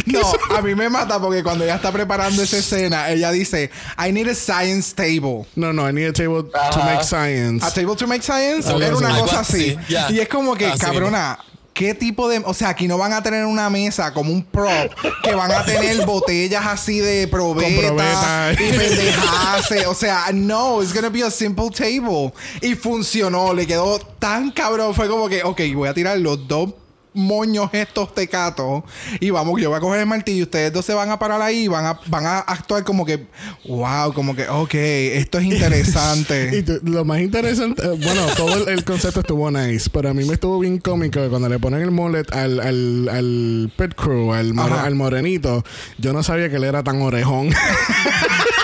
No, 0.05 0.21
a 0.55 0.61
mí 0.61 0.75
me 0.75 0.89
mata 0.89 1.19
porque 1.19 1.41
cuando 1.41 1.63
ella 1.63 1.75
está 1.75 1.91
preparando 1.91 2.41
esa 2.41 2.57
escena, 2.57 3.09
ella 3.09 3.31
dice, 3.31 3.71
I 3.97 4.11
need 4.11 4.27
a 4.27 4.35
science 4.35 4.93
table. 4.93 5.45
no, 5.55 5.71
no, 5.73 5.89
I 5.89 5.93
need 5.93 6.07
a 6.07 6.13
table 6.13 6.43
to 6.43 6.79
make 6.83 7.03
science. 7.03 7.65
A 7.65 7.71
table 7.71 7.95
to 7.95 8.05
make 8.05 8.21
science 8.21 8.69
era 8.69 8.95
una 8.95 9.17
cosa 9.17 9.39
así. 9.39 9.77
Y 10.09 10.19
es 10.19 10.27
como 10.27 10.55
que, 10.55 10.67
Así 10.67 10.79
cabrona, 10.79 11.39
¿qué 11.73 11.93
tipo 11.93 12.27
de. 12.27 12.41
O 12.45 12.53
sea, 12.53 12.69
aquí 12.69 12.87
no 12.87 12.97
van 12.97 13.13
a 13.13 13.23
tener 13.23 13.45
una 13.45 13.69
mesa 13.69 14.13
como 14.13 14.31
un 14.31 14.43
prop 14.43 14.91
que 15.23 15.33
van 15.33 15.51
a 15.51 15.63
tener 15.63 16.05
botellas 16.05 16.65
así 16.65 16.99
de 16.99 17.27
probeta, 17.27 18.53
y 18.53 18.55
pendejadas. 18.55 19.71
O 19.87 19.95
sea, 19.95 20.25
no, 20.33 20.81
it's 20.81 20.93
gonna 20.93 21.09
be 21.09 21.23
a 21.23 21.31
simple 21.31 21.69
table. 21.69 22.33
Y 22.61 22.75
funcionó, 22.75 23.53
le 23.53 23.65
quedó 23.65 23.99
tan 23.99 24.51
cabrón. 24.51 24.93
Fue 24.93 25.07
como 25.07 25.29
que, 25.29 25.43
ok, 25.43 25.61
voy 25.73 25.89
a 25.89 25.93
tirar 25.93 26.17
los 26.17 26.47
dos 26.47 26.73
moños 27.15 27.69
estos 27.73 28.13
tecatos 28.13 28.83
y 29.19 29.29
vamos, 29.31 29.59
yo 29.59 29.69
voy 29.69 29.77
a 29.77 29.81
coger 29.81 30.01
el 30.01 30.05
martillo 30.05 30.39
y 30.39 30.43
ustedes 30.43 30.71
dos 30.71 30.85
se 30.85 30.93
van 30.93 31.09
a 31.09 31.17
parar 31.17 31.41
ahí 31.41 31.63
y 31.63 31.67
van 31.67 31.85
a, 31.85 31.99
van 32.07 32.25
a 32.25 32.39
actuar 32.39 32.83
como 32.83 33.05
que, 33.05 33.25
wow, 33.67 34.13
como 34.13 34.35
que, 34.35 34.47
ok, 34.47 34.73
esto 34.73 35.39
es 35.39 35.45
interesante. 35.51 36.57
Y 36.57 36.61
tú- 36.61 36.79
lo 36.83 37.03
más 37.05 37.19
interesante, 37.21 37.81
bueno, 37.87 38.25
todo 38.37 38.55
el, 38.67 38.69
el 38.69 38.83
concepto 38.83 39.21
estuvo 39.21 39.49
nice, 39.49 39.89
pero 39.91 40.09
a 40.09 40.13
mí 40.13 40.25
me 40.25 40.33
estuvo 40.35 40.59
bien 40.59 40.77
cómico 40.79 41.19
cuando 41.29 41.49
le 41.49 41.57
ponen 41.59 41.81
el 41.81 41.91
mullet 41.91 42.31
al, 42.33 42.59
al, 42.59 43.09
al 43.09 43.71
pit 43.77 43.95
crew, 43.95 44.33
al, 44.33 44.53
more- 44.53 44.73
al 44.73 44.95
morenito, 44.95 45.63
yo 45.97 46.13
no 46.13 46.21
sabía 46.23 46.49
que 46.49 46.57
él 46.57 46.63
era 46.65 46.83
tan 46.83 47.01
orejón. 47.01 47.49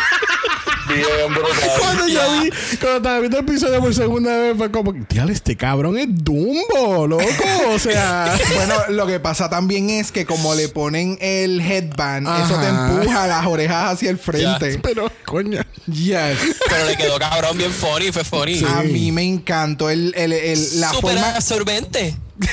Bien 0.94 1.34
brutal. 1.34 1.70
cuando 1.80 2.08
yo 2.08 2.14
Ya. 2.20 2.42
vi, 2.44 2.50
cuando 2.80 2.98
estaba 2.98 3.20
viendo 3.20 3.38
el 3.40 3.44
episodio 3.48 3.80
por 3.80 3.94
segunda 3.96 4.38
vez, 4.38 4.58
fue 4.58 4.72
como, 4.72 4.94
diablo, 4.94 5.32
este 5.34 5.56
cabrón 5.58 5.98
es 5.98 6.08
Dumbo, 6.10 7.08
loco. 7.08 7.24
O 7.70 7.80
sea, 7.80 8.38
Bueno, 8.56 8.76
lo 8.90 9.08
que 9.08 9.20
pasa 9.20 9.50
también 9.50 9.90
es 9.90 10.12
que 10.12 10.26
como 10.26 10.54
le 10.56 10.70
ponen 10.70 11.18
el 11.22 11.60
headband, 11.62 12.28
eso 12.46 12.60
te 12.60 12.68
empuja 12.68 13.28
las 13.28 13.46
orejas 13.46 13.94
hacia 13.94 14.10
el 14.10 14.18
frente. 14.18 14.80
pero 14.84 15.12
coño. 15.26 15.62
Yes. 15.88 16.38
Pero 16.70 16.86
le 16.86 16.96
quedó 16.98 17.18
cabrón, 17.20 17.58
bien 17.58 17.72
funny, 17.72 18.12
fue 18.12 18.24
funny. 18.24 18.64
A 18.68 18.84
mí 18.84 19.12
me 19.12 19.24
encantó 19.24 19.90
el, 19.90 20.14
el- 20.16 20.34
el- 20.34 20.80
la 20.80 20.90
Súper 20.92 21.12
forma. 21.16 21.30
absorbente. 21.36 22.16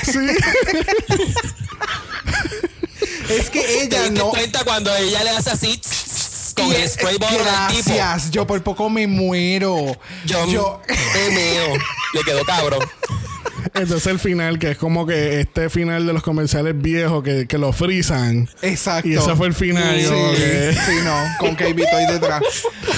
Es 3.29 3.49
que 3.51 3.61
¿Te 3.61 3.83
ella 3.83 4.09
no. 4.11 4.29
cuenta 4.31 4.63
cuando 4.63 4.95
ella 4.95 5.23
le 5.23 5.29
hace 5.31 5.51
así 5.51 5.79
con 6.59 6.71
Y- 6.71 6.75
el 6.75 6.89
spray 6.89 7.17
bottle 7.17 7.39
al 7.49 7.67
tipo? 7.73 7.93
Gracias. 7.93 8.31
Yo 8.31 8.45
por 8.47 8.61
poco 8.63 8.89
me 8.89 9.07
muero. 9.07 9.77
Yo, 10.25 10.45
Yo- 10.47 10.81
me 10.87 11.29
meo. 11.35 11.73
Le 12.13 12.23
quedó 12.23 12.43
cabrón. 12.45 12.79
Entonces 13.75 14.07
el 14.07 14.19
final, 14.19 14.59
que 14.59 14.71
es 14.71 14.77
como 14.77 15.05
que 15.05 15.39
este 15.41 15.69
final 15.69 16.05
de 16.05 16.13
los 16.13 16.23
comerciales 16.23 16.79
viejos 16.79 17.23
que, 17.23 17.47
que 17.47 17.57
lo 17.57 17.71
frisan. 17.73 18.49
Exacto. 18.61 19.07
Y 19.07 19.15
ese 19.15 19.35
fue 19.35 19.47
el 19.47 19.53
final. 19.53 19.99
Sí, 19.99 20.07
que- 20.35 20.73
sí, 20.85 20.95
no, 21.03 21.15
con 21.39 21.55
KB 21.55 21.81
ahí 21.93 22.05
detrás. 22.13 22.41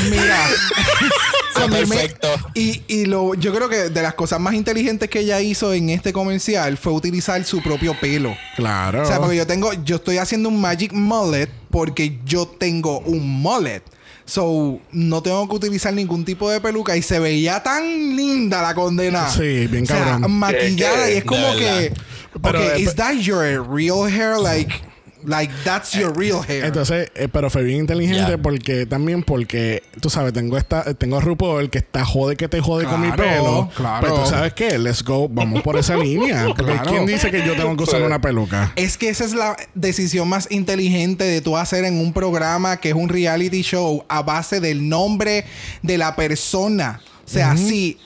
Mira. 0.09 0.39
Perfecto. 1.69 2.27
y 2.55 2.81
y 2.87 3.05
lo, 3.05 3.35
yo 3.35 3.53
creo 3.53 3.69
que 3.69 3.89
de 3.89 4.01
las 4.01 4.15
cosas 4.15 4.39
más 4.39 4.53
inteligentes 4.55 5.09
que 5.09 5.19
ella 5.19 5.39
hizo 5.41 5.73
en 5.73 5.89
este 5.91 6.11
comercial 6.11 6.75
fue 6.77 6.91
utilizar 6.91 7.43
su 7.43 7.61
propio 7.61 7.95
pelo. 7.99 8.35
Claro. 8.55 9.03
O 9.03 9.05
sea, 9.05 9.19
porque 9.19 9.35
yo 9.35 9.45
tengo, 9.45 9.71
yo 9.83 9.97
estoy 9.97 10.17
haciendo 10.17 10.49
un 10.49 10.59
magic 10.59 10.91
mullet 10.93 11.49
porque 11.69 12.17
yo 12.25 12.47
tengo 12.47 12.99
un 13.01 13.27
mullet. 13.41 13.83
So, 14.25 14.79
no 14.91 15.21
tengo 15.21 15.47
que 15.49 15.55
utilizar 15.55 15.93
ningún 15.93 16.23
tipo 16.23 16.49
de 16.49 16.61
peluca 16.61 16.95
y 16.95 17.01
se 17.01 17.19
veía 17.19 17.61
tan 17.63 18.15
linda 18.15 18.61
la 18.61 18.73
condena. 18.73 19.29
Sí, 19.29 19.67
bien 19.67 19.83
o 19.83 19.87
sea, 19.87 20.05
cabrón. 20.05 20.31
maquillada 20.31 21.11
y 21.11 21.17
es 21.17 21.23
como 21.23 21.55
que. 21.55 21.93
Pero, 22.41 22.59
okay, 22.59 22.81
eh, 22.81 22.85
is 22.85 22.95
that 22.95 23.15
your 23.15 23.61
real 23.67 24.07
hair? 24.07 24.37
Like, 24.37 24.73
Like, 25.25 25.53
that's 25.63 25.91
your 25.93 26.15
real 26.17 26.41
hair. 26.47 26.65
Entonces, 26.65 27.11
eh, 27.15 27.27
pero 27.31 27.49
fue 27.49 27.63
bien 27.63 27.79
inteligente 27.79 28.37
porque 28.37 28.85
también 28.85 29.23
porque 29.23 29.83
tú 30.01 30.09
sabes, 30.09 30.33
tengo 30.33 30.57
esta 30.57 30.93
tengo 30.95 31.17
a 31.17 31.21
RuPaul 31.21 31.69
que 31.69 31.77
está 31.79 32.03
jode 32.05 32.35
que 32.35 32.47
te 32.47 32.59
jode 32.59 32.85
con 32.85 33.01
mi 33.01 33.11
pelo. 33.11 33.69
claro. 33.75 34.01
Pero 34.07 34.23
tú 34.23 34.29
sabes 34.29 34.53
qué, 34.53 34.77
let's 34.79 35.03
go, 35.03 35.27
vamos 35.29 35.61
por 35.61 35.77
esa 35.77 35.95
línea. 35.97 36.45
Porque 36.47 36.63
Claro. 36.73 36.89
¿quién 36.91 37.05
dice 37.05 37.29
que 37.31 37.45
yo 37.45 37.55
tengo 37.55 37.75
que 37.77 37.83
usar 37.83 37.99
Pues- 37.99 38.07
una 38.07 38.19
peluca? 38.21 38.73
Es 38.75 38.97
que 38.97 39.09
esa 39.09 39.25
es 39.25 39.33
la 39.33 39.55
decisión 39.75 40.27
más 40.27 40.47
inteligente 40.51 41.23
de 41.23 41.41
tú 41.41 41.57
hacer 41.57 41.85
en 41.85 41.97
un 41.99 42.13
programa 42.13 42.77
que 42.77 42.89
es 42.89 42.95
un 42.95 43.09
reality 43.09 43.61
show 43.61 44.03
a 44.09 44.21
base 44.23 44.59
del 44.59 44.87
nombre 44.89 45.45
de 45.81 45.97
la 45.97 46.15
persona. 46.15 46.99
O 47.25 47.29
sea, 47.33 47.55
si, 47.55 47.97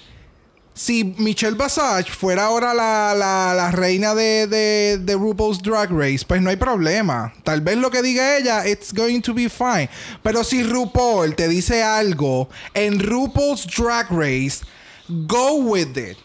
si 0.77 1.15
Michelle 1.17 1.55
Basage 1.55 2.11
fuera 2.11 2.45
ahora 2.47 2.73
la, 2.73 3.13
la- 3.15 3.53
la 3.55 3.71
reina 3.71 4.13
de, 4.13 4.45
de, 4.45 4.97
de 5.01 5.15
RuPaul's 5.15 5.61
Drag 5.63 5.89
Race, 5.89 6.25
pues 6.27 6.41
no 6.41 6.49
hay 6.49 6.57
problema. 6.57 7.33
Tal 7.43 7.61
vez 7.61 7.77
lo 7.77 7.89
que 7.89 8.01
diga 8.01 8.37
ella, 8.37 8.67
it's 8.67 8.91
going 8.93 9.21
to 9.21 9.33
be 9.33 9.47
fine. 9.49 9.89
Pero 10.21 10.43
si 10.43 10.63
RuPaul 10.63 11.33
te 11.35 11.47
dice 11.47 11.81
algo 11.81 12.49
en 12.73 12.99
RuPaul's 12.99 13.65
Drag 13.65 14.11
Race, 14.11 14.65
go 15.07 15.55
with 15.61 15.97
it. 15.97 16.17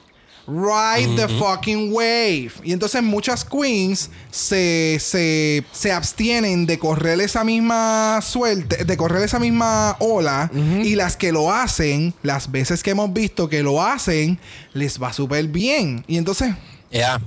Ride 0.51 1.15
the 1.17 1.29
fucking 1.39 1.93
wave. 1.93 2.51
Y 2.65 2.73
entonces 2.73 3.03
muchas 3.03 3.45
queens 3.45 4.11
se, 4.31 4.99
se, 5.01 5.65
se 5.73 5.93
abstienen 5.93 6.67
de 6.67 6.79
correr 6.79 7.21
esa 7.21 7.45
misma 7.45 8.21
suerte, 8.23 8.85
de 8.85 8.97
correr 8.97 9.23
esa 9.23 9.39
misma 9.39 9.97
ola. 10.01 10.51
Y 10.83 10.97
las 10.97 11.17
que 11.17 11.31
lo 11.31 11.53
hacen, 11.53 12.13
las 12.23 12.51
veces 12.51 12.83
que 12.83 12.91
hemos 12.91 13.13
visto 13.13 13.49
que 13.49 13.63
lo 13.63 13.83
hacen, 13.83 14.39
les 14.73 15.01
va 15.01 15.13
súper 15.13 15.47
bien. 15.47 16.05
Y 16.09 16.17
entonces, 16.19 16.55
Ya. 16.91 17.21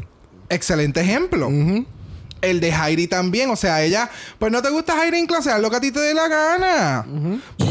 excelente 0.49 0.99
ejemplo. 1.01 1.49
El 2.43 2.59
de 2.59 2.71
Heidi 2.71 3.07
también. 3.07 3.49
O 3.49 3.55
sea, 3.55 3.81
ella, 3.81 4.09
pues 4.37 4.51
no 4.51 4.61
te 4.61 4.69
gusta 4.69 5.01
Heidi 5.01 5.17
en 5.17 5.25
clase, 5.25 5.49
haz 5.49 5.59
lo 5.61 5.69
que 5.71 5.77
a 5.77 5.81
ti 5.81 5.91
te 5.91 5.99
dé 5.99 6.13
la 6.13 6.27
gana. 6.27 7.05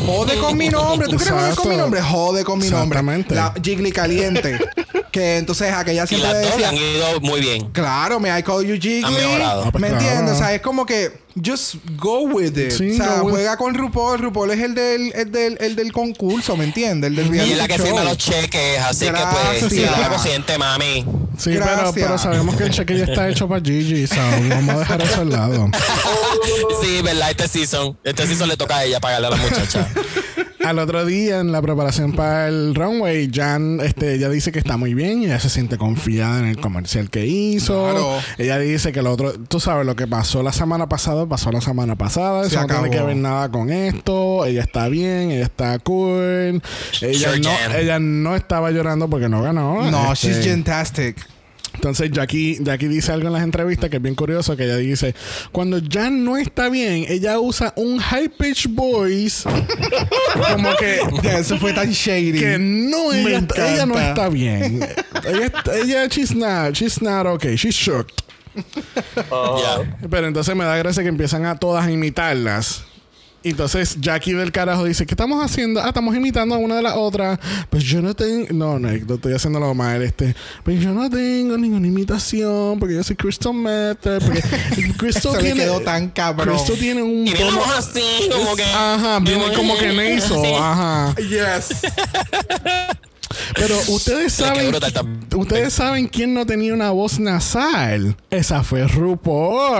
Jode 0.06 0.38
con 0.38 0.56
mi 0.56 0.68
nombre. 0.68 1.08
¿Tú 1.08 1.16
quieres 1.16 1.34
joder 1.34 1.54
con 1.54 1.68
mi 1.68 1.76
nombre? 1.76 2.00
Jode 2.00 2.44
con 2.44 2.58
mi 2.58 2.68
nombre. 2.68 2.98
Exactamente. 2.98 3.34
La 3.34 3.54
Jiggly 3.62 3.92
caliente. 3.92 4.58
que 5.12 5.36
entonces 5.36 5.70
aquella 5.72 6.04
Y 6.04 6.06
siempre 6.06 6.30
dos 6.30 6.40
le 6.40 6.46
decía. 6.48 6.68
han 6.70 6.76
ido 6.76 7.20
muy 7.20 7.40
bien. 7.40 7.70
Claro, 7.70 8.18
me 8.18 8.36
I 8.36 8.42
call 8.42 8.64
you 8.64 8.74
Jiggly. 8.80 9.04
Han 9.04 9.12
mejorado. 9.14 9.64
Ah, 9.66 9.70
pues 9.70 9.82
¿Me 9.82 9.88
entiendes? 9.88 10.34
O 10.34 10.38
sea, 10.38 10.54
es 10.54 10.62
como 10.62 10.86
que 10.86 11.21
just 11.40 11.76
go 11.96 12.20
with 12.22 12.56
it. 12.58 12.72
Sí, 12.72 12.92
o 12.92 12.96
sea, 12.96 13.22
with- 13.22 13.32
juega 13.34 13.56
con 13.56 13.74
RuPaul. 13.74 14.18
RuPaul 14.18 14.50
es 14.50 14.60
el 14.60 14.74
del, 14.74 15.12
el 15.14 15.30
del, 15.32 15.56
el 15.60 15.76
del 15.76 15.92
concurso, 15.92 16.56
¿me 16.56 16.64
entiendes? 16.64 17.10
El 17.10 17.16
del 17.16 17.26
Y 17.26 17.30
reality 17.30 17.52
es 17.52 17.58
la 17.58 17.68
que 17.68 17.76
show. 17.76 17.86
firma 17.86 18.04
los 18.04 18.18
cheques, 18.18 18.78
así 18.80 19.06
que 19.06 19.12
pues, 19.12 19.72
sí, 19.72 19.80
Gracias. 19.80 20.00
la 20.00 20.08
consciente, 20.08 20.58
mami. 20.58 21.04
Sí, 21.38 21.50
pero, 21.52 21.64
Gracias. 21.64 21.92
pero 21.94 22.18
sabemos 22.18 22.56
que 22.56 22.64
el 22.64 22.70
cheque 22.70 22.98
ya 22.98 23.04
está 23.04 23.28
hecho 23.28 23.48
para 23.48 23.60
Gigi, 23.64 24.06
so 24.06 24.16
vamos 24.50 24.74
a 24.76 24.78
dejar 24.80 25.02
eso 25.02 25.20
al 25.22 25.30
lado. 25.30 25.68
Sí, 26.82 27.00
verdad, 27.02 27.30
este 27.30 27.46
season. 27.48 27.96
Este 28.02 28.26
season 28.26 28.48
le 28.48 28.56
toca 28.56 28.78
a 28.78 28.84
ella 28.84 28.98
pagarle 29.00 29.28
a 29.28 29.30
la 29.30 29.36
muchacha. 29.36 29.86
Al 30.64 30.78
otro 30.78 31.04
día, 31.04 31.40
en 31.40 31.50
la 31.50 31.60
preparación 31.60 32.12
para 32.12 32.48
el 32.48 32.74
runway, 32.74 33.30
Jan, 33.32 33.80
este, 33.80 34.14
ella 34.14 34.28
dice 34.28 34.52
que 34.52 34.58
está 34.58 34.76
muy 34.76 34.94
bien 34.94 35.22
ella 35.22 35.40
se 35.40 35.50
siente 35.50 35.76
confiada 35.76 36.38
en 36.38 36.46
el 36.46 36.58
comercial 36.58 37.10
que 37.10 37.26
hizo. 37.26 37.82
Claro. 37.90 38.18
Ella 38.38 38.58
dice 38.58 38.92
que 38.92 39.02
lo 39.02 39.12
otro, 39.12 39.32
tú 39.32 39.60
sabes, 39.60 39.84
lo 39.86 39.96
que 39.96 40.06
pasó 40.06 40.42
la 40.42 40.52
semana 40.52 40.88
pasada, 40.88 41.26
pasó 41.26 41.50
la 41.50 41.60
semana 41.60 41.96
pasada. 41.96 42.42
Se 42.44 42.48
Eso 42.56 42.60
no 42.60 42.66
tiene 42.68 42.90
que 42.90 43.02
ver 43.02 43.16
nada 43.16 43.50
con 43.50 43.70
esto. 43.70 44.44
Ella 44.46 44.62
está 44.62 44.88
bien, 44.88 45.30
ella 45.32 45.44
está 45.44 45.78
cool. 45.80 46.62
Ella, 47.00 47.28
Sure, 47.30 47.40
no, 47.40 47.50
Jan. 47.50 47.76
ella 47.76 47.98
no 47.98 48.36
estaba 48.36 48.70
llorando 48.70 49.08
porque 49.08 49.28
no 49.28 49.42
ganó. 49.42 49.90
No, 49.90 50.12
Este, 50.12 50.28
she's 50.32 50.46
fantastic. 50.46 51.16
Entonces 51.74 52.10
Jackie, 52.12 52.58
Jackie 52.60 52.88
dice 52.88 53.12
algo 53.12 53.26
en 53.28 53.32
las 53.34 53.42
entrevistas 53.42 53.90
que 53.90 53.96
es 53.96 54.02
bien 54.02 54.14
curioso, 54.14 54.56
que 54.56 54.64
ella 54.64 54.76
dice, 54.76 55.14
cuando 55.52 55.80
Jan 55.90 56.24
no 56.24 56.36
está 56.36 56.68
bien, 56.68 57.06
ella 57.08 57.38
usa 57.40 57.72
un 57.76 57.98
high 57.98 58.28
pitch 58.28 58.68
voice 58.70 59.48
como 60.52 60.76
que 60.76 60.98
Ya, 61.22 61.38
eso 61.38 61.58
fue 61.58 61.72
tan 61.72 61.90
shady. 61.90 62.38
que 62.38 62.58
no 62.58 63.08
Me 63.10 63.20
ella, 63.20 63.38
encanta. 63.38 63.72
ella 63.74 63.86
no 63.86 63.98
está 63.98 64.28
bien. 64.28 64.80
ella, 65.24 65.46
está- 65.46 65.76
ella 65.78 66.06
she's 66.08 66.34
not, 66.34 66.72
she's 66.74 67.00
not 67.02 67.26
okay, 67.26 67.56
she's 67.56 67.74
shocked. 67.74 68.20
Ya. 69.14 69.98
Pero 70.10 70.26
entonces 70.26 70.54
me 70.54 70.64
da 70.64 70.76
gracia 70.76 71.02
que 71.02 71.08
empiezan 71.08 71.46
a 71.46 71.56
todas 71.56 71.86
a 71.86 71.90
imitarlas. 71.90 72.84
Y 73.44 73.50
Entonces 73.50 73.96
Jackie 74.00 74.34
del 74.34 74.52
carajo 74.52 74.84
dice, 74.84 75.04
¿qué 75.04 75.14
estamos 75.14 75.44
haciendo? 75.44 75.82
Ah, 75.82 75.88
estamos 75.88 76.14
imitando 76.14 76.54
a 76.54 76.58
una 76.58 76.76
de 76.76 76.82
las 76.82 76.94
otras. 76.96 77.38
Pues 77.70 77.82
yo 77.82 78.00
no 78.00 78.14
tengo... 78.14 78.46
No, 78.52 78.78
no, 78.78 78.88
no 78.88 79.14
estoy 79.14 79.32
haciendo 79.32 79.58
lo 79.58 79.74
mal. 79.74 80.00
Este. 80.02 80.34
Pues 80.62 80.80
yo 80.80 80.92
no 80.92 81.10
tengo 81.10 81.58
ninguna 81.58 81.86
imitación 81.86 82.78
porque 82.78 82.94
yo 82.94 83.02
soy 83.02 83.16
Crystal 83.16 83.52
Method. 83.52 84.22
Porque 84.22 84.42
Crystal 84.96 85.38
tiene... 85.38 85.64
quedó 85.64 85.80
tan 85.80 86.10
cabrón. 86.10 86.56
Crystal 86.56 86.76
tiene 86.78 87.02
un 87.02 87.24
tono... 87.24 87.64
así, 87.76 88.28
como 88.30 88.54
que. 88.54 88.64
Ajá, 88.64 89.18
viene 89.20 89.52
como 89.54 89.76
que. 89.76 89.92
Sí. 90.22 90.54
Ajá. 90.58 91.14
Yes. 91.16 91.82
Pero 93.54 93.76
ustedes 93.88 94.32
saben, 94.32 94.74
ustedes 95.36 95.72
saben 95.72 96.08
quién 96.08 96.34
no 96.34 96.46
tenía 96.46 96.74
una 96.74 96.90
voz 96.90 97.18
nasal. 97.18 98.16
Esa 98.30 98.62
fue 98.62 98.86
RuPaul. 98.86 99.70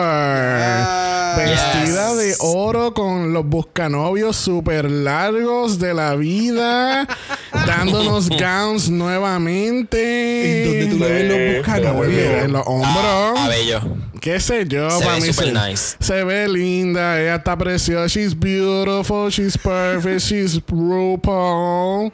Vestida 1.36 2.10
Yes. 2.10 2.18
de 2.18 2.34
oro 2.40 2.92
con 2.94 3.32
los 3.32 3.46
buscanovios 3.46 4.36
súper 4.36 4.90
largos 4.90 5.78
de 5.78 5.94
la 5.94 6.14
vida, 6.14 7.08
dándonos 7.66 8.28
gowns 8.28 8.90
nuevamente. 8.90 10.82
¿En 10.82 10.90
dónde 10.90 10.94
tú 10.94 10.98
le 11.04 11.08
ves 11.12 11.28
los 11.28 11.56
buscanovios? 11.56 12.44
En 12.44 12.52
los 12.52 12.62
hombros. 12.66 13.38
Ah, 13.38 13.48
bello. 13.48 13.80
¿Qué 14.20 14.38
sé 14.40 14.66
yo? 14.68 14.90
Se 14.90 15.04
para 15.04 15.16
ve 15.16 15.20
mí 15.22 15.32
super 15.32 15.46
se, 15.46 15.68
nice. 15.70 15.96
se 15.98 16.24
ve 16.24 16.48
linda. 16.48 17.20
Ella 17.20 17.36
está 17.36 17.56
preciosa. 17.56 18.06
She's 18.06 18.38
beautiful. 18.38 19.30
She's 19.30 19.56
perfect. 19.58 20.20
She's 20.20 20.60
RuPaul. 20.68 22.12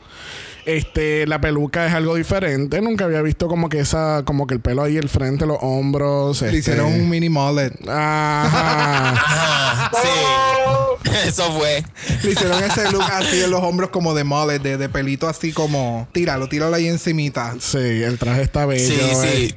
Este, 0.69 1.27
la 1.27 1.41
peluca 1.41 1.87
es 1.87 1.95
algo 1.95 2.15
diferente. 2.17 2.81
Nunca 2.83 3.07
había 3.07 3.23
visto 3.23 3.49
como 3.49 3.69
que 3.71 3.81
esa, 3.81 4.23
como 4.27 4.47
que 4.47 4.55
el 4.55 4.61
pelo 4.61 4.83
ahí, 4.83 4.97
el 4.99 5.09
frente, 5.09 5.47
los 5.47 5.59
hombros. 5.63 6.43
Le 6.43 6.49
este- 6.49 6.59
hicieron 6.59 6.93
un 6.93 7.09
mini 7.09 7.31
mullet. 7.31 7.73
Ajá. 7.89 9.13
Ajá, 9.13 9.91
sí. 10.03 11.09
Eso 11.27 11.51
fue. 11.59 11.83
Le 12.23 12.31
hicieron 12.33 12.63
ese 12.63 12.93
look 12.93 13.05
así 13.11 13.43
en 13.43 13.51
los 13.51 13.63
hombros 13.63 13.91
como 13.91 14.13
de 14.15 14.25
mullet, 14.25 14.59
de, 14.59 14.77
de 14.77 14.89
pelito 14.91 15.27
así 15.27 15.53
como... 15.53 16.07
Tíralo, 16.13 16.49
tíralo 16.49 16.75
ahí 16.77 16.87
encimita. 16.87 17.55
sí, 17.59 17.79
el 17.79 18.19
traje 18.19 18.43
está 18.43 18.67
bello. 18.67 18.87
Sí, 18.87 19.01
eh. 19.01 19.55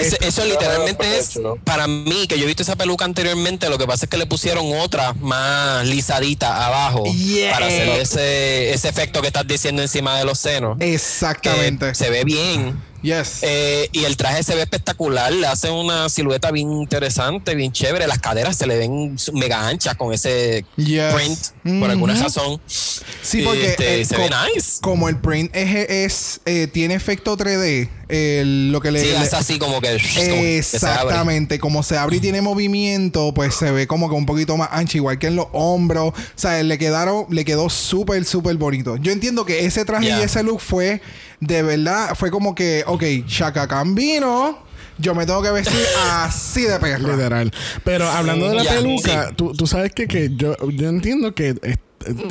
Ese- 0.00 0.18
eso 0.26 0.44
literalmente 0.44 1.18
es 1.18 1.38
para 1.64 1.86
mí 1.86 2.26
que 2.26 2.36
yo 2.38 2.44
he 2.44 2.46
visto 2.46 2.62
esa 2.62 2.76
peluca 2.76 3.04
anteriormente 3.04 3.68
lo 3.68 3.78
que 3.78 3.86
pasa 3.86 4.06
es 4.06 4.10
que 4.10 4.16
le 4.16 4.26
pusieron 4.26 4.66
otra 4.80 5.12
más 5.14 5.86
lisadita 5.86 6.66
abajo 6.66 7.04
Yeah. 7.14 7.52
para 7.52 7.66
hacer 7.66 7.88
ese, 7.88 8.72
ese 8.72 8.88
efecto 8.88 9.20
que 9.20 9.28
estás 9.28 9.46
diciendo 9.46 9.82
encima 9.82 10.18
de 10.18 10.24
los 10.24 10.38
senos 10.38 10.76
Exactamente. 10.80 11.94
se 11.94 12.10
ve 12.10 12.24
bien 12.24 12.80
Yes. 13.06 13.38
Eh, 13.42 13.88
y 13.92 14.04
el 14.04 14.16
traje 14.16 14.42
se 14.42 14.54
ve 14.56 14.62
espectacular, 14.62 15.32
le 15.32 15.46
hace 15.46 15.70
una 15.70 16.08
silueta 16.08 16.50
bien 16.50 16.72
interesante, 16.72 17.54
bien 17.54 17.70
chévere. 17.70 18.08
Las 18.08 18.18
caderas 18.18 18.56
se 18.56 18.66
le 18.66 18.76
ven 18.78 19.16
mega 19.32 19.68
anchas 19.68 19.94
con 19.94 20.12
ese 20.12 20.64
Yes. 20.76 21.14
print, 21.14 21.38
por 21.80 21.88
alguna 21.90 22.20
razón. 22.20 22.60
Sí, 22.66 23.42
porque 23.42 23.66
Este, 23.70 24.00
eh, 24.00 24.04
se 24.04 24.16
ve 24.16 24.28
nice. 24.54 24.78
como 24.80 25.08
el 25.08 25.18
print 25.18 25.54
es, 25.54 25.88
es, 25.88 26.40
eh, 26.46 26.66
tiene 26.66 26.94
efecto 26.94 27.36
3D, 27.36 27.88
el- 28.08 28.72
lo 28.72 28.80
que 28.80 28.90
le, 28.90 29.00
Sí, 29.00 29.06
le- 29.10 29.18
hace 29.18 29.36
así 29.36 29.58
como 29.58 29.80
que. 29.80 29.90
como 29.92 30.00
que 30.42 30.62
se. 30.64 30.76
Exactamente, 30.76 31.58
como 31.60 31.82
se 31.84 31.96
abre 31.96 32.16
y 32.16 32.20
tiene 32.20 32.40
movimiento, 32.40 33.32
pues 33.34 33.54
se 33.54 33.70
ve 33.70 33.86
como 33.86 34.08
que 34.08 34.16
un 34.16 34.26
poquito 34.26 34.56
más 34.56 34.68
ancho, 34.72 34.96
igual 34.98 35.18
que 35.20 35.28
en 35.28 35.36
los 35.36 35.46
hombros. 35.52 36.08
O 36.08 36.14
sea, 36.34 36.60
le 36.62 36.76
quedaron, 36.78 37.26
le 37.30 37.44
quedó 37.44 37.70
súper, 37.70 38.24
súper 38.24 38.56
bonito. 38.56 38.96
Yo 38.96 39.12
entiendo 39.12 39.44
que 39.46 39.64
ese 39.64 39.84
traje 39.84 40.06
Yeah. 40.06 40.20
y 40.20 40.22
ese 40.24 40.42
look 40.42 40.60
fue 40.60 41.00
de 41.40 41.62
verdad, 41.62 42.14
fue 42.14 42.30
como 42.30 42.54
que, 42.54 42.84
ok, 42.86 43.02
Shaka 43.26 43.68
Cambino, 43.68 44.58
yo 44.98 45.14
me 45.14 45.26
tengo 45.26 45.42
que 45.42 45.50
vestir 45.50 45.80
así 46.10 46.62
de 46.62 46.78
perra. 46.78 46.98
Literal. 46.98 47.52
Pero 47.84 48.08
hablando 48.08 48.48
de 48.48 48.54
la 48.56 48.64
peluca, 48.64 49.28
sí. 49.28 49.34
tú, 49.36 49.52
tú 49.52 49.66
sabes 49.66 49.92
que, 49.92 50.06
que 50.06 50.30
yo, 50.34 50.56
yo 50.70 50.88
entiendo 50.88 51.34
que 51.34 51.54
eh, 51.62 51.76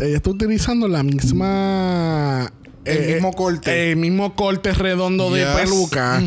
ella 0.02 0.18
está 0.18 0.30
utilizando 0.30 0.88
la 0.88 1.04
misma. 1.04 2.52
El 2.86 2.98
eh, 2.98 3.14
mismo 3.16 3.34
corte. 3.34 3.92
El 3.92 3.98
mismo 3.98 4.36
corte 4.36 4.72
redondo 4.74 5.32
de 5.32 5.46
peluca. 5.46 6.22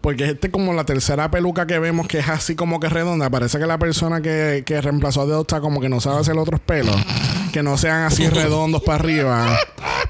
Porque 0.00 0.30
este 0.30 0.46
es 0.46 0.52
como 0.52 0.72
la 0.72 0.84
tercera 0.84 1.30
peluca 1.30 1.66
que 1.66 1.78
vemos 1.78 2.06
que 2.06 2.20
es 2.20 2.28
así 2.28 2.54
como 2.54 2.78
que 2.78 2.88
redonda. 2.88 3.30
Parece 3.30 3.58
que 3.58 3.66
la 3.66 3.78
persona 3.78 4.20
que, 4.20 4.62
que 4.64 4.80
reemplazó 4.80 5.22
a 5.22 5.26
Delta 5.26 5.60
como 5.60 5.80
que 5.80 5.88
no 5.88 6.00
sabe 6.00 6.20
hacer 6.20 6.38
otros 6.38 6.60
pelos. 6.60 6.96
Que 7.54 7.62
no 7.62 7.78
sean 7.78 8.02
así 8.02 8.28
redondos 8.30 8.82
para 8.82 8.98
arriba. 8.98 9.56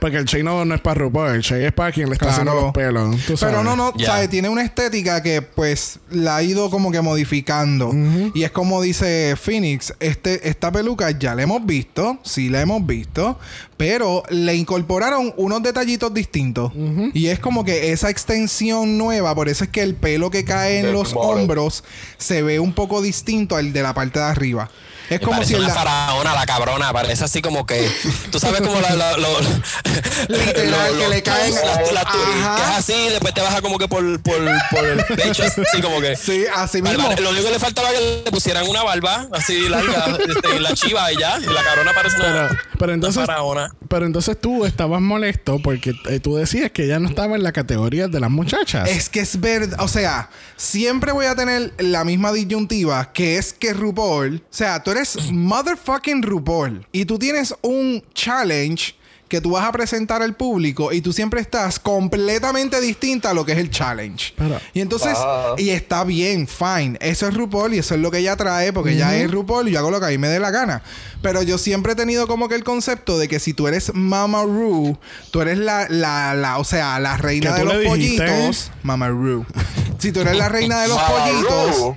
Porque 0.00 0.16
el 0.16 0.24
Che 0.24 0.42
no, 0.42 0.64
no 0.64 0.74
es 0.74 0.80
para 0.80 0.94
RuPaul. 1.00 1.36
El 1.36 1.42
Che 1.42 1.66
es 1.66 1.72
para 1.74 1.92
quien 1.92 2.08
le 2.08 2.14
está 2.14 2.30
haciendo 2.30 2.54
los 2.54 2.72
pelos. 2.72 3.16
Tú 3.26 3.36
sabes. 3.36 3.54
Pero 3.54 3.62
no, 3.62 3.76
no, 3.76 3.92
Ya. 3.98 4.06
¿sabes? 4.06 4.30
Tiene 4.30 4.48
una 4.48 4.62
estética 4.62 5.22
que 5.22 5.42
pues 5.42 5.98
la 6.10 6.36
ha 6.36 6.42
ido 6.42 6.70
como 6.70 6.90
que 6.90 7.02
modificando. 7.02 7.92
Y 8.34 8.44
es 8.44 8.50
como 8.50 8.80
dice 8.80 9.36
Phoenix, 9.36 9.92
este, 10.00 10.48
esta 10.48 10.72
peluca 10.72 11.10
ya 11.10 11.34
la 11.34 11.42
hemos 11.42 11.66
visto, 11.66 12.18
sí 12.22 12.48
la 12.48 12.62
hemos 12.62 12.84
visto, 12.86 13.38
Pero 13.76 14.22
le 14.30 14.54
incorporaron 14.54 15.34
unos 15.36 15.62
detallitos 15.62 16.14
distintos. 16.14 16.72
Y 17.12 17.26
es 17.26 17.40
como 17.40 17.62
que 17.62 17.92
esa 17.92 18.08
extensión 18.08 18.96
nueva, 18.96 19.34
por 19.34 19.50
eso 19.50 19.64
es 19.64 19.70
que 19.70 19.82
el 19.82 19.94
pelo 19.94 20.30
que 20.30 20.44
cae 20.46 20.78
en 20.78 20.92
los 20.94 21.12
hombros 21.14 21.84
se 22.16 22.40
ve 22.42 22.58
un 22.58 22.72
poco 22.72 23.02
distinto 23.02 23.56
al 23.56 23.74
de 23.74 23.82
la 23.82 23.92
parte 23.92 24.18
de 24.18 24.24
arriba. 24.24 24.70
Es 25.10 25.20
como 25.20 25.42
si 25.44 25.54
da- 25.54 25.68
faraona, 25.68 26.34
la 26.34 26.46
cabrona. 26.46 26.92
Parece 26.92 27.24
así 27.24 27.42
como 27.42 27.66
que. 27.66 27.90
Tú 28.30 28.38
sabes 28.40 28.60
como 28.62 28.80
la. 28.80 28.94
la- 28.94 29.16
lo- 29.16 29.40
Literal, 30.28 30.92
lo- 30.92 30.98
que 30.98 31.08
le 31.08 31.22
caen- 31.22 31.54
la- 31.54 31.92
la- 31.92 32.00
Ajá. 32.02 32.56
que 32.56 32.62
es 32.62 32.78
así, 32.78 33.08
después 33.10 33.34
te 33.34 33.40
baja 33.42 33.60
como 33.62 33.78
que 33.78 33.88
por, 33.88 34.20
por, 34.22 34.36
por 34.70 34.84
el 34.84 35.04
pecho, 35.16 35.42
así 35.44 35.80
como 35.82 36.00
que. 36.00 36.16
Sí, 36.16 36.44
así 36.54 36.82
mismo. 36.82 37.08
vale, 37.08 37.20
Lo 37.20 37.30
único 37.30 37.46
que 37.46 37.52
le 37.52 37.58
faltaba 37.58 37.88
que 37.90 38.22
le 38.24 38.30
pusieran 38.30 38.66
una 38.68 38.82
barba 38.82 39.28
así 39.32 39.68
larga, 39.68 40.16
este, 40.28 40.60
la 40.60 40.72
chiva 40.74 41.12
y 41.12 41.18
ya. 41.18 41.38
Y 41.38 41.46
la 41.46 41.62
cabrona 41.62 41.92
parece 41.94 42.16
una, 42.16 42.24
Pero, 42.24 42.48
pero 42.78 42.84
una 42.84 42.94
entonces, 42.94 43.26
faraona. 43.26 43.74
pero 43.88 44.06
entonces 44.06 44.40
tú 44.40 44.64
estabas 44.64 45.00
molesto 45.00 45.58
porque 45.62 45.94
eh, 46.08 46.20
tú 46.20 46.36
decías 46.36 46.70
que 46.70 46.84
ella 46.84 46.98
no 46.98 47.08
estaba 47.08 47.36
en 47.36 47.42
la 47.42 47.52
categoría 47.52 48.08
de 48.08 48.20
las 48.20 48.30
muchachas. 48.30 48.88
Es 48.88 49.08
que 49.08 49.20
es 49.20 49.40
verdad, 49.40 49.80
o 49.80 49.88
sea, 49.88 50.30
siempre 50.56 51.12
voy 51.12 51.26
a 51.26 51.34
tener 51.34 51.72
la 51.78 52.04
misma 52.04 52.32
disyuntiva 52.32 53.12
que 53.12 53.38
es 53.38 53.52
que 53.52 53.72
RuPaul, 53.72 54.36
o 54.44 54.54
sea, 54.54 54.82
tú 54.82 54.90
eres 54.94 55.30
motherfucking 55.30 56.22
RuPaul 56.22 56.86
y 56.92 57.04
tú 57.04 57.18
tienes 57.18 57.54
un 57.62 58.02
challenge 58.14 58.94
que 59.28 59.40
tú 59.40 59.52
vas 59.52 59.64
a 59.66 59.72
presentar 59.72 60.22
al 60.22 60.36
público 60.36 60.92
y 60.92 61.00
tú 61.00 61.12
siempre 61.12 61.40
estás 61.40 61.80
completamente 61.80 62.80
distinta 62.80 63.30
a 63.30 63.34
lo 63.34 63.44
que 63.44 63.52
es 63.52 63.58
el 63.58 63.70
challenge. 63.70 64.32
Pero- 64.36 64.60
y 64.74 64.80
entonces, 64.80 65.16
y 65.56 65.70
está 65.70 66.04
bien, 66.04 66.46
fine, 66.46 66.98
eso 67.00 67.26
es 67.26 67.34
RuPaul 67.34 67.74
y 67.74 67.78
eso 67.78 67.94
es 67.94 68.00
lo 68.00 68.10
que 68.10 68.18
ella 68.18 68.36
trae 68.36 68.72
porque 68.72 68.92
ella 68.92 69.16
es 69.16 69.30
RuPaul 69.30 69.68
y 69.68 69.72
yo 69.72 69.78
hago 69.80 69.90
lo 69.90 69.98
que 69.98 70.06
a 70.06 70.08
mí 70.10 70.18
me 70.18 70.28
dé 70.28 70.38
la 70.38 70.50
gana. 70.50 70.82
Pero 71.22 71.42
yo 71.42 71.56
siempre 71.58 71.94
he 71.94 71.96
tenido 71.96 72.26
como 72.28 72.48
que 72.48 72.54
el 72.54 72.64
concepto 72.64 73.18
de 73.18 73.26
que 73.26 73.40
si 73.40 73.54
tú 73.54 73.66
eres 73.66 73.92
Mama 73.94 74.44
Ru, 74.44 74.98
tú 75.32 75.40
eres 75.40 75.58
la, 75.58 75.86
la, 75.88 76.34
la, 76.34 76.58
o 76.58 76.64
sea, 76.64 77.00
la 77.00 77.16
reina 77.16 77.54
de 77.54 77.64
los 77.64 77.74
pollitos. 77.86 78.70
Mama 78.82 79.08
Ru. 79.08 79.44
Si 79.98 80.12
tú 80.12 80.20
eres 80.20 80.36
la 80.36 80.50
reina 80.50 80.82
de 80.82 80.88
los 80.88 80.98
pollitos, 81.00 81.94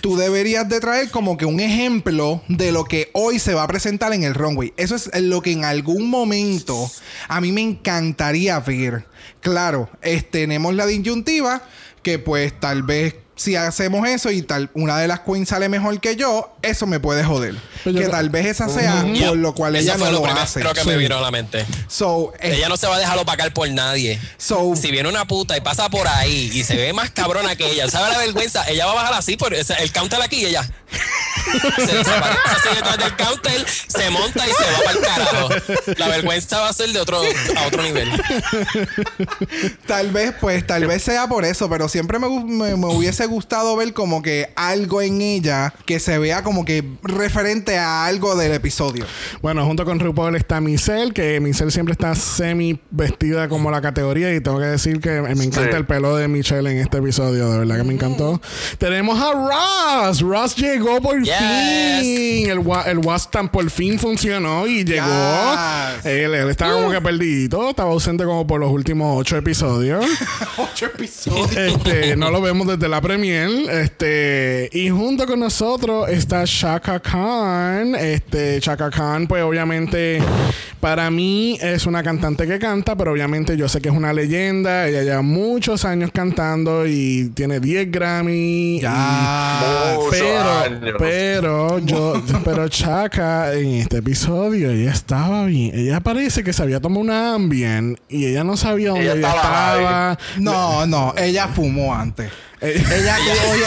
tú 0.00 0.16
deberías 0.16 0.68
de 0.68 0.80
traer 0.80 1.10
como 1.10 1.36
que 1.36 1.44
un 1.46 1.60
ejemplo 1.60 2.42
de 2.48 2.72
lo 2.72 2.84
que 2.84 3.10
hoy 3.12 3.38
se 3.38 3.54
va 3.54 3.62
a 3.64 3.68
presentar 3.68 4.12
en 4.12 4.22
el 4.24 4.34
runway. 4.34 4.72
Eso 4.76 4.94
es 4.96 5.10
lo 5.20 5.42
que 5.42 5.52
en 5.52 5.64
algún 5.64 6.08
momento 6.08 6.90
a 7.28 7.40
mí 7.40 7.52
me 7.52 7.60
encantaría 7.62 8.58
ver. 8.60 9.04
Claro, 9.40 9.88
es- 10.02 10.30
tenemos 10.30 10.74
la 10.74 10.86
disyuntiva 10.86 11.62
que 12.02 12.18
pues 12.18 12.58
tal 12.58 12.82
vez 12.82 13.14
si 13.42 13.56
hacemos 13.56 14.08
eso 14.08 14.30
y 14.30 14.42
tal 14.42 14.70
una 14.74 14.98
de 14.98 15.08
las 15.08 15.20
queens 15.20 15.48
sale 15.48 15.68
mejor 15.68 16.00
que 16.00 16.16
yo, 16.16 16.54
eso 16.62 16.86
me 16.86 17.00
puede 17.00 17.24
joder. 17.24 17.54
Pero 17.84 17.94
yo 17.96 17.98
que 17.98 18.04
creo- 18.06 18.10
tal 18.10 18.30
vez 18.30 18.46
esa 18.46 18.68
sea 18.68 19.04
por 19.26 19.36
lo 19.36 19.54
cual 19.54 19.76
ella 19.76 19.96
no 19.96 20.10
lo 20.10 20.20
lo 20.20 20.26
hace. 20.26 20.60
que 20.74 20.84
me 20.84 20.96
vino 20.96 21.16
a 21.16 21.20
la 21.20 21.30
mente. 21.30 21.66
So, 21.88 22.32
eh, 22.40 22.54
Ella 22.56 22.68
no 22.68 22.76
se 22.76 22.86
va 22.86 22.96
a 22.96 22.98
dejar 22.98 23.18
opacar 23.18 23.52
por 23.52 23.68
nadie. 23.70 24.20
so 24.38 24.74
Si 24.76 24.90
viene 24.90 25.08
una 25.08 25.26
puta 25.26 25.56
y 25.56 25.60
pasa 25.60 25.88
por 25.90 26.06
ahí 26.08 26.50
y 26.54 26.64
se 26.64 26.76
ve 26.76 26.92
más 26.92 27.10
cabrona 27.10 27.56
que 27.56 27.70
ella, 27.70 27.90
¿sabe 27.90 28.10
la 28.10 28.18
vergüenza? 28.18 28.64
Ella 28.68 28.86
va 28.86 28.92
a 28.92 28.94
bajar 28.96 29.14
así 29.14 29.36
por 29.36 29.52
el 29.54 29.92
counter 29.92 30.22
aquí 30.22 30.36
y 30.42 30.46
ella. 30.46 30.68
Se 31.76 31.86
desaparece 31.96 32.68
detrás 32.74 32.98
del 32.98 33.16
counter, 33.16 33.66
se 33.88 34.10
monta 34.10 34.46
y 34.46 34.50
se 34.50 34.62
va 34.70 34.78
para 34.84 34.92
el 34.92 35.00
carajo. 35.04 35.48
La 35.98 36.08
vergüenza 36.08 36.60
va 36.60 36.68
a 36.68 36.72
ser 36.72 36.90
de 36.92 37.00
otro, 37.00 37.20
a 37.56 37.66
otro 37.66 37.82
nivel. 37.82 38.10
Tal 39.86 40.10
vez, 40.10 40.34
pues, 40.40 40.66
tal 40.66 40.86
vez 40.86 41.02
sea 41.02 41.26
por 41.26 41.44
eso, 41.44 41.68
pero 41.68 41.88
siempre 41.88 42.18
me, 42.18 42.28
me- 42.28 42.76
me 42.76 42.86
hubiese 42.86 43.26
gustado 43.32 43.76
ver 43.76 43.92
como 43.92 44.22
que 44.22 44.50
algo 44.56 45.02
en 45.02 45.20
ella 45.20 45.74
que 45.86 45.98
se 45.98 46.18
vea 46.18 46.42
como 46.42 46.64
que 46.64 46.84
referente 47.02 47.76
a 47.78 48.04
algo 48.06 48.36
del 48.36 48.52
episodio. 48.52 49.04
Bueno, 49.40 49.64
junto 49.66 49.84
con 49.84 49.98
RuPaul 49.98 50.36
está 50.36 50.60
Michelle, 50.60 51.12
que 51.12 51.40
Michelle 51.40 51.70
siempre 51.70 51.92
está 51.92 52.14
semi 52.14 52.78
vestida 52.90 53.48
como 53.48 53.70
la 53.70 53.80
categoría 53.80 54.34
y 54.34 54.40
tengo 54.40 54.58
que 54.58 54.66
decir 54.66 55.00
que 55.00 55.20
me 55.20 55.30
encanta 55.44 55.70
Sí. 55.70 55.76
el 55.76 55.86
pelo 55.86 56.16
de 56.16 56.28
Michelle 56.28 56.70
en 56.70 56.78
este 56.78 56.98
episodio, 56.98 57.50
de 57.50 57.58
verdad 57.58 57.76
que 57.78 57.84
me 57.84 57.94
encantó. 57.94 58.40
Tenemos 58.78 59.18
a 59.20 59.32
Ross, 59.32 60.20
Ross 60.20 60.56
llegó 60.56 61.00
por 61.00 61.22
Yes. 61.22 61.34
fin, 61.36 62.50
el, 62.50 62.58
wa- 62.60 62.82
el 62.82 62.98
Wastan 62.98 63.48
por 63.48 63.68
fin 63.70 63.98
funcionó 63.98 64.66
y 64.66 64.84
llegó. 64.84 65.06
Yes. 65.06 66.06
Él, 66.06 66.34
él 66.34 66.50
estaba 66.50 66.74
como 66.74 66.90
que 66.90 67.00
perdido, 67.00 67.70
estaba 67.70 67.90
ausente 67.90 68.24
como 68.24 68.46
por 68.46 68.60
los 68.60 68.70
últimos 68.70 69.18
ocho 69.20 69.36
episodios. 69.36 70.04
Ocho 70.58 70.86
episodios. 70.86 71.56
Este, 71.56 72.16
no 72.16 72.30
lo 72.30 72.40
vemos 72.40 72.66
desde 72.66 72.88
la 72.88 73.00
premier. 73.12 73.50
Este, 73.70 74.70
y 74.72 74.88
junto 74.88 75.26
con 75.26 75.40
nosotros 75.40 76.08
está 76.08 76.44
Shaka 76.46 76.98
Khan. 76.98 77.94
Este, 77.94 78.58
Shaka 78.58 78.90
Khan, 78.90 79.26
pues 79.26 79.42
obviamente, 79.42 80.22
para 80.80 81.10
mí 81.10 81.58
es 81.60 81.84
una 81.84 82.02
cantante 82.02 82.46
que 82.46 82.58
canta, 82.58 82.96
pero 82.96 83.12
obviamente 83.12 83.54
yo 83.56 83.68
sé 83.68 83.82
que 83.82 83.90
es 83.90 83.94
una 83.94 84.14
leyenda. 84.14 84.88
Ella 84.88 85.02
lleva 85.02 85.20
muchos 85.20 85.84
años 85.84 86.10
cantando 86.12 86.86
y 86.86 87.30
tiene 87.34 87.60
10 87.60 87.90
Grammy. 87.90 88.80
Ya. 88.80 89.98
Pero, 90.10 90.50
años. 90.50 90.94
pero 90.98 91.78
yo, 91.80 92.22
pero 92.44 92.68
Chaka 92.68 93.52
en 93.52 93.74
este 93.74 93.98
episodio 93.98 94.70
ella 94.70 94.90
estaba 94.90 95.44
bien. 95.44 95.70
Ella 95.74 96.00
parece 96.00 96.42
que 96.42 96.54
se 96.54 96.62
había 96.62 96.80
tomado 96.80 97.02
una 97.02 97.34
Ambien 97.34 97.98
y 98.08 98.24
ella 98.26 98.42
no 98.42 98.56
sabía 98.56 98.90
dónde 98.90 99.04
Ella 99.04 99.14
ella, 99.14 99.28
estaba 99.28 100.12
estaba. 100.12 100.18
No, 100.38 100.86
no, 100.86 101.14
ella 101.18 101.48
fumó 101.48 101.94
antes. 101.94 102.30
Ella, 102.62 103.16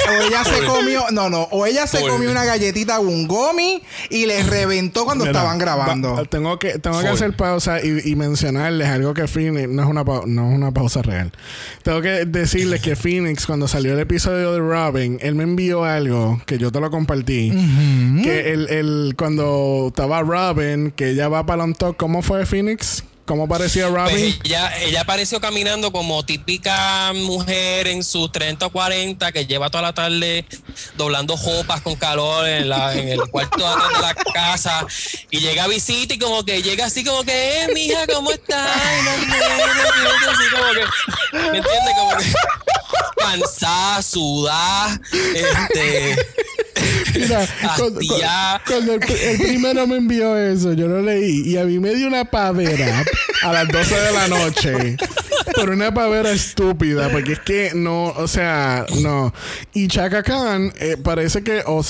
o, 0.08 0.12
o 0.14 0.22
ella 0.28 0.44
se 0.46 0.66
comió, 0.66 1.04
no, 1.12 1.30
no, 1.30 1.44
o 1.52 1.66
ella 1.66 1.86
se 1.86 2.00
comió 2.00 2.32
una 2.32 2.46
galletita 2.46 3.00
o 3.00 3.04
un 3.04 3.28
gomi 3.28 3.82
y 4.10 4.26
le 4.26 4.42
reventó 4.44 5.04
cuando 5.06 5.26
Mira, 5.26 5.38
estaban 5.38 5.58
grabando. 5.58 6.14
va- 6.16 6.24
tengo 6.26 6.58
que, 6.60 6.80
tengo 6.80 7.00
que 7.02 7.08
Full. 7.08 7.16
hacer 7.16 7.34
pausa 7.36 7.82
y, 7.84 8.02
y 8.10 8.16
mencionarles 8.16 8.88
algo 8.88 9.14
que 9.14 9.28
Phoenix 9.28 9.68
no 9.70 9.84
es 9.84 9.88
una 9.90 10.06
pau- 10.06 10.26
no 10.26 10.50
es 10.50 10.56
una 10.56 10.72
pausa 10.72 11.02
real. 11.02 11.32
Tengo 11.84 12.02
que 12.02 12.26
decirles 12.26 12.82
que 12.82 12.96
Phoenix 12.96 13.46
cuando 13.46 13.68
salió 13.68 13.94
el 13.94 14.00
episodio 14.00 14.54
de 14.54 14.60
Robin, 14.60 15.18
él 15.22 15.36
me 15.36 15.44
envió 15.44 15.84
algo 15.84 16.42
que 16.46 16.58
yo 16.58 16.72
te 16.72 16.80
lo 16.80 16.90
compartí. 16.90 17.52
Que 18.24 18.54
el, 18.54 18.70
el 18.70 19.16
cuando 19.18 19.88
estaba 19.90 20.22
Robin, 20.22 20.92
que 20.92 21.10
ella 21.10 21.28
va 21.28 21.46
para 21.46 21.64
un 21.66 21.74
talk, 21.76 21.98
¿cómo 21.98 22.22
fue 22.22 22.46
Phoenix? 22.46 23.04
¿Cómo 23.26 23.48
parecía 23.48 23.88
Robin? 23.88 24.12
Pues 24.12 24.40
ella, 24.44 24.78
ella 24.78 25.02
apareció 25.02 25.42
caminando 25.42 25.92
como 25.92 26.24
típica 26.24 27.12
mujer 27.14 27.88
en 27.88 28.04
sus 28.04 28.32
30 28.32 28.68
o 28.68 28.70
40 28.70 29.32
que 29.32 29.48
lleva 29.48 29.72
toda 29.72 29.82
la 29.82 29.94
tarde 29.94 30.46
doblando 30.96 31.36
jopas 31.36 31.82
con 31.82 31.96
calor 31.96 32.48
en, 32.48 32.70
la, 32.70 32.94
en 32.94 33.10
el 33.10 33.22
cuarto 33.32 33.58
de 33.58 34.00
la 34.00 34.14
casa 34.14 34.86
y 35.32 35.40
llega 35.40 35.64
a 35.64 35.68
visita 35.68 36.14
y 36.14 36.20
como 36.20 36.46
que 36.46 36.62
llega 36.62 36.86
así 36.86 37.04
como 37.04 37.24
que, 37.24 37.64
eh, 37.64 37.68
mija, 37.74 38.06
¿cómo 38.14 38.32
estás? 38.32 38.78
Y 39.04 40.30
así 40.30 40.44
como 40.52 40.72
que, 40.74 41.42
¿me 41.52 41.58
entiendes? 41.58 41.94
Como 41.98 42.18
que 42.18 42.26
cansada, 43.18 44.02
sudada, 44.02 45.00
este... 45.34 46.16
Mira, 47.16 47.48
cuando, 47.78 48.02
cuando 48.68 48.94
el, 48.94 49.04
el 49.04 49.38
primero 49.38 49.88
me 49.88 49.98
envió 49.98 50.38
eso, 50.38 50.74
yo 50.74 50.88
lo 50.88 51.02
leí 51.02 51.44
y 51.50 51.58
a 51.58 51.64
mí 51.64 51.80
me 51.80 51.94
dio 51.96 52.08
una 52.08 52.26
pavera 52.26 53.06
a 53.46 53.54
las 53.54 53.68
12 53.68 53.96
de 53.96 54.12
la 54.12 54.28
noche. 54.28 54.98
Pero 55.56 55.74
una 55.74 55.94
pavera 55.94 56.32
estúpida, 56.32 57.10
porque 57.10 57.34
es 57.34 57.40
que 57.40 57.72
no, 57.76 58.06
o 58.08 58.28
sea, 58.28 58.86
no. 59.02 59.34
Y 59.74 59.88
Chaka 59.88 60.24
Khan 60.24 60.74
eh, 60.80 60.98
parece 61.02 61.44
que 61.44 61.62
o, 61.66 61.84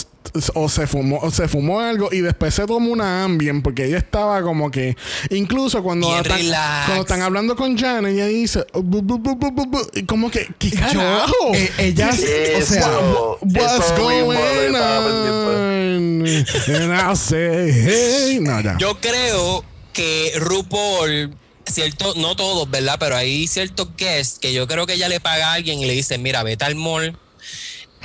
o 0.56 0.70
se 0.70 0.88
fumó 0.88 1.20
o 1.22 1.32
se 1.32 1.48
fumó 1.48 1.80
algo 1.80 2.10
y 2.12 2.20
después 2.22 2.54
se 2.54 2.66
tomó 2.66 2.92
una 2.92 3.24
Ambien 3.24 3.62
porque 3.62 3.86
ella 3.86 3.98
estaba 4.00 4.42
como 4.42 4.70
que 4.70 4.96
incluso 5.30 5.82
cuando 5.82 6.16
están, 6.16 6.42
cuando 6.86 7.02
están 7.04 7.22
hablando 7.22 7.56
con 7.56 7.78
Jan 7.78 8.06
ella 8.06 8.26
dice 8.28 8.66
"Bu, 8.74 9.02
bu, 9.02 9.18
bu, 9.18 9.36
bu, 9.36 9.52
bu, 9.52 9.66
bu", 9.66 9.80
y 9.94 10.04
como 10.04 10.30
que 10.30 10.48
¿qué 10.60 10.72
carajo? 10.72 11.54
eh, 11.54 11.72
ella, 11.78 12.10
o 12.10 12.16
sea, 12.16 12.58
Eso, 12.58 13.38
What's 13.42 13.92
going 13.98 14.76
on? 14.76 16.26
And 16.68 16.94
I 16.94 17.16
say, 17.16 17.72
hey. 17.72 18.40
No, 18.42 18.60
ya. 18.60 18.78
Yo 18.78 18.98
creo 19.00 19.64
que 19.94 20.34
RuPaul, 20.40 21.36
cierto, 21.68 22.14
no 22.16 22.36
todos, 22.36 22.70
¿verdad? 22.70 22.98
Pero 23.00 23.16
hay 23.16 23.48
ciertos 23.48 23.88
guests 23.98 24.40
que 24.40 24.54
yo 24.54 24.68
creo 24.68 24.86
que 24.86 24.94
ella 24.94 25.10
le 25.10 25.20
paga 25.20 25.52
a 25.52 25.54
alguien 25.54 25.80
y 25.80 25.86
le 25.86 25.94
dice, 25.94 26.18
mira, 26.18 26.44
vete 26.44 26.66
al 26.66 26.76
mall 26.76 27.18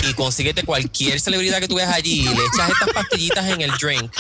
y 0.09 0.15
consíguete 0.15 0.63
cualquier 0.63 1.21
celebridad 1.21 1.59
que 1.61 1.69
tú 1.69 1.77
veas 1.77 1.93
allí 1.93 2.21
y 2.21 2.25
le 2.25 2.33
echas 2.33 2.71
estas 2.71 2.89
pastillitas 2.95 3.49
en 3.49 3.61
el 3.63 3.71
drink. 3.81 4.11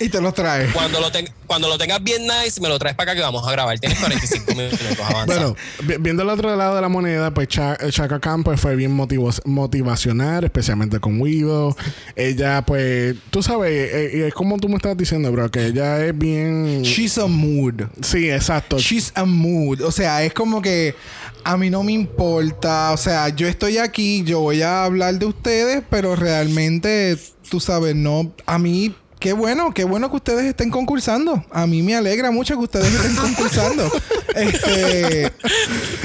y 0.00 0.08
te 0.08 0.20
los 0.20 0.34
trae. 0.34 0.66
Cuando 0.72 1.00
lo, 1.00 1.10
ten- 1.12 1.28
cuando 1.46 1.68
lo 1.68 1.78
tengas 1.78 2.02
bien 2.02 2.22
nice, 2.26 2.60
me 2.60 2.68
lo 2.68 2.78
traes 2.78 2.96
para 2.96 3.12
acá 3.12 3.16
que 3.16 3.22
vamos 3.22 3.46
a 3.46 3.52
grabar. 3.52 3.78
Tienes 3.78 3.98
45 3.98 4.54
minutos, 4.54 4.80
avanza. 5.00 5.24
Bueno, 5.26 5.56
vi- 5.82 5.96
viendo 6.00 6.22
el 6.22 6.28
otro 6.30 6.54
lado 6.56 6.74
de 6.76 6.80
la 6.80 6.88
moneda, 6.88 7.32
pues 7.32 7.48
Cha- 7.48 7.76
Chaka 7.90 8.18
Khan 8.20 8.42
pues, 8.42 8.60
fue 8.60 8.74
bien 8.76 8.94
motivo- 8.96 9.30
motivacional, 9.44 10.44
especialmente 10.44 10.98
con 11.00 11.20
Widow. 11.20 11.74
Ella, 12.16 12.62
pues, 12.66 13.16
tú 13.30 13.42
sabes, 13.42 13.70
eh, 13.70 14.10
eh, 14.22 14.26
es 14.28 14.34
como 14.34 14.58
tú 14.58 14.68
me 14.68 14.76
estás 14.76 14.96
diciendo, 14.96 15.30
bro, 15.32 15.50
que 15.50 15.66
ella 15.66 16.04
es 16.04 16.16
bien... 16.16 16.82
She's 16.82 17.18
a 17.18 17.26
mood. 17.26 17.82
Sí, 18.02 18.30
exacto. 18.30 18.78
She's 18.78 19.12
a 19.14 19.24
mood. 19.24 19.82
O 19.82 19.92
sea, 19.92 20.22
es 20.24 20.32
como 20.34 20.60
que 20.62 20.94
a 21.44 21.56
mí 21.56 21.70
no 21.70 21.82
me 21.82 21.92
importa. 21.92 22.92
O 22.92 22.96
sea, 22.96 23.28
yo 23.28 23.46
estoy 23.46 23.78
aquí, 23.78 24.22
yo 24.24 24.40
voy 24.40 24.62
a 24.62 24.84
hablar 24.84 25.18
de 25.18 25.26
ustedes, 25.26 25.82
pero 25.88 26.16
realmente, 26.16 27.18
tú 27.50 27.60
sabes, 27.60 27.94
no. 27.94 28.32
A 28.46 28.58
mí, 28.58 28.94
qué 29.22 29.32
bueno, 29.32 29.72
qué 29.72 29.84
bueno 29.84 30.10
que 30.10 30.16
ustedes 30.16 30.44
estén 30.46 30.68
concursando. 30.68 31.44
A 31.52 31.64
mí 31.68 31.80
me 31.80 31.94
alegra 31.94 32.32
mucho 32.32 32.56
que 32.56 32.64
ustedes 32.64 32.92
estén 32.92 33.14
concursando. 33.14 33.88
este, 34.34 35.32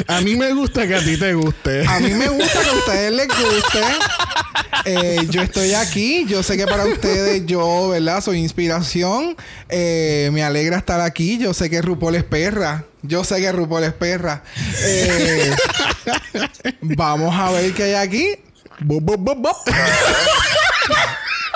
A 0.07 0.21
mí 0.21 0.35
me 0.35 0.53
gusta 0.53 0.87
que 0.87 0.93
a 0.93 1.03
ti 1.03 1.17
te 1.17 1.33
guste. 1.33 1.83
a 1.87 1.99
mí 1.99 2.11
me 2.13 2.27
gusta 2.29 2.61
que 2.61 2.69
a 2.69 2.73
ustedes 2.73 3.11
les 3.11 3.27
guste. 3.27 3.81
Eh, 4.85 5.27
yo 5.31 5.41
estoy 5.41 5.73
aquí. 5.73 6.25
Yo 6.27 6.43
sé 6.43 6.57
que 6.57 6.67
para 6.67 6.85
ustedes 6.85 7.43
yo, 7.47 7.89
¿verdad? 7.89 8.21
Soy 8.21 8.37
inspiración. 8.37 9.35
Eh, 9.67 10.29
me 10.31 10.43
alegra 10.43 10.77
estar 10.77 11.01
aquí. 11.01 11.39
Yo 11.39 11.55
sé 11.55 11.71
que 11.71 11.81
RuPaul 11.81 12.13
es 12.13 12.23
perra. 12.23 12.85
Yo 13.01 13.23
sé 13.23 13.41
que 13.41 13.51
RuPaul 13.51 13.83
es 13.83 13.93
perra. 13.93 14.43
Eh, 14.83 15.55
vamos 16.81 17.35
a 17.35 17.49
ver 17.49 17.73
qué 17.73 17.83
hay 17.83 17.93
aquí. 17.95 18.35
Bu, 18.79 19.01
bu, 19.01 19.17
bu. 19.17 19.49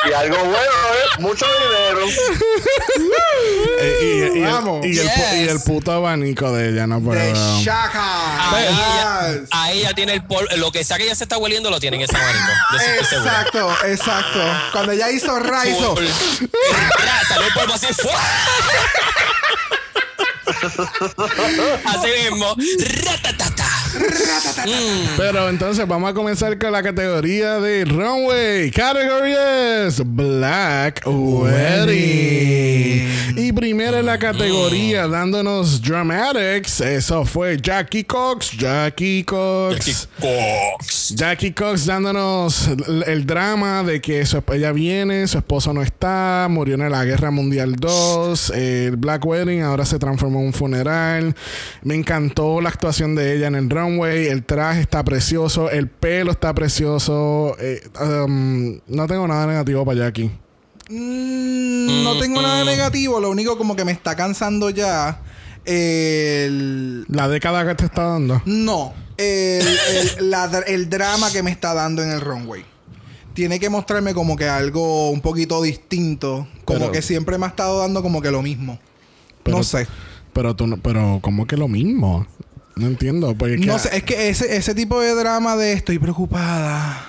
Y 0.10 0.14
algo 0.14 0.38
bueno, 0.38 0.56
¿eh? 0.58 1.20
Mucho 1.20 1.46
dinero. 1.46 2.08
Eh, 3.80 4.00
y, 4.02 4.06
y 4.40 4.44
el, 4.44 4.52
Vamos. 4.52 4.86
y 4.86 4.98
el 4.98 5.56
y 5.56 5.60
puto 5.60 5.92
abanico 5.92 6.52
de 6.54 6.70
ella, 6.70 6.88
no 6.88 7.00
De 7.00 7.06
puedo. 7.06 7.62
Shaka. 7.62 8.52
Ahí 8.56 8.66
ella, 8.66 9.32
Yes. 9.42 9.50
ahí 9.52 9.80
ella 9.82 9.94
tiene 9.94 10.14
el 10.14 10.24
polvo. 10.26 10.48
Lo 10.58 10.72
que 10.72 10.84
sea 10.84 10.98
que 10.98 11.04
ella 11.04 11.16
se 11.16 11.24
está 11.26 11.38
hueliendo 11.38 11.70
lo 11.70 11.80
tiene 11.80 11.98
en 11.98 12.04
ese 12.04 12.16
abanico. 12.18 12.46
De. 12.78 12.98
Exacto, 13.00 13.78
exacto. 13.86 14.40
Cuando 14.72 14.92
ella 14.94 15.12
hizo 15.12 15.38
Ra, 15.40 15.68
hizo. 15.68 15.96
Full. 15.96 16.06
Mira, 16.42 17.22
salió 17.28 17.48
el 17.48 17.54
polvo 17.54 17.74
así. 17.74 17.88
¡fua! 17.94 18.20
así 21.86 22.08
mismo. 22.24 22.56
Ratatata. 23.06 23.61
Mm. 23.94 25.18
Pero 25.18 25.50
entonces 25.50 25.88
vamos 25.88 26.10
a 26.10 26.14
comenzar 26.14 26.58
con 26.58 26.72
la 26.72 26.82
categoría 26.84 27.60
de 27.60 27.86
Runway. 27.86 28.72
Category 28.72 29.34
es 29.86 30.02
Black 30.06 31.02
Wedding. 31.06 32.42
Y 33.38 33.52
primero 33.54 33.98
en 33.98 34.06
la 34.06 34.20
categoría, 34.20 35.08
dándonos 35.08 35.82
Dramatics, 35.82 36.82
eso 36.82 37.26
fue 37.26 37.58
Jackie 37.62 38.04
Cox. 38.04 38.52
Jackie 38.58 39.24
Cox. 39.24 39.86
Jackie 39.86 40.08
Cox. 40.20 41.16
Jackie 41.16 41.54
Cox 41.54 41.86
dándonos 41.86 42.70
el, 43.08 43.26
drama 43.26 43.84
de 43.84 44.02
que 44.02 44.26
su, 44.26 44.44
ella 44.54 44.72
viene, 44.72 45.28
su 45.28 45.38
esposo 45.38 45.74
no 45.74 45.82
está, 45.82 46.48
murió 46.50 46.76
en 46.76 46.92
la 46.92 47.06
Guerra 47.06 47.32
Mundial 47.32 47.76
2, 47.76 48.52
eh, 48.56 48.86
el 48.88 48.98
Black 48.98 49.26
Wedding 49.26 49.62
ahora 49.62 49.86
se 49.86 50.00
transformó 50.00 50.40
en 50.40 50.48
un 50.48 50.54
funeral. 50.54 51.36
Me 51.84 51.96
encantó 51.96 52.62
la 52.62 52.70
actuación 52.70 53.16
de 53.16 53.36
ella 53.36 53.48
en 53.48 53.56
el 53.56 53.70
runway, 53.82 54.28
el 54.28 54.44
traje 54.44 54.82
está 54.82 55.04
precioso, 55.04 55.70
el 55.70 55.88
pelo 55.90 56.32
está 56.32 56.54
precioso. 56.54 57.56
eh, 57.60 57.82
um, 58.02 58.80
no 58.88 59.08
tengo 59.08 59.28
nada 59.28 59.48
negativo 59.48 59.84
para 59.86 60.00
Jackie. 60.00 60.32
Mm, 60.90 62.04
no 62.04 62.18
tengo 62.20 62.42
nada 62.42 62.64
negativo. 62.66 63.20
Lo 63.20 63.30
único 63.30 63.58
como 63.58 63.76
que 63.76 63.86
me 63.86 63.92
está 63.92 64.16
cansando 64.16 64.70
ya. 64.70 65.22
El. 65.66 67.06
La 67.08 67.28
década 67.28 67.66
que 67.68 67.76
te 67.76 67.86
está 67.86 68.04
dando. 68.04 68.42
No. 68.46 68.94
El, 69.18 69.68
el- 69.68 70.30
la 70.32 70.50
dr- 70.52 70.64
el 70.68 70.90
drama 70.90 71.32
que 71.32 71.44
me 71.44 71.52
está 71.52 71.74
dando 71.74 72.02
en 72.04 72.10
el 72.12 72.22
runway. 72.22 72.64
Tiene 73.34 73.60
que 73.60 73.70
mostrarme 73.70 74.14
como 74.14 74.36
que 74.36 74.50
algo 74.50 75.10
un 75.12 75.22
poquito 75.22 75.62
distinto. 75.62 76.48
Como 76.66 76.80
Pero- 76.80 76.92
que 76.92 77.02
siempre 77.02 77.38
me 77.38 77.46
ha 77.46 77.50
estado 77.50 77.80
dando 77.80 78.02
como 78.02 78.22
que 78.22 78.32
lo 78.32 78.42
mismo. 78.42 78.80
Pero- 79.44 79.58
no 79.58 79.64
sé. 79.64 79.88
Pero 80.34 80.56
tú 80.56 80.66
no, 80.68 80.78
pero 80.78 81.20
como 81.22 81.46
que 81.46 81.58
lo 81.58 81.68
mismo. 81.68 82.26
No 82.76 82.88
entiendo. 82.88 83.36
Porque 83.38 83.56
es 83.56 83.60
que- 83.62 83.66
No 83.68 83.80
sé, 83.80 83.96
es 83.98 84.04
que 84.04 84.30
ese, 84.30 84.56
ese 84.56 84.74
tipo 84.76 85.00
de 85.00 85.14
drama 85.16 85.56
de 85.56 85.74
estoy 85.74 86.00
preocupada. 86.00 87.06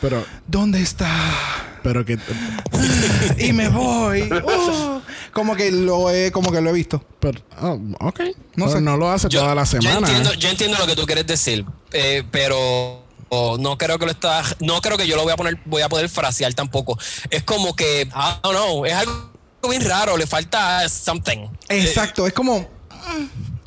Pero, 0.00 0.24
¿Dónde 0.46 0.80
está? 0.80 1.10
pero 1.82 2.04
que. 2.04 2.18
y 3.38 3.52
me 3.52 3.68
voy. 3.68 4.28
Oh. 4.44 5.00
Como 5.32 5.54
que 5.56 5.70
lo 5.70 6.10
he, 6.10 6.30
como 6.32 6.50
que 6.52 6.60
lo 6.60 6.70
he 6.70 6.72
visto. 6.72 7.04
Pero, 7.20 7.40
oh, 7.60 7.78
ok. 8.00 8.20
No 8.56 8.66
Pero 8.66 8.70
sé. 8.72 8.80
no 8.80 8.96
lo 8.96 9.10
hace 9.10 9.28
toda 9.28 9.54
la 9.54 9.64
Yo 9.64 9.80
semana. 9.80 9.98
entiendo, 9.98 10.34
yo 10.34 10.48
entiendo 10.48 10.76
lo 10.78 10.86
que 10.86 10.96
tú 10.96 11.06
quieres 11.06 11.26
decir, 11.26 11.64
eh, 11.92 12.22
pero 12.30 13.02
oh, 13.30 13.56
no 13.58 13.78
creo 13.78 13.98
que 13.98 14.06
lo 14.06 14.10
está, 14.12 14.42
no 14.60 14.80
creo 14.80 14.96
que 14.98 15.06
yo 15.06 15.16
lo 15.16 15.22
voy 15.22 15.32
a 15.32 15.36
poner, 15.36 15.58
voy 15.66 15.82
a 15.82 15.88
poder 15.88 16.08
frasear 16.08 16.52
tampoco. 16.54 16.98
Es 17.30 17.42
como 17.44 17.74
que, 17.76 18.02
I 18.02 18.40
don't 18.42 18.56
know, 18.56 18.84
es 18.84 18.92
algo 18.94 19.30
bien 19.68 19.84
raro, 19.88 20.16
le 20.16 20.26
falta 20.26 20.86
something. 20.88 21.46
Exacto, 21.68 22.26
es 22.26 22.32
como. 22.32 22.68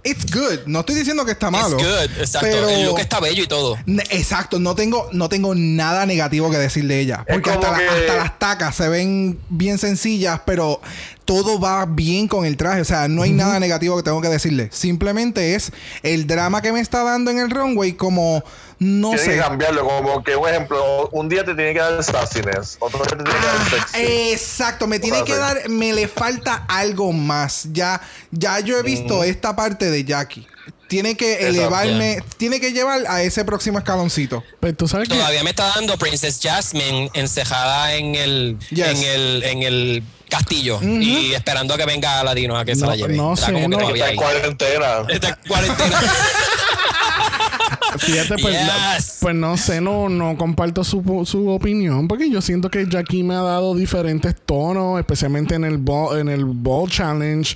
It's 0.03 0.25
good. 0.34 0.59
No 0.65 0.81
estoy 0.81 0.95
diciendo 0.95 1.23
que 1.25 1.31
está 1.31 1.49
malo. 1.49 1.77
It's 1.77 1.88
good, 1.88 2.21
exacto. 2.21 2.47
Pero, 2.51 2.69
El 2.69 2.85
look 2.85 2.99
está 2.99 3.19
bello 3.19 3.43
y 3.43 3.47
todo. 3.47 3.77
Exacto, 4.09 4.59
no 4.59 4.75
tengo, 4.75 5.07
no 5.13 5.30
tengo 5.30 5.55
nada 5.55 6.05
negativo 6.05 6.51
que 6.51 6.57
decir 6.57 6.85
de 6.88 6.99
ella. 6.99 7.25
Porque 7.30 7.51
hasta, 7.51 7.67
como 7.67 7.80
la- 7.81 7.88
que- 7.88 7.99
hasta 8.01 8.15
las 8.17 8.39
tacas 8.39 8.75
se 8.75 8.89
ven 8.89 9.39
bien 9.49 9.77
sencillas, 9.77 10.41
pero 10.45 10.81
todo 11.25 11.57
va 11.59 11.85
bien 11.85 12.27
con 12.27 12.45
el 12.45 12.57
traje. 12.57 12.81
O 12.81 12.85
sea, 12.85 13.07
no 13.07 13.21
hay 13.23 13.31
nada 13.31 13.59
negativo 13.59 13.95
que 13.95 14.03
tengo 14.03 14.19
que 14.21 14.27
decirle. 14.30 14.69
Simplemente 14.73 15.55
es 15.55 15.71
el 16.01 16.27
drama 16.27 16.61
que 16.61 16.73
me 16.73 16.81
está 16.81 17.03
dando 17.03 17.31
en 17.31 17.39
el 17.39 17.49
runway, 17.49 17.93
como 17.93 18.43
no 18.84 19.10
Tienes 19.11 19.27
que 19.27 19.34
sé. 19.35 19.39
cambiarlo. 19.39 19.85
Como 19.88 20.23
que, 20.23 20.35
un 20.35 20.47
ejemplo, 20.49 21.10
un 21.11 21.30
día 21.30 21.43
te 21.45 21.55
tiene 21.55 21.73
que 21.73 21.80
dar 21.80 22.03
sassiness, 22.03 22.77
otro 22.80 22.99
día 23.03 23.18
te 23.18 23.23
tiene 23.23 23.39
que 23.39 23.45
dar 23.45 23.55
Ah, 23.57 23.69
sexy. 23.69 24.31
exacto, 24.31 24.88
me 24.88 24.99
tiene 24.99 25.23
que 25.23 25.35
dar, 25.35 25.69
me 25.69 25.93
le 25.93 26.07
falta 26.07 26.65
algo 26.68 27.11
más. 27.14 27.68
Ya, 27.72 28.01
ya 28.31 28.60
yo 28.60 28.77
he 28.77 28.84
visto 28.84 29.23
esta 29.23 29.55
parte 29.55 29.89
de 29.89 30.03
Jackie. 30.03 30.47
Tiene 30.89 31.15
que 31.18 31.34
Exacto. 31.34 31.47
elevarme, 31.57 32.23
tiene 32.38 32.60
que 32.60 32.72
llevar 32.72 33.03
a 33.07 33.23
ese 33.23 33.43
próximo 33.45 33.80
escaloncito. 33.80 34.43
Pero 34.60 34.76
tú 34.76 34.88
sabes 34.88 35.10
que. 35.10 35.15
Todavía 35.15 35.43
me 35.43 35.49
está 35.49 35.72
dando 35.73 35.97
Princess 35.97 36.39
Jasmine 36.43 37.10
encejada 37.14 37.95
en 37.95 38.14
el, 38.15 38.57
Yes. 38.69 38.88
en 38.89 38.97
el, 39.03 39.43
en 39.43 39.64
el 39.64 40.03
castillo 40.30 40.80
y 40.84 41.34
esperando 41.34 41.73
a 41.73 41.77
que 41.77 41.85
venga 41.85 42.23
Ladino 42.23 42.57
a 42.57 42.65
que 42.65 42.76
se 42.76 42.81
No- 42.81 42.88
la 42.88 42.95
lleve. 42.95 43.15
no 43.15 43.34
Está 43.34 43.47
sé, 43.47 43.53
como 43.53 43.69
que 43.69 43.76
no- 43.76 43.77
todavía 43.80 44.03
Está 44.10 44.11
en 44.14 44.18
cuarentena. 44.18 44.88
Está 45.10 45.27
en 45.30 45.35
cuarentena. 45.47 46.01
Fíjate, 47.98 48.36
pues, 48.41 48.53
Yes. 48.53 48.68
la- 48.68 48.98
pues 49.22 49.36
no 49.36 49.57
sé, 49.57 49.82
no, 49.82 50.10
no 50.10 50.38
comparto 50.38 50.84
su, 50.84 51.02
su 51.26 51.49
opinión, 51.49 52.07
porque 52.07 52.30
yo 52.30 52.41
siento 52.41 52.70
que 52.70 52.86
Jackie 52.90 53.24
me 53.24 53.34
ha 53.36 53.41
dado 53.41 53.76
diferentes 53.76 54.36
tonos, 54.45 54.99
especialmente 54.99 55.56
en 55.56 55.64
el 55.64 55.78
ball, 55.78 56.20
en 56.20 56.30
el 56.30 56.45
ball 56.45 56.90
challenge. 56.90 57.56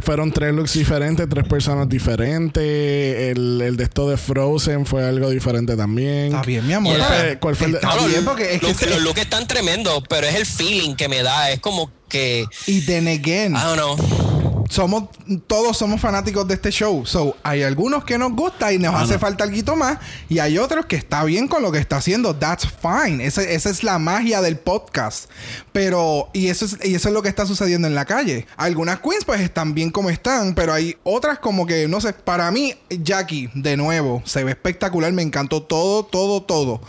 Fueron 0.00 0.32
tres 0.32 0.52
looks 0.54 0.74
diferentes, 0.74 1.28
tres 1.28 1.46
personas 1.48 1.88
diferentes. 1.88 2.62
El, 2.64 3.60
el 3.62 3.76
de 3.76 3.84
esto 3.84 4.08
de 4.08 4.16
Frozen 4.16 4.86
fue 4.86 5.04
algo 5.06 5.30
diferente 5.30 5.76
también. 5.76 6.26
Está 6.26 6.42
bien, 6.42 6.66
mi 6.66 6.72
amor. 6.72 6.96
¿Cuál 6.98 7.08
fue, 7.12 7.38
cuál 7.38 7.56
fue 7.56 7.66
el 7.68 7.72
de- 7.74 7.78
Está 7.78 7.94
bien, 7.98 8.10
los- 8.16 8.24
porque 8.24 8.54
es 8.54 8.60
que 8.76 8.86
los, 8.86 8.96
los 8.96 9.02
looks 9.02 9.20
están 9.20 9.46
tremendos, 9.46 10.02
pero 10.08 10.26
es 10.26 10.34
el 10.34 10.46
feeling 10.46 10.94
que 10.96 11.08
me 11.08 11.22
da. 11.22 11.50
Es 11.50 11.60
como 11.60 11.90
que, 12.08 12.44
Y 12.66 12.80
then 12.82 13.06
again, 13.08 13.54
I 13.54 13.60
don't 13.60 13.76
know. 13.76 14.33
Somos, 14.70 15.04
todos 15.46 15.76
somos 15.76 16.00
fanáticos 16.00 16.46
de 16.48 16.54
este 16.54 16.70
show. 16.70 17.04
So, 17.06 17.36
hay 17.42 17.62
algunos 17.62 18.04
que 18.04 18.18
nos 18.18 18.32
gusta 18.32 18.72
y 18.72 18.78
nos 18.78 18.94
hace 18.94 19.18
falta 19.18 19.44
algo 19.44 19.76
más. 19.76 19.98
Y 20.28 20.38
hay 20.38 20.58
otros 20.58 20.86
que 20.86 20.96
está 20.96 21.24
bien 21.24 21.48
con 21.48 21.62
lo 21.62 21.70
que 21.70 21.78
está 21.78 21.96
haciendo. 21.96 22.34
That's 22.34 22.66
fine. 22.66 23.24
Esa, 23.24 23.42
esa 23.42 23.70
es 23.70 23.84
la 23.84 23.98
magia 23.98 24.40
del 24.40 24.58
podcast. 24.58 25.30
Pero, 25.72 26.28
y 26.32 26.48
eso, 26.48 26.64
es, 26.64 26.78
y 26.82 26.94
eso 26.94 27.08
es 27.08 27.14
lo 27.14 27.22
que 27.22 27.28
está 27.28 27.46
sucediendo 27.46 27.88
en 27.88 27.94
la 27.94 28.04
calle. 28.04 28.46
Algunas 28.56 29.00
queens, 29.00 29.24
pues, 29.24 29.40
están 29.40 29.74
bien 29.74 29.90
como 29.90 30.10
están. 30.10 30.54
Pero 30.54 30.72
hay 30.72 30.96
otras 31.04 31.38
como 31.38 31.66
que, 31.66 31.86
no 31.88 32.00
sé, 32.00 32.12
para 32.12 32.50
mí, 32.50 32.74
Jackie, 32.90 33.50
de 33.54 33.76
nuevo, 33.76 34.22
se 34.24 34.44
ve 34.44 34.52
espectacular. 34.52 35.12
Me 35.12 35.22
encantó 35.22 35.62
todo, 35.62 36.04
todo, 36.04 36.42
todo. 36.42 36.80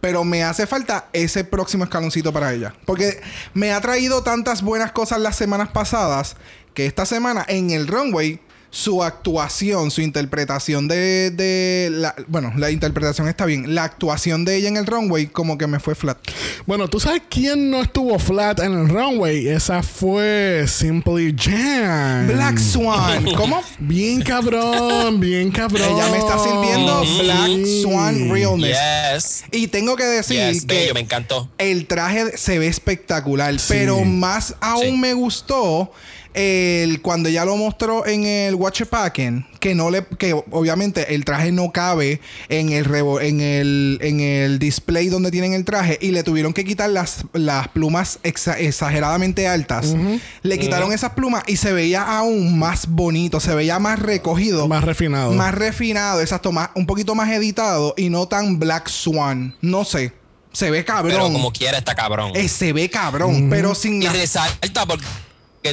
Pero 0.00 0.22
me 0.24 0.44
hace 0.44 0.66
falta 0.66 1.08
ese 1.12 1.42
próximo 1.42 1.84
escaloncito 1.84 2.32
para 2.32 2.52
ella. 2.52 2.74
Porque 2.84 3.20
me 3.54 3.72
ha 3.72 3.80
traído 3.80 4.22
tantas 4.22 4.62
buenas 4.62 4.92
cosas 4.92 5.20
las 5.20 5.36
semanas 5.36 5.70
pasadas 5.70 6.36
que 6.76 6.84
esta 6.86 7.06
semana 7.06 7.44
en 7.48 7.70
el 7.70 7.88
runway 7.88 8.38
su 8.68 9.02
actuación, 9.02 9.90
su 9.90 10.02
interpretación 10.02 10.86
de, 10.86 11.30
de 11.30 11.88
la, 11.90 12.14
bueno, 12.26 12.52
la 12.58 12.70
interpretación 12.70 13.26
está 13.26 13.46
bien. 13.46 13.74
La 13.74 13.84
actuación 13.84 14.44
de 14.44 14.56
ella 14.56 14.68
en 14.68 14.76
el 14.76 14.84
runway 14.84 15.28
como 15.28 15.56
que 15.56 15.66
me 15.66 15.80
fue 15.80 15.94
flat. 15.94 16.18
Bueno, 16.66 16.86
¿tú 16.86 17.00
sabes 17.00 17.22
quién 17.30 17.70
no 17.70 17.80
estuvo 17.80 18.18
flat 18.18 18.60
en 18.60 18.72
el 18.74 18.88
runway? 18.90 19.48
Esa 19.48 19.82
fue 19.82 20.66
Simply 20.68 21.34
Jam. 21.38 22.26
Black 22.26 22.58
Swan. 22.58 23.24
¿Cómo? 23.36 23.62
Bien 23.78 24.20
cabrón, 24.20 25.20
bien 25.20 25.50
cabrón. 25.52 25.88
Ella 25.94 26.10
me 26.10 26.18
está 26.18 26.38
sirviendo 26.38 27.02
Black 27.22 27.66
Swan 27.82 28.28
Realness. 28.30 28.76
Yes. 29.14 29.44
Y 29.52 29.68
tengo 29.68 29.96
que 29.96 30.04
decir 30.04 30.36
Yes, 30.52 30.66
que 30.66 30.74
bello, 30.74 30.92
me 30.94 31.00
encantó. 31.00 31.48
el 31.56 31.86
traje 31.86 32.36
se 32.36 32.58
ve 32.58 32.66
espectacular, 32.66 33.58
Sí. 33.58 33.66
pero 33.68 34.04
más 34.04 34.54
aún 34.60 34.84
Sí. 34.84 34.92
me 34.98 35.14
gustó 35.14 35.90
el 36.36 37.00
cuando 37.02 37.28
ya 37.28 37.44
lo 37.44 37.56
mostró 37.56 38.06
en 38.06 38.24
el 38.24 38.54
Watch 38.54 38.82
Packing, 38.84 39.46
que 39.58 39.74
no 39.74 39.90
le 39.90 40.04
que 40.18 40.32
obviamente 40.32 41.14
el 41.14 41.24
traje 41.24 41.50
no 41.50 41.72
cabe 41.72 42.20
en 42.48 42.70
el 42.70 42.84
revo- 42.84 43.20
en 43.20 43.40
el 43.40 43.98
en 44.02 44.20
el 44.20 44.58
display 44.58 45.08
donde 45.08 45.30
tienen 45.30 45.54
el 45.54 45.64
traje 45.64 45.98
y 46.00 46.10
le 46.12 46.22
tuvieron 46.22 46.52
que 46.52 46.64
quitar 46.64 46.90
las, 46.90 47.24
las 47.32 47.68
plumas 47.68 48.18
exa- 48.22 48.56
exageradamente 48.58 49.48
altas. 49.48 49.94
Le 50.42 50.58
quitaron 50.58 50.92
esas 50.92 51.12
plumas 51.12 51.42
y 51.46 51.56
se 51.56 51.72
veía 51.72 52.02
aún 52.02 52.58
más 52.58 52.86
bonito, 52.88 53.40
se 53.40 53.54
veía 53.54 53.78
más 53.78 53.98
recogido, 53.98 54.68
Más 54.68 54.84
refinado. 54.84 55.32
más 55.32 55.54
refinado, 55.54 56.20
exacto, 56.20 56.52
más, 56.52 56.70
un 56.74 56.86
poquito 56.86 57.14
más 57.14 57.30
editado 57.30 57.94
y 57.96 58.10
no 58.10 58.28
tan 58.28 58.58
Black 58.58 58.88
Swan. 58.88 59.56
No 59.62 59.84
sé. 59.84 60.12
se 60.52 60.70
ve 60.70 60.84
cabrón. 60.84 61.12
Pero 61.12 61.24
como 61.32 61.52
quiera 61.52 61.76
está 61.78 61.94
cabrón. 61.94 62.32
Eh, 62.34 62.48
se 62.48 62.72
ve 62.72 62.88
cabrón, 62.88 63.48
pero 63.50 63.74
sin 63.74 64.00
Y 64.02 64.06
la- 64.06 64.12
resalta 64.12 64.86
porque 64.86 65.04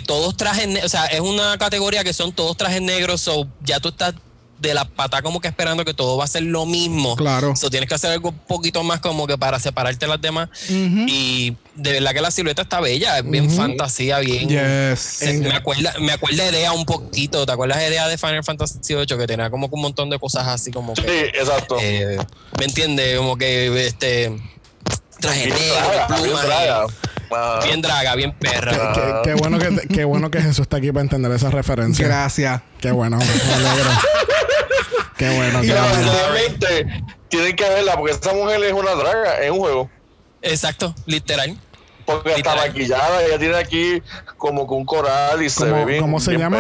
todos 0.01 0.35
trajes, 0.37 0.83
o 0.83 0.89
sea, 0.89 1.05
es 1.07 1.19
una 1.21 1.57
categoría 1.57 2.03
que 2.03 2.13
son 2.13 2.31
todos 2.33 2.55
trajes 2.57 2.81
negros, 2.81 3.21
so 3.21 3.47
ya 3.63 3.79
tú 3.79 3.89
estás 3.89 4.13
de 4.59 4.73
la 4.73 4.85
pata 4.85 5.21
como 5.21 5.41
que 5.41 5.49
esperando 5.49 5.83
que 5.83 5.93
todo 5.93 6.15
va 6.15 6.23
a 6.23 6.27
ser 6.27 6.43
lo 6.43 6.65
mismo. 6.65 7.17
Claro. 7.17 7.53
So 7.53 7.69
tienes 7.69 7.89
que 7.89 7.95
hacer 7.95 8.11
algo 8.11 8.29
un 8.29 8.37
poquito 8.47 8.81
más 8.81 9.01
como 9.01 9.27
que 9.27 9.37
para 9.37 9.59
separarte 9.59 10.05
de 10.05 10.09
las 10.09 10.21
demás. 10.21 10.47
Y 10.69 11.57
de 11.75 11.91
verdad 11.91 12.13
que 12.13 12.21
la 12.21 12.31
silueta 12.31 12.61
está 12.61 12.79
bella, 12.79 13.17
es 13.17 13.29
bien 13.29 13.51
fantasía, 13.51 14.19
bien. 14.19 14.47
Yes. 14.47 14.99
Se- 15.01 15.33
me 15.39 15.53
acuerda, 15.53 15.93
me 15.99 16.13
acuerda 16.13 16.43
de 16.43 16.49
Edea 16.51 16.71
un 16.71 16.85
poquito. 16.85 17.45
¿Te 17.45 17.51
acuerdas 17.51 17.79
de 17.79 17.87
Edea 17.87 18.07
de 18.07 18.17
Final 18.17 18.41
Fantasy 18.45 18.79
VIII? 18.95 19.05
Que 19.17 19.27
tenía 19.27 19.49
como 19.49 19.67
que 19.67 19.75
un 19.75 19.81
montón 19.81 20.09
de 20.09 20.17
cosas 20.17 20.47
así 20.47 20.71
como 20.71 20.95
Sí, 20.95 21.01
que. 21.01 21.25
exacto. 21.37 21.75
eh, 21.81 22.17
¿Me 22.57 22.63
entiendes? 22.65 23.17
Como 23.17 23.35
que 23.35 23.85
este. 23.85 24.31
Traje 25.23 25.45
Bien 25.45 25.57
negro, 25.57 25.75
draga, 25.75 26.07
bien 26.07 26.21
plumas. 26.21 26.45
draga. 26.45 26.85
Bien 27.63 27.81
draga, 27.81 28.15
bien 28.15 28.31
perra. 28.33 28.93
Qué, 28.93 29.29
qué 29.29 29.33
bueno 29.33 29.57
que, 29.57 29.87
qué 29.87 30.03
bueno 30.05 30.29
que 30.29 30.39
Jesús 30.41 30.59
está 30.59 30.77
aquí 30.77 30.91
para 30.91 31.01
entender 31.01 31.31
esa 31.31 31.49
referencia. 31.49 32.05
Gracias. 32.07 32.61
Qué 32.79 32.91
bueno, 32.91 33.17
me 33.17 33.23
alegro. 33.53 33.89
Qué 35.17 35.29
bueno, 35.35 35.63
Y 35.63 35.67
qué 35.67 35.73
bueno. 35.73 36.11
tienen 37.29 37.55
que 37.55 37.63
verla 37.69 37.95
porque 37.97 38.11
esta 38.13 38.33
mujer 38.33 38.63
es 38.63 38.73
una 38.73 38.91
draga 38.91 39.43
en 39.43 39.53
un 39.53 39.59
juego. 39.59 39.89
Exacto, 40.41 40.93
literal. 41.05 41.57
Porque 42.05 42.33
está 42.35 42.51
Literal. 42.51 42.67
maquillada, 42.69 43.23
ella 43.23 43.39
tiene 43.39 43.55
aquí 43.55 44.01
como 44.37 44.67
que 44.67 44.73
un 44.73 44.85
coral 44.85 45.41
y 45.41 45.49
se 45.49 45.61
¿Cómo- 45.61 45.75
ve 45.77 45.85
bien. 45.85 46.01
cómo 46.01 46.19
se 46.19 46.31
bien 46.31 46.41
llama? 46.41 46.57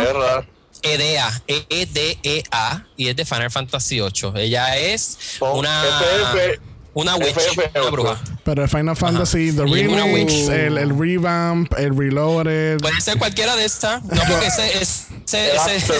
Edea, 0.81 1.29
perra. 1.29 1.41
E-E-D-E-A, 1.47 2.83
y 2.95 3.09
es 3.09 3.15
de 3.15 3.25
Final 3.25 3.51
Fantasy 3.51 3.99
VIII. 3.99 4.31
Ella 4.41 4.77
es 4.77 5.17
Con 5.39 5.59
una. 5.59 5.83
FF, 5.83 6.59
una 6.93 7.15
witch, 7.15 7.35
FF8. 7.35 7.81
una 7.81 7.89
bruja. 7.91 8.21
Pero 8.43 8.63
el 8.63 8.69
Final 8.69 8.95
Fantasy, 8.95 9.51
The 9.53 9.63
Remix, 9.63 10.33
el, 10.49 10.77
el 10.77 10.97
Revamp, 10.99 11.73
el 11.77 11.97
Reloaded. 11.97 12.79
Puede 12.79 13.01
ser 13.01 13.17
cualquiera 13.17 13.55
de 13.55 13.65
estas. 13.65 14.03
No, 14.03 14.21
porque 14.29 14.47
ese, 14.47 14.81
es- 14.81 15.07
ese, 15.25 15.55
ese, 15.55 15.95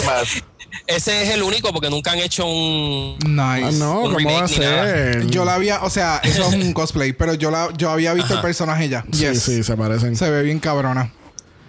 ese 0.86 1.22
es 1.22 1.30
el 1.30 1.42
único, 1.42 1.72
porque 1.72 1.88
nunca 1.90 2.12
han 2.12 2.18
hecho 2.18 2.44
un. 2.46 3.16
Nice. 3.26 3.64
Ah, 3.66 3.70
no, 3.72 4.00
un 4.02 4.14
¿cómo 4.14 4.32
va 4.32 4.44
a 4.44 4.48
ser? 4.48 5.26
Yo 5.28 5.44
la 5.44 5.54
había, 5.54 5.82
o 5.82 5.90
sea, 5.90 6.20
eso 6.22 6.42
es 6.48 6.54
un 6.54 6.72
cosplay, 6.74 7.12
pero 7.12 7.34
yo 7.34 7.50
la, 7.50 7.68
yo 7.76 7.90
había 7.90 8.12
visto 8.12 8.34
el 8.34 8.40
personaje 8.40 8.88
ya. 8.88 9.04
Sí, 9.12 9.20
Yes. 9.20 9.42
sí, 9.42 9.62
se 9.64 9.76
parecen. 9.76 10.16
Se 10.16 10.28
ve 10.30 10.42
bien 10.42 10.58
cabrona. 10.58 11.10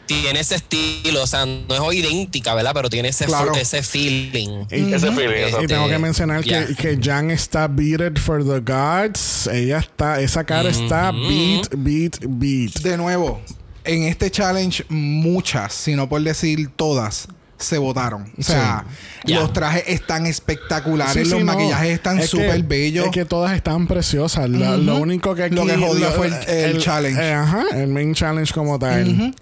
Tiene 0.06 0.40
ese 0.40 0.56
estilo, 0.56 1.24
o 1.24 1.28
sea, 1.28 1.46
no 1.46 1.92
es 1.92 1.98
idéntica, 1.98 2.54
¿verdad? 2.54 2.72
Pero 2.74 2.90
tiene 2.90 3.10
ese, 3.10 3.26
Claro. 3.26 3.54
ese 3.56 3.82
feeling. 3.84 4.66
Y, 4.72 4.94
Ese 4.94 5.12
feeling, 5.12 5.46
Este, 5.48 5.64
y 5.64 5.68
tengo 5.68 5.88
que 5.88 5.98
mencionar 5.98 6.44
que, 6.44 6.76
que 6.76 7.00
Jan 7.02 7.32
está 7.32 7.68
beated 7.68 8.18
for 8.18 8.44
the 8.44 8.60
gods. 8.60 9.48
Ella 9.48 9.80
está, 9.80 10.22
esa 10.22 10.44
cara 10.44 10.70
está 10.70 11.12
beat, 11.12 11.70
beat, 11.78 12.18
beat. 12.28 12.74
De 12.82 12.98
nuevo, 12.98 13.42
en 13.84 14.04
este 14.04 14.30
challenge, 14.32 14.84
muchas, 14.90 15.74
si 15.74 15.96
no 15.96 16.08
por 16.10 16.22
decir 16.22 16.70
todas, 16.76 17.28
se 17.58 17.78
votaron. 17.78 18.32
O 18.38 18.44
sea, 18.44 18.86
los 19.26 19.54
trajes 19.54 19.84
están 19.88 20.26
espectaculares, 20.26 21.14
Sí, 21.14 21.26
sí, 21.26 21.32
los 21.32 21.40
no. 21.40 21.46
maquillajes 21.54 21.92
están 21.94 22.20
Es 22.20 22.30
súper 22.30 22.64
bellos. 22.64 23.06
Es 23.06 23.12
que 23.12 23.26
todas 23.26 23.56
están 23.56 23.88
preciosas. 23.88 24.50
Lo, 24.50 24.78
lo 24.78 24.98
único 24.98 25.34
que 25.36 25.44
aquí... 25.44 25.56
Lo 25.56 25.66
que 25.66 25.78
jodió 25.78 26.12
fue 26.12 26.28
el- 26.28 26.50
el 26.76 26.82
challenge. 26.82 27.22
eh, 27.22 27.34
ajá, 27.34 27.64
el 27.74 27.88
main 27.88 28.14
challenge 28.14 28.54
como 28.54 28.78
tal. 28.78 29.34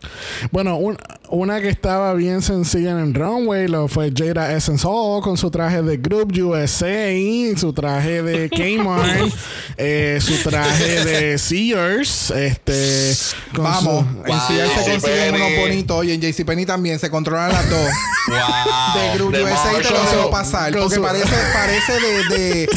Bueno, 0.52 0.77
un- 0.77 0.98
una 1.30 1.60
que 1.61 1.69
estaba 1.69 2.14
bien 2.14 2.41
sencilla 2.44 2.91
en 2.91 2.99
el 2.99 3.14
runway 3.15 3.68
lo 3.68 3.88
fue 3.88 4.11
Jada 4.15 4.53
Essence 4.53 4.85
Hall 4.88 5.22
con 5.23 5.35
su 5.38 5.49
traje 5.49 5.81
de 5.81 5.98
Group 5.98 6.31
USA, 6.44 7.11
su 7.57 7.73
traje 7.73 8.22
de 8.22 8.49
Kmart, 8.80 9.34
eh, 9.77 10.19
su 10.22 10.35
traje 10.48 11.03
de 11.03 11.38
Sears, 11.40 12.30
este... 12.31 13.14
con 13.56 13.64
Vamos, 13.64 14.06
su- 14.26 14.31
en 14.31 14.40
Sears 14.41 14.72
se 14.73 14.91
consiguen 14.91 15.35
unos 15.35 15.49
bonitos 15.60 16.06
y 16.06 16.11
en 16.11 16.22
JCPenney 16.22 16.65
también 16.68 16.99
se 16.99 17.10
controlan 17.10 17.52
las 17.52 17.68
dos. 17.69 17.90
Wow. 18.28 19.02
de 19.02 19.18
Group 19.18 19.34
de 19.34 19.44
USA 19.44 19.70
te 19.82 19.90
lo 19.90 20.00
dejo 20.04 20.30
pasar 20.32 20.72
porque 20.74 20.96
su- 20.96 21.02
parece, 21.02 21.36
parece 21.54 21.94
de, 22.00 22.24
de- 22.38 22.70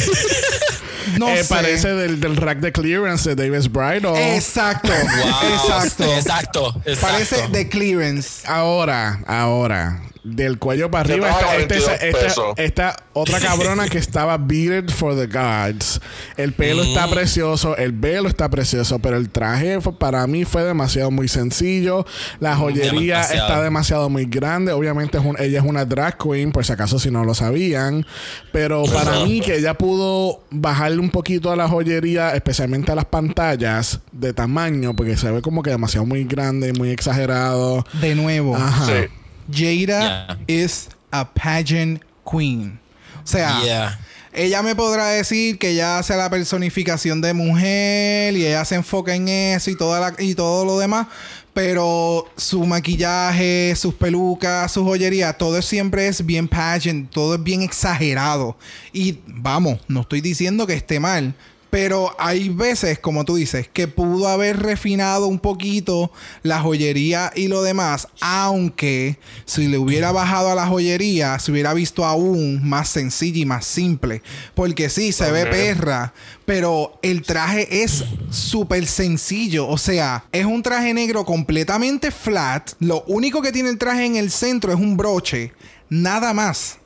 no 1.17 1.29
eh, 1.29 1.43
sé. 1.43 1.53
parece 1.53 1.93
del, 1.93 2.19
del 2.19 2.35
rack 2.35 2.59
de 2.59 2.71
clearance 2.73 3.33
de 3.33 3.49
Davis 3.49 3.71
Bridal. 3.71 4.15
Exacto, 4.17 4.89
Wow. 4.91 5.53
exacto. 5.53 6.03
Exacto. 6.03 6.81
exacto. 6.85 7.01
Parece 7.01 7.47
de 7.47 7.69
clearance. 7.69 8.45
Ahora, 8.47 9.19
ahora, 9.25 10.01
del 10.35 10.59
cuello 10.59 10.91
para 10.91 11.01
arriba 11.09 11.29
está, 11.29 11.55
este- 11.57 11.79
42 11.79 12.53
esta, 12.57 12.95
otra 13.13 13.39
cabrona 13.39 13.87
que 13.87 13.97
estaba 13.97 14.37
bearded 14.37 14.89
for 14.89 15.15
the 15.15 15.27
gods. 15.27 15.99
El 16.35 16.53
pelo 16.53 16.83
está 16.83 17.07
precioso, 17.09 17.75
el 17.77 17.91
velo 17.91 18.27
está 18.27 18.49
precioso, 18.49 18.99
pero 18.99 19.17
el 19.17 19.29
traje 19.29 19.79
fue- 19.81 19.97
para 19.97 20.25
mí 20.27 20.45
fue 20.45 20.63
demasiado 20.63 21.11
muy 21.11 21.27
sencillo. 21.27 22.05
La 22.39 22.55
joyería 22.55 23.15
Demasiado. 23.17 23.47
está 23.47 23.61
demasiado 23.63 24.09
muy 24.09 24.25
grande. 24.25 24.71
Obviamente 24.71 25.17
es 25.17 25.23
un- 25.25 25.35
ella 25.39 25.59
es 25.59 25.65
una 25.65 25.85
drag 25.85 26.17
queen, 26.17 26.51
por 26.51 26.65
si 26.65 26.73
acaso 26.73 26.99
si 26.99 27.09
no 27.11 27.23
lo 27.23 27.33
sabían. 27.33 28.05
Pero 28.51 28.83
para 28.85 29.23
mí 29.25 29.41
que 29.41 29.55
ella 29.57 29.73
pudo 29.75 30.43
bajarle 30.51 30.99
un 30.99 31.09
poquito 31.09 31.51
a 31.51 31.55
la 31.55 31.67
joyería, 31.67 32.35
especialmente 32.35 32.91
a 32.91 32.95
las 32.95 33.05
pantallas 33.05 33.99
de 34.11 34.33
tamaño, 34.33 34.95
porque 34.95 35.15
se 35.17 35.31
ve 35.31 35.41
como 35.41 35.63
que 35.63 35.69
demasiado 35.69 36.05
muy 36.05 36.23
grande, 36.25 36.73
muy 36.73 36.89
exagerado. 36.91 37.85
De 37.93 38.15
nuevo, 38.15 38.55
Ajá. 38.55 38.85
Sí. 38.85 39.07
Jada 39.51 40.27
Yeah. 40.27 40.37
is 40.47 40.89
a 41.11 41.25
pageant 41.33 42.01
queen. 42.29 42.79
O 43.23 43.27
sea, 43.27 43.61
Yeah. 43.63 43.99
ella 44.33 44.61
me 44.61 44.75
podrá 44.75 45.07
decir 45.07 45.57
que 45.57 45.69
ella 45.71 45.99
hace 45.99 46.15
la 46.15 46.29
personificación 46.29 47.21
de 47.21 47.33
mujer 47.33 48.35
y 48.35 48.45
ella 48.45 48.63
se 48.65 48.75
enfoca 48.75 49.15
en 49.15 49.27
eso 49.27 49.69
y, 49.71 49.75
toda 49.77 49.99
la- 49.99 50.15
y 50.23 50.35
todo 50.35 50.63
lo 50.65 50.77
demás. 50.79 51.07
Pero 51.53 52.25
su 52.37 52.63
maquillaje, 52.67 53.73
sus 53.75 53.95
pelucas, 53.95 54.71
su 54.71 54.83
joyería, 54.83 55.33
todo 55.33 55.59
siempre 55.63 56.07
es 56.07 56.23
bien 56.23 56.47
pageant, 56.47 57.09
todo 57.09 57.33
es 57.35 57.43
bien 57.43 57.63
exagerado. 57.63 58.55
Y 58.93 59.19
vamos, 59.25 59.79
no 59.87 60.01
estoy 60.01 60.21
diciendo 60.21 60.67
que 60.67 60.73
esté 60.75 60.99
mal, 60.99 61.33
pero 61.77 62.15
hay 62.17 62.49
veces, 62.49 62.97
como 62.97 63.23
tú 63.23 63.35
dices, 63.35 63.69
que 63.71 63.87
pudo 63.87 64.29
haber 64.29 64.57
refinado 64.63 65.27
un 65.27 65.37
poquito 65.37 66.11
la 66.41 66.59
joyería 66.59 67.31
y 67.35 67.49
lo 67.49 67.61
demás, 67.61 68.07
aunque 68.19 69.19
si 69.45 69.67
le 69.67 69.77
hubiera 69.77 70.11
bajado 70.11 70.49
a 70.49 70.55
la 70.55 70.65
joyería, 70.65 71.37
se 71.37 71.51
hubiera 71.51 71.75
visto 71.75 72.03
aún 72.03 72.67
más 72.67 72.89
sencilla 72.89 73.41
y 73.41 73.45
más 73.45 73.63
simple. 73.63 74.23
Porque 74.55 74.89
sí, 74.89 75.11
se 75.11 75.29
ve 75.29 75.45
perra, 75.45 76.15
pero 76.45 76.97
el 77.03 77.21
traje 77.21 77.83
es 77.83 78.05
súper 78.31 78.87
sencillo. 78.87 79.67
O 79.67 79.77
sea, 79.77 80.25
es 80.31 80.45
un 80.45 80.63
traje 80.63 80.95
negro 80.95 81.25
completamente 81.25 82.09
flat. 82.09 82.71
Lo 82.79 83.03
único 83.03 83.43
que 83.43 83.51
tiene 83.51 83.69
el 83.69 83.77
traje 83.77 84.03
en 84.03 84.15
el 84.15 84.31
centro 84.31 84.73
es 84.73 84.79
un 84.79 84.97
broche. 84.97 85.53
Nada 85.89 86.33
más. 86.33 86.79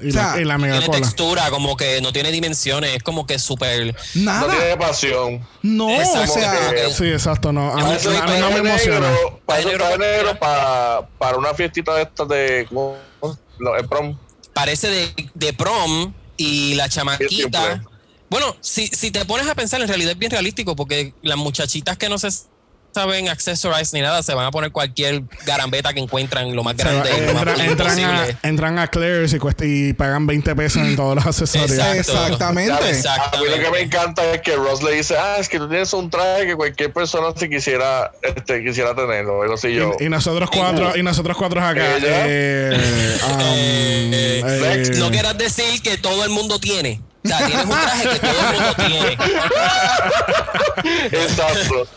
Y, 0.00 0.08
O 0.08 0.12
sea, 0.12 0.34
la, 0.34 0.40
y 0.40 0.44
la 0.44 0.58
mega 0.58 0.74
Tiene 0.74 0.86
cola. 0.86 0.98
textura, 0.98 1.50
como 1.50 1.76
que 1.76 2.00
no 2.00 2.12
tiene 2.12 2.30
dimensiones, 2.32 2.96
es 2.96 3.02
como 3.02 3.26
que 3.26 3.38
súper. 3.38 3.94
No 4.14 4.22
Nada. 4.24 4.50
tiene 4.56 4.76
pasión. 4.76 5.46
No, 5.62 5.86
o 5.86 6.04
sea, 6.04 6.26
como 6.26 6.72
que- 6.72 6.92
Sí, 6.94 7.04
exacto. 7.06 7.52
No, 7.52 7.72
a 7.72 7.76
mí, 7.76 7.82
a 7.82 8.40
no 8.40 8.50
me 8.50 8.56
emociona. 8.58 9.08
negro, 9.10 9.40
Negro 9.48 9.98
negro 9.98 10.38
para 10.38 11.36
una 11.36 11.54
fiestita 11.54 11.94
de 11.94 12.02
estas 12.02 12.28
de. 12.28 12.66
¿cómo? 12.68 12.96
Lo- 13.58 13.76
el 13.76 13.88
prom. 13.88 14.18
Parece 14.52 14.88
de, 14.88 15.14
de 15.34 15.52
prom 15.52 16.12
y 16.36 16.74
la 16.74 16.88
chamaquita. 16.88 17.82
Bueno, 18.28 18.56
si, 18.60 18.88
si 18.88 19.10
te 19.12 19.24
pones 19.24 19.46
a 19.48 19.54
pensar, 19.54 19.80
en 19.80 19.86
realidad 19.88 20.12
es 20.12 20.18
bien 20.18 20.32
realístico 20.32 20.74
porque 20.74 21.14
las 21.22 21.36
muchachitas 21.38 21.96
que 21.96 22.08
no 22.08 22.18
se 22.18 22.28
saben 22.96 23.28
accessorize 23.28 23.94
ni 23.94 24.00
nada 24.00 24.22
se 24.22 24.32
van 24.32 24.46
a 24.46 24.50
poner 24.50 24.72
cualquier 24.72 25.22
garambeta 25.44 25.92
que 25.92 26.00
encuentran 26.00 26.56
lo 26.56 26.64
más 26.64 26.76
grande 26.78 27.10
y 27.14 27.26
lo 27.26 27.34
más 27.34 27.42
entra- 27.42 27.64
entran, 27.66 28.00
a, 28.00 28.26
entran 28.42 28.78
a 28.78 28.86
Claire's 28.88 29.34
y, 29.34 29.38
cuesta- 29.38 29.66
y 29.66 29.92
pagan 29.92 30.26
20 30.26 30.56
pesos 30.56 30.80
en 30.82 30.96
todos 30.96 31.14
los 31.16 31.26
accesorios. 31.26 31.72
Exacto. 31.72 32.12
exactamente. 32.12 32.88
Exactamente. 32.88 33.36
A 33.36 33.40
mí 33.42 33.46
lo 33.58 33.64
que 33.64 33.70
me 33.70 33.80
encanta 33.84 34.24
es 34.32 34.40
que 34.40 34.56
Ross 34.56 34.82
le 34.82 34.92
dice, 34.92 35.14
ah, 35.18 35.36
es 35.38 35.48
que 35.50 35.58
tú 35.58 35.68
tienes 35.68 35.92
un 35.92 36.08
traje 36.08 36.46
que 36.46 36.56
cualquier 36.56 36.90
persona 36.92 37.28
se 37.36 37.50
quisiera, 37.50 38.12
este, 38.22 38.64
quisiera 38.64 38.94
tenerlo. 38.94 39.44
Y 39.44 39.48
lo 39.48 39.56
sé 39.58 39.74
yo. 39.74 39.92
Y, 40.00 40.04
y 40.04 40.08
nosotros 40.08 40.48
cuatro, 40.50 40.96
y 40.96 41.02
nosotros 41.02 41.36
cuatro 41.36 41.60
acá. 41.62 41.82
Eh, 42.02 43.18
um, 43.30 43.40
Eh, 43.40 44.42
eh, 44.44 44.90
No 44.96 45.10
quieras 45.10 45.36
decir 45.36 45.82
que 45.82 45.98
todo 45.98 46.24
el 46.24 46.30
mundo 46.30 46.58
tiene. 46.58 47.00
O 47.26 47.38
sea, 47.38 47.46
tienes 47.46 47.64
un 47.64 47.70
traje 47.70 48.08
que 48.08 48.18
todo 48.18 48.30
el 48.30 48.54
mundo 48.56 48.74
tiene. 48.76 49.18
Exacto. 51.24 51.88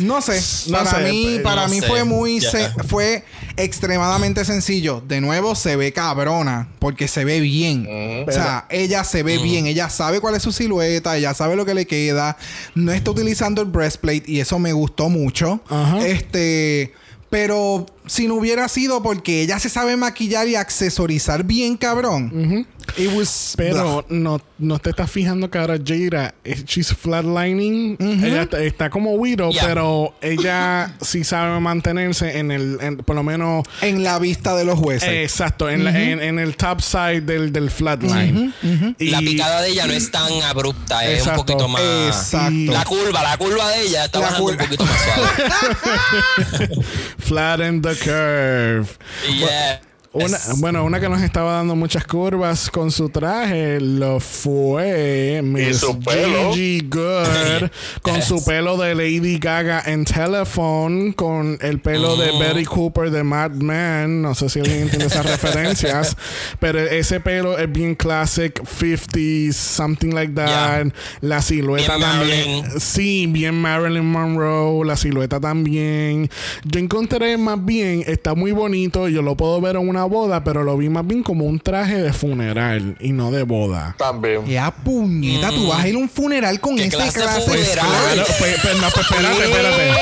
No 0.00 0.20
sé. 0.20 0.40
No 0.70 0.78
para 0.78 0.90
sé, 0.90 1.10
mí, 1.10 1.26
eh, 1.36 1.40
para 1.40 1.62
no 1.62 1.68
mí 1.68 1.80
sé. 1.80 1.86
fue 1.86 2.04
muy 2.04 2.40
se- 2.40 2.68
fue 2.88 3.24
extremadamente 3.56 4.44
sencillo. 4.44 5.02
De 5.06 5.20
nuevo 5.20 5.54
se 5.54 5.76
ve 5.76 5.92
cabrona 5.92 6.68
porque 6.78 7.08
se 7.08 7.24
ve 7.24 7.40
bien. 7.40 8.24
O 8.28 8.32
sea, 8.32 8.66
ella 8.70 9.02
se 9.04 9.22
ve 9.22 9.38
bien, 9.38 9.66
ella 9.66 9.88
sabe 9.88 10.20
cuál 10.20 10.34
es 10.34 10.42
su 10.42 10.52
silueta, 10.52 11.16
ella 11.16 11.32
sabe 11.34 11.56
lo 11.56 11.64
que 11.64 11.74
le 11.74 11.86
queda. 11.86 12.36
No 12.74 12.92
está 12.92 13.10
utilizando 13.12 13.62
el 13.62 13.68
breastplate 13.68 14.24
y 14.26 14.40
eso 14.40 14.58
me 14.58 14.72
gustó 14.72 15.08
mucho. 15.08 15.60
Ajá. 15.68 16.06
Este, 16.06 16.92
pero 17.30 17.86
si 18.06 18.26
no 18.28 18.34
hubiera 18.34 18.68
sido 18.68 19.02
porque 19.02 19.42
ella 19.42 19.58
se 19.58 19.68
sabe 19.68 19.96
maquillar 19.96 20.46
y 20.48 20.56
accesorizar 20.56 21.44
bien, 21.44 21.76
cabrón. 21.76 22.66
It 22.98 23.10
was. 23.14 23.54
Pero 23.56 24.04
no, 24.10 24.40
no 24.58 24.78
te 24.78 24.90
estás 24.90 25.10
fijando 25.10 25.50
que 25.50 25.56
ahora 25.56 25.78
Jada, 25.84 26.34
eh, 26.44 26.62
she's 26.66 26.92
flatlining. 26.94 27.96
Ella 27.98 28.42
está, 28.42 28.62
está 28.62 28.90
como 28.90 29.12
Widow, 29.14 29.50
Yeah. 29.52 29.64
pero 29.66 30.14
ella 30.20 30.94
sí 31.00 31.24
sabe 31.24 31.58
mantenerse 31.60 32.38
en 32.38 32.50
el, 32.50 32.76
en- 32.82 32.98
por 32.98 33.16
lo 33.16 33.22
menos, 33.22 33.64
En 33.80 34.02
la 34.02 34.18
vista 34.18 34.54
de 34.54 34.64
los 34.66 34.78
jueces. 34.78 35.08
eh, 35.08 35.22
exacto, 35.22 35.70
en, 35.70 35.84
la- 35.84 35.98
en, 35.98 36.20
en 36.20 36.38
el 36.38 36.56
top 36.56 36.82
side 36.82 37.22
del, 37.22 37.52
del 37.52 37.70
flatline. 37.70 38.52
Y- 38.98 39.10
La 39.10 39.20
picada 39.20 39.62
de 39.62 39.70
ella 39.70 39.86
no 39.86 39.94
es 39.94 40.10
tan 40.10 40.30
abrupta, 40.42 41.06
es 41.06 41.20
Exacto. 41.20 41.40
un 41.40 41.46
poquito 41.46 41.68
más. 41.68 41.82
Exacto. 42.08 42.72
La 42.72 42.84
curva, 42.84 43.22
la 43.22 43.36
curva 43.38 43.70
de 43.70 43.82
ella 43.86 44.04
está 44.04 44.18
La 44.20 44.26
bajando 44.26 44.50
un 44.50 44.56
poquito 44.58 44.84
más 44.84 45.00
suave. 45.00 46.68
Flatten 47.18 47.80
the 47.80 47.93
curve. 47.96 48.98
Yes. 49.28 49.80
Una, 50.14 50.38
bueno, 50.58 50.84
una 50.84 51.00
que 51.00 51.08
nos 51.08 51.20
estaba 51.22 51.54
dando 51.54 51.74
muchas 51.74 52.06
curvas 52.06 52.70
con 52.70 52.92
su 52.92 53.08
traje 53.08 53.80
lo 53.80 54.20
fue 54.20 55.40
Miss 55.42 55.78
su 55.80 55.98
pelo. 55.98 56.52
Gigi 56.52 56.86
Good 56.88 57.68
con 58.00 58.14
Yes. 58.14 58.24
su 58.26 58.44
pelo 58.44 58.76
de 58.76 58.94
Lady 58.94 59.38
Gaga 59.38 59.82
en 59.86 60.04
Telephone, 60.04 61.14
con 61.14 61.58
el 61.60 61.80
pelo 61.80 62.16
de 62.16 62.32
Mm. 62.32 62.38
Betty 62.38 62.64
Cooper 62.64 63.10
de 63.10 63.24
Mad 63.24 63.50
Men. 63.52 64.22
No 64.22 64.36
sé 64.36 64.48
si 64.48 64.60
alguien 64.60 64.82
entiende 64.82 65.06
esas 65.06 65.26
referencias, 65.26 66.16
pero 66.60 66.78
ese 66.78 67.18
pelo 67.18 67.58
es 67.58 67.70
bien 67.72 67.96
classic 67.96 68.62
50s, 68.62 69.52
something 69.52 70.10
like 70.14 70.32
that. 70.34 70.84
Yeah. 70.84 70.92
La 71.22 71.42
silueta 71.42 71.96
Bien 71.96 72.08
también. 72.08 72.60
Marilyn. 72.62 72.80
Sí, 72.80 73.26
bien 73.26 73.54
Marilyn 73.60 74.04
Monroe, 74.06 74.86
la 74.86 74.96
silueta 74.96 75.40
también. 75.40 76.30
Yo 76.64 76.78
encontré 76.78 77.36
más 77.36 77.64
bien, 77.64 78.04
está 78.06 78.34
muy 78.36 78.52
bonito, 78.52 79.08
yo 79.08 79.20
lo 79.20 79.36
puedo 79.36 79.60
ver 79.60 79.74
en 79.74 79.88
una 79.88 80.03
boda, 80.04 80.42
pero 80.44 80.62
lo 80.64 80.76
vi 80.76 80.88
más 80.88 81.06
bien 81.06 81.22
como 81.22 81.44
un 81.44 81.58
traje 81.60 82.00
de 82.02 82.12
funeral 82.12 82.96
y 83.00 83.12
no 83.12 83.30
de 83.30 83.42
boda. 83.42 83.94
También. 83.98 84.46
Ya 84.46 84.70
puñeta, 84.70 85.50
tú 85.50 85.68
vas 85.68 85.84
a 85.84 85.88
ir 85.88 85.94
a 85.94 85.98
un 85.98 86.08
funeral 86.08 86.60
con 86.60 86.76
¿Qué 86.76 86.84
ese 86.86 86.96
clase 86.96 87.18
de 87.20 87.24
clase 87.24 87.40
funeral? 87.42 87.86
Claro, 87.86 88.24
pues, 88.38 88.56
pues, 88.62 88.76
no, 88.80 88.88
pues, 88.90 89.06
espérate. 89.10 89.92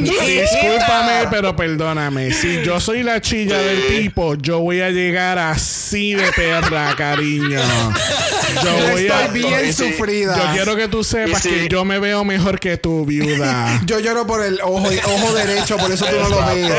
Discúlpame, 0.00 1.28
pero 1.30 1.56
perdóname. 1.56 2.32
Si 2.32 2.62
yo 2.62 2.80
soy 2.80 3.02
la 3.02 3.20
chilla 3.20 3.58
del 3.58 3.86
tipo, 3.88 4.34
yo 4.34 4.60
voy 4.60 4.80
a 4.80 4.90
llegar 4.90 5.38
así 5.38 6.14
de 6.14 6.30
perra, 6.32 6.94
cariño. 6.96 7.60
Yo 8.56 8.62
Yo 8.62 8.90
voy 8.92 9.08
a. 9.08 9.24
estoy 9.24 9.40
bien 9.42 9.72
sufrida. 9.72 10.36
Yo 10.36 10.52
quiero 10.52 10.76
que 10.76 10.88
tú 10.88 11.04
sepas 11.04 11.42
si- 11.42 11.48
que 11.50 11.68
yo 11.68 11.84
me 11.84 11.98
veo 11.98 12.24
mejor 12.24 12.58
que 12.60 12.76
tu 12.76 13.04
viuda. 13.04 13.80
Yo 13.86 13.98
lloro 14.00 14.26
por 14.26 14.44
el 14.44 14.60
ojo, 14.62 14.88
ojo 14.88 15.32
derecho, 15.34 15.76
por 15.76 15.90
eso 15.90 16.04
tú 16.06 16.16
no 16.20 16.28
lo 16.28 16.46
ves. 16.46 16.72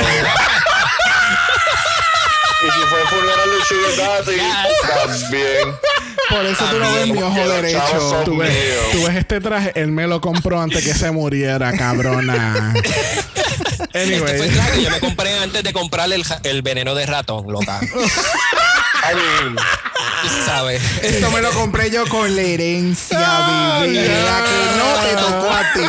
Y 2.61 2.72
si 2.72 2.80
fue 2.88 2.99
funeral 3.07 3.49
de 3.49 3.65
Sugar 3.65 4.26
Daddy, 4.26 4.36
Yes. 4.36 5.22
también. 5.22 5.76
Por 6.30 6.45
eso 6.45 6.65
tú 6.65 6.80
no 6.80 6.94
ves 6.94 7.07
mi 7.07 7.22
ojo 7.23 7.48
derecho. 7.49 8.22
Tú 8.26 8.38
ves, 8.38 8.53
tú 8.91 9.03
ves 9.06 9.15
este 9.15 9.40
traje, 9.40 9.72
él 9.76 9.91
me 9.91 10.06
lo 10.07 10.19
compró 10.22 10.61
antes 10.61 10.84
que 10.84 10.94
se 10.94 11.10
muriera, 11.11 11.72
cabrona. 11.73 12.73
Este 13.94 14.19
fue 14.19 14.31
el 14.31 14.41
Anyway. 14.41 14.49
traje 14.49 14.72
que 14.73 14.84
yo 14.84 14.90
me 14.91 14.99
compré 14.99 15.40
antes 15.40 15.64
de 15.64 15.73
comprarle 15.73 16.15
el, 16.15 16.26
el 16.44 16.61
veneno 16.61 16.94
de 16.95 17.06
ratón, 17.06 17.45
loca. 17.52 17.80
I 17.81 19.15
mean, 19.15 19.56
Tú 19.56 20.27
sabes. 20.45 20.81
Esto 21.02 21.31
me 21.31 21.41
lo 21.41 21.49
compré 21.52 21.90
yo 21.90 22.06
con 22.07 22.36
la 22.36 22.41
herencia, 22.41 23.80
bebé. 23.81 24.23
La 24.23 24.44
que 24.44 24.77
no 24.77 25.02
te 25.02 25.15
tocó 25.15 25.49
a 25.49 25.73
ti. 25.73 25.81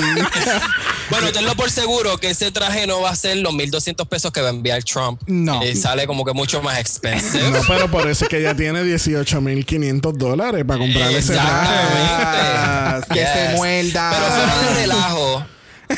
Bueno, 1.10 1.32
tenlo 1.32 1.54
por 1.56 1.70
seguro 1.70 2.18
que 2.18 2.30
ese 2.30 2.50
traje 2.52 2.86
no 2.86 3.00
va 3.00 3.10
a 3.10 3.16
ser 3.16 3.36
los 3.38 3.52
1200 3.52 4.06
pesos 4.06 4.30
que 4.32 4.40
va 4.40 4.48
a 4.48 4.50
enviar 4.50 4.82
Trump. 4.84 5.20
No. 5.26 5.60
Eh, 5.62 5.74
sale 5.74 6.06
como 6.06 6.24
que 6.24 6.32
mucho 6.32 6.62
más 6.62 6.78
expensive. 6.78 7.50
No, 7.50 7.58
pero 7.66 7.90
por 7.90 8.08
eso 8.08 8.24
es 8.24 8.28
que 8.30 8.38
ella 8.38 8.54
tiene 8.54 8.82
18.500 8.82 10.12
dólares 10.16 10.64
para 10.64 10.78
comprar 10.78 11.10
ese 11.12 11.34
traje. 11.34 13.04
Que 13.12 13.26
se 13.26 13.48
Yes. 13.48 13.56
muerda. 13.56 14.10
Pero 14.12 14.26
fuera 14.32 14.62
de 14.62 14.74
relajo, 14.80 15.46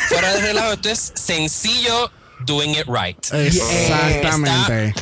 fuera 0.08 0.32
de 0.34 0.40
relajo, 0.40 0.72
esto 0.72 0.88
es 0.88 1.12
sencillo 1.14 2.10
doing 2.46 2.70
it 2.70 2.86
right. 2.88 3.18
Exactamente. 3.32 4.94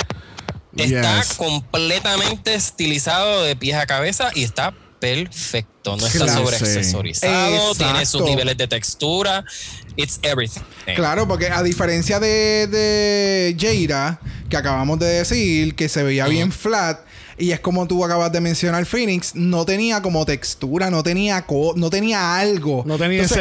Está 0.76 1.18
Yes. 1.22 1.34
completamente 1.34 2.54
estilizado 2.54 3.42
de 3.44 3.54
pies 3.56 3.76
a 3.76 3.86
cabeza 3.86 4.30
y 4.34 4.44
está 4.44 4.72
perfecto. 5.00 5.96
No 5.96 6.06
está 6.06 6.28
sobre 6.32 6.56
accesorizado, 6.56 7.74
tiene 7.74 8.04
sus 8.06 8.22
niveles 8.22 8.56
de 8.56 8.68
textura. 8.68 9.44
It's 9.96 10.18
everything. 10.22 10.62
Claro, 10.96 11.26
porque 11.28 11.48
a 11.48 11.62
diferencia 11.62 12.18
de, 12.20 12.66
de 12.68 13.56
Jaira, 13.58 14.20
que 14.48 14.56
acabamos 14.56 14.98
de 14.98 15.06
decir, 15.06 15.74
que 15.74 15.88
se 15.88 16.02
veía 16.02 16.26
bien 16.26 16.52
flat, 16.52 17.00
y 17.38 17.52
es 17.52 17.60
como 17.60 17.86
tú 17.86 18.04
acabas 18.04 18.30
de 18.32 18.40
mencionar, 18.40 18.84
Phoenix, 18.84 19.34
no 19.34 19.64
tenía 19.64 20.02
como 20.02 20.26
textura, 20.26 20.90
no 20.90 21.02
tenía 21.02 21.42
co- 21.46 21.72
no 21.74 21.88
tenía 21.88 22.36
algo. 22.36 22.82
No 22.86 22.98
tenía 22.98 23.22
Entonces, 23.22 23.38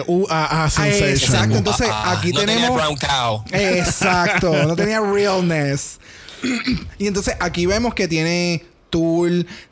ese 0.00 0.02
uh, 0.06 0.26
ah, 0.30 0.64
ah, 0.64 0.70
sensation. 0.70 1.34
exacto. 1.34 1.56
Entonces, 1.58 1.88
Ah, 1.90 2.16
aquí 2.18 2.32
no 2.32 2.40
tenía 2.40 2.54
tenemos- 2.56 2.76
brown 2.76 2.96
cow. 2.96 3.44
Exacto, 3.52 4.66
no 4.66 4.74
tenía 4.74 5.00
realness. 5.00 5.98
y 6.98 7.06
entonces 7.06 7.34
aquí 7.40 7.66
vemos 7.66 7.94
que 7.94 8.08
tiene 8.08 8.64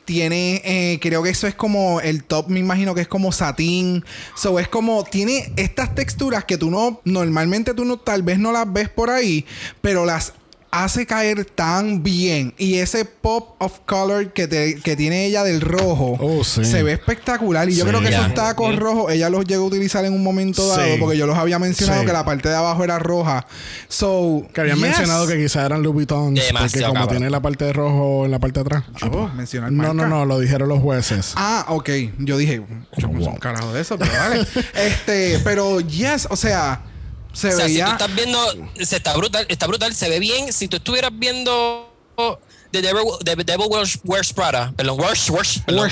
tiene, 0.05 0.61
eh, 0.65 0.99
creo 1.01 1.23
que 1.23 1.29
eso 1.29 1.47
es 1.47 1.55
como 1.55 2.01
el 2.01 2.23
top, 2.23 2.47
me 2.49 2.59
imagino 2.59 2.95
que 2.95 3.01
es 3.01 3.07
como 3.07 3.31
satín. 3.31 4.03
So 4.35 4.59
es 4.59 4.67
como, 4.67 5.03
tiene 5.03 5.53
estas 5.55 5.93
texturas 5.93 6.45
que 6.45 6.57
tú 6.57 6.71
no, 6.71 7.01
normalmente 7.05 7.73
tú 7.73 7.85
no, 7.85 7.97
tal 7.97 8.23
vez 8.23 8.39
no 8.39 8.51
las 8.51 8.71
ves 8.71 8.89
por 8.89 9.09
ahí, 9.09 9.45
pero 9.81 10.05
las 10.05 10.33
hace 10.71 11.05
caer 11.05 11.43
tan 11.45 12.01
bien. 12.01 12.53
Y 12.57 12.75
ese 12.75 13.03
pop 13.05 13.55
of 13.59 13.79
color 13.85 14.31
que, 14.33 14.47
te- 14.47 14.75
que 14.81 14.95
tiene 14.95 15.25
ella 15.25 15.43
del 15.43 15.59
rojo 15.61 16.17
Oh, 16.19 16.43
sí. 16.43 16.63
se 16.65 16.81
ve 16.83 16.93
espectacular. 16.93 17.69
Y 17.69 17.75
yo 17.75 17.83
Sí. 17.83 17.89
creo 17.89 18.01
que 18.01 18.07
esos 18.09 18.33
tacos 18.33 18.75
rojos 18.77 19.11
ella 19.11 19.29
los 19.29 19.45
llegó 19.45 19.65
a 19.65 19.67
utilizar 19.67 20.05
en 20.05 20.13
un 20.13 20.23
momento 20.23 20.65
dado, 20.67 20.83
Sí. 20.83 20.97
porque 20.99 21.17
yo 21.17 21.27
los 21.27 21.37
había 21.37 21.59
mencionado 21.59 22.01
Sí. 22.01 22.07
que 22.07 22.13
la 22.13 22.23
parte 22.25 22.47
de 22.49 22.55
abajo 22.55 22.83
era 22.83 22.99
roja. 22.99 23.45
So, 23.89 24.47
Que 24.53 24.61
habían 24.61 24.77
yes. 24.77 24.85
mencionado 24.87 25.27
que 25.27 25.37
quizás 25.37 25.65
eran 25.65 25.83
Louboutins 25.83 26.39
porque 26.39 26.41
Demasiado, 26.47 26.87
como 26.87 26.99
cabrón. 27.01 27.17
tiene 27.17 27.29
la 27.29 27.41
parte 27.41 27.65
de 27.65 27.73
rojo 27.73 28.25
en 28.25 28.31
la 28.31 28.39
parte 28.39 28.59
de 28.59 28.65
atrás. 28.65 28.83
Yo, 29.01 29.29
mencionar 29.35 29.71
No, 29.71 29.77
marca. 29.83 29.93
no, 29.93 30.07
no, 30.07 30.25
lo 30.25 30.39
dijeron 30.39 30.69
los 30.69 30.79
jueces. 30.79 31.33
Ah, 31.35 31.65
ok. 31.67 31.89
Yo 32.19 32.37
dije, 32.37 32.63
yo 32.97 33.07
sé 33.09 33.27
un 33.27 33.35
carajo 33.37 33.73
de 33.73 33.81
eso, 33.81 33.97
pero 33.97 34.11
vale. 34.13 34.45
este, 34.75 35.39
pero 35.43 35.81
yes, 35.81 36.27
o 36.29 36.35
sea, 36.37 36.81
se 37.33 37.49
O 37.49 37.51
sea, 37.51 37.67
si 37.67 37.81
tú 37.81 37.91
estás 37.91 38.15
viendo, 38.15 38.39
se 38.81 38.97
está 38.97 39.15
brutal, 39.15 39.45
está 39.49 39.67
brutal, 39.67 39.93
se 39.95 40.09
ve 40.09 40.19
bien. 40.19 40.51
Si 40.51 40.67
tú 40.67 40.77
estuvieras 40.77 41.11
viendo 41.13 41.93
The 42.71 42.81
Devil, 42.81 43.03
The 43.23 43.35
Devil 43.43 43.67
Wears, 43.69 43.99
Wears 44.05 44.31
Prada, 44.33 44.71
perdón, 44.75 44.99
Wears, 44.99 45.29
Wears, 45.29 45.59
perdón. 45.65 45.89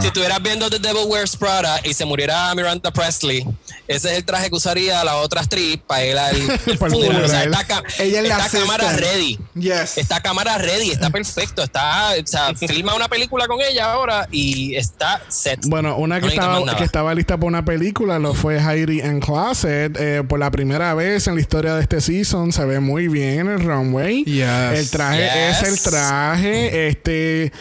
Si 0.00 0.06
estuvieras 0.06 0.42
viendo 0.42 0.70
The 0.70 0.78
Devil 0.78 1.04
Wears 1.06 1.36
Prada 1.36 1.80
y 1.84 1.94
se 1.94 2.04
muriera 2.04 2.54
Miranda 2.54 2.90
Presley, 2.92 3.46
ese 3.88 4.12
es 4.12 4.18
el 4.18 4.24
traje 4.24 4.48
que 4.48 4.54
usaría 4.56 5.02
la 5.04 5.16
otra 5.16 5.40
actriz 5.40 5.78
para 5.86 6.04
ir 6.04 6.16
al 6.16 6.36
funeral. 6.78 7.24
O 7.24 7.28
sea, 7.28 7.50
ca- 7.66 7.82
Ella 7.98 8.20
es 8.22 8.28
la 8.28 8.46
está 8.46 8.58
cámara 8.58 8.92
ready. 8.92 9.38
Yes. 9.54 9.98
Está 9.98 10.20
cámara 10.22 10.58
ready, 10.58 10.90
está 10.90 11.10
perfecto. 11.10 11.62
Está, 11.62 12.10
o 12.22 12.26
sea, 12.26 12.54
filma 12.54 12.94
una 12.94 13.08
película 13.08 13.46
con 13.48 13.60
ella 13.60 13.92
ahora 13.92 14.28
y 14.30 14.74
está 14.76 15.20
set. 15.28 15.60
Bueno, 15.66 15.96
una 15.96 16.20
que 16.20 16.26
No 16.26 16.32
estaba, 16.32 16.76
que 16.76 16.84
estaba 16.84 17.14
lista 17.14 17.36
para 17.36 17.48
una 17.48 17.64
película 17.64 18.18
lo 18.18 18.34
fue 18.34 18.58
Heidi 18.60 19.00
en 19.00 19.20
Closet. 19.20 19.96
Eh, 19.98 20.22
por 20.28 20.38
la 20.38 20.50
primera 20.50 20.94
vez 20.94 21.26
en 21.26 21.34
la 21.34 21.40
historia 21.40 21.74
de 21.74 21.82
este 21.82 22.00
season 22.00 22.52
se 22.52 22.64
ve 22.64 22.80
muy 22.80 23.08
bien 23.08 23.40
en 23.40 23.48
el 23.48 23.60
runway. 23.64 24.19
Yes. 24.24 24.78
El 24.78 24.90
traje 24.90 25.22
Yes. 25.22 25.62
es 25.62 25.68
el 25.68 25.90
traje. 25.92 26.88
Este, 26.88 27.52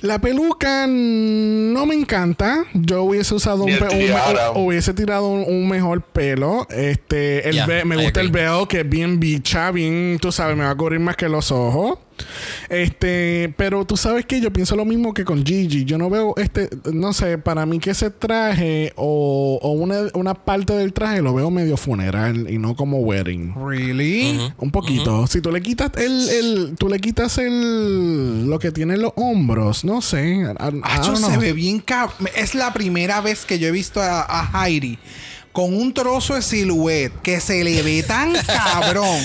la 0.00 0.20
peluca 0.20 0.86
no 0.88 1.86
me 1.86 1.94
encanta. 1.94 2.64
Yo 2.74 3.04
hubiese 3.04 3.34
usado 3.34 3.64
un, 3.64 3.72
hubiese 4.54 4.94
tirado 4.94 5.28
un, 5.28 5.44
un 5.46 5.68
mejor 5.68 6.02
pelo. 6.02 6.66
Este, 6.70 7.48
el 7.48 7.54
Yeah, 7.54 7.84
me 7.84 7.96
gusta 7.96 8.20
el 8.20 8.30
veo 8.30 8.66
que 8.66 8.80
es 8.80 8.88
bien 8.88 9.20
bicha, 9.20 9.70
bien, 9.70 10.18
tú 10.20 10.32
sabes, 10.32 10.56
me 10.56 10.64
va 10.64 10.70
a 10.70 10.74
cubrir 10.74 11.00
más 11.00 11.16
que 11.16 11.28
los 11.28 11.52
ojos. 11.52 11.98
Este, 12.68 13.52
pero 13.56 13.84
tú 13.84 13.96
sabes 13.96 14.26
que 14.26 14.40
yo 14.40 14.52
pienso 14.52 14.76
lo 14.76 14.84
mismo 14.84 15.14
que 15.14 15.24
con 15.24 15.44
Gigi. 15.44 15.84
Yo 15.84 15.98
no 15.98 16.08
veo 16.10 16.34
este, 16.36 16.68
no 16.92 17.12
sé, 17.12 17.38
para 17.38 17.66
mí 17.66 17.78
que 17.78 17.90
ese 17.90 18.10
traje 18.10 18.92
o, 18.96 19.58
o 19.62 19.70
una, 19.72 20.00
una 20.14 20.34
parte 20.34 20.72
del 20.74 20.92
traje 20.92 21.22
lo 21.22 21.34
veo 21.34 21.50
medio 21.50 21.76
funeral 21.76 22.48
y 22.50 22.58
no 22.58 22.74
como 22.76 22.98
wedding. 22.98 23.54
Really? 23.66 24.38
Un 24.58 24.70
poquito. 24.70 25.26
Si 25.26 25.40
tú 25.40 25.50
le 25.52 25.60
quitas 25.62 25.90
el, 25.96 26.28
el, 26.28 26.74
tú 26.78 26.88
le 26.88 26.98
quitas 26.98 27.38
el, 27.38 28.46
lo 28.48 28.58
que 28.58 28.72
tiene 28.72 28.94
en 28.94 29.02
los 29.02 29.12
hombros, 29.16 29.84
no 29.84 30.00
sé. 30.02 30.22
I- 30.34 30.40
I 30.42 30.80
Acho, 30.82 31.12
don't 31.12 31.24
se 31.32 31.38
ve 31.38 31.52
bien 31.52 31.80
cab- 31.84 32.10
Es 32.34 32.54
la 32.54 32.72
primera 32.72 33.20
vez 33.20 33.44
que 33.44 33.58
yo 33.58 33.68
he 33.68 33.72
visto 33.72 34.00
a, 34.00 34.22
a 34.28 34.66
Heidi 34.66 34.98
con 35.52 35.74
un 35.74 35.92
trozo 35.92 36.34
de 36.34 36.40
silhouette 36.42 37.12
que 37.22 37.38
se 37.38 37.62
le 37.62 37.82
ve 37.82 38.02
tan 38.02 38.32
cabrón. 38.46 39.18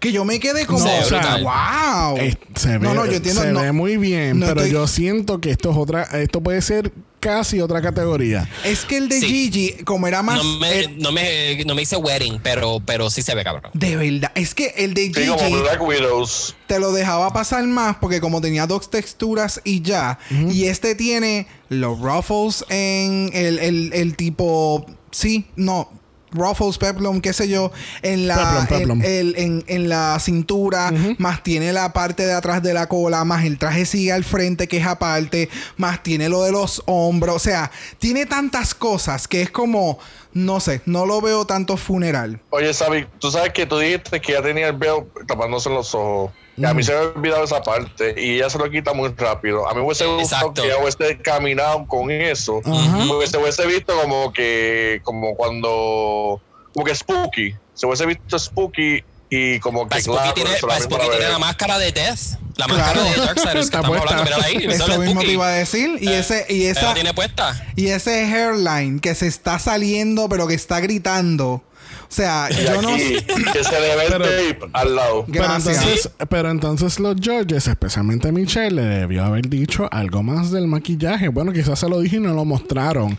Que 0.00 0.12
yo 0.12 0.24
me 0.24 0.38
quedé 0.40 0.66
como, 0.66 0.84
No, 0.84 0.98
o 0.98 1.04
sea, 1.04 1.38
wow. 1.38 2.18
Se 2.56 2.68
ve, 2.68 2.78
no, 2.80 2.94
no, 2.94 3.06
yo 3.06 3.12
entiendo. 3.12 3.42
se 3.42 3.52
no. 3.52 3.62
ve 3.62 3.72
muy 3.72 3.96
bien, 3.96 4.38
no 4.40 4.46
pero 4.46 4.60
estoy- 4.62 4.72
yo 4.72 4.86
siento 4.86 5.40
que 5.40 5.50
esto 5.50 5.70
es 5.70 5.76
otra, 5.76 6.02
esto 6.20 6.42
puede 6.42 6.60
ser 6.62 6.92
casi 7.20 7.62
otra 7.62 7.80
categoría. 7.80 8.46
Es 8.64 8.84
que 8.84 8.98
el 8.98 9.08
de 9.08 9.18
Sí. 9.18 9.26
Gigi, 9.26 9.72
como 9.84 10.06
era 10.06 10.22
más. 10.22 10.44
No 10.44 10.58
me, 10.58 10.80
eh, 10.80 10.94
no, 10.98 11.10
me, 11.10 11.64
no 11.64 11.74
me 11.74 11.80
dice 11.80 11.96
wedding, 11.96 12.38
pero, 12.42 12.82
pero 12.84 13.08
sí 13.08 13.22
se 13.22 13.34
ve 13.34 13.42
cabrón. 13.44 13.70
de 13.72 13.96
verdad. 13.96 14.30
Es 14.34 14.54
que 14.54 14.74
el 14.76 14.92
de 14.92 15.06
Sí, 15.06 15.26
como 15.26 15.38
Gigi 15.38 15.60
Black 15.62 15.80
Widows. 15.82 16.54
te 16.66 16.78
lo 16.78 16.92
dejaba 16.92 17.32
pasar 17.32 17.64
más 17.64 17.96
porque 17.96 18.20
como 18.20 18.42
tenía 18.42 18.66
dos 18.66 18.90
texturas 18.90 19.62
y 19.64 19.80
ya. 19.80 20.18
Y 20.50 20.64
este 20.64 20.94
tiene 20.94 21.46
los 21.70 21.98
ruffles 21.98 22.62
en 22.68 23.30
el, 23.32 23.58
el, 23.58 23.92
el 23.94 24.16
tipo. 24.16 24.84
Sí, 25.10 25.46
no. 25.56 25.90
Ruffles, 26.34 26.76
peplum, 26.78 27.20
qué 27.20 27.32
sé 27.32 27.48
yo, 27.48 27.72
en 28.02 28.26
la, 28.26 28.66
Peplum, 28.68 28.78
peplum. 28.78 29.02
En, 29.02 29.06
el- 29.06 29.34
en- 29.38 29.64
en 29.66 29.88
la 29.88 30.18
cintura, 30.20 30.92
más 31.18 31.42
tiene 31.42 31.72
la 31.72 31.92
parte 31.92 32.26
de 32.26 32.32
atrás 32.32 32.62
de 32.62 32.74
la 32.74 32.88
cola, 32.88 33.24
más 33.24 33.44
el 33.44 33.58
traje 33.58 33.86
sigue 33.86 34.12
al 34.12 34.24
frente, 34.24 34.68
que 34.68 34.78
es 34.78 34.86
aparte, 34.86 35.48
más 35.76 36.02
tiene 36.02 36.28
lo 36.28 36.42
de 36.42 36.52
los 36.52 36.82
hombros, 36.86 37.36
o 37.36 37.38
sea, 37.38 37.70
tiene 37.98 38.26
tantas 38.26 38.74
cosas 38.74 39.26
que 39.28 39.42
es 39.42 39.50
como, 39.50 39.98
no 40.32 40.60
sé, 40.60 40.80
no 40.86 41.06
lo 41.06 41.20
veo 41.20 41.44
tanto 41.46 41.76
funeral. 41.76 42.40
Oye, 42.50 42.74
Sabi, 42.74 43.06
tú 43.18 43.30
sabes 43.30 43.52
que 43.52 43.66
tú 43.66 43.78
dijiste 43.78 44.20
que 44.20 44.32
ya 44.32 44.42
tenía 44.42 44.68
el 44.68 44.76
veo 44.76 45.08
tapándose 45.26 45.70
los 45.70 45.94
ojos. 45.94 46.32
Y 46.56 46.64
a 46.64 46.72
mí 46.72 46.82
se 46.84 46.92
me 46.92 46.98
ha 46.98 47.02
olvidado 47.02 47.42
esa 47.44 47.62
parte 47.62 48.14
y 48.16 48.36
ella 48.36 48.48
se 48.48 48.58
lo 48.58 48.70
quita 48.70 48.92
muy 48.92 49.08
rápido. 49.16 49.68
A 49.68 49.72
mí 49.74 49.80
me 49.80 49.86
hubiese 49.86 50.06
gustado 50.06 50.20
Exacto. 50.50 50.62
que 50.62 50.68
ella 50.68 50.78
hubiese 50.80 51.18
caminado 51.20 51.84
con 51.86 52.10
eso. 52.10 52.60
Ajá. 52.64 53.04
Porque 53.08 53.26
se 53.26 53.38
hubiese 53.38 53.66
visto 53.66 53.92
como 54.00 54.32
que, 54.32 55.00
como 55.02 55.34
cuando, 55.34 56.40
como 56.72 56.86
que 56.86 56.94
spooky. 56.94 57.54
Se 57.74 57.86
hubiese 57.86 58.06
visto 58.06 58.38
spooky 58.38 59.02
y 59.30 59.58
como 59.58 59.88
que 59.88 60.00
Spooky 60.00 60.16
claro, 60.18 60.34
tiene, 60.34 60.50
la 60.50 60.54
misma 60.56 60.80
Spooky 60.80 61.00
tiene 61.00 61.18
vez. 61.18 61.30
la 61.30 61.38
máscara 61.40 61.78
de 61.78 61.90
Death. 61.92 62.18
La 62.56 62.66
Claro. 62.66 62.82
máscara 63.02 63.02
de 63.02 63.16
Darkseid 63.16 63.52
que 63.52 63.58
Está 63.58 63.82
puesta. 63.82 64.24
ahí. 64.44 64.56
Eso 64.68 64.92
es 64.92 64.98
mismo 65.00 65.10
Spooky. 65.14 65.26
te 65.26 65.32
iba 65.32 65.46
a 65.48 65.50
decir. 65.50 65.98
Y 66.00 66.08
Eh, 66.08 66.18
ese, 66.20 66.46
y 66.48 66.66
esa, 66.66 66.94
tiene 66.94 67.14
puesta. 67.14 67.66
y 67.74 67.88
ese 67.88 68.26
hairline 68.32 69.00
que 69.00 69.16
se 69.16 69.26
está 69.26 69.58
saliendo, 69.58 70.28
pero 70.28 70.46
que 70.46 70.54
está 70.54 70.78
gritando. 70.78 71.64
O 72.04 72.12
sea, 72.14 72.48
Y 72.50 72.64
yo 72.64 72.80
no 72.82 72.90
aquí, 72.90 73.00
sé. 73.16 73.24
que 73.24 73.64
se 73.64 73.80
le 73.80 73.96
ve 73.96 74.04
el 74.06 74.12
Pero- 74.12 74.24
tape 74.24 74.58
al 74.72 74.94
lado. 74.96 75.24
Pero 75.30 75.44
Gracias. 75.44 75.76
entonces, 75.78 76.10
pero 76.28 76.50
entonces 76.50 77.00
los 77.00 77.16
judges, 77.16 77.66
especialmente 77.66 78.30
Michelle, 78.30 78.70
le 78.70 78.82
debió 78.82 79.24
haber 79.24 79.48
dicho 79.48 79.88
algo 79.90 80.22
más 80.22 80.50
del 80.50 80.66
maquillaje. 80.68 81.28
Bueno, 81.28 81.52
quizás 81.52 81.78
se 81.78 81.88
lo 81.88 82.00
dije 82.00 82.16
y 82.16 82.20
no 82.20 82.34
lo 82.34 82.44
mostraron. 82.44 83.18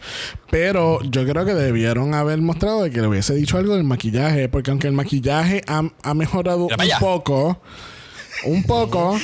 Pero 0.50 1.02
yo 1.04 1.26
creo 1.26 1.46
que 1.46 1.54
debieron 1.54 2.14
haber 2.14 2.40
mostrado 2.42 2.84
de 2.84 2.92
que 2.92 3.02
le 3.02 3.08
hubiese 3.08 3.34
dicho 3.36 3.58
algo 3.58 3.76
del 3.76 3.84
maquillaje. 3.84 4.48
Porque 4.50 4.72
aunque 4.72 4.88
el 4.88 4.94
maquillaje 4.94 5.62
ha, 5.68 5.84
ha 6.04 6.14
mejorado 6.14 6.66
un 6.68 7.00
poco. 7.00 7.62
Un 8.46 8.64
poco. 8.64 9.18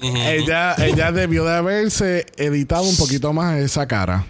ella, 0.00 0.74
ella 0.78 1.12
debió 1.12 1.44
de 1.44 1.56
haberse 1.56 2.26
editado 2.36 2.82
un 2.84 2.96
poquito 2.96 3.32
más 3.32 3.58
esa 3.58 3.86
cara. 3.86 4.26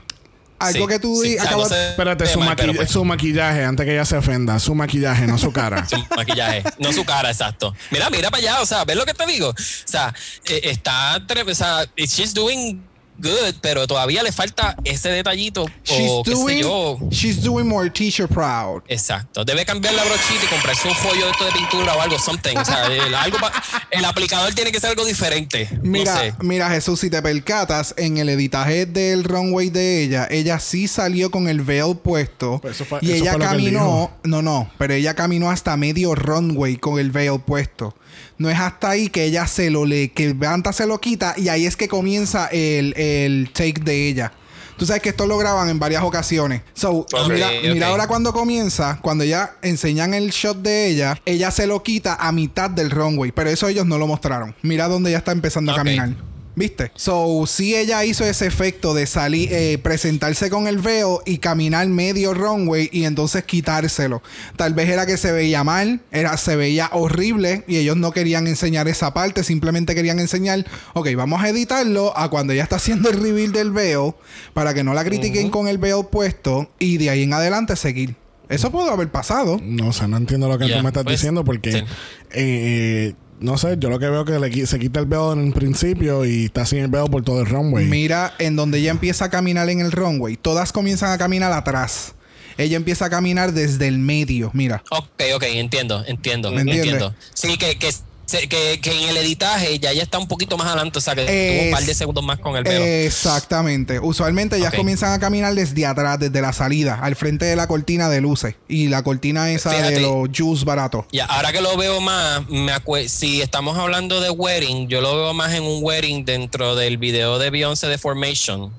Algo 0.58 0.86
Sí, 0.86 0.92
que 0.92 0.98
tú 0.98 1.20
sí, 1.22 1.28
di- 1.30 1.36
o 1.36 1.40
sea, 1.40 1.50
acabas- 1.50 1.70
no 1.70 1.76
Espérate, 1.76 2.26
su, 2.26 2.38
mal, 2.40 2.48
maqui- 2.48 2.56
pero 2.56 2.74
pues, 2.74 2.90
su 2.90 3.04
maquillaje, 3.04 3.64
antes 3.64 3.86
que 3.86 3.92
ella 3.92 4.04
se 4.04 4.16
ofenda. 4.16 4.58
Su 4.58 4.74
maquillaje, 4.74 5.26
no 5.26 5.38
su 5.38 5.52
cara. 5.52 5.86
su 5.88 5.96
maquillaje, 6.16 6.64
no 6.78 6.92
su 6.92 7.04
cara, 7.04 7.30
exacto. 7.30 7.74
Mira, 7.90 8.10
mira 8.10 8.30
para 8.30 8.40
allá, 8.42 8.60
o 8.60 8.66
sea, 8.66 8.84
¿ves 8.84 8.96
lo 8.96 9.04
que 9.06 9.14
te 9.14 9.24
digo? 9.26 9.50
O 9.50 9.54
sea, 9.84 10.12
eh, 10.46 10.60
está, 10.64 11.16
o 11.18 11.54
sea, 11.54 11.84
she's 11.96 12.34
doing 12.34 12.82
good, 13.18 13.54
pero 13.60 13.86
todavía 13.86 14.22
le 14.22 14.32
falta 14.32 14.76
ese 14.84 15.08
detallito 15.10 15.66
she's, 15.84 16.08
o 16.10 16.22
qué 16.22 16.30
sé 16.30 16.36
doing, 16.36 16.60
yo. 16.62 16.98
she's 17.10 17.42
doing 17.42 17.66
more 17.66 17.90
teacher 17.90 18.28
proud. 18.28 18.82
Exacto. 18.88 19.44
Debe 19.44 19.64
cambiar 19.64 19.94
la 19.94 20.04
brochita 20.04 20.44
y 20.44 20.48
comprarse 20.48 20.88
un 20.88 20.94
joyo 20.94 21.24
de 21.26 21.30
esto 21.30 21.44
de 21.44 21.52
pintura 21.52 21.94
o 21.96 22.00
algo, 22.00 22.18
something. 22.18 22.56
O 22.56 22.64
sea, 22.64 22.86
el, 22.86 23.14
algo 23.14 23.38
pa- 23.38 23.52
el 23.90 24.04
aplicador 24.04 24.54
tiene 24.54 24.72
que 24.72 24.80
ser 24.80 24.90
algo 24.90 25.04
diferente. 25.04 25.68
Mira, 25.82 26.14
no 26.14 26.20
sé. 26.20 26.34
mira 26.40 26.70
Jesús, 26.70 27.00
si 27.00 27.10
te 27.10 27.20
percatas, 27.22 27.94
en 27.96 28.18
el 28.18 28.28
editaje 28.28 28.86
del 28.86 29.24
runway 29.24 29.70
de 29.70 30.02
ella, 30.04 30.26
ella 30.30 30.58
sí 30.60 30.88
salió 30.88 31.30
con 31.30 31.48
el 31.48 31.60
veil 31.60 31.96
puesto. 31.96 32.60
Pues 32.60 32.76
fue- 32.78 32.98
y 33.02 33.12
ella 33.12 33.36
caminó, 33.38 34.10
no, 34.24 34.42
no, 34.42 34.70
pero 34.78 34.94
ella 34.94 35.14
caminó 35.14 35.50
hasta 35.50 35.76
medio 35.76 36.14
runway 36.14 36.76
con 36.76 36.98
el 36.98 37.10
veil 37.10 37.40
puesto. 37.44 37.94
No 38.38 38.48
es 38.48 38.58
hasta 38.58 38.90
ahí 38.90 39.08
que 39.08 39.24
ella 39.24 39.46
se 39.46 39.70
lo 39.70 39.84
le, 39.84 40.10
que 40.10 40.32
Banta 40.32 40.72
se 40.72 40.86
lo 40.86 41.00
quita 41.00 41.34
y 41.36 41.48
ahí 41.48 41.66
es 41.66 41.76
que 41.76 41.88
comienza 41.88 42.46
el, 42.46 42.94
el 42.96 43.50
take 43.52 43.80
de 43.82 44.08
ella. 44.08 44.32
Tú 44.78 44.86
sabes 44.86 45.02
que 45.02 45.08
esto 45.08 45.26
lo 45.26 45.36
graban 45.38 45.68
en 45.68 45.80
varias 45.80 46.04
ocasiones. 46.04 46.62
So, 46.72 46.90
Ok, 47.00 47.08
mira, 47.28 47.48
mira 47.62 47.88
ahora 47.88 48.06
cuando 48.06 48.32
comienza, 48.32 49.00
cuando 49.02 49.24
ya 49.24 49.56
enseñan 49.60 50.14
el 50.14 50.30
shot 50.30 50.58
de 50.58 50.86
ella, 50.86 51.20
ella 51.24 51.50
se 51.50 51.66
lo 51.66 51.82
quita 51.82 52.14
a 52.14 52.30
mitad 52.30 52.70
del 52.70 52.92
runway, 52.92 53.32
pero 53.32 53.50
eso 53.50 53.66
ellos 53.66 53.86
no 53.86 53.98
lo 53.98 54.06
mostraron. 54.06 54.54
Mira 54.62 54.86
dónde 54.86 55.10
ella 55.10 55.18
está 55.18 55.32
empezando 55.32 55.72
a 55.72 55.76
caminar. 55.76 56.10
¿Viste? 56.58 56.90
So, 56.96 57.44
sí 57.46 57.76
ella 57.76 58.04
hizo 58.04 58.24
ese 58.24 58.46
efecto 58.46 58.92
de 58.92 59.06
salir, 59.06 59.48
eh, 59.52 59.78
presentarse 59.78 60.50
con 60.50 60.66
el 60.66 60.78
veo 60.78 61.22
y 61.24 61.38
caminar 61.38 61.86
medio 61.86 62.34
runway 62.34 62.88
y 62.92 63.04
entonces 63.04 63.44
quitárselo. 63.44 64.22
Tal 64.56 64.74
vez 64.74 64.88
era 64.88 65.06
que 65.06 65.16
se 65.16 65.30
veía 65.30 65.62
mal, 65.62 66.00
era, 66.10 66.36
se 66.36 66.56
veía 66.56 66.90
horrible 66.92 67.62
y 67.68 67.76
ellos 67.76 67.96
no 67.96 68.10
querían 68.10 68.48
enseñar 68.48 68.88
esa 68.88 69.14
parte, 69.14 69.44
simplemente 69.44 69.94
querían 69.94 70.18
enseñar, 70.18 70.66
ok, 70.94 71.10
vamos 71.16 71.40
a 71.42 71.48
editarlo 71.48 72.16
a 72.18 72.28
cuando 72.28 72.52
ella 72.52 72.64
está 72.64 72.76
haciendo 72.76 73.08
el 73.08 73.22
reveal 73.22 73.52
del 73.52 73.70
veo 73.70 74.18
para 74.52 74.74
que 74.74 74.82
no 74.82 74.94
la 74.94 75.04
critiquen 75.04 75.50
con 75.50 75.68
el 75.68 75.78
veo 75.78 76.10
puesto 76.10 76.72
y 76.80 76.98
de 76.98 77.10
ahí 77.10 77.22
en 77.22 77.34
adelante 77.34 77.76
seguir. 77.76 78.16
Eso 78.48 78.72
pudo 78.72 78.90
haber 78.90 79.10
pasado. 79.10 79.60
No 79.62 79.92
sé, 79.92 80.08
no 80.08 80.16
entiendo 80.16 80.48
lo 80.48 80.58
que 80.58 80.66
tú 80.66 80.82
me 80.82 80.88
estás 80.88 81.04
pues, 81.04 81.18
diciendo 81.18 81.44
porque, 81.44 81.70
sí. 81.70 81.84
eh, 82.32 83.14
no 83.40 83.58
sé, 83.58 83.76
yo 83.78 83.90
lo 83.90 83.98
que 83.98 84.08
veo 84.08 84.24
que 84.24 84.38
le 84.38 84.66
se 84.66 84.78
quita 84.78 85.00
el 85.00 85.06
veo 85.06 85.32
en 85.32 85.46
el 85.46 85.52
principio 85.52 86.24
y 86.24 86.46
está 86.46 86.66
sin 86.66 86.78
el 86.80 86.88
veo 86.88 87.06
por 87.06 87.22
todo 87.22 87.40
el 87.40 87.46
runway. 87.46 87.86
Mira, 87.86 88.34
en 88.38 88.56
donde 88.56 88.78
ella 88.78 88.90
empieza 88.90 89.26
a 89.26 89.30
caminar 89.30 89.68
en 89.70 89.80
el 89.80 89.92
runway, 89.92 90.36
todas 90.36 90.72
comienzan 90.72 91.12
a 91.12 91.18
caminar 91.18 91.52
atrás. 91.52 92.14
Ella 92.56 92.76
empieza 92.76 93.04
a 93.04 93.10
caminar 93.10 93.52
desde 93.52 93.86
el 93.86 93.98
medio, 93.98 94.50
mira. 94.52 94.82
Ok, 94.90 95.22
ok, 95.36 95.44
entiendo, 95.44 96.04
entiendo, 96.06 96.56
entiendo. 96.58 97.14
Sí, 97.32 97.56
que, 97.56 97.78
que, 97.78 97.92
que, 98.28 98.80
que 98.80 98.90
en 98.90 99.08
el 99.08 99.16
editaje 99.16 99.78
ya 99.78 99.92
ya 99.92 100.02
está 100.02 100.18
un 100.18 100.28
poquito 100.28 100.56
más 100.56 100.66
adelante, 100.66 100.98
o 100.98 101.00
sea, 101.00 101.14
que 101.14 101.22
tuvo 101.22 101.64
un 101.64 101.70
par 101.72 101.82
de 101.82 101.94
segundos 101.94 102.24
más 102.24 102.38
con 102.38 102.56
el 102.56 102.64
velo. 102.64 102.84
Exactamente. 102.84 103.98
Usualmente 104.00 104.56
ellas 104.56 104.74
comienzan 104.74 105.12
a 105.12 105.18
caminar 105.18 105.54
desde 105.54 105.86
atrás, 105.86 106.18
desde 106.18 106.40
la 106.40 106.52
salida, 106.52 106.98
al 107.00 107.16
frente 107.16 107.46
de 107.46 107.56
la 107.56 107.66
cortina 107.66 108.08
de 108.08 108.20
luces. 108.20 108.54
Y 108.68 108.88
la 108.88 109.02
cortina 109.02 109.50
esa 109.50 109.70
de 109.70 110.00
los 110.00 110.28
juice 110.36 110.64
baratos. 110.64 111.06
Ya, 111.12 111.24
ahora 111.24 111.52
que 111.52 111.60
lo 111.60 111.76
veo 111.76 112.00
más, 112.00 112.48
me 112.48 112.72
si 113.08 113.40
estamos 113.40 113.76
hablando 113.76 114.20
de 114.20 114.30
wedding, 114.30 114.88
yo 114.88 115.00
lo 115.00 115.16
veo 115.16 115.34
más 115.34 115.54
en 115.54 115.62
un 115.62 115.82
wedding 115.82 116.24
dentro 116.24 116.76
del 116.76 116.98
video 116.98 117.38
de 117.38 117.50
Beyoncé 117.50 117.86
de 117.88 117.98
Formation 117.98 118.72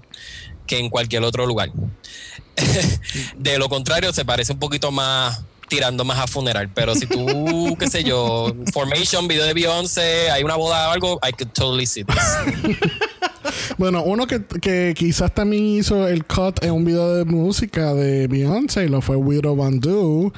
que 0.67 0.77
en 0.77 0.89
cualquier 0.89 1.23
otro 1.23 1.45
lugar. 1.45 1.71
de 3.37 3.57
lo 3.57 3.69
contrario, 3.69 4.13
se 4.13 4.23
parece 4.23 4.53
un 4.53 4.59
poquito 4.59 4.91
más 4.91 5.41
tirando 5.69 6.03
más 6.03 6.19
a 6.19 6.27
funeral. 6.27 6.69
Pero 6.73 6.95
si 6.95 7.05
tú, 7.07 7.75
qué 7.79 7.87
sé 7.87 8.03
yo, 8.03 8.53
Formation, 8.73 9.27
video 9.27 9.45
de 9.45 9.53
Beyoncé, 9.53 10.29
hay 10.31 10.43
una 10.43 10.55
boda 10.55 10.89
o 10.89 10.91
algo, 10.91 11.19
I 11.27 11.31
could 11.31 11.51
totally 11.53 11.85
see 11.85 12.03
this. 12.03 12.17
Bueno, 13.77 14.03
uno 14.03 14.27
que, 14.27 14.43
que 14.61 14.93
quizás 14.95 15.33
también 15.33 15.63
hizo 15.65 16.07
el 16.07 16.25
cut 16.25 16.63
en 16.63 16.71
un 16.71 16.83
video 16.83 17.15
de 17.15 17.23
música 17.23 17.93
de 17.93 18.27
Beyoncé 18.27 18.85
y 18.85 18.89
lo 18.89 19.01
fue 19.01 19.15
Widow 19.15 19.55
Van 19.55 19.79
Do. 19.79 20.33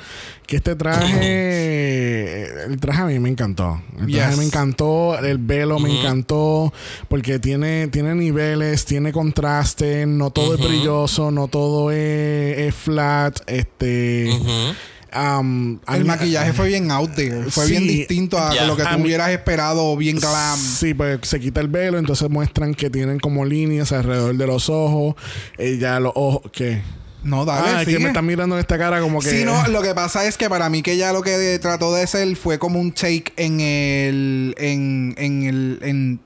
Que 0.46 0.58
este 0.58 0.76
traje, 0.76 2.44
el 2.66 2.80
traje 2.80 3.02
a 3.02 3.06
mí 3.06 3.18
me 3.20 3.30
encantó. 3.30 3.82
El 4.00 4.12
traje 4.12 4.30
Yes. 4.30 4.38
me 4.38 4.46
encantó, 4.46 5.18
el 5.18 5.38
velo 5.38 5.80
me 5.80 5.98
encantó 5.98 6.72
porque 7.08 7.40
tiene, 7.40 7.88
tiene 7.88 8.14
niveles, 8.16 8.86
tiene 8.86 9.12
contraste, 9.12 10.06
no 10.06 10.30
todo 10.32 10.56
es 10.56 10.62
brilloso, 10.62 11.32
no 11.32 11.48
todo 11.48 11.92
es, 11.92 12.58
es 12.60 12.76
flat. 12.76 13.40
Este. 13.48 14.30
Um, 15.16 15.80
El 15.88 16.06
maquillaje 16.06 16.54
fue 16.54 16.68
bien 16.68 16.92
out 16.92 17.14
there. 17.16 17.50
Fue 17.50 17.66
Sí, 17.66 17.72
bien 17.72 17.88
distinto 17.88 18.38
a 18.38 18.54
ya. 18.54 18.66
lo 18.66 18.76
que 18.76 18.84
tú 18.84 18.98
mí- 18.98 19.04
hubieras 19.06 19.30
esperado, 19.32 19.96
bien 19.98 20.18
glam. 20.20 20.58
Sí, 20.60 20.94
pues 20.94 21.20
se 21.24 21.40
quita 21.40 21.62
el 21.62 21.68
velo, 21.68 21.98
entonces 21.98 22.30
muestran 22.30 22.74
que 22.74 22.90
tienen 22.90 23.20
como 23.20 23.46
líneas 23.46 23.92
alrededor 23.92 24.36
de 24.36 24.48
los 24.48 24.70
ojos. 24.70 25.16
Eh, 25.58 25.78
ya 25.80 26.00
los 26.00 26.14
ojos, 26.16 26.50
¿qué? 26.52 26.82
No, 27.24 27.46
dale, 27.46 27.70
ah, 27.82 27.86
que 27.86 28.00
me 28.00 28.08
están 28.08 28.26
mirando 28.26 28.56
en 28.56 28.62
esta 28.62 28.80
cara 28.80 29.00
como 29.00 29.20
que. 29.20 29.30
Sí, 29.30 29.46
no, 29.46 29.68
lo 29.70 29.84
que 29.84 29.94
pasa 29.94 30.26
es 30.26 30.38
que 30.38 30.50
para 30.50 30.70
mí 30.70 30.82
que 30.82 30.94
ella 30.94 31.14
lo 31.14 31.22
que 31.22 31.60
trató 31.62 31.94
de 31.94 32.02
hacer 32.04 32.36
fue 32.36 32.58
como 32.58 32.80
un 32.80 32.92
take 32.94 33.26
en 33.38 33.60
el. 33.62 34.56
en, 34.58 35.14
en 35.18 35.44
el. 35.44 35.80
En, 35.84 36.20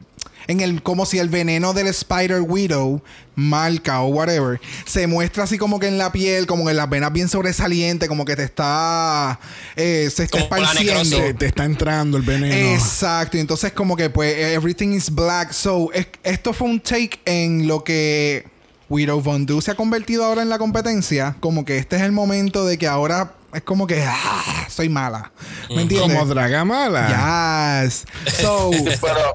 en 0.48 0.62
el. 0.62 0.82
como 0.84 1.06
si 1.06 1.20
el 1.20 1.30
veneno 1.30 1.74
del 1.74 1.88
Spider 1.88 2.42
Widow, 2.42 3.02
marca 3.36 4.02
o 4.02 4.08
whatever, 4.08 4.60
se 4.86 5.08
muestra 5.08 5.44
así 5.44 5.58
como 5.58 5.80
que 5.80 5.88
en 5.88 5.98
la 5.98 6.12
piel, 6.12 6.46
como 6.48 6.66
que 6.66 6.72
en 6.72 6.78
las 6.78 6.90
venas 6.90 7.12
bien 7.14 7.28
sobresalientes, 7.28 8.08
como 8.10 8.26
que 8.26 8.36
te 8.36 8.44
está. 8.44 9.40
eh, 9.76 10.10
se 10.14 10.24
está 10.24 10.40
Como 10.40 10.56
esparciendo. 10.56 11.18
te, 11.18 11.34
te 11.34 11.46
está 11.48 11.66
entrando 11.66 12.18
el 12.18 12.24
veneno. 12.24 12.56
Exacto, 12.74 13.38
y 13.38 13.40
entonces 13.40 13.72
como 13.74 13.96
que 13.96 14.10
pues 14.10 14.36
everything 14.38 14.90
is 14.94 15.10
black. 15.14 15.52
So, 15.52 15.92
es- 15.94 16.08
esto 16.24 16.54
fue 16.54 16.68
un 16.70 16.80
take 16.80 17.20
en 17.26 17.68
lo 17.68 17.84
que 17.84 18.48
Widow 18.90 19.20
Von 19.22 19.46
Du 19.46 19.62
se 19.62 19.72
ha 19.72 19.76
convertido 19.76 20.24
ahora 20.26 20.42
en 20.44 20.50
la 20.50 20.58
competencia. 20.60 21.36
Como 21.40 21.66
que 21.66 21.78
este 21.78 21.96
es 21.96 22.04
el 22.04 22.12
momento 22.12 22.66
de 22.66 22.78
que 22.78 22.88
ahora 22.88 23.34
es 23.54 23.64
como 23.64 23.88
que 23.88 24.04
ah, 24.08 24.68
soy 24.70 24.90
mala. 24.90 25.32
¿Me 25.70 25.82
entiendes? 25.82 26.18
Como 26.20 26.26
Dragamala. 26.34 27.84
Yes. 27.86 28.06
So, 28.40 28.70
Pero 29.02 29.34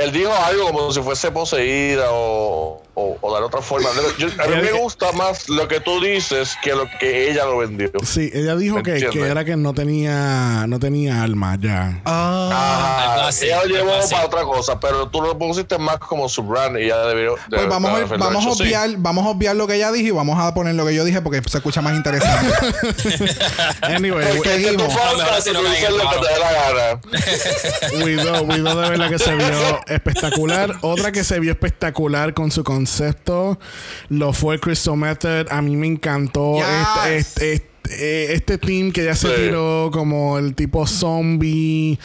él 0.00 0.12
dijo 0.12 0.32
algo 0.32 0.72
como 0.72 0.92
si 0.92 1.00
fuese 1.02 1.30
poseída 1.30 2.06
o. 2.10 2.82
o, 2.94 3.16
o 3.20 3.32
dar 3.34 3.42
otra 3.42 3.60
forma. 3.62 3.88
Yo- 4.18 4.28
a 4.42 4.46
mí 4.46 4.56
me 4.62 4.72
gusta 4.72 5.12
más 5.12 5.48
lo 5.48 5.66
que 5.68 5.80
tú 5.80 6.00
dices 6.00 6.56
que 6.62 6.74
lo 6.74 6.84
que 6.98 7.30
ella 7.30 7.44
lo 7.44 7.58
vendió. 7.58 7.90
Sí, 8.04 8.30
ella 8.32 8.56
dijo 8.56 8.76
¿Me 8.76 8.82
que, 8.82 9.08
que 9.08 9.20
era 9.20 9.44
que 9.44 9.56
no 9.56 9.72
tenía, 9.74 10.64
no 10.68 10.78
tenía 10.78 11.22
alma 11.22 11.56
ya. 11.60 12.00
Ah. 12.04 12.48
Ajá, 12.52 13.28
así, 13.28 13.46
ella 13.46 13.64
lo 13.64 13.74
llevó 13.76 13.94
así. 13.94 14.14
para 14.14 14.26
otra 14.26 14.42
cosa, 14.42 14.78
pero 14.80 15.08
tú 15.08 15.20
lo 15.22 15.38
pusiste 15.38 15.78
más 15.78 15.98
como 15.98 16.28
su 16.28 16.42
brand 16.42 16.78
y 16.78 16.88
ya 16.88 16.98
debió. 17.06 17.36
Pues 17.48 17.68
vamos, 17.68 17.90
a, 17.90 18.16
vamos, 18.16 18.46
a 18.46 18.50
obviar, 18.50 18.90
vamos 18.98 19.24
a 19.26 19.28
obviar 19.30 19.56
lo 19.56 19.66
que 19.66 19.74
ella 19.76 19.92
dijo 19.92 20.08
y 20.08 20.10
vamos 20.10 20.38
a 20.38 20.52
poner 20.54 20.74
lo 20.74 20.84
que 20.86 20.94
yo 20.94 21.04
dije 21.04 21.20
porque 21.22 21.40
se 21.48 21.58
escucha 21.58 21.80
más 21.80 21.94
interesante. 21.94 22.54
Anyway, 23.82 24.24
Porque- 24.36 24.38
tú 24.38 24.42
seguimos. 24.48 24.76
No, 24.82 24.88
mejor 24.88 25.00
faltas 25.00 25.46
no 25.46 25.60
tú 25.60 25.66
dices 25.68 25.88
en 25.88 25.96
lo 25.98 26.10
que 26.10 26.16
te 26.16 26.32
dé 26.32 26.38
la 26.40 26.52
gana. 26.52 28.04
Widow, 28.04 28.44
Widow 28.46 28.80
de 28.80 28.90
verdad 28.90 29.08
que 29.08 29.18
se 29.18 29.34
vio 29.34 29.80
espectacular. 29.86 30.76
Otra 30.82 31.12
que 31.12 31.24
se 31.24 31.40
vio 31.40 31.52
espectacular 31.52 32.34
con 32.34 32.50
su 32.50 32.62
concepto 32.64 32.79
lo 34.08 34.32
fue 34.32 34.58
Crystal 34.60 34.96
Method. 34.96 35.46
A 35.50 35.62
mí 35.62 35.76
me 35.76 35.86
encantó 35.86 36.56
Yes. 36.56 36.66
este, 37.06 37.52
este, 37.54 37.70
este- 37.82 38.34
este 38.34 38.58
team 38.58 38.92
que 38.92 39.04
ya 39.04 39.16
se 39.16 39.26
Sí. 39.28 39.34
tiró 39.36 39.90
como 39.92 40.38
el 40.38 40.54
tipo 40.54 40.86
zombie. 40.86 41.98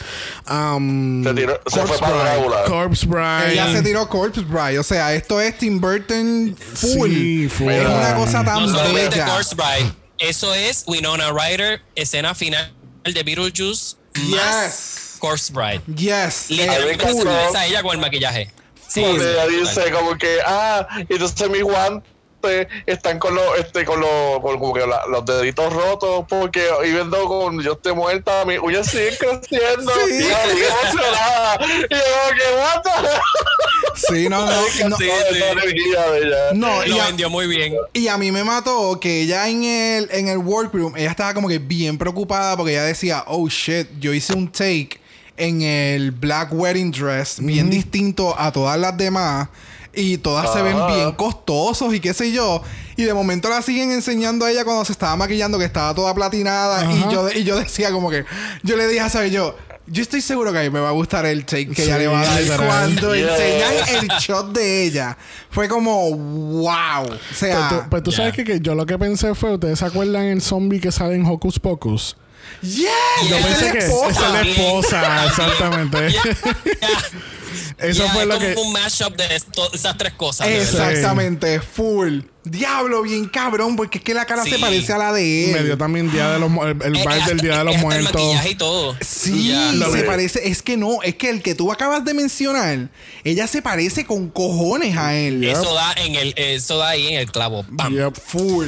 Um, 0.50 1.22
Se 1.22 1.34
tiró- 1.34 1.60
se 1.66 1.78
Corpse 1.78 1.86
fue 1.86 1.98
para 1.98 2.14
Bride, 2.16 2.48
Drácula. 2.48 2.64
Corpse 2.66 3.06
Bride. 3.06 3.52
ella 3.52 3.72
se 3.72 3.82
tiró 3.82 4.08
Corpse 4.08 4.40
Bride. 4.40 4.78
O 4.78 4.82
sea, 4.82 5.14
esto 5.14 5.40
es 5.40 5.56
Tim 5.58 5.80
Burton 5.80 6.56
full. 6.74 7.10
Sí, 7.10 7.48
full. 7.48 7.70
Es 7.70 7.86
una 7.86 8.14
cosa 8.16 8.42
tan 8.44 8.66
No 8.72 8.92
bella. 8.94 9.26
Corpse 9.26 9.54
Bride. 9.54 9.92
Eso 10.18 10.54
es 10.54 10.84
Winona 10.86 11.30
Ryder, 11.30 11.82
escena 11.94 12.34
final 12.34 12.72
de 13.04 13.22
Beetlejuice 13.22 13.96
más 14.30 14.64
Yes. 14.66 15.16
Corpse 15.18 15.52
Bride. 15.52 15.82
Yes. 15.94 16.46
Parece 16.48 17.56
a 17.58 17.66
ella 17.66 17.82
con 17.82 17.92
el 17.94 18.00
maquillaje. 18.00 18.50
Sí, 18.96 19.02
Cuando 19.02 19.22
sí, 19.22 19.28
ella 19.30 19.46
dice 19.46 19.90
como 19.92 20.16
que, 20.18 20.38
ah, 20.44 20.86
entonces 21.08 21.50
mis 21.50 21.62
guantes 21.62 22.04
están 22.86 23.18
con 23.18 23.34
los, 23.34 23.58
este, 23.58 23.84
con 23.84 23.98
los, 24.00 24.40
con 24.40 24.58
como 24.60 24.72
que 24.72 24.86
la- 24.86 25.04
los 25.10 25.24
deditos 25.26 25.72
rotos 25.72 26.24
porque 26.28 26.64
y 26.84 26.92
viendo 26.92 27.24
con 27.26 27.60
yo 27.60 27.72
estoy 27.72 27.92
muerta, 27.94 28.44
mis 28.44 28.58
uñas 28.60 28.86
siguen 28.88 29.14
creciendo. 29.18 29.92
Sí. 30.06 30.22
Y 30.22 30.62
emocionada. 30.62 31.58
Y 31.66 31.94
yo 31.94 31.98
como 32.14 32.34
que, 32.34 32.90
the 32.90 34.06
Sí, 34.14 34.28
no, 34.28 34.44
no. 34.46 34.52
no. 34.88 34.96
Sí. 34.96 35.10
No, 36.54 36.84
y 36.84 36.88
Lo 36.90 37.02
a, 37.02 37.06
vendió 37.06 37.30
muy 37.30 37.46
bien. 37.46 37.74
y 37.92 38.08
a 38.08 38.16
mí 38.18 38.30
me 38.30 38.44
mató 38.44 38.98
que 39.00 39.22
ella 39.22 39.48
en 39.48 39.64
el, 39.64 40.08
en 40.12 40.28
el 40.28 40.38
workroom, 40.38 40.96
ella 40.96 41.10
estaba 41.10 41.34
como 41.34 41.48
que 41.48 41.58
bien 41.58 41.98
preocupada 41.98 42.56
porque 42.56 42.72
ella 42.72 42.84
decía, 42.84 43.24
oh 43.26 43.48
shit, 43.48 43.88
yo 43.98 44.12
hice 44.12 44.34
un 44.34 44.50
take 44.52 45.00
en 45.36 45.62
el 45.62 46.10
black 46.12 46.50
wedding 46.52 46.90
dress 46.90 47.36
bien 47.40 47.70
distinto 47.70 48.38
a 48.38 48.52
todas 48.52 48.78
las 48.78 48.96
demás. 48.96 49.48
Y 49.98 50.18
todas 50.18 50.52
se 50.52 50.60
ven 50.60 50.76
bien 50.88 51.12
costosos 51.12 51.94
y 51.94 52.00
qué 52.00 52.12
sé 52.12 52.30
yo. 52.30 52.62
Y 52.96 53.04
de 53.04 53.14
momento 53.14 53.48
la 53.48 53.62
siguen 53.62 53.90
enseñando 53.90 54.44
a 54.44 54.50
ella 54.50 54.62
cuando 54.62 54.84
se 54.84 54.92
estaba 54.92 55.16
maquillando 55.16 55.58
que 55.58 55.64
estaba 55.64 55.94
toda 55.94 56.14
platinada. 56.14 56.82
Ajá. 56.82 56.92
Y 56.92 57.12
yo, 57.12 57.30
y 57.30 57.44
yo 57.44 57.58
decía 57.58 57.90
como 57.92 58.10
que... 58.10 58.26
Yo 58.62 58.76
le 58.76 58.86
dije 58.88 59.00
a 59.00 59.08
saber 59.08 59.30
yo... 59.30 59.56
Yo 59.86 60.02
estoy 60.02 60.20
seguro 60.20 60.52
que 60.52 60.58
a 60.58 60.62
mí 60.62 60.70
me 60.70 60.80
va 60.80 60.88
a 60.88 60.92
gustar 60.92 61.24
el 61.24 61.44
take 61.46 61.68
que 61.68 61.84
ella 61.84 61.96
le 61.96 62.08
va 62.08 62.20
a 62.20 62.26
dar 62.26 62.42
literal. 62.42 62.66
cuando 62.66 63.14
Yeah. 63.14 63.36
enseñan 63.36 64.02
el 64.02 64.08
shot 64.18 64.52
de 64.52 64.84
ella. 64.84 65.16
Fue 65.48 65.66
como... 65.66 66.10
¡Wow! 66.14 67.04
O 67.04 67.34
sea... 67.34 67.68
Pues 67.68 67.68
tú, 67.68 67.88
pues 67.88 68.02
tú 68.02 68.12
sabes 68.12 68.34
que, 68.34 68.44
que 68.44 68.60
yo 68.60 68.74
lo 68.74 68.84
que 68.84 68.98
pensé 68.98 69.34
fue, 69.34 69.54
¿ustedes 69.54 69.78
se 69.78 69.84
acuerdan 69.86 70.24
el 70.24 70.42
zombie 70.42 70.78
que 70.78 70.92
sale 70.92 71.14
en 71.14 71.24
Hocus 71.24 71.58
Pocus? 71.58 72.16
¡Yes! 72.62 72.86
Yo 73.28 73.36
Esa 73.36 73.46
pensé 73.48 73.66
es 73.66 73.72
que 73.72 73.78
esposa. 73.78 74.26
es 74.26 74.32
la 74.32 74.40
esposa, 74.42 75.26
exactamente. 75.26 76.06
Eso 77.78 78.04
Ya, 78.04 78.12
fue 78.12 78.22
es 78.22 78.28
lo 78.28 78.34
como 78.34 78.46
que... 78.46 78.54
un 78.56 78.72
mashup 78.72 79.16
de 79.16 79.36
esto- 79.36 79.72
esas 79.72 79.96
tres 79.96 80.12
cosas. 80.14 80.48
Exactamente, 80.48 81.60
full. 81.60 82.20
Diablo, 82.50 83.02
bien 83.02 83.26
cabrón, 83.26 83.76
porque 83.76 83.98
es 83.98 84.04
que 84.04 84.14
la 84.14 84.24
cara 84.24 84.44
se 84.44 84.58
parece 84.58 84.92
a 84.92 84.98
la 84.98 85.12
de 85.12 85.46
él. 85.46 85.52
Me 85.52 85.64
dio 85.64 85.76
también 85.76 86.10
Día 86.10 86.30
de 86.30 86.38
los 86.38 86.50
el, 86.50 86.82
el 86.82 86.96
Eh, 86.96 87.00
vibe 87.00 87.12
hasta- 87.14 87.26
del 87.28 87.40
Día 87.40 87.58
de 87.58 87.64
los 87.64 87.74
el 87.74 87.80
Muertos. 87.80 88.12
maquillaje 88.14 88.50
y 88.50 88.54
todo. 88.54 88.96
Sí, 89.00 89.54
se 89.92 90.02
parece. 90.04 90.48
Es 90.48 90.62
que 90.62 90.76
no, 90.76 91.02
es 91.02 91.14
que 91.16 91.30
el 91.30 91.42
que 91.42 91.54
tú 91.54 91.72
acabas 91.72 92.04
de 92.04 92.14
mencionar, 92.14 92.88
ella 93.24 93.46
se 93.46 93.62
parece 93.62 94.04
con 94.06 94.28
cojones 94.30 94.96
a 94.96 95.14
él. 95.14 95.42
Eso 95.44 95.74
da 95.74 95.92
en 95.96 96.14
el, 96.14 96.34
eso 96.36 96.78
da 96.78 96.90
ahí 96.90 97.08
en 97.08 97.14
el 97.20 97.30
clavo. 97.30 97.64
Bam. 97.68 97.92
Yep. 97.92 98.14
Full. 98.26 98.66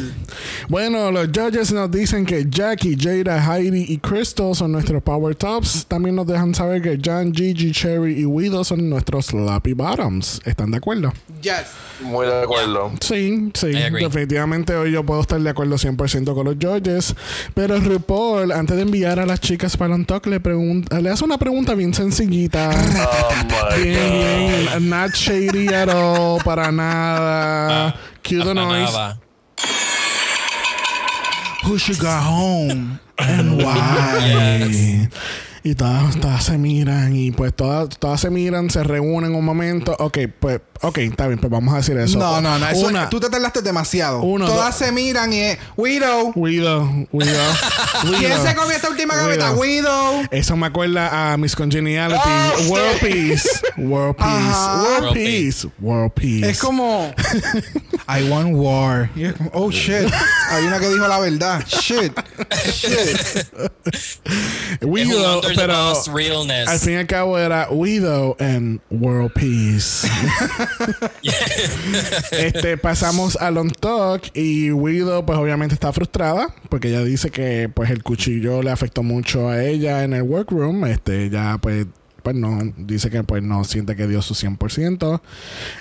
Bueno, 0.68 1.10
los 1.10 1.28
judges 1.28 1.72
nos 1.72 1.90
dicen 1.90 2.26
que 2.26 2.46
Jackie, 2.48 2.96
Jada, 2.98 3.38
Heidi 3.56 3.84
y 3.88 3.98
Crystal 3.98 4.54
son 4.54 4.72
nuestros 4.72 5.02
power 5.02 5.34
tops. 5.34 5.86
También 5.86 6.16
nos 6.16 6.26
dejan 6.26 6.54
saber 6.54 6.82
que 6.82 6.98
Jan, 7.02 7.32
Gigi, 7.34 7.72
Cherry 7.72 8.20
y 8.20 8.24
Widow 8.24 8.64
son 8.64 8.88
nuestros 8.90 9.26
sloppy 9.26 9.72
bottoms. 9.72 10.40
¿Están 10.44 10.70
de 10.70 10.78
acuerdo? 10.78 11.12
Yes. 11.42 11.54
Muy 12.00 12.26
de 12.26 12.42
acuerdo. 12.42 12.92
Sí, 13.00 13.50
sí. 13.54 13.67
Agree. 13.76 14.04
Definitivamente 14.04 14.74
hoy 14.74 14.92
yo 14.92 15.04
puedo 15.04 15.20
estar 15.20 15.40
de 15.40 15.50
acuerdo 15.50 15.76
100% 15.76 16.34
con 16.34 16.44
los 16.44 16.56
judges. 16.60 17.14
Pero 17.54 17.78
RuPaul, 17.80 18.52
antes 18.52 18.76
de 18.76 18.82
enviar 18.82 19.18
a 19.18 19.26
las 19.26 19.40
chicas 19.40 19.76
para 19.76 19.94
un 19.94 20.04
talk, 20.04 20.26
le, 20.26 20.40
pregunta, 20.40 21.00
le 21.00 21.10
hace 21.10 21.24
una 21.24 21.38
pregunta 21.38 21.74
bien 21.74 21.94
sencillita. 21.94 22.70
Oh 22.70 23.74
my 23.76 23.82
bien, 23.82 23.94
God. 23.94 24.78
bien. 24.78 24.90
Not 24.90 25.14
shady 25.14 25.68
at 25.68 25.88
all. 25.88 26.42
Para 26.44 26.70
nada. 26.72 27.94
Cue 28.22 28.42
the 28.44 28.54
noise. 28.54 28.92
nada. 28.92 29.20
Who 31.64 31.78
should 31.78 31.98
go 31.98 32.08
home? 32.08 32.98
And 33.18 33.58
why? 33.62 35.08
Y 35.62 35.74
todas, 35.74 36.18
todas 36.20 36.44
se 36.44 36.58
miran 36.58 37.14
y 37.14 37.30
pues 37.32 37.54
todas, 37.54 37.88
todas 37.98 38.20
se 38.20 38.30
miran, 38.30 38.70
se 38.70 38.82
reúnen 38.84 39.34
un 39.34 39.44
momento. 39.44 39.94
Ok, 39.98 40.18
pues, 40.38 40.60
ok, 40.82 40.98
está 40.98 41.26
bien, 41.26 41.38
pues 41.38 41.50
vamos 41.50 41.74
a 41.74 41.78
decir 41.78 41.96
eso. 41.98 42.18
No, 42.18 42.40
no, 42.40 42.58
no. 42.58 42.68
Eso, 42.68 42.86
Una, 42.86 43.08
tú 43.08 43.20
te 43.20 43.28
tardaste 43.28 43.62
demasiado. 43.62 44.20
Uno, 44.22 44.46
Todas 44.46 44.78
dos. 44.78 44.86
se 44.86 44.92
miran 44.92 45.32
y 45.32 45.40
es 45.40 45.58
Widow. 45.76 46.32
Widow, 46.34 47.06
Widow, 47.12 47.52
¿Quién 48.18 48.32
se 48.42 48.54
comió 48.54 48.72
esta 48.72 48.88
última 48.90 49.16
gaveta? 49.16 49.52
Widow. 49.52 50.22
Eso 50.30 50.56
me 50.56 50.66
acuerda 50.66 51.32
a 51.32 51.36
Miss 51.36 51.54
Congeniality. 51.56 52.20
Ah, 52.24 52.52
sí. 52.56 52.68
World 52.68 53.00
Peace. 53.00 53.48
World 53.76 54.16
Peace. 54.16 54.28
Ajá. 54.28 54.82
World 54.82 54.98
World 55.00 55.14
Peace. 55.14 55.68
World 55.80 56.12
Peace. 56.12 56.50
Es 56.50 56.58
como 56.58 57.12
I 58.08 58.22
want 58.30 58.54
war. 58.54 59.10
Oh 59.52 59.70
shit. 59.70 60.08
Hay 60.50 60.64
una 60.64 60.78
que 60.78 60.88
dijo 60.88 61.06
la 61.08 61.18
verdad. 61.18 61.64
Shit. 61.66 62.12
Shit. 62.72 63.46
Widow, 64.82 65.40
the 65.58 65.66
pero 65.66 66.16
realness. 66.16 66.68
al 66.68 66.78
fin 66.78 66.92
y 66.94 66.96
al 66.96 67.06
cabo 67.06 67.38
era 67.38 67.68
Widow 67.70 68.36
and 68.38 68.80
World 68.90 69.32
Peace. 69.32 70.08
este, 72.32 72.76
pasamos 72.78 73.36
al 73.36 73.58
on 73.58 73.70
talk 73.70 74.22
y 74.34 74.70
Widow 74.70 75.24
pues 75.24 75.38
obviamente 75.38 75.74
está 75.74 75.92
frustrada 75.92 76.54
porque 76.68 76.88
ella 76.88 77.04
dice 77.04 77.30
que 77.30 77.68
pues 77.72 77.90
el 77.90 78.02
cuchillo 78.02 78.62
le 78.62 78.70
afectó 78.70 79.02
mucho 79.02 79.48
a 79.48 79.62
ella 79.64 80.04
en 80.04 80.12
el 80.12 80.22
workroom. 80.22 80.86
Este, 80.86 81.30
ya 81.30 81.58
pues 81.60 81.86
pues 82.22 82.36
no, 82.36 82.58
dice 82.76 83.10
que 83.10 83.22
pues 83.24 83.42
no 83.42 83.64
siente 83.64 83.96
que 83.96 84.06
dio 84.06 84.20
su 84.22 84.34
100%. 84.34 85.20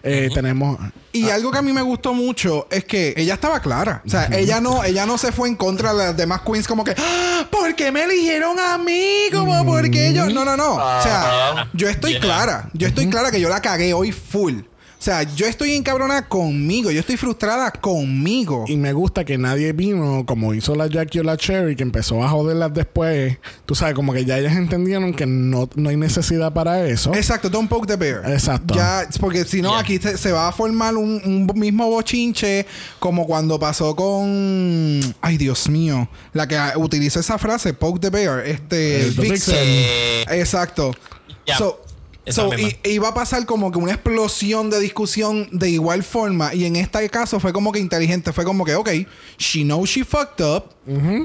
Eh, 0.03 0.29
Tenemos... 0.33 0.77
Y 1.11 1.29
algo 1.29 1.51
que 1.51 1.57
a 1.57 1.61
mí 1.61 1.73
me 1.73 1.81
gustó 1.81 2.13
mucho 2.13 2.67
es 2.69 2.85
que 2.85 3.13
ella 3.17 3.33
estaba 3.35 3.59
clara. 3.59 4.01
O 4.05 4.09
sea, 4.09 4.25
ella 4.31 4.61
no, 4.61 4.83
ella 4.83 5.05
no 5.05 5.17
se 5.17 5.31
fue 5.31 5.49
en 5.49 5.55
contra 5.55 5.93
de 5.93 6.05
las 6.05 6.17
demás 6.17 6.41
queens 6.41 6.67
como 6.67 6.83
que, 6.83 6.93
"Ah, 6.97 7.47
¿por 7.49 7.75
qué 7.75 7.91
me 7.91 8.03
eligieron 8.03 8.59
a 8.59 8.77
mí? 8.77 9.23
Como, 9.33 9.65
¿por 9.65 9.89
qué 9.89 10.13
yo? 10.13 10.27
No, 10.29 10.45
no, 10.45 10.55
no. 10.55 10.75
O 10.75 11.01
sea, 11.01 11.51
Ajá. 11.51 11.69
yo 11.73 11.89
estoy 11.89 12.11
Yeah. 12.11 12.21
clara. 12.21 12.69
Yo 12.73 12.87
estoy 12.87 13.07
clara 13.09 13.31
que 13.31 13.41
yo 13.41 13.49
la 13.49 13.61
cagué 13.61 13.93
hoy 13.93 14.11
full. 14.11 14.59
O 14.99 15.03
sea, 15.07 15.21
yo 15.23 15.45
estoy 15.45 15.73
encabronada 15.75 16.27
conmigo. 16.27 16.89
Yo 16.89 16.99
estoy 16.99 17.17
frustrada 17.17 17.71
conmigo. 17.71 18.65
Y 18.67 18.77
me 18.77 18.93
gusta 18.93 19.23
que 19.23 19.37
nadie 19.37 19.71
vino 19.71 20.25
como 20.25 20.55
hizo 20.55 20.73
la 20.75 20.87
Jackie 20.87 21.19
o 21.19 21.23
la 21.23 21.37
Cherry, 21.37 21.75
que 21.75 21.83
empezó 21.83 22.23
a 22.23 22.29
joderlas 22.29 22.73
después. 22.73 23.37
Tú 23.67 23.75
sabes, 23.75 23.93
como 23.93 24.11
que 24.11 24.25
ya 24.25 24.39
ellas 24.39 24.55
entendieron 24.57 25.13
que 25.13 25.27
no, 25.27 25.69
no 25.75 25.89
hay 25.89 25.97
necesidad 25.97 26.51
para 26.51 26.85
eso. 26.87 27.13
Exacto, 27.13 27.47
don't 27.49 27.69
poke 27.69 27.85
the 27.85 27.95
bear. 27.95 28.23
Exacto. 28.31 28.73
Ya, 28.73 29.07
porque 29.19 29.45
si 29.45 29.61
no, 29.61 29.69
Yeah. 29.69 29.79
aquí 29.79 29.97
se, 29.99 30.17
se 30.17 30.31
va 30.31 30.47
a 30.47 30.51
formar 30.51 30.95
un, 30.95 31.21
un 31.23 31.59
mismo 31.59 31.87
bochinche 31.89 32.65
como 32.99 33.27
cuando 33.27 33.59
pasó 33.59 33.95
con. 33.95 34.99
Ay, 35.21 35.37
Dios 35.37 35.69
mío. 35.69 36.09
La 36.33 36.47
que 36.47 36.57
utiliza 36.75 37.19
esa 37.19 37.37
frase, 37.37 37.73
poke 37.73 37.99
the 37.99 38.09
bear. 38.09 38.45
Este. 38.45 39.01
El 39.01 39.11
Vixen. 39.11 39.55
Eh, 39.59 40.25
Exacto. 40.31 40.91
Yeah. 41.45 41.57
So, 41.57 41.81
so, 42.29 42.49
y, 42.57 42.77
iba 42.83 43.09
a 43.09 43.13
pasar 43.13 43.45
como 43.45 43.71
que 43.71 43.77
una 43.77 43.93
explosión 43.93 44.69
de 44.69 44.79
discusión 44.79 45.47
de 45.51 45.69
igual 45.69 46.03
forma. 46.03 46.53
Y 46.53 46.65
en 46.65 46.75
este 46.75 47.09
caso 47.09 47.39
fue 47.39 47.53
como 47.53 47.71
que 47.71 47.79
inteligente. 47.79 48.33
Fue 48.33 48.43
como 48.45 48.65
que, 48.65 48.75
ok, 48.75 48.89
she 49.37 49.63
knows 49.63 49.89
she 49.89 50.03
fucked 50.03 50.43
up. 50.43 50.63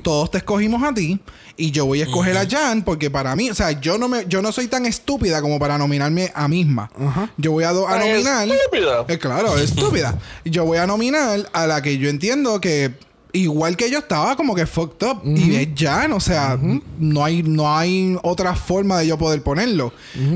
Todos 0.02 0.30
te 0.30 0.38
escogimos 0.38 0.82
a 0.82 0.92
ti. 0.92 1.20
Y 1.56 1.70
yo 1.70 1.86
voy 1.86 2.00
a 2.00 2.04
escoger 2.04 2.36
a 2.36 2.46
Jan 2.48 2.82
porque 2.82 3.10
para 3.10 3.36
mí, 3.36 3.50
o 3.50 3.54
sea, 3.54 3.72
yo 3.72 3.96
no 3.98 4.08
me, 4.08 4.24
yo 4.26 4.42
no 4.42 4.50
soy 4.52 4.66
tan 4.66 4.86
estúpida 4.86 5.40
como 5.42 5.58
para 5.58 5.78
nominarme 5.78 6.32
a 6.34 6.48
misma. 6.48 6.90
Yo 7.36 7.52
voy 7.52 7.64
a, 7.64 7.72
do- 7.72 7.86
a 7.86 7.98
Es 8.04 8.24
nominar. 8.24 8.48
estúpida. 8.48 9.04
Eh, 9.08 9.18
claro, 9.18 9.56
es 9.56 9.64
estúpida. 9.70 10.18
Yo 10.44 10.64
voy 10.64 10.78
a 10.78 10.86
nominar 10.86 11.48
a 11.52 11.66
la 11.66 11.82
que 11.82 11.98
yo 11.98 12.08
entiendo 12.08 12.60
que 12.60 12.94
igual 13.32 13.76
que 13.76 13.90
yo 13.90 13.98
estaba 13.98 14.36
como 14.36 14.54
que 14.54 14.66
fucked 14.66 15.06
up. 15.06 15.20
Y 15.24 15.56
es 15.56 15.68
Jan, 15.76 16.12
o 16.12 16.20
sea, 16.20 16.58
no, 16.98 17.24
hay, 17.24 17.42
no 17.42 17.76
hay 17.76 18.16
otra 18.22 18.54
forma 18.54 18.98
de 18.98 19.06
yo 19.08 19.18
poder 19.18 19.42
ponerlo. 19.42 19.92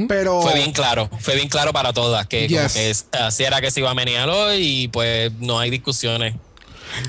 Pero. 0.08 0.40
Fue 0.42 0.54
bien 0.54 0.72
claro, 0.72 1.08
fue 1.20 1.34
bien 1.36 1.48
claro 1.48 1.72
para 1.72 1.92
todas 1.92 2.26
que, 2.26 2.46
como 2.48 2.60
Yes. 2.62 2.72
que 2.72 2.90
es- 2.90 3.06
así 3.12 3.44
era 3.44 3.60
que 3.60 3.70
se 3.70 3.80
iba 3.80 3.90
a 3.90 3.94
menear 3.94 4.28
hoy 4.28 4.58
y 4.84 4.88
pues 4.88 5.32
no 5.40 5.58
hay 5.58 5.70
discusiones. 5.70 6.34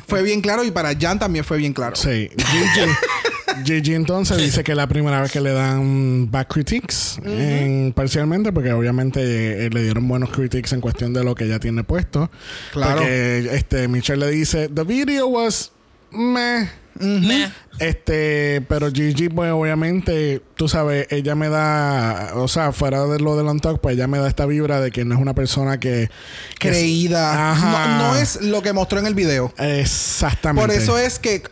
Fue 0.08 0.22
bien 0.24 0.42
claro 0.42 0.64
y 0.64 0.72
para 0.72 0.94
Jan 1.00 1.20
también 1.20 1.46
fue 1.46 1.58
bien 1.58 1.72
claro. 1.72 1.96
Sí. 1.96 2.30
Gigi, 2.36 2.92
Gigi 3.64 3.94
entonces 3.94 4.38
dice 4.38 4.64
que 4.64 4.72
es 4.72 4.78
la 4.78 4.88
primera 4.88 5.22
vez 5.22 5.32
que 5.32 5.40
le 5.40 5.52
dan 5.54 6.30
back 6.30 6.52
critiques 6.52 7.20
en- 7.24 7.94
parcialmente 7.96 8.52
porque 8.52 8.74
obviamente 8.74 9.66
eh, 9.66 9.70
le 9.70 9.84
dieron 9.84 10.08
buenos 10.08 10.32
critiques 10.32 10.74
en 10.74 10.82
cuestión 10.82 11.14
de 11.14 11.24
lo 11.24 11.36
que 11.36 11.46
ella 11.46 11.60
tiene 11.60 11.84
puesto. 11.84 12.30
Claro. 12.74 12.98
Porque 12.98 13.50
este, 13.56 13.88
Michelle 13.88 14.26
le 14.26 14.32
dice, 14.32 14.68
the 14.68 14.84
video 14.84 15.28
was 15.28 15.72
meh. 16.12 16.70
Meh. 17.00 17.52
Este, 17.80 18.66
pero 18.68 18.92
Gigi, 18.92 19.30
pues 19.30 19.52
obviamente, 19.52 20.42
tú 20.56 20.68
sabes, 20.68 21.06
ella 21.12 21.36
me 21.36 21.48
da, 21.48 22.32
o 22.34 22.48
sea, 22.48 22.72
fuera 22.72 23.06
de 23.06 23.20
lo 23.20 23.38
del 23.38 23.46
on 23.48 23.60
talk, 23.60 23.80
pues 23.82 23.94
ella 23.96 24.08
me 24.08 24.18
da 24.18 24.28
esta 24.28 24.48
vibra 24.48 24.82
de 24.82 24.90
que 24.90 25.06
no 25.06 25.14
es 25.14 25.22
una 25.22 25.36
persona 25.36 25.80
que... 25.80 26.10
que 26.58 26.70
es- 26.70 26.74
Creída. 26.76 27.52
Ajá. 27.52 27.98
No, 28.00 28.14
no 28.14 28.16
es 28.16 28.42
lo 28.42 28.64
que 28.64 28.74
mostró 28.74 28.98
en 29.00 29.06
el 29.06 29.14
video. 29.14 29.54
Exactamente. 29.60 30.68
Por 30.68 30.76
eso 30.76 30.98
es 30.98 31.20
que 31.20 31.44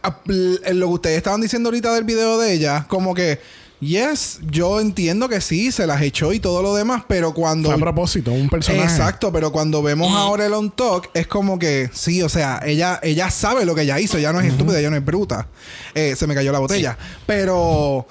lo 0.74 0.88
que 0.88 0.94
ustedes 0.94 1.18
estaban 1.18 1.42
diciendo 1.42 1.70
ahorita 1.70 1.94
del 1.94 2.06
video 2.06 2.40
de 2.40 2.52
ella, 2.54 2.86
como 2.90 3.14
que, 3.14 3.40
yes, 3.80 4.40
yo 4.50 4.80
entiendo 4.80 5.30
que 5.30 5.42
sí, 5.42 5.72
se 5.72 5.86
las 5.88 6.02
echó 6.02 6.34
y 6.34 6.40
todo 6.40 6.62
lo 6.62 6.76
demás, 6.76 7.04
pero 7.08 7.34
cuando. 7.34 7.70
Fue 7.70 7.76
a 7.76 7.80
propósito, 7.80 8.32
un 8.32 8.50
personaje. 8.50 8.84
Exacto, 8.84 9.32
pero 9.32 9.52
cuando 9.52 9.82
vemos 9.84 10.12
ahora 10.16 10.46
el 10.46 10.54
on 10.54 10.72
talk, 10.72 11.10
es 11.14 11.28
como 11.28 11.60
que 11.60 11.90
sí, 11.94 12.22
o 12.22 12.30
sea, 12.30 12.62
ella, 12.66 13.00
ella 13.04 13.30
sabe 13.30 13.66
lo 13.66 13.76
que 13.76 13.82
ella 13.82 14.00
hizo, 14.00 14.18
ella 14.18 14.32
no 14.34 14.40
es 14.40 14.48
estúpida, 14.48 14.80
ella 14.80 14.90
no 14.90 14.98
es 14.98 15.06
bruta. 15.06 15.48
Eh, 15.94 16.16
se 16.16 16.28
me 16.28 16.36
cayó 16.36 16.52
la 16.52 16.60
botella. 16.60 16.98
Pero 17.26 18.08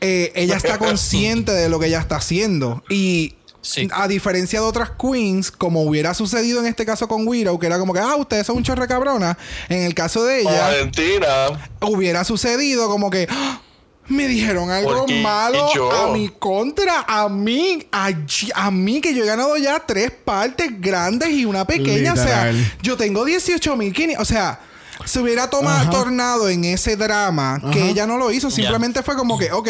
eh, 0.00 0.32
ella 0.34 0.56
está 0.56 0.78
consciente 0.78 1.52
de 1.52 1.68
lo 1.68 1.78
que 1.78 1.86
ella 1.86 2.00
está 2.00 2.16
haciendo. 2.16 2.82
Y 2.90 3.36
Sí. 3.66 3.88
a 3.94 4.06
diferencia 4.08 4.60
de 4.60 4.66
otras 4.66 4.90
queens, 4.90 5.50
como 5.50 5.84
hubiera 5.84 6.12
sucedido 6.12 6.60
en 6.60 6.66
este 6.66 6.84
caso 6.84 7.08
con 7.08 7.26
Widow, 7.26 7.58
que 7.58 7.64
era 7.66 7.78
como 7.78 7.94
que, 7.94 7.98
ah, 8.00 8.14
ustedes 8.16 8.46
son 8.46 8.58
un 8.58 8.62
chorre 8.62 8.86
cabrona. 8.86 9.38
En 9.70 9.84
el 9.84 9.94
caso 9.94 10.22
de 10.22 10.42
ella, 10.42 10.60
Valentina. 10.68 11.70
hubiera 11.80 12.24
sucedido 12.24 12.90
como 12.90 13.08
que 13.08 13.26
"Ah, 13.30 13.62
me 14.08 14.28
dijeron 14.28 14.70
algo 14.70 14.98
Porque 14.98 15.22
malo 15.22 15.68
yo- 15.74 15.90
a 15.90 16.12
mi 16.12 16.28
contra, 16.28 17.04
a 17.06 17.28
mí, 17.28 17.86
a, 17.90 18.70
mí 18.70 19.00
que 19.00 19.14
yo 19.14 19.24
he 19.24 19.26
ganado 19.26 19.56
ya 19.56 19.80
tres 19.80 20.10
partes 20.10 20.80
grandes 20.80 21.30
y 21.30 21.44
una 21.44 21.64
pequeña, 21.66 22.12
o 22.12 22.16
sea, 22.16 22.52
yo 22.82 22.96
tengo 22.96 23.24
18 23.24 23.76
mil 23.76 23.94
o 24.18 24.24
sea, 24.24 24.60
se 25.04 25.20
hubiera 25.20 25.48
tomado 25.48 25.90
tornado 25.90 26.48
en 26.48 26.64
ese 26.64 26.96
drama 26.96 27.60
que 27.72 27.90
ella 27.90 28.06
no 28.06 28.18
lo 28.18 28.30
hizo, 28.30 28.50
simplemente 28.50 29.02
fue 29.02 29.16
como 29.16 29.38
que, 29.38 29.52
ok, 29.52 29.68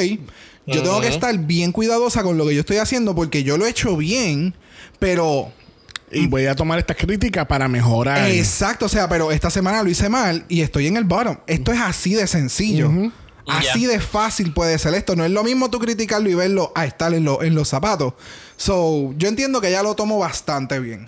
yo 0.67 0.83
tengo 0.83 1.01
que 1.01 1.09
estar 1.09 1.37
bien 1.39 1.73
cuidadosa 1.73 2.23
con 2.23 2.37
lo 2.39 2.47
que 2.47 2.55
yo 2.55 2.61
estoy 2.61 2.79
haciendo 2.79 3.15
porque 3.15 3.43
yo 3.45 3.57
lo 3.57 3.67
he 3.67 3.71
hecho 3.71 3.97
bien, 3.97 4.55
pero 4.99 5.53
Y 6.11 6.27
voy 6.27 6.47
a 6.47 6.55
tomar 6.55 6.79
esta 6.79 6.95
crítica 6.95 7.47
para 7.47 7.67
mejorar. 7.67 8.31
Exacto, 8.31 8.87
o 8.87 8.89
sea, 8.89 9.09
pero 9.09 9.33
esta 9.33 9.51
semana 9.51 9.83
lo 9.83 9.91
hice 9.91 10.09
mal 10.09 10.45
y 10.49 10.61
estoy 10.61 10.87
en 10.87 10.97
el 10.97 11.05
bottom. 11.05 11.39
Esto 11.47 11.73
es 11.73 11.81
así 11.81 12.15
de 12.15 12.27
sencillo. 12.27 12.91
Así 13.47 13.87
de 13.87 14.01
fácil 14.01 14.53
puede 14.53 14.79
ser 14.79 14.95
esto. 14.95 15.17
No 15.17 15.25
es 15.25 15.31
lo 15.31 15.45
mismo 15.45 15.71
tú 15.71 15.79
criticarlo 15.79 16.29
y 16.29 16.35
verlo 16.35 16.73
a 16.75 16.87
estar 16.87 17.13
en, 17.15 17.29
en 17.29 17.55
los 17.55 17.69
zapatos. 17.69 18.15
So, 18.57 19.13
yo 19.19 19.29
entiendo 19.29 19.61
que 19.61 19.69
ella 19.69 19.83
lo 19.83 19.95
tomó 19.95 20.19
bastante 20.19 20.79
bien. 20.79 21.07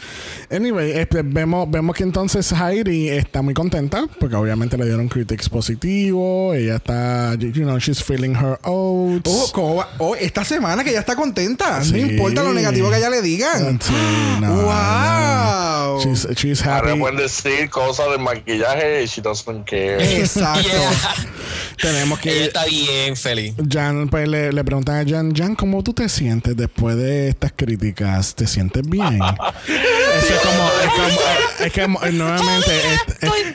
Anyway, 0.50 0.92
este, 0.92 1.22
vemos, 1.22 1.70
vemos 1.70 1.94
que 1.96 2.02
entonces 2.02 2.52
Heidi 2.52 3.08
está 3.08 3.42
muy 3.42 3.54
contenta 3.54 4.06
porque 4.20 4.36
obviamente 4.36 4.76
le 4.76 4.84
dieron 4.84 5.08
critics 5.08 5.48
positivos. 5.48 6.56
Ella 6.56 6.76
está, 6.76 7.34
you 7.36 7.62
know, 7.64 7.78
she's 7.78 8.02
feeling 8.02 8.34
her 8.34 8.58
oats. 8.62 9.30
Oh, 9.30 9.50
¿cómo 9.52 9.74
va? 9.76 9.88
Oh, 9.98 10.14
esta 10.16 10.44
semana 10.44 10.84
que 10.84 10.90
ella 10.90 11.00
está 11.00 11.16
contenta. 11.16 11.82
Sí. 11.82 11.92
No 11.92 11.98
importa 11.98 12.42
lo 12.42 12.52
negativo 12.52 12.90
que 12.90 12.96
ella 12.98 13.10
le 13.10 13.22
digan. 13.22 13.80
Sí, 13.80 13.92
no, 14.40 14.54
wow. 14.62 14.66
no. 14.66 16.00
She's, 16.00 16.28
she's 16.36 16.62
Ahora 16.66 16.90
happy. 16.90 17.00
pueden 17.00 17.16
decir 17.16 17.70
cosas 17.70 18.10
del 18.10 18.20
maquillaje 18.20 19.02
y 19.02 19.06
she 19.06 19.20
doesn't 19.22 19.64
care. 19.64 19.96
Exacto. 20.20 20.62
Yeah. 20.68 20.90
Tenemos 21.80 22.18
Ella 22.24 22.32
que. 22.32 22.44
está 22.46 22.64
bien 22.64 23.16
feliz. 23.16 23.54
Jan, 23.70 24.08
pues 24.08 24.28
le, 24.28 24.52
le 24.52 24.64
preguntan 24.64 24.96
a 25.06 25.08
Jan, 25.10 25.34
Jan, 25.34 25.54
¿cómo 25.54 25.82
tú 25.82 25.92
te 25.92 26.08
sientes 26.08 26.56
después 26.56 26.96
de 26.96 27.28
estas 27.36 27.52
críticas? 27.54 28.34
¿Te 28.34 28.46
sientes 28.46 28.82
bien? 28.88 29.20
Eso 29.22 30.34
es 30.34 30.40
como, 30.40 30.70
es 30.82 30.90
como, 30.90 31.20
es 31.66 31.72
que 31.72 32.12
nuevamente, 32.12 32.76
es- 32.94 33.16
es- 33.20 33.54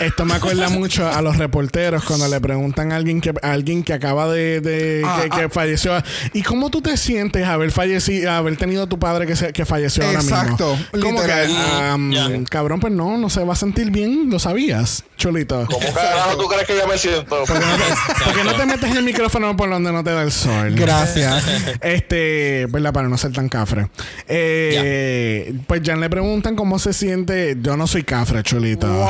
esto 0.00 0.24
me 0.24 0.34
acuerda 0.34 0.68
mucho 0.68 1.08
a 1.10 1.22
los 1.22 1.36
reporteros 1.38 2.04
cuando 2.04 2.28
le 2.28 2.40
preguntan 2.40 2.92
a 2.92 2.96
alguien 2.96 3.20
que, 3.20 3.32
a 3.42 3.52
alguien 3.52 3.82
que 3.82 3.92
acaba 3.94 4.28
de, 4.28 4.60
de- 4.60 5.02
Ah, 5.06 5.20
que, 5.22 5.30
que 5.30 5.42
ah. 5.44 5.48
falleció. 5.50 5.92
¿Y 6.32 6.42
cómo 6.42 6.70
tú 6.70 6.82
te 6.82 6.96
sientes 6.96 7.46
haber 7.46 7.70
fallecido, 7.70 8.30
haber 8.32 8.56
tenido 8.56 8.82
a 8.84 8.86
tu 8.86 8.98
padre 8.98 9.26
que, 9.26 9.36
se- 9.36 9.52
que 9.52 9.64
falleció 9.64 10.04
ahora 10.04 10.18
mismo? 10.22 10.36
Exacto, 10.36 10.78
Como 11.00 11.22
que, 11.22 11.92
um, 11.94 12.12
Ya. 12.12 12.28
cabrón, 12.50 12.80
pues 12.80 12.92
no, 12.92 13.16
no 13.18 13.30
se 13.30 13.42
va 13.44 13.54
a 13.54 13.56
sentir 13.56 13.90
bien, 13.90 14.28
lo 14.30 14.38
sabías, 14.38 15.04
chulito. 15.16 15.66
¿Cómo 15.70 15.86
carajo 15.94 16.36
tú 16.36 16.46
crees 16.48 16.66
que 16.66 16.76
yo 16.76 16.86
me 16.86 16.98
siento? 16.98 17.44
¿Por 17.44 18.34
qué 18.34 18.44
no 18.44 18.54
te 18.54 18.66
metes 18.66 18.94
el 18.96 19.02
micrófono 19.04 19.56
por 19.56 19.70
donde 19.70 19.92
no 19.92 20.04
te 20.04 20.10
da 20.10 20.22
el 20.22 20.32
sol? 20.32 20.74
Gracias. 20.74 21.42
Este, 21.80 22.66
¿verdad? 22.68 22.92
Para 22.92 23.08
no 23.08 23.16
ser 23.16 23.32
tan 23.32 23.48
cafre. 23.48 23.88
Eh, 24.28 25.54
Pues 25.66 25.80
Jan 25.84 26.00
le 26.00 26.10
preguntan 26.10 26.54
cómo 26.56 26.78
se 26.78 26.92
siente. 26.92 27.56
Yo 27.60 27.76
no 27.76 27.86
soy 27.86 28.02
cafre, 28.04 28.42
chulito. 28.42 28.86
wow. 28.92 29.08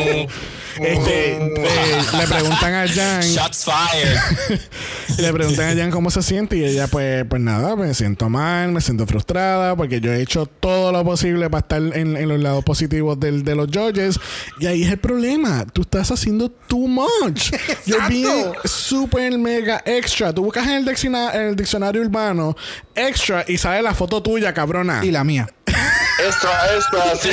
Este, 0.80 1.36
eh, 1.36 2.02
le 2.16 2.26
preguntan 2.28 2.72
a 2.74 2.88
Jan, 2.88 3.20
Shots 3.22 3.64
fired. 3.66 4.60
le 5.18 5.32
preguntan 5.32 5.76
a 5.76 5.80
Jan 5.82 5.90
cómo 5.90 6.10
se 6.10 6.22
siente 6.22 6.56
y 6.56 6.64
ella, 6.64 6.86
pues, 6.86 7.24
pues 7.28 7.42
nada, 7.42 7.76
me 7.76 7.92
siento 7.92 8.30
mal, 8.30 8.70
me 8.72 8.80
siento 8.80 9.04
frustrada 9.06 9.76
porque 9.76 10.00
yo 10.00 10.12
he 10.12 10.22
hecho 10.22 10.46
todo 10.46 10.90
lo 10.92 11.04
posible 11.04 11.50
para 11.50 11.60
estar 11.62 11.82
en, 11.82 12.16
en 12.16 12.28
los 12.28 12.40
lados 12.40 12.64
positivos 12.64 13.18
del- 13.20 13.44
de 13.44 13.54
los 13.56 13.66
judges 13.66 14.18
y 14.60 14.66
ahí 14.66 14.84
es 14.84 14.90
el 14.92 14.98
problema. 14.98 15.66
Tú 15.70 15.82
estás 15.82 16.10
haciendo 16.12 16.48
too 16.50 16.86
much. 16.86 17.50
You're 17.84 18.08
being 18.08 18.52
super 18.64 19.36
mega 19.36 19.82
extra. 19.84 20.32
Tú 20.32 20.44
buscas 20.44 20.66
en 20.68 20.74
el, 20.76 20.84
dicciona- 20.86 21.34
en 21.34 21.40
el 21.48 21.56
diccionario 21.56 22.00
urbano 22.00 22.56
extra 22.94 23.44
y 23.46 23.58
sale 23.58 23.82
la 23.82 23.92
foto 23.92 24.22
tuya, 24.22 24.54
cabrona. 24.54 25.04
y 25.04 25.10
la 25.10 25.24
mía. 25.24 25.48
Extra, 26.26 26.50
extra, 26.76 27.16
sí, 27.16 27.30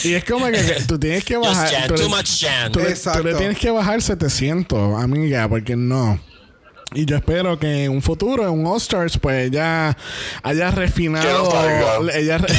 sí. 0.00 0.08
Y 0.08 0.14
es 0.14 0.24
como 0.24 0.46
que, 0.46 0.52
que 0.52 0.82
tú 0.86 0.98
tienes 0.98 1.24
que 1.24 1.36
Just 1.36 1.48
bajar. 1.48 1.70
Jan. 1.72 1.86
tú 1.88 1.94
le- 1.94 2.00
Too 2.00 2.08
much 2.08 2.40
Jan. 2.40 2.72
Tú 2.72 2.80
le, 2.80 2.94
tú 2.94 3.24
le 3.24 3.34
tienes 3.34 3.58
que 3.58 3.70
bajar 3.70 4.02
700, 4.02 5.02
amiga, 5.02 5.48
porque 5.48 5.76
no. 5.76 6.20
Y 6.94 7.04
yo 7.04 7.16
espero 7.16 7.58
que 7.58 7.84
en 7.84 7.90
un 7.90 8.00
futuro, 8.00 8.44
en 8.44 8.50
un 8.50 8.66
All-Stars, 8.66 9.18
pues 9.18 9.48
ella 9.48 9.94
haya 10.42 10.70
refinado. 10.70 11.50
Ella. 12.14 12.38
re- 12.38 12.48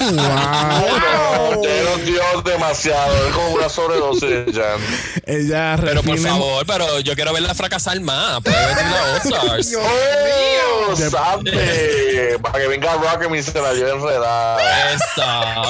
wow. 0.12 1.62
Nos 1.84 2.04
dio 2.06 2.22
demasiado. 2.44 3.26
Es 3.26 3.34
como 3.34 3.48
una 3.50 3.68
sobredosis, 3.68 4.54
Jan. 4.54 4.80
Ella 5.26 5.76
Pero 5.82 6.02
por 6.02 6.18
favor, 6.18 6.64
pero 6.64 7.00
yo 7.00 7.14
quiero 7.16 7.32
verla 7.32 7.52
fracasar 7.54 8.00
más. 8.00 8.40
Puede 8.40 8.66
venir 8.66 8.84
la 8.92 9.14
All-Stars. 9.14 9.72
¡Oh! 9.78 10.96
¡Sabe! 10.96 12.38
Para 12.40 12.58
que 12.60 12.68
venga 12.68 12.94
Rocket 12.94 13.34
y 13.34 13.42
se 13.42 13.60
la 13.60 13.72
lleve 13.72 13.90
enredada. 13.90 14.92
Esa. 14.94 15.62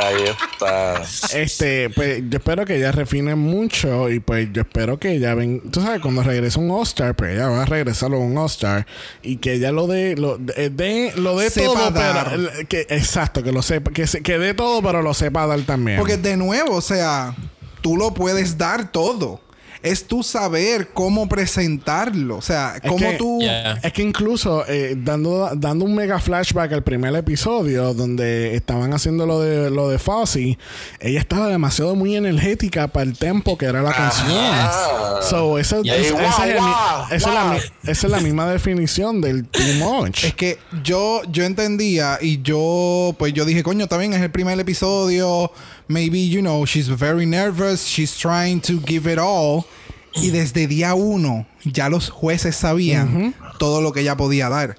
Ahí 0.00 0.22
está. 0.24 1.02
Este, 1.36 1.90
pues 1.90 2.22
yo 2.28 2.38
espero 2.38 2.64
que 2.64 2.76
ella 2.76 2.92
refine 2.92 3.34
mucho 3.34 4.08
y 4.10 4.20
pues 4.20 4.48
yo 4.52 4.62
espero 4.62 4.98
que 4.98 5.12
ella 5.12 5.34
ven, 5.34 5.60
tú 5.70 5.80
sabes, 5.80 6.00
cuando 6.00 6.22
regrese 6.22 6.58
un 6.58 6.70
All-Star, 6.70 7.16
pues 7.16 7.34
ella 7.34 7.48
va 7.48 7.62
a 7.62 7.66
regresar 7.66 8.12
a 8.12 8.16
un 8.16 8.36
All-Star 8.38 8.86
y 9.22 9.36
que 9.38 9.54
ella 9.54 9.72
lo 9.72 9.86
dé, 9.86 10.16
lo 10.16 10.38
de, 10.38 10.70
de- 10.70 11.12
lo 11.16 11.36
dé 11.38 11.50
Sepa 11.50 11.66
todo, 11.66 11.90
dar. 11.90 12.30
pero 12.30 12.50
que 12.68 12.86
exacto, 12.90 13.42
que 13.42 13.52
lo 13.52 13.62
sepa, 13.62 13.90
que, 13.92 14.06
se- 14.06 14.22
que 14.22 14.38
dé 14.38 14.54
todo, 14.54 14.82
pero 14.82 15.02
lo 15.02 15.14
sepa 15.14 15.46
dar 15.46 15.60
también. 15.62 15.98
Porque 15.98 16.16
de 16.16 16.36
nuevo, 16.36 16.76
o 16.76 16.80
sea, 16.80 17.34
tú 17.80 17.96
lo 17.96 18.14
puedes 18.14 18.56
dar 18.56 18.92
todo. 18.92 19.40
Es 19.82 20.06
tú 20.06 20.22
saber 20.22 20.88
cómo 20.92 21.28
presentarlo. 21.28 22.36
O 22.36 22.42
sea, 22.42 22.74
Es 22.82 22.88
cómo 22.90 22.98
que- 23.10 23.16
tú. 23.16 23.38
Yeah. 23.40 23.74
Es 23.82 23.92
que 23.92 24.02
incluso 24.02 24.64
eh, 24.68 24.94
dando, 24.98 25.50
dando 25.54 25.84
un 25.84 25.94
mega 25.94 26.18
flashback 26.18 26.72
al 26.72 26.82
primer 26.82 27.14
episodio 27.14 27.94
donde 27.94 28.54
estaban 28.56 28.92
haciendo 28.92 29.26
lo 29.26 29.40
de 29.40 29.70
lo 29.70 29.88
de 29.88 29.98
Fozzy, 29.98 30.58
ella 31.00 31.20
estaba 31.20 31.48
demasiado 31.48 31.94
muy 31.94 32.16
energética 32.16 32.88
para 32.88 33.04
el 33.04 33.16
tempo 33.16 33.56
que 33.56 33.66
era 33.66 33.82
la 33.82 33.92
canción. 33.92 34.28
So, 35.22 35.58
esa 35.58 35.78
es 37.84 38.04
la 38.04 38.20
misma 38.20 38.50
definición 38.50 39.20
del 39.20 39.44
too 39.46 39.62
much. 39.78 40.24
Es 40.24 40.34
que 40.34 40.58
yo, 40.82 41.22
yo 41.30 41.44
entendía 41.44 42.18
y 42.20 42.42
yo, 42.42 43.14
pues 43.18 43.32
yo 43.32 43.44
dije, 43.44 43.62
coño, 43.62 43.86
también 43.86 44.12
es 44.14 44.20
el 44.22 44.30
primer 44.30 44.58
episodio. 44.58 45.50
Maybe, 45.88 46.18
you 46.20 46.40
know, 46.42 46.64
she's 46.66 46.88
very 46.88 47.24
nervous. 47.26 47.84
She's 47.86 48.16
trying 48.16 48.60
to 48.62 48.80
give 48.86 49.06
it 49.10 49.18
all. 49.18 49.64
Y 50.14 50.30
desde 50.30 50.66
día 50.66 50.94
uno, 50.94 51.46
ya 51.64 51.88
los 51.88 52.10
jueces 52.10 52.56
sabían 52.56 53.34
todo 53.58 53.80
lo 53.80 53.92
que 53.92 54.00
ella 54.00 54.16
podía 54.16 54.48
dar. 54.48 54.76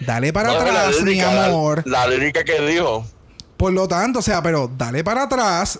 Dale 0.00 0.32
para 0.32 0.48
No, 0.52 0.60
atrás, 0.60 0.96
mi 1.00 1.04
lírica, 1.10 1.32
la- 1.32 1.46
amor. 1.46 1.82
La, 1.86 2.06
lírica 2.06 2.44
que 2.44 2.60
dijo. 2.66 3.04
Por 3.56 3.72
lo 3.72 3.86
tanto, 3.88 4.18
o 4.18 4.22
sea, 4.22 4.42
pero 4.42 4.70
dale 4.76 5.04
para 5.04 5.22
atrás, 5.24 5.78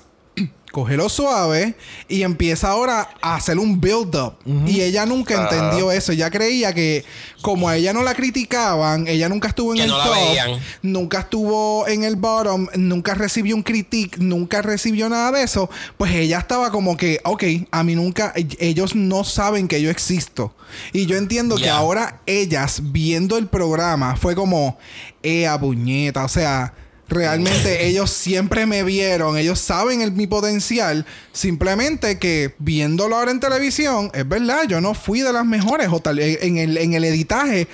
cógelo 0.73 1.09
suave 1.09 1.77
y 2.09 2.23
empieza 2.23 2.70
ahora 2.70 3.11
a 3.20 3.36
hacer 3.36 3.59
un 3.59 3.81
build-up. 3.81 4.35
Y 4.66 4.81
ella 4.81 5.07
nunca 5.07 5.40
entendió 5.40 5.93
eso. 5.93 6.12
Ella 6.12 6.31
creía 6.31 6.74
que 6.74 7.05
como 7.43 7.69
a 7.69 7.77
ella 7.77 7.93
no 7.93 8.03
la 8.03 8.15
criticaban, 8.15 9.07
ella 9.07 9.28
nunca 9.28 9.49
estuvo 9.49 9.73
en 9.73 9.78
Que 9.78 9.82
el 9.85 9.90
no 9.90 9.99
la 9.99 10.05
top, 10.05 10.15
veían. 10.15 10.61
nunca 10.82 11.20
estuvo 11.20 11.86
en 11.86 12.05
el 12.05 12.16
bottom, 12.16 12.69
nunca 12.77 13.15
recibió 13.15 13.55
un 13.55 13.62
critique, 13.62 14.16
nunca 14.19 14.62
recibió 14.62 15.09
nada 15.09 15.32
de 15.32 15.43
eso, 15.43 15.69
pues 15.99 16.12
ella 16.15 16.39
estaba 16.39 16.70
como 16.70 16.97
que, 16.97 17.20
ok, 17.24 17.44
a 17.70 17.82
mí 17.85 17.94
nunca, 17.94 18.32
ellos 18.59 18.94
no 18.94 19.24
saben 19.24 19.69
que 19.69 19.82
yo 19.82 19.90
existo. 19.90 20.55
Y 20.93 21.07
yo 21.07 21.16
entiendo 21.19 21.57
que 21.57 21.69
ahora 21.69 22.20
ellas 22.27 22.81
viendo 22.82 23.36
el 23.36 23.47
programa 23.47 24.16
fue 24.16 24.35
como, 24.35 24.78
ea 25.23 25.59
puñeta, 25.61 26.24
o 26.24 26.28
sea... 26.28 26.74
Realmente 27.13 27.87
ellos 27.87 28.11
siempre 28.11 28.65
me 28.65 28.85
vieron, 28.85 29.37
ellos 29.37 29.59
saben 29.59 30.01
el, 30.01 30.13
mi 30.13 30.27
potencial, 30.27 31.05
simplemente 31.33 32.19
que 32.19 32.55
viéndolo 32.59 33.17
ahora 33.17 33.31
en 33.31 33.41
televisión, 33.41 34.11
es 34.15 34.27
verdad, 34.27 34.63
yo 34.67 34.81
no 34.81 34.95
fui 34.95 35.21
de 35.21 35.31
las 35.31 35.45
mejores, 35.45 35.89
o 35.91 36.01
tal, 36.01 36.19
en, 36.19 36.57
el, 36.57 36.79
en 36.79 36.95
el 36.95 37.05
editaje 37.05 37.69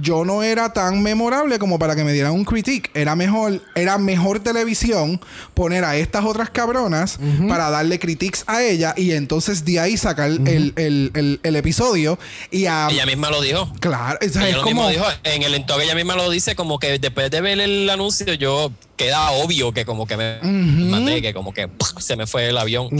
yo 0.00 0.24
no 0.24 0.42
era 0.42 0.72
tan 0.72 1.02
memorable 1.02 1.58
como 1.58 1.78
para 1.78 1.94
que 1.94 2.04
me 2.04 2.12
dieran 2.12 2.32
un 2.32 2.44
critique. 2.44 2.90
Era 2.94 3.14
mejor, 3.14 3.60
era 3.74 3.98
mejor 3.98 4.40
televisión 4.40 5.20
poner 5.54 5.84
a 5.84 5.96
estas 5.96 6.24
otras 6.24 6.50
cabronas 6.50 7.18
para 7.48 7.70
darle 7.70 7.98
critiques 7.98 8.44
a 8.46 8.62
ella 8.62 8.94
y 8.96 9.12
entonces 9.12 9.64
de 9.64 9.80
ahí 9.80 9.96
sacar 9.96 10.30
el, 10.30 10.72
el- 10.76 11.10
el- 11.14 11.40
el 11.42 11.56
episodio 11.56 12.18
y 12.50 12.66
a... 12.66 12.88
Ella 12.90 13.06
misma 13.06 13.30
lo 13.30 13.40
dijo. 13.42 13.70
Claro, 13.80 14.18
o 14.24 14.28
sea, 14.28 14.42
Ella 14.42 14.50
es 14.50 14.56
lo 14.56 14.62
como... 14.62 14.88
mismo 14.88 15.04
dijo, 15.04 15.04
en 15.24 15.42
el 15.42 15.54
entorno 15.54 15.82
ella 15.82 15.94
misma 15.94 16.16
lo 16.16 16.30
dice 16.30 16.54
como 16.56 16.78
que 16.78 16.98
después 16.98 17.30
de 17.30 17.40
ver 17.40 17.60
el 17.60 17.88
anuncio 17.90 18.32
yo 18.34 18.72
queda 18.96 19.30
obvio 19.32 19.72
que 19.72 19.84
como 19.84 20.06
que 20.06 20.16
me 20.16 20.38
maté, 20.42 21.22
que 21.22 21.34
como 21.34 21.52
que 21.52 21.68
se 21.98 22.16
me 22.16 22.26
fue 22.26 22.48
el 22.48 22.58
avión. 22.58 22.88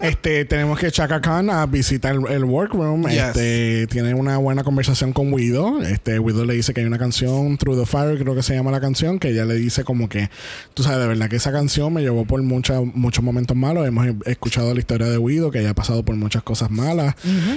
Este, 0.00 0.46
tenemos 0.46 0.78
que 0.78 0.90
Chaka 0.90 1.20
Khan 1.20 1.50
a 1.50 1.66
visitar 1.66 2.14
el, 2.14 2.26
el 2.32 2.44
workroom. 2.44 3.06
Yes. 3.06 3.18
Este, 3.22 3.86
tiene 3.88 4.14
una 4.14 4.38
buena 4.38 4.64
conversación 4.64 5.12
con 5.12 5.30
Widow. 5.30 5.82
Este, 5.82 6.18
Widow 6.18 6.46
le 6.46 6.54
dice 6.54 6.72
que 6.72 6.80
hay 6.80 6.86
una 6.86 6.98
canción, 6.98 7.58
Through 7.58 7.80
the 7.80 7.84
Fire, 7.86 8.18
creo 8.18 8.34
que 8.34 8.42
se 8.42 8.54
llama 8.54 8.70
la 8.70 8.80
canción, 8.80 9.18
que 9.18 9.28
ella 9.28 9.44
le 9.44 9.54
dice 9.56 9.84
como 9.84 10.08
que, 10.08 10.30
tú 10.72 10.82
sabes, 10.82 11.00
de 11.00 11.06
verdad 11.06 11.28
que 11.28 11.36
esa 11.36 11.52
canción 11.52 11.92
me 11.92 12.00
llevó 12.00 12.24
por 12.24 12.42
mucha- 12.42 12.80
muchos 12.80 13.22
momentos 13.22 13.54
malos. 13.58 13.86
Hemos 13.86 14.06
escuchado 14.24 14.72
la 14.72 14.80
historia 14.80 15.06
de 15.08 15.18
Widow, 15.18 15.50
que 15.50 15.60
ella 15.60 15.70
ha 15.70 15.74
pasado 15.74 16.02
por 16.02 16.16
muchas 16.16 16.42
cosas 16.42 16.70
malas. 16.70 17.14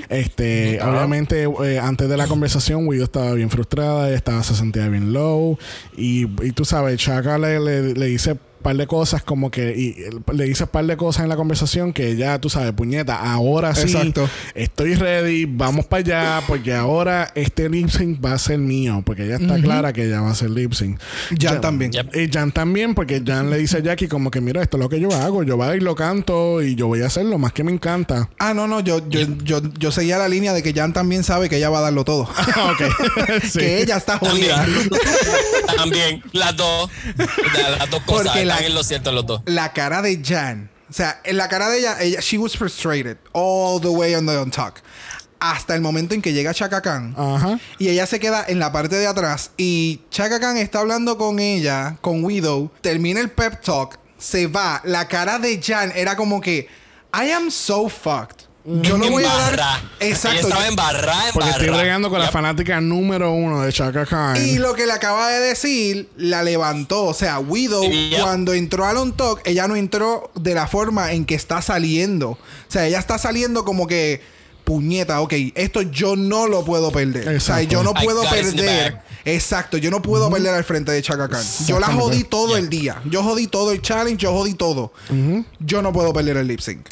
Este, 0.10 0.82
obviamente, 0.82 1.44
eh, 1.64 1.80
antes 1.80 2.10
de 2.10 2.18
la 2.18 2.28
conversación, 2.28 2.86
Widow 2.88 3.06
estaba 3.06 3.34
bien 3.36 3.50
frustrada, 3.50 4.08
ella 4.10 4.18
estaba, 4.18 4.44
se 4.44 4.54
sentía 4.54 4.90
bien 4.90 5.14
low. 5.14 5.58
Y, 5.96 6.24
y 6.46 6.52
tú 6.52 6.66
sabes, 6.66 6.83
Chaka 6.98 7.38
le, 7.38 7.60
le, 7.60 7.94
le 7.94 8.06
dice 8.08 8.32
par 8.64 8.76
de 8.76 8.88
cosas 8.88 9.22
como 9.22 9.52
que 9.52 9.76
y 9.78 9.96
le 10.34 10.46
dice 10.46 10.66
par 10.66 10.86
de 10.86 10.98
cosas 10.98 11.24
en 11.24 11.30
la 11.30 11.36
conversación 11.36 11.94
que 11.94 12.16
ya 12.16 12.40
tú 12.40 12.50
sabes 12.50 12.72
puñeta 12.72 13.16
ahora 13.34 13.76
sí 13.76 13.84
Exacto. 13.92 14.28
estoy 14.56 14.96
ready 14.96 15.46
vamos 15.46 15.86
para 15.86 16.00
allá 16.00 16.42
porque 16.48 16.74
ahora 16.74 17.32
este 17.36 17.70
lip 17.70 17.90
sync 17.90 18.24
va 18.24 18.34
a 18.34 18.40
ser 18.40 18.58
mío 18.58 19.04
porque 19.06 19.26
ella 19.26 19.36
está 19.36 19.60
clara 19.62 19.94
que 19.94 20.06
ella 20.06 20.22
va 20.22 20.32
a 20.32 20.36
ser 20.36 20.50
lip 20.50 20.74
sync 20.74 21.00
Jan 21.40 21.62
también. 21.62 21.92
Yep. 21.92 22.16
y 22.16 22.30
Jan 22.32 22.52
también 22.52 22.96
porque 22.96 23.22
Jan 23.26 23.50
le 23.50 23.58
dice 23.58 23.78
a 23.78 23.80
Jackie 23.82 24.08
como 24.08 24.32
que 24.32 24.42
mira 24.42 24.62
esto 24.64 24.78
es 24.78 24.82
lo 24.82 24.90
que 24.90 25.00
yo 25.00 25.12
hago 25.14 25.44
yo 25.44 25.58
voy 25.58 25.78
y 25.78 25.80
lo 25.82 25.96
canto 25.96 26.62
y 26.62 26.76
yo 26.76 26.88
voy 26.88 27.02
a 27.02 27.08
hacerlo 27.08 27.38
más 27.38 27.52
que 27.54 27.64
me 27.64 27.72
encanta 27.72 28.30
Ah, 28.40 28.54
no, 28.54 28.68
no, 28.68 28.80
yo, 28.80 29.08
yo, 29.10 29.22
yo, 29.44 29.62
yo 29.78 29.92
seguía 29.92 30.18
la 30.18 30.28
línea 30.30 30.54
de 30.54 30.64
que 30.64 30.74
Jan 30.74 30.94
también 30.94 31.24
sabe 31.24 31.50
que 31.50 31.58
ella 31.58 31.70
va 31.70 31.80
a 31.80 31.82
darlo 31.82 32.04
todo. 32.06 32.24
ok 32.24 32.82
Sí. 33.44 33.60
que 33.60 33.82
ella 33.82 33.98
está 33.98 34.18
jodida. 34.18 34.66
también, 35.78 36.24
las 36.32 36.56
dos, 36.56 36.90
la- 37.18 37.70
las 37.78 37.90
dos 37.90 38.02
cosas 38.04 38.28
Porque 38.28 38.46
la- 38.46 38.53
en 38.60 38.74
lo 38.74 38.84
cierto 38.84 39.12
los 39.12 39.26
dos. 39.26 39.42
la 39.46 39.74
cara 39.74 40.02
de 40.02 40.22
Jan. 40.24 40.70
O 40.90 40.94
sea, 40.94 41.20
en 41.24 41.38
la 41.38 41.48
cara 41.48 41.70
de 41.70 41.80
ella, 41.80 42.02
ella, 42.02 42.20
she 42.20 42.38
was 42.38 42.56
frustrated 42.56 43.18
all 43.32 43.82
the 43.82 43.88
way 43.88 44.14
on 44.16 44.26
the 44.26 44.38
on 44.38 44.52
talk. 44.52 44.82
Hasta 45.40 45.76
el 45.76 45.82
momento 45.82 46.14
en 46.14 46.22
que 46.22 46.32
llega 46.32 46.54
Chaka 46.54 46.82
Khan. 46.82 47.16
Ajá 47.18 47.60
Y 47.78 47.90
ella 47.90 48.06
se 48.06 48.20
queda 48.20 48.46
en 48.48 48.60
la 48.60 48.72
parte 48.72 48.96
de 48.96 49.08
atrás. 49.08 49.52
Y 49.58 50.02
Chaka 50.10 50.40
Khan 50.40 50.56
está 50.58 50.80
hablando 50.80 51.18
con 51.18 51.40
ella, 51.40 51.98
con 52.00 52.24
Widow. 52.24 52.72
Termina 52.82 53.20
el 53.20 53.30
pep 53.30 53.62
talk. 53.62 54.00
Se 54.18 54.48
va. 54.48 54.82
La 54.86 55.08
cara 55.08 55.40
de 55.40 55.60
Jan 55.62 55.92
era 55.96 56.16
como 56.16 56.40
que, 56.40 56.70
I 57.14 57.32
am 57.32 57.50
so 57.52 57.90
fucked. 57.90 58.43
Yo 58.66 58.98
no 58.98 59.10
voy 59.10 59.26
a 59.26 59.28
dar. 59.34 59.82
Exacto. 60.00 60.38
Ella 60.38 60.48
estaba 60.48 60.68
embarrada, 60.68 61.32
porque 61.34 61.50
estoy 61.50 61.70
bregando 61.70 62.10
con 62.10 62.20
la 62.20 62.30
fanática 62.30 62.80
número 62.80 63.32
uno 63.34 63.62
de 63.62 63.74
Chaka 63.74 64.06
Khan 64.06 64.38
Y 64.38 64.58
lo 64.58 64.74
que 64.74 64.86
le 64.86 64.94
acaba 64.94 65.30
de 65.30 65.40
decir, 65.40 66.10
la 66.16 66.44
levantó. 66.44 67.04
O 67.04 67.14
sea, 67.14 67.40
Widow, 67.40 67.84
Yep. 67.84 68.22
cuando 68.22 68.54
entró 68.54 68.86
al 68.86 68.98
On 68.98 69.12
Talk, 69.12 69.42
ella 69.46 69.68
no 69.68 69.76
entró 69.76 70.32
de 70.36 70.56
la 70.56 70.68
forma 70.68 71.12
en 71.12 71.26
que 71.26 71.36
está 71.36 71.62
saliendo. 71.62 72.32
O 72.32 72.38
sea, 72.70 72.88
ella 72.88 73.00
está 73.00 73.18
saliendo 73.18 73.66
como 73.66 73.86
que, 73.86 74.22
puñeta, 74.64 75.20
ok, 75.20 75.34
esto 75.56 75.82
yo 75.82 76.16
no 76.16 76.48
lo 76.48 76.64
puedo 76.64 76.92
perder. 76.92 77.36
O 77.36 77.40
sea, 77.42 77.62
yo 77.64 77.84
no 77.84 77.94
puedo 77.94 78.24
perder. 78.30 79.02
Exacto, 79.26 79.78
yo 79.78 79.90
no 79.90 80.02
puedo 80.02 80.30
perder 80.30 80.54
al 80.54 80.64
frente 80.64 80.92
de 80.92 81.02
Chaka 81.02 81.30
Khan. 81.30 81.44
Yo 81.66 81.80
la 81.80 81.88
jodí 81.88 82.24
todo 82.24 82.58
el 82.58 82.70
día. 82.70 83.02
Yo 83.06 83.24
jodí 83.24 83.48
todo 83.48 83.72
el 83.72 83.82
challenge, 83.82 84.18
yo 84.24 84.34
jodí 84.34 84.54
todo. 84.54 84.92
Yo 85.60 85.82
no 85.82 85.94
puedo 85.94 86.12
perder 86.14 86.38
el 86.38 86.48
lip 86.48 86.60
sync. 86.60 86.88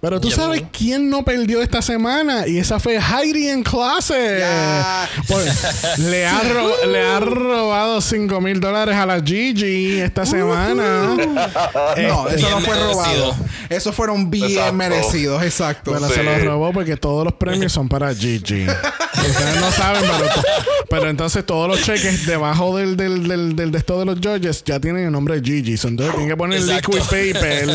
Pero 0.00 0.20
tú 0.20 0.30
sabes 0.30 0.62
quién 0.72 1.10
no 1.10 1.24
perdió 1.24 1.62
esta 1.62 1.82
semana 1.82 2.46
y 2.46 2.58
esa 2.58 2.78
fue 2.78 2.98
Heidi 2.98 3.48
en 3.48 3.62
clase. 3.62 4.42
Pues, 5.28 5.98
le, 5.98 6.26
ha 6.26 6.42
le 6.86 7.00
ha 7.02 7.20
robado 7.20 8.00
5 8.00 8.40
mil 8.40 8.60
dólares 8.60 8.94
a 8.96 9.06
la 9.06 9.20
Gigi 9.20 10.00
esta 10.00 10.24
semana. 10.26 11.16
No, 11.16 12.28
Este, 12.28 12.36
eso 12.40 12.50
no 12.50 12.56
bien 12.58 12.64
fue 12.64 12.74
merecido. 12.74 12.92
robado. 13.32 13.36
Esos 13.68 13.94
fueron 13.94 14.30
bien 14.30 14.50
Exacto. 14.50 14.72
merecidos, 14.74 15.42
exacto. 15.42 15.90
Bueno, 15.92 16.08
Sí. 16.08 16.14
se 16.14 16.22
los 16.22 16.42
robó 16.44 16.72
porque 16.72 16.96
todos 16.96 17.24
los 17.24 17.34
premios 17.34 17.72
son 17.72 17.88
para 17.88 18.14
Gigi. 18.14 18.66
Ustedes 18.68 19.60
no 19.60 19.70
saben, 19.72 20.02
pero, 20.02 20.30
pero 20.90 21.08
entonces 21.10 21.44
todos 21.46 21.63
los 21.68 21.82
cheques 21.82 22.26
debajo 22.26 22.76
del, 22.76 22.96
del, 22.96 23.26
del, 23.28 23.56
del 23.56 23.70
de 23.70 23.78
esto 23.78 23.98
de 23.98 24.04
los 24.06 24.18
judges 24.20 24.62
ya 24.64 24.80
tienen 24.80 25.04
el 25.06 25.12
nombre 25.12 25.40
de 25.40 25.42
Gigi. 25.48 25.76
So, 25.76 25.88
entonces 25.88 26.14
tienen 26.14 26.30
que 26.30 26.36
poner 26.36 26.58
Exacto. 26.60 26.92
liquid 26.92 27.04
paper. 27.04 27.68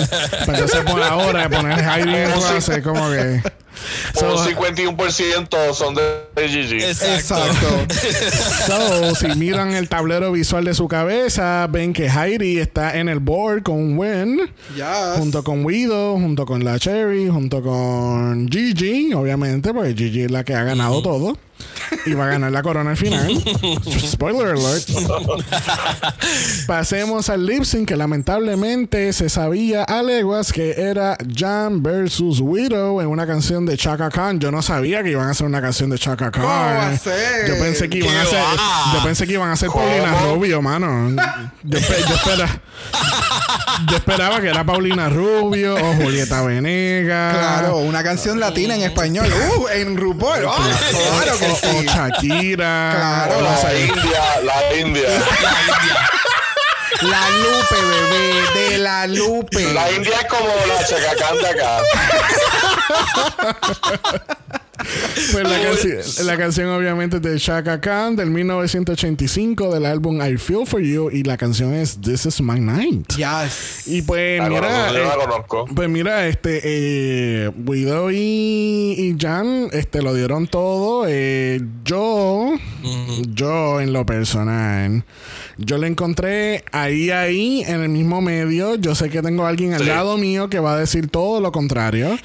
Para 0.45 0.57
entonces 0.60 0.82
por 0.91 1.02
ahora 1.03 1.49
poner 1.49 1.80
Heidi 1.80 2.16
en 2.16 2.32
clase 2.32 2.82
como 2.82 3.10
que. 3.11 3.41
So, 4.14 4.36
un 4.36 4.45
51% 4.45 5.74
son 5.74 5.95
de, 5.95 6.02
de 6.36 6.48
GG. 6.48 6.84
Exacto. 6.84 7.16
Exacto. 7.16 7.95
So, 8.68 9.16
si 9.16 9.28
miran 9.38 9.74
el 9.74 9.88
tablero 9.88 10.32
visual 10.34 10.66
de 10.66 10.74
su 10.74 10.88
cabeza, 10.88 11.66
ven 11.68 11.94
que 11.94 12.07
Heidi 12.10 12.60
está 12.60 12.98
en 12.98 13.07
el 13.10 13.20
board 13.20 13.64
con 13.64 13.98
Wen, 13.98 14.52
Ya. 14.76 15.14
junto 15.18 15.44
con 15.44 15.64
Widow, 15.66 16.20
junto 16.20 16.45
con 16.45 16.64
la 16.66 16.78
Cherry, 16.78 17.30
junto 17.30 17.61
con 17.61 18.49
Gigi, 18.49 19.14
obviamente, 19.14 19.74
porque 19.74 19.94
Gigi 19.95 20.24
es 20.24 20.32
la 20.32 20.44
que 20.44 20.53
ha 20.56 20.64
ganado 20.64 21.02
todo. 21.02 21.38
Y 22.06 22.14
va 22.14 22.26
a 22.26 22.27
ganar 22.27 22.52
la 22.52 22.61
corona 22.61 22.91
al 22.91 22.98
final. 22.98 23.27
Spoiler 24.11 24.48
alert. 24.56 24.88
Pasemos 26.68 27.30
al 27.30 27.45
lip 27.45 27.64
sync 27.64 27.88
que 27.90 27.95
lamentablemente 27.95 29.11
se 29.14 29.30
sabía 29.30 29.84
a 29.84 30.03
leguas 30.03 30.52
que 30.53 30.72
era 30.77 31.18
Jan 31.36 31.81
versus 31.81 32.40
Widow 32.41 33.02
en 33.02 33.07
una 33.07 33.26
canción 33.26 33.65
de 33.65 33.77
Chaka 33.77 34.10
Khan. 34.10 34.40
Yo 34.40 34.52
no 34.52 34.61
sabía 34.61 35.03
que 35.03 35.11
iban 35.11 35.27
a 35.27 35.31
hacer 35.31 35.48
una 35.48 35.61
canción 35.61 35.90
de 35.90 35.98
Chaka 35.98 36.31
Khan. 36.31 36.41
¿Cómo 36.44 36.53
va 36.53 36.88
a 36.90 36.98
ser? 36.98 37.48
Yo 37.48 37.57
pensé 37.60 37.90
que 37.90 37.98
iban 37.99 38.10
a 38.15 38.22
¿Qué 38.22 38.27
hacer, 38.38 38.40
va? 38.44 38.94
yo 38.94 39.03
pensé 39.03 39.26
que 39.27 39.34
iban 39.34 39.49
a 39.49 39.53
hacer. 39.53 39.69
Paulina 39.69 40.22
Rubio, 40.23 40.61
mano. 40.61 41.10
Yo, 41.64 41.80
espe- 41.80 42.07
yo 42.07 42.15
espera- 42.15 42.61
yo 43.90 43.95
esperaba 43.98 44.41
que 44.41 44.48
era 44.49 44.64
Paulina 44.65 45.10
Rubio 45.10 45.76
o 45.76 45.94
Julieta 45.95 46.41
Venegas. 46.44 47.38
Claro, 47.38 47.77
una 47.77 48.03
canción 48.03 48.40
latina 48.40 48.76
en 48.76 48.81
español. 48.81 49.27
Uh, 49.57 49.68
en 49.69 49.95
RuPaul. 49.98 50.45
Ah, 50.48 50.80
claro 50.91 51.38
O. 51.51 51.84
Shakira. 51.84 52.93
Claro. 52.95 53.38
o 53.38 53.41
no 53.41 53.57
La. 53.61 53.80
India, 53.80 54.41
la 54.43 54.73
India. 54.76 55.09
La 57.01 57.30
Lupe, 57.30 57.76
bebé, 57.81 58.69
de 58.69 58.77
la 58.77 59.07
Lupe. 59.07 59.73
La 59.73 59.91
India 59.91 60.19
es 60.19 60.26
como 60.26 60.47
la 60.67 60.85
chacacán 60.85 61.38
de 61.38 61.47
acá. 61.47 61.81
Pues 65.31 65.43
la, 65.43 65.60
canci- 65.64 66.23
la 66.23 66.38
canción 66.38 66.69
obviamente 66.69 67.18
es 67.18 67.22
de 67.22 67.38
Shaka 67.38 67.81
Khan 67.81 68.15
del 68.15 68.30
1985 68.31 69.73
del 69.73 69.85
álbum 69.85 70.22
I 70.22 70.38
Feel 70.38 70.65
For 70.65 70.81
You 70.81 71.10
y 71.11 71.23
la 71.23 71.38
canción 71.38 71.73
es 71.73 71.99
This 72.01 72.26
Is 72.26 72.41
My 72.41 72.60
Night. 72.60 73.14
Yes. 73.15 73.88
Y 73.88 74.01
pues 74.01 74.39
La 74.39 74.49
mira, 74.49 74.61
conozco, 74.61 74.93
yo 74.93 75.03
la 75.03 75.14
eh, 75.14 75.18
conozco. 75.27 75.65
pues 75.76 75.89
mira, 75.89 76.27
este 76.27 76.61
eh, 76.64 77.51
Widow 77.65 78.10
y, 78.11 78.15
y 78.97 79.15
Jan 79.19 79.68
este 79.73 80.01
lo 80.01 80.14
dieron 80.14 80.47
todo. 80.47 81.06
Eh, 81.07 81.61
yo, 81.84 82.53
yo 83.34 83.81
en 83.81 83.93
lo 83.93 84.06
personal, 84.06 85.03
yo 85.60 85.77
le 85.77 85.88
encontré 85.88 86.64
ahí 86.72 87.11
ahí 87.11 87.64
en 87.68 87.81
el 87.81 87.90
mismo 87.90 88.22
medio. 88.22 88.76
Yo 88.76 88.95
sé 88.95 89.10
que 89.10 89.22
tengo 89.22 89.45
a 89.45 89.49
alguien 89.49 89.73
al 89.73 89.81
Sí. 89.81 89.88
lado 89.88 90.18
mío 90.18 90.49
que 90.49 90.60
va 90.60 90.73
a 90.73 90.77
decir 90.77 91.10
todo 91.10 91.41
lo 91.41 91.52
contrario. 91.52 92.18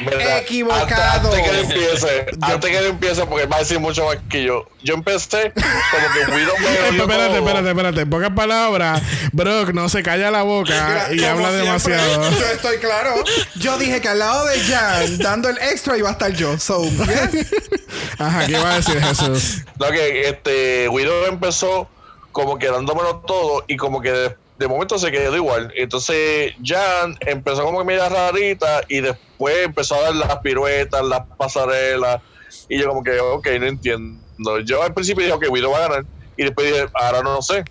Mira, 0.00 0.38
Equivocado. 0.38 1.32
Antes, 1.32 1.40
antes 1.40 1.42
que 1.42 1.48
él 1.50 1.64
empiece, 1.64 2.26
antes 2.40 2.70
que 2.70 2.78
él 2.78 2.86
empiece, 2.86 3.26
porque 3.26 3.46
va 3.46 3.56
a 3.56 3.58
decir 3.60 3.80
mucho 3.80 4.04
más 4.04 4.16
que 4.30 4.44
yo. 4.44 4.64
Yo 4.80 4.94
empecé 4.94 5.50
como 5.52 6.06
que 6.14 6.32
Widow 6.36 6.54
me 6.60 6.68
Espérate, 6.98 7.28
todo. 7.34 7.38
espérate, 7.48 7.68
espérate. 7.70 8.00
En 8.02 8.10
pocas 8.10 8.30
palabras, 8.30 9.02
Brock 9.32 9.72
no 9.72 9.88
se 9.88 10.04
calla 10.04 10.30
la 10.30 10.42
boca 10.42 11.08
y 11.12 11.24
habla 11.24 11.48
siempre, 11.48 11.56
demasiado. 11.96 12.30
Yo 12.38 12.46
estoy 12.54 12.76
claro. 12.78 13.12
Yo 13.56 13.76
dije 13.78 14.00
que 14.00 14.08
al 14.08 14.20
lado 14.20 14.46
de 14.46 14.60
Jan, 14.60 15.18
dando 15.18 15.48
el 15.48 15.58
extra, 15.58 15.98
iba 15.98 16.10
a 16.10 16.12
estar 16.12 16.32
yo. 16.32 16.56
So, 16.60 16.84
yes. 16.84 17.46
Ajá, 18.18 18.46
¿qué 18.46 18.52
iba 18.52 18.72
a 18.72 18.76
decir 18.76 19.00
Jesús? 19.02 19.64
No, 19.80 19.88
que 19.90 20.28
este 20.28 20.88
Widow 20.90 21.26
empezó 21.26 21.88
como 22.32 22.58
que 22.58 22.68
dándomelo 22.68 23.20
todo 23.26 23.64
y 23.66 23.76
como 23.76 24.00
que 24.00 24.12
de, 24.12 24.36
de 24.58 24.68
momento 24.68 24.98
se 24.98 25.10
quedó 25.10 25.34
igual. 25.36 25.72
Entonces 25.76 26.54
Jan 26.62 27.16
empezó 27.20 27.64
como 27.64 27.78
que 27.78 27.84
media 27.84 28.08
rarita 28.08 28.82
y 28.88 29.00
después 29.00 29.64
empezó 29.64 29.94
a 29.96 30.02
dar 30.02 30.14
las 30.14 30.38
piruetas, 30.38 31.04
las 31.04 31.26
pasarelas 31.36 32.20
y 32.68 32.78
yo 32.78 32.88
como 32.88 33.02
que, 33.02 33.18
ok, 33.20 33.46
no 33.60 33.66
entiendo. 33.66 34.20
Yo 34.64 34.82
al 34.82 34.94
principio 34.94 35.24
dije, 35.24 35.34
ok, 35.34 35.46
Widow 35.50 35.72
va 35.72 35.78
a 35.78 35.88
ganar 35.88 36.04
y 36.36 36.44
después 36.44 36.66
dije, 36.72 36.86
ahora 36.94 37.22
no 37.22 37.42
sé. 37.42 37.64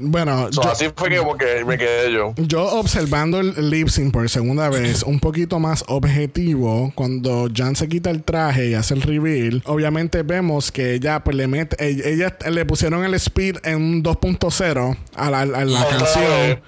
Bueno, 0.00 0.48
So, 0.52 0.62
yo, 0.62 0.70
así 0.70 0.86
fue 0.96 1.08
que 1.10 1.64
me 1.64 1.76
quedé 1.76 2.12
yo. 2.12 2.32
yo 2.36 2.62
observando 2.78 3.40
el 3.40 3.68
lip 3.70 3.88
sync 3.88 4.12
por 4.12 4.28
segunda 4.30 4.68
vez, 4.70 5.02
un 5.02 5.18
poquito 5.20 5.58
más 5.58 5.84
objetivo, 5.88 6.92
cuando 6.94 7.48
Jan 7.54 7.74
se 7.76 7.88
quita 7.88 8.10
el 8.10 8.22
traje 8.22 8.68
y 8.68 8.74
hace 8.74 8.94
el 8.94 9.02
reveal, 9.02 9.62
obviamente 9.66 10.22
vemos 10.22 10.70
que 10.70 10.94
ella 10.94 11.24
pues 11.24 11.36
le 11.36 11.48
mete, 11.48 11.76
ella, 11.84 12.04
ella- 12.38 12.50
le 12.50 12.64
pusieron 12.64 13.04
el 13.04 13.14
speed 13.14 13.56
en 13.64 13.76
un 13.76 14.02
2.0 14.04 14.96
a 15.16 15.30
la, 15.30 15.40
a 15.40 15.46
la 15.46 15.88
canción. 15.88 16.60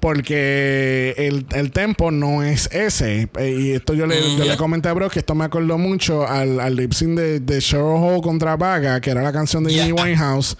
Porque 0.00 1.14
el, 1.16 1.46
el 1.54 1.70
tempo 1.70 2.10
no 2.10 2.42
es 2.42 2.68
ese. 2.72 3.28
Eh, 3.38 3.56
Y 3.58 3.70
esto 3.72 3.94
yo 3.94 4.06
le, 4.06 4.20
yo 4.36 4.44
le 4.44 4.56
comenté 4.56 4.88
a 4.88 4.92
Bro 4.94 5.08
que 5.10 5.20
esto 5.20 5.34
me 5.36 5.44
acordó 5.44 5.78
mucho 5.78 6.26
al, 6.26 6.58
al 6.58 6.74
lip 6.74 6.92
sync 6.92 7.16
de, 7.16 7.38
de 7.40 7.58
Cheryl 7.60 7.84
Hall 8.02 8.20
contra 8.20 8.56
Vaga, 8.56 9.00
que 9.00 9.10
era 9.10 9.22
la 9.22 9.32
canción 9.32 9.62
de 9.64 9.72
Yeah. 9.72 9.84
Amy 9.84 9.92
Winehouse, 9.92 10.56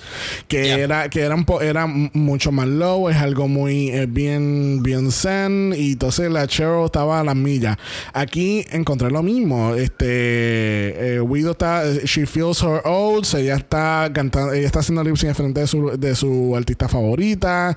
que 0.47 0.63
Yeah. 0.65 0.79
era, 0.79 1.09
que 1.11 1.21
era, 1.23 1.35
un 1.35 1.45
po- 1.45 1.61
era 1.61 1.87
mucho 2.13 2.53
más 2.53 2.67
low, 2.67 3.09
es 3.09 3.17
algo 3.17 3.49
muy 3.49 3.91
eh, 3.91 4.07
bien, 4.07 4.83
bien 4.83 5.11
zen. 5.11 5.75
Y 5.77 5.93
entonces 5.93 6.31
la 6.31 6.47
Cheryl 6.47 6.85
estaba 6.85 7.21
a 7.21 7.25
las 7.25 7.37
millas. 7.37 7.77
Aquí 8.13 8.65
encontré 8.71 9.11
lo 9.11 9.23
mismo. 9.23 9.75
Este 9.75 11.15
eh, 11.17 11.21
Widow 11.21 11.53
está, 11.53 11.85
she 12.05 12.27
feels 12.27 12.63
her 12.63 12.81
old, 12.85 13.27
ella 13.35 13.57
está 13.57 14.11
cantando, 14.13 14.53
ella 14.53 14.67
está 14.67 14.81
haciendo 14.81 15.03
lip 15.05 15.17
sync 15.17 15.35
frente 15.35 15.61
de 15.61 15.67
su, 15.67 15.97
de 15.99 16.15
su 16.15 16.55
artista 16.57 16.89
favorita. 16.89 17.77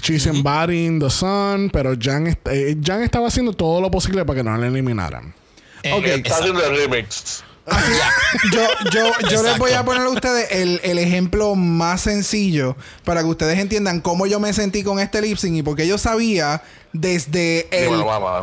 She's 0.00 0.26
embodying 0.26 0.98
the 0.98 1.10
sun, 1.10 1.70
pero 1.72 1.94
Jan, 2.00 2.36
eh, 2.46 2.76
Jan 2.82 3.02
estaba 3.02 3.28
haciendo 3.28 3.52
todo 3.52 3.80
lo 3.80 3.90
posible 3.90 4.24
para 4.24 4.38
que 4.38 4.44
no 4.44 4.56
la 4.56 4.66
eliminaran. 4.66 5.34
Eh. 5.82 6.14
Está 6.16 6.38
haciendo 6.38 6.64
el 6.64 6.76
remix. 6.76 7.44
Yo, 8.52 8.60
yo, 8.92 9.12
yo 9.30 9.42
les 9.42 9.58
voy 9.58 9.72
a 9.72 9.84
poner 9.84 10.02
a 10.02 10.10
ustedes 10.10 10.48
el, 10.50 10.80
el 10.82 10.98
ejemplo 10.98 11.54
más 11.54 12.02
sencillo 12.02 12.76
para 13.04 13.22
que 13.22 13.26
ustedes 13.26 13.58
entiendan 13.58 14.00
cómo 14.00 14.26
yo 14.26 14.38
me 14.38 14.52
sentí 14.52 14.82
con 14.82 14.98
este 14.98 15.22
lip 15.22 15.38
sync 15.38 15.56
y 15.56 15.62
porque 15.62 15.86
yo 15.86 15.98
sabía 15.98 16.62
desde 16.92 17.68
el 17.70 18.02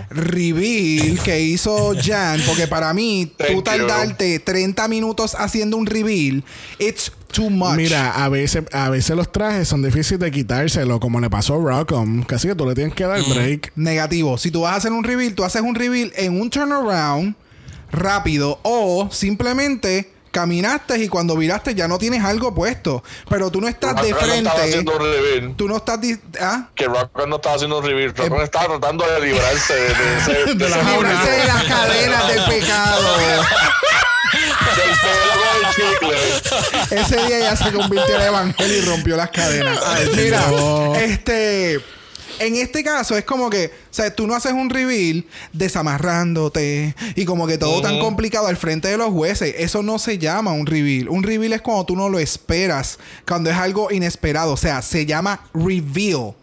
reveal 0.10 1.20
que 1.24 1.42
hizo 1.42 1.94
Jan, 2.00 2.42
porque 2.46 2.68
para 2.68 2.94
mí, 2.94 3.32
tú 3.38 3.44
Thank 3.44 3.56
you. 3.56 3.62
tardarte 3.64 4.40
30 4.40 4.88
minutos 4.88 5.36
haciendo 5.38 5.78
un 5.78 5.86
reveal, 5.86 6.44
it's 6.80 7.12
too 7.32 7.50
much. 7.50 7.76
Mira, 7.76 8.24
a 8.24 8.30
veces, 8.30 8.64
a 8.72 8.90
veces 8.90 9.16
los 9.16 9.32
trajes 9.32 9.68
son 9.68 9.82
difíciles 9.82 10.20
de 10.20 10.32
quitárselo, 10.32 11.00
como 11.00 11.20
le 11.20 11.30
pasó 11.30 11.56
a 11.56 11.58
Rockham. 11.58 12.24
Casi 12.24 12.48
que 12.48 12.56
tú 12.56 12.66
le 12.66 12.76
tienes 12.76 12.94
que 12.94 13.06
dar 13.06 13.22
break. 13.24 13.72
Negativo. 13.76 14.38
Si 14.38 14.52
tú 14.52 14.62
vas 14.62 14.74
a 14.74 14.78
hacer 14.78 14.92
un 14.92 15.04
reveal, 15.04 15.34
tú 15.34 15.44
haces 15.44 15.62
un 15.62 15.76
reveal 15.76 16.12
en 16.16 16.40
un 16.40 16.50
turnaround 16.50 17.36
rápido 17.92 18.60
o 18.64 19.10
simplemente 19.12 20.12
caminaste 20.32 20.98
y 20.98 21.08
cuando 21.08 21.38
viraste 21.38 21.74
ya 21.76 21.88
no 21.88 21.98
tienes 21.98 22.24
algo 22.24 22.54
puesto. 22.54 23.04
Pero 23.30 23.50
tú 23.52 23.62
no 23.62 23.70
estás 23.70 24.02
de 24.02 24.12
no 24.12 24.18
frente. 24.18 24.50
haciendo 24.50 25.00
reveal. 25.00 25.54
Tú 25.56 25.68
no 25.70 25.78
estás... 25.78 26.00
¿Ah? 26.42 26.68
Que 26.76 26.86
Rock 26.86 27.26
no 27.28 27.38
estaba 27.38 27.56
haciendo 27.56 27.82
reveal. 27.82 28.14
Rock 28.14 28.42
estaba 28.44 28.66
tratando 28.66 29.06
de 29.10 29.22
librarse 29.22 29.74
de, 29.74 29.94
de 29.94 30.18
ese, 30.18 30.34
De 30.56 30.70
la. 30.70 30.78
Librarse 30.78 31.32
de 31.32 31.46
las 31.46 31.64
cadenas 31.64 32.28
del 32.28 32.44
pecado. 32.44 33.08
Ese 36.92 37.18
día 37.26 37.40
ya 37.40 37.56
se 37.56 37.72
convirtió 37.72 38.16
en 38.16 38.22
evangelio 38.22 38.78
y 38.78 38.82
rompió 38.82 39.16
las 39.16 39.30
cadenas. 39.30 39.80
Mira, 40.16 40.48
no. 40.52 40.96
este. 40.96 41.80
En 42.40 42.56
este 42.56 42.84
caso 42.84 43.18
es 43.18 43.24
como 43.24 43.50
que, 43.50 43.68
o 43.68 43.94
sea, 43.94 44.14
tú 44.14 44.28
no 44.28 44.36
haces 44.36 44.54
un 44.54 44.70
reveal 44.70 45.26
desamarrándote 45.54 46.96
y 47.16 47.26
como 47.26 47.48
que 47.48 47.58
todo 47.58 47.82
tan 47.82 48.00
complicado 48.00 48.48
al 48.48 48.58
frente 48.58 48.88
de 48.88 48.98
los 48.98 49.10
jueces. 49.10 49.56
Eso 49.58 49.84
no 49.84 50.00
se 50.00 50.18
llama 50.18 50.52
un 50.52 50.66
reveal. 50.66 51.10
Un 51.10 51.24
reveal 51.24 51.54
es 51.54 51.62
cuando 51.62 51.86
tú 51.86 51.96
no 51.96 52.10
lo 52.10 52.20
esperas, 52.20 53.00
cuando 53.28 53.50
es 53.50 53.58
algo 53.58 53.92
inesperado. 53.92 54.54
O 54.54 54.58
sea, 54.58 54.82
se 54.82 55.06
llama 55.06 55.42
reveal. 55.54 56.34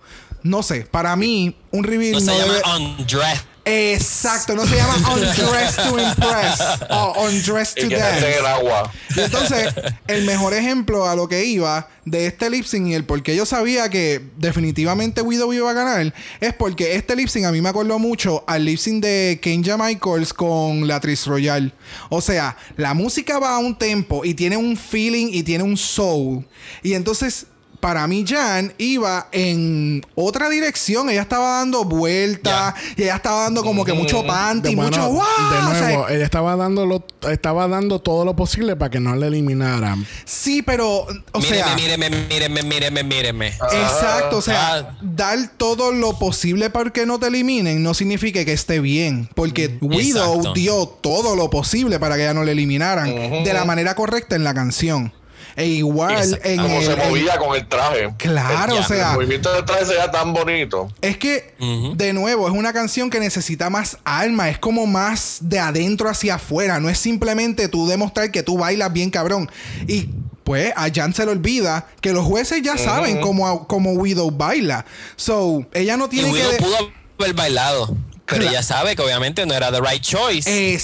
No 0.42 0.62
sé, 0.62 0.86
para 0.90 1.14
mí, 1.14 1.56
un 1.70 1.84
reveal 1.84 2.12
No 2.12 2.20
no, 2.20 2.32
se 2.32 2.38
llama 2.38 2.76
undress. 2.76 3.44
Exacto, 3.64 4.56
no 4.56 4.66
se 4.66 4.76
llama 4.76 4.94
undress 5.14 5.76
to 5.76 5.98
impress 5.98 6.60
o 6.90 7.26
undress 7.28 7.74
Y 7.76 7.82
to 7.82 7.88
que 7.88 7.96
se 7.96 8.02
dance. 8.02 8.38
el 8.38 8.46
agua. 8.46 8.90
Y 9.14 9.20
entonces, 9.20 9.72
el 10.08 10.24
mejor 10.24 10.52
ejemplo 10.54 11.08
a 11.08 11.14
lo 11.14 11.28
que 11.28 11.44
iba 11.44 11.88
de 12.04 12.26
este 12.26 12.50
lip 12.50 12.64
sync 12.64 12.88
y 12.88 12.94
el 12.94 13.04
por 13.04 13.22
qué 13.22 13.36
yo 13.36 13.46
sabía 13.46 13.88
que 13.88 14.20
definitivamente 14.36 15.22
Widow 15.22 15.52
iba 15.52 15.70
a 15.70 15.74
ganar 15.74 16.12
es 16.40 16.54
porque 16.54 16.96
este 16.96 17.14
lip 17.14 17.28
sync 17.28 17.44
a 17.44 17.52
mí 17.52 17.60
me 17.60 17.68
acordó 17.68 18.00
mucho 18.00 18.42
al 18.48 18.64
lip 18.64 18.78
sync 18.78 19.02
de 19.02 19.38
Kenya 19.40 19.76
Michaels 19.76 20.32
con 20.32 20.88
la 20.88 20.98
Tris 20.98 21.26
Royal. 21.26 21.72
O 22.08 22.20
sea, 22.20 22.56
la 22.76 22.94
música 22.94 23.38
va 23.38 23.54
a 23.54 23.58
un 23.58 23.78
tempo 23.78 24.24
y 24.24 24.34
tiene 24.34 24.56
un 24.56 24.76
feeling 24.76 25.28
y 25.32 25.44
tiene 25.44 25.62
un 25.62 25.76
soul. 25.76 26.44
Y 26.82 26.94
entonces. 26.94 27.46
Para 27.82 28.06
mí, 28.06 28.24
Jan 28.24 28.72
iba 28.78 29.26
en 29.32 30.06
otra 30.14 30.48
dirección. 30.48 31.10
Ella 31.10 31.22
estaba 31.22 31.58
dando 31.58 31.84
vueltas 31.84 32.74
y 32.96 33.02
ella 33.02 33.16
estaba 33.16 33.40
dando 33.42 33.64
como 33.64 33.84
que 33.84 33.92
mucho 33.92 34.24
panty, 34.24 34.70
De, 34.70 34.76
mucho 34.76 35.08
bueno, 35.10 35.10
wow. 35.10 35.50
de 35.50 35.58
O 35.58 35.70
sea, 35.74 35.88
nuevo, 35.88 36.08
ella 36.08 36.24
estaba 36.24 36.54
dando, 36.54 36.86
lo- 36.86 37.04
estaba 37.28 37.66
dando 37.66 37.98
todo 37.98 38.24
lo 38.24 38.36
posible 38.36 38.76
para 38.76 38.88
que 38.90 39.00
no 39.00 39.16
la 39.16 39.26
eliminaran. 39.26 40.06
sí, 40.24 40.62
pero, 40.62 41.08
o 41.32 41.42
sea, 41.42 41.74
míreme, 41.74 42.08
míreme, 42.08 42.62
míreme, 42.62 43.02
míreme. 43.02 43.48
Exacto, 43.48 44.36
o 44.36 44.42
sea, 44.42 44.74
Ah. 44.76 44.98
dar 45.02 45.38
todo 45.56 45.90
lo 45.90 46.16
posible 46.20 46.70
para 46.70 46.90
que 46.90 47.04
no 47.04 47.18
te 47.18 47.26
eliminen 47.26 47.82
no 47.82 47.94
significa 47.94 48.44
que 48.44 48.52
esté 48.52 48.78
bien, 48.78 49.28
porque 49.34 49.76
Widow 49.80 50.36
Exacto. 50.36 50.52
dio 50.54 50.86
todo 50.86 51.34
lo 51.34 51.50
posible 51.50 51.98
para 51.98 52.14
que 52.14 52.22
ella 52.22 52.34
no 52.34 52.44
le 52.44 52.52
eliminaran 52.52 53.12
de 53.42 53.52
la 53.52 53.64
manera 53.64 53.96
correcta 53.96 54.36
en 54.36 54.44
la 54.44 54.54
canción. 54.54 55.12
E 55.56 55.66
igual 55.66 56.40
en 56.44 56.56
Como 56.60 56.78
el, 56.78 56.86
se 56.86 56.96
movía 56.96 57.38
con 57.38 57.54
el 57.56 57.66
traje. 57.68 58.14
Claro, 58.18 58.72
o 58.72 58.76
Ya, 58.76 58.80
El 58.82 58.86
sea, 58.86 59.12
movimiento 59.12 59.52
del 59.52 59.64
traje 59.64 59.86
se 59.86 59.92
veía 59.92 60.10
tan 60.10 60.32
bonito. 60.32 60.88
es 61.00 61.16
que 61.18 61.54
de 61.96 62.12
nuevo 62.12 62.48
es 62.48 62.54
una 62.54 62.72
canción 62.72 63.10
que 63.10 63.20
necesita 63.20 63.70
más 63.70 63.98
alma, 64.04 64.48
es 64.48 64.58
como 64.58 64.86
más 64.86 65.38
de 65.40 65.58
adentro 65.58 66.08
hacia 66.08 66.36
afuera, 66.36 66.80
no 66.80 66.88
es 66.88 66.98
simplemente 66.98 67.68
tú 67.68 67.86
demostrar 67.86 68.30
que 68.30 68.42
tú 68.42 68.58
bailas 68.58 68.92
bien 68.92 69.10
cabrón. 69.10 69.50
Y 69.86 70.08
pues 70.44 70.72
a 70.76 70.88
Jan 70.92 71.14
se 71.14 71.24
le 71.24 71.32
olvida 71.32 71.86
que 72.00 72.12
los 72.12 72.24
jueces 72.24 72.62
ya 72.62 72.76
saben 72.76 73.20
cómo, 73.20 73.66
cómo 73.68 73.92
Widow 73.92 74.30
baila. 74.30 74.84
So, 75.16 75.64
ella 75.72 75.96
no 75.96 76.06
Y 76.06 76.08
tiene 76.08 76.32
que... 76.32 76.38
Widow 76.38 76.56
pudo 76.58 76.76
haber 77.20 77.34
bailado. 77.34 77.96
Pero 78.26 78.42
Cla- 78.44 78.50
ella 78.50 78.62
sabe 78.62 78.96
que 78.96 79.02
obviamente 79.02 79.44
no 79.46 79.54
era 79.54 79.70
the 79.70 79.80
right 79.80 80.02
choice. 80.02 80.74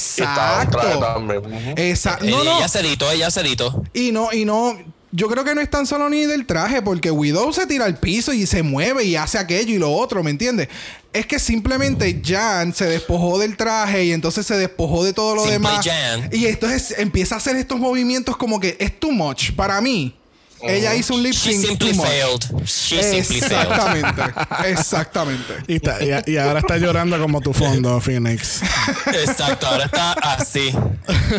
Exacto. 1.77 2.27
No, 2.27 2.44
no. 2.44 2.59
Ella 2.59 2.69
se 2.69 2.81
editó, 2.81 3.10
ella 3.10 3.31
se 3.31 3.40
editó. 3.40 3.82
Y 3.94 4.12
no, 4.12 4.32
y 4.32 4.44
no. 4.44 4.77
Yo 5.10 5.28
creo 5.28 5.43
que 5.43 5.55
no 5.55 5.62
es 5.62 5.70
tan 5.70 5.86
solo 5.86 6.10
ni 6.10 6.27
del 6.27 6.44
traje, 6.44 6.82
porque 6.82 7.10
Widow 7.10 7.51
se 7.55 7.66
tira 7.66 7.86
al 7.86 7.97
piso 7.97 8.35
y 8.35 8.47
se 8.47 8.62
mueve 8.62 9.05
y 9.05 9.16
hace 9.16 9.39
aquello 9.39 9.74
y 9.74 9.78
lo 9.78 9.90
otro, 9.90 10.23
¿me 10.23 10.31
entiendes? 10.31 10.69
Es 11.15 11.24
que 11.24 11.39
simplemente 11.39 12.20
Jan 12.23 12.74
se 12.74 12.85
despojó 12.85 13.39
del 13.39 13.56
traje 13.56 14.05
y 14.05 14.12
entonces 14.12 14.44
se 14.47 14.59
despojó 14.59 15.05
de 15.05 15.15
todo 15.15 15.35
lo 15.35 15.43
Simple 15.43 15.55
demás. 15.55 15.86
Jan. 15.86 16.28
Y 16.31 16.44
entonces 16.47 16.94
empieza 16.98 17.36
a 17.36 17.39
hacer 17.39 17.56
estos 17.56 17.78
movimientos 17.78 18.36
como 18.36 18.60
que 18.60 18.77
es 18.78 19.01
too 19.01 19.10
much 19.12 19.52
para 19.52 19.81
mí. 19.81 20.15
Ella 20.62 20.94
hizo 20.94 21.14
un 21.14 21.22
lip 21.22 21.32
She 21.35 21.52
sync 21.52 21.66
simply 21.66 21.90
too 21.93 21.97
much. 21.97 22.09
failed. 22.09 22.44
She 22.66 23.02
simply 23.02 23.40
failed. 23.40 23.70
Exactamente. 23.72 24.22
Exactamente. 24.68 25.55
Y, 25.68 25.76
está- 25.76 25.98
y- 26.02 26.32
y 26.32 26.36
ahora 26.36 26.60
está 26.60 26.76
llorando 26.78 27.18
como 27.20 27.40
tu 27.40 27.52
fondo, 27.52 28.01
Phoenix. 28.01 28.60
Exacto, 29.06 29.66
ahora 29.66 29.85
está 29.85 30.12
así. 30.14 30.70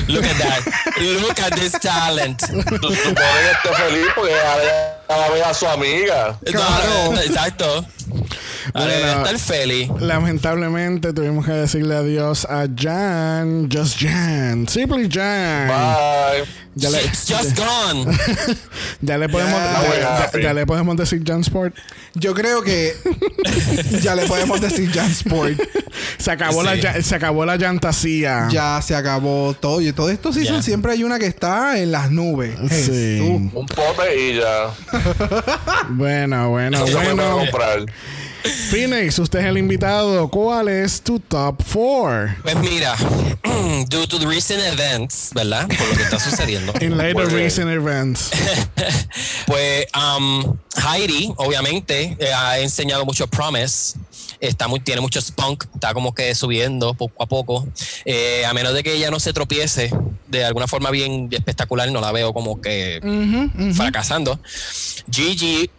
Look 0.07 0.23
at 0.25 0.37
that. 0.37 0.97
Look 1.21 1.39
at 1.39 1.55
this 1.55 1.73
talent. 1.73 2.39
Tú 2.41 2.55
supones 2.55 2.95
que 2.95 3.69
esté 3.69 3.73
feliz 3.75 4.07
porque 4.15 4.33
ahora 4.39 5.03
va 5.09 5.25
a 5.25 5.29
ver 5.31 5.43
a 5.43 5.53
su 5.53 5.67
amiga. 5.67 6.39
Claro. 6.45 7.19
Exacto. 7.21 7.85
Ahora 8.73 8.93
Bueno. 8.93 9.11
está 9.17 9.29
el 9.31 9.39
Feli. 9.39 9.91
Lamentablemente 9.99 11.13
tuvimos 11.13 11.45
que 11.45 11.51
decirle 11.53 11.95
adiós 11.95 12.45
a 12.45 12.67
Jan, 12.75 13.69
Just 13.71 13.99
Jan, 13.99 14.67
Simply 14.67 15.09
Jan. 15.11 15.67
Bye. 15.67 16.45
Ya 16.75 16.89
le, 16.91 17.03
It's 17.03 17.25
just 17.27 17.57
gone. 17.57 18.05
ya 19.01 19.17
le 19.17 19.27
podemos, 19.27 19.59
Ya. 20.41 20.53
le 20.53 20.65
podemos 20.65 20.95
decir 20.97 21.21
Jan 21.25 21.41
Sport. 21.41 21.75
Yo 22.13 22.33
creo 22.33 22.61
que 22.61 22.93
ya 24.01 24.15
le 24.15 24.25
podemos 24.27 24.61
decir 24.61 24.89
Jan 24.93 25.09
Sport. 25.11 25.59
Se 26.17 26.31
acabó 26.31 26.63
la 26.63 26.75
Sí. 26.75 26.81
ya- 26.81 27.01
se 27.01 27.15
acabó 27.15 27.45
la 27.45 27.55
llantasía. 27.57 28.47
Ya 28.51 28.79
se 28.81 28.95
acabó 28.95 29.55
todo. 29.59 29.81
Y 29.81 29.91
todo 29.93 30.09
esto 30.09 30.31
season 30.31 30.57
Ya. 30.57 30.61
siempre 30.61 30.91
hay 30.93 31.03
una 31.03 31.17
que 31.19 31.25
está 31.25 31.79
en 31.79 31.91
las 31.91 32.11
nubes. 32.11 32.55
Sí. 32.69 32.69
Jesús. 32.69 33.51
Un 33.53 33.65
pote 33.67 34.19
y 34.29 34.35
ya. 34.37 34.69
Bueno, 35.89 36.49
bueno, 36.49 36.77
Eso 36.77 36.87
se 36.87 36.93
puede 36.93 37.13
bueno. 37.13 37.45
Phoenix, 38.43 39.19
usted 39.19 39.39
es 39.39 39.45
el 39.45 39.57
invitado. 39.57 40.29
¿Cuál 40.29 40.69
es 40.69 41.01
tu 41.01 41.19
top 41.19 41.61
4? 41.73 42.35
Pues 42.43 42.55
mira, 42.57 42.95
due 43.89 44.07
to 44.07 44.19
the 44.19 44.25
recent 44.25 44.61
events, 44.61 45.31
¿verdad? 45.33 45.67
Por 45.67 45.87
lo 45.87 45.95
que 45.95 46.03
está 46.03 46.19
sucediendo. 46.19 46.73
In 46.81 46.97
later 46.97 47.15
Muy 47.15 47.25
bien. 47.25 47.37
recent 47.43 47.69
events. 47.69 48.31
Pues 49.45 49.87
um, 49.95 50.57
Heidi, 50.75 51.33
obviamente, 51.37 52.15
eh, 52.19 52.31
ha 52.33 52.59
enseñado 52.59 53.03
mucho 53.05 53.25
Promise. 53.27 53.97
Está 54.39 54.67
muy, 54.67 54.79
tiene 54.79 55.01
mucho 55.01 55.19
spunk, 55.19 55.65
está 55.73 55.93
como 55.93 56.13
que 56.13 56.33
subiendo 56.35 56.93
poco 56.93 57.21
a 57.21 57.25
poco. 57.25 57.67
Eh, 58.05 58.45
a 58.45 58.53
menos 58.53 58.73
de 58.73 58.83
que 58.83 58.93
ella 58.93 59.09
no 59.09 59.19
se 59.19 59.33
tropiece 59.33 59.91
de 60.27 60.45
alguna 60.45 60.67
forma 60.67 60.91
bien 60.91 61.27
espectacular, 61.31 61.91
no 61.91 61.99
la 61.99 62.11
veo 62.11 62.31
como 62.33 62.61
que 62.61 63.01
fracasando. 63.75 64.39
Gigi, 65.11 65.69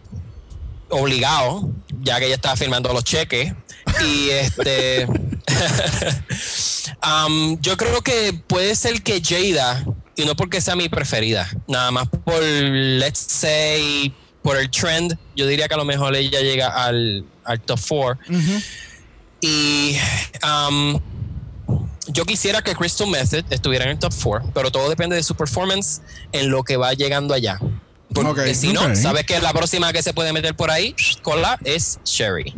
obligado, 0.91 1.69
ya 2.01 2.19
que 2.19 2.25
ella 2.25 2.35
estaba 2.35 2.55
firmando 2.55 2.93
los 2.93 3.03
cheques. 3.03 3.53
Y 4.03 4.29
este. 4.29 5.07
um, 7.03 7.59
yo 7.61 7.77
creo 7.77 8.01
que 8.01 8.33
puede 8.47 8.75
ser 8.75 9.01
que 9.01 9.21
Jada, 9.23 9.85
y 10.15 10.25
no 10.25 10.35
porque 10.35 10.61
sea 10.61 10.75
mi 10.75 10.89
preferida, 10.89 11.49
nada 11.67 11.91
más 11.91 12.07
por, 12.07 12.41
let's 12.43 13.19
say, 13.19 14.13
por 14.41 14.57
el 14.57 14.69
trend, 14.69 15.17
yo 15.35 15.47
diría 15.47 15.67
que 15.67 15.73
a 15.73 15.77
lo 15.77 15.85
mejor 15.85 16.15
ella 16.15 16.41
llega 16.41 16.67
al, 16.67 17.25
al 17.43 17.61
top 17.61 17.79
4. 17.87 18.19
Y 19.41 19.97
um, 20.43 20.99
yo 22.07 22.25
quisiera 22.25 22.61
que 22.61 22.75
Crystal 22.75 23.07
Method 23.07 23.45
estuviera 23.49 23.85
en 23.85 23.91
el 23.91 23.99
top 23.99 24.13
4, 24.23 24.51
pero 24.53 24.71
todo 24.71 24.89
depende 24.89 25.15
de 25.15 25.23
su 25.23 25.35
performance 25.35 26.01
en 26.31 26.49
lo 26.49 26.63
que 26.63 26.77
va 26.77 26.93
llegando 26.93 27.33
allá. 27.33 27.59
Porque 28.13 28.53
si 28.55 28.73
no, 28.73 28.95
sabes 28.95 29.25
que 29.25 29.39
la 29.39 29.53
próxima 29.53 29.91
que 29.93 30.01
se 30.03 30.13
puede 30.13 30.33
meter 30.33 30.55
por 30.55 30.69
ahí, 30.71 30.95
cola, 31.21 31.57
es 31.63 31.99
Sherry. 32.03 32.53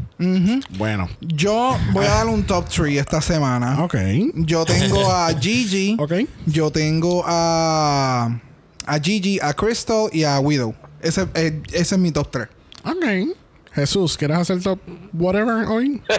Bueno. 0.78 1.10
Yo 1.22 1.78
voy 1.92 2.06
a 2.06 2.10
dar 2.10 2.28
un 2.28 2.44
top 2.44 2.68
3 2.70 2.98
esta 2.98 3.22
semana. 3.22 3.84
Ok. 3.84 3.96
Yo 4.36 4.66
tengo 4.66 5.12
a 5.12 5.34
Gigi. 5.40 5.96
Ok. 6.04 6.14
Yo 6.46 6.72
tengo 6.72 7.24
a, 7.26 8.40
a 8.86 9.00
Gigi, 9.00 9.40
a 9.42 9.54
Crystal 9.54 10.10
y 10.12 10.24
a 10.24 10.40
Widow. 10.40 10.74
Ese, 11.02 11.28
eh, 11.36 11.62
ese 11.72 11.96
es 11.96 12.00
mi 12.02 12.12
top 12.12 12.30
3. 12.32 12.48
Ok. 12.86 13.36
Jesús, 13.74 14.18
¿quieres 14.18 14.38
hacer 14.38 14.62
top 14.62 14.80
whatever 15.14 15.66
hoy? 15.68 16.00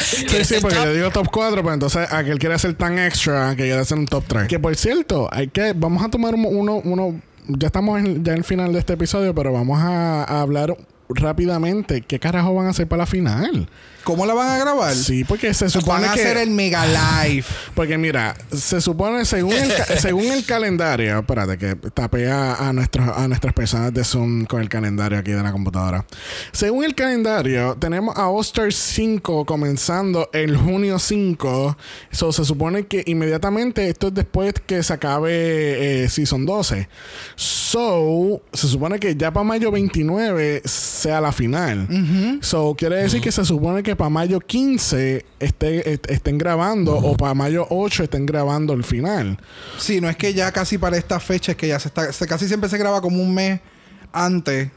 Sí, 0.00 0.44
sí, 0.44 0.56
porque 0.60 0.76
yo 0.76 0.92
digo 0.92 1.10
top 1.10 1.28
4, 1.30 1.62
pero 1.62 1.72
entonces 1.74 2.06
aquel 2.10 2.38
quiere 2.38 2.54
hacer 2.54 2.74
tan 2.74 2.98
extra 2.98 3.50
que 3.50 3.64
quiere 3.64 3.78
hacer 3.80 3.98
un 3.98 4.06
top 4.06 4.24
3. 4.26 4.48
Que 4.48 4.58
por 4.58 4.74
cierto, 4.76 5.28
hay 5.32 5.48
que, 5.48 5.72
vamos 5.74 6.02
a 6.04 6.08
tomar 6.08 6.34
un- 6.34 6.44
uno, 6.46 6.80
uno, 6.84 7.20
ya 7.58 7.66
estamos 7.66 8.00
en, 8.00 8.24
ya 8.24 8.32
en 8.32 8.38
el 8.38 8.44
final 8.44 8.72
de 8.72 8.78
este 8.78 8.94
episodio, 8.94 9.34
pero 9.34 9.52
vamos 9.52 9.80
a, 9.80 10.24
a 10.24 10.40
hablar 10.40 10.76
rápidamente 11.08 12.02
qué 12.02 12.18
carajo 12.18 12.54
van 12.54 12.66
a 12.66 12.70
hacer 12.70 12.86
para 12.86 13.02
la 13.02 13.06
final. 13.06 13.68
¿Cómo 14.04 14.26
la 14.26 14.34
van 14.34 14.48
a 14.48 14.58
grabar? 14.58 14.94
Sí, 14.94 15.24
porque 15.24 15.52
se 15.54 15.68
supone 15.68 16.02
Van 16.02 16.10
a 16.10 16.14
que... 16.14 16.20
hacer 16.20 16.36
el 16.38 16.50
Mega 16.50 16.84
Live. 16.86 17.44
Porque 17.74 17.98
mira, 17.98 18.36
se 18.52 18.80
supone, 18.80 19.24
según 19.24 19.52
el, 19.52 19.70
según 20.00 20.26
el 20.26 20.44
calendario, 20.44 21.18
espérate 21.18 21.58
que 21.58 21.76
tapea 21.90 22.54
a, 22.54 22.72
nuestros, 22.72 23.08
a 23.08 23.28
nuestras 23.28 23.52
personas 23.52 23.92
de 23.92 24.04
Zoom 24.04 24.46
con 24.46 24.60
el 24.60 24.68
calendario 24.68 25.18
aquí 25.18 25.32
de 25.32 25.42
la 25.42 25.52
computadora. 25.52 26.04
Según 26.52 26.84
el 26.84 26.94
calendario, 26.94 27.76
tenemos 27.78 28.16
a 28.16 28.28
All-Star 28.28 28.72
5 28.72 29.44
comenzando 29.44 30.30
el 30.32 30.56
junio 30.56 30.98
5. 30.98 31.76
So, 32.10 32.32
se 32.32 32.44
supone 32.44 32.86
que 32.86 33.02
inmediatamente 33.06 33.88
esto 33.88 34.08
es 34.08 34.14
después 34.14 34.54
que 34.66 34.82
se 34.82 34.92
acabe 34.92 36.04
eh, 36.04 36.08
Season 36.08 36.46
12. 36.46 36.88
So, 37.36 38.42
se 38.52 38.68
supone 38.68 38.98
que 38.98 39.14
ya 39.16 39.32
para 39.32 39.44
mayo 39.44 39.70
29 39.70 40.62
sea 40.64 41.20
la 41.20 41.32
final. 41.32 41.88
So, 42.42 42.74
quiere 42.76 42.96
decir 42.96 43.20
que 43.20 43.32
se 43.32 43.44
supone 43.44 43.82
que 43.82 43.89
para 43.96 44.10
mayo 44.10 44.40
15 44.40 45.24
esté- 45.38 45.88
est- 45.92 46.10
estén 46.10 46.38
grabando 46.38 46.96
o 46.96 47.16
para 47.16 47.34
mayo 47.34 47.66
8 47.70 48.02
estén 48.04 48.26
grabando 48.26 48.72
el 48.72 48.84
final. 48.84 49.38
Sí, 49.78 50.00
no 50.00 50.08
es 50.08 50.16
que 50.16 50.32
ya 50.34 50.50
casi 50.52 50.78
para 50.78 50.96
esta 50.96 51.18
fecha, 51.20 51.52
es 51.52 51.58
que 51.58 51.68
ya 51.68 51.78
se 51.78 51.88
está. 51.88 52.12
se- 52.12 52.26
casi 52.26 52.46
siempre 52.48 52.68
se 52.68 52.78
graba 52.78 53.00
como 53.00 53.22
un 53.22 53.34
mes 53.34 53.60
antes. 54.12 54.68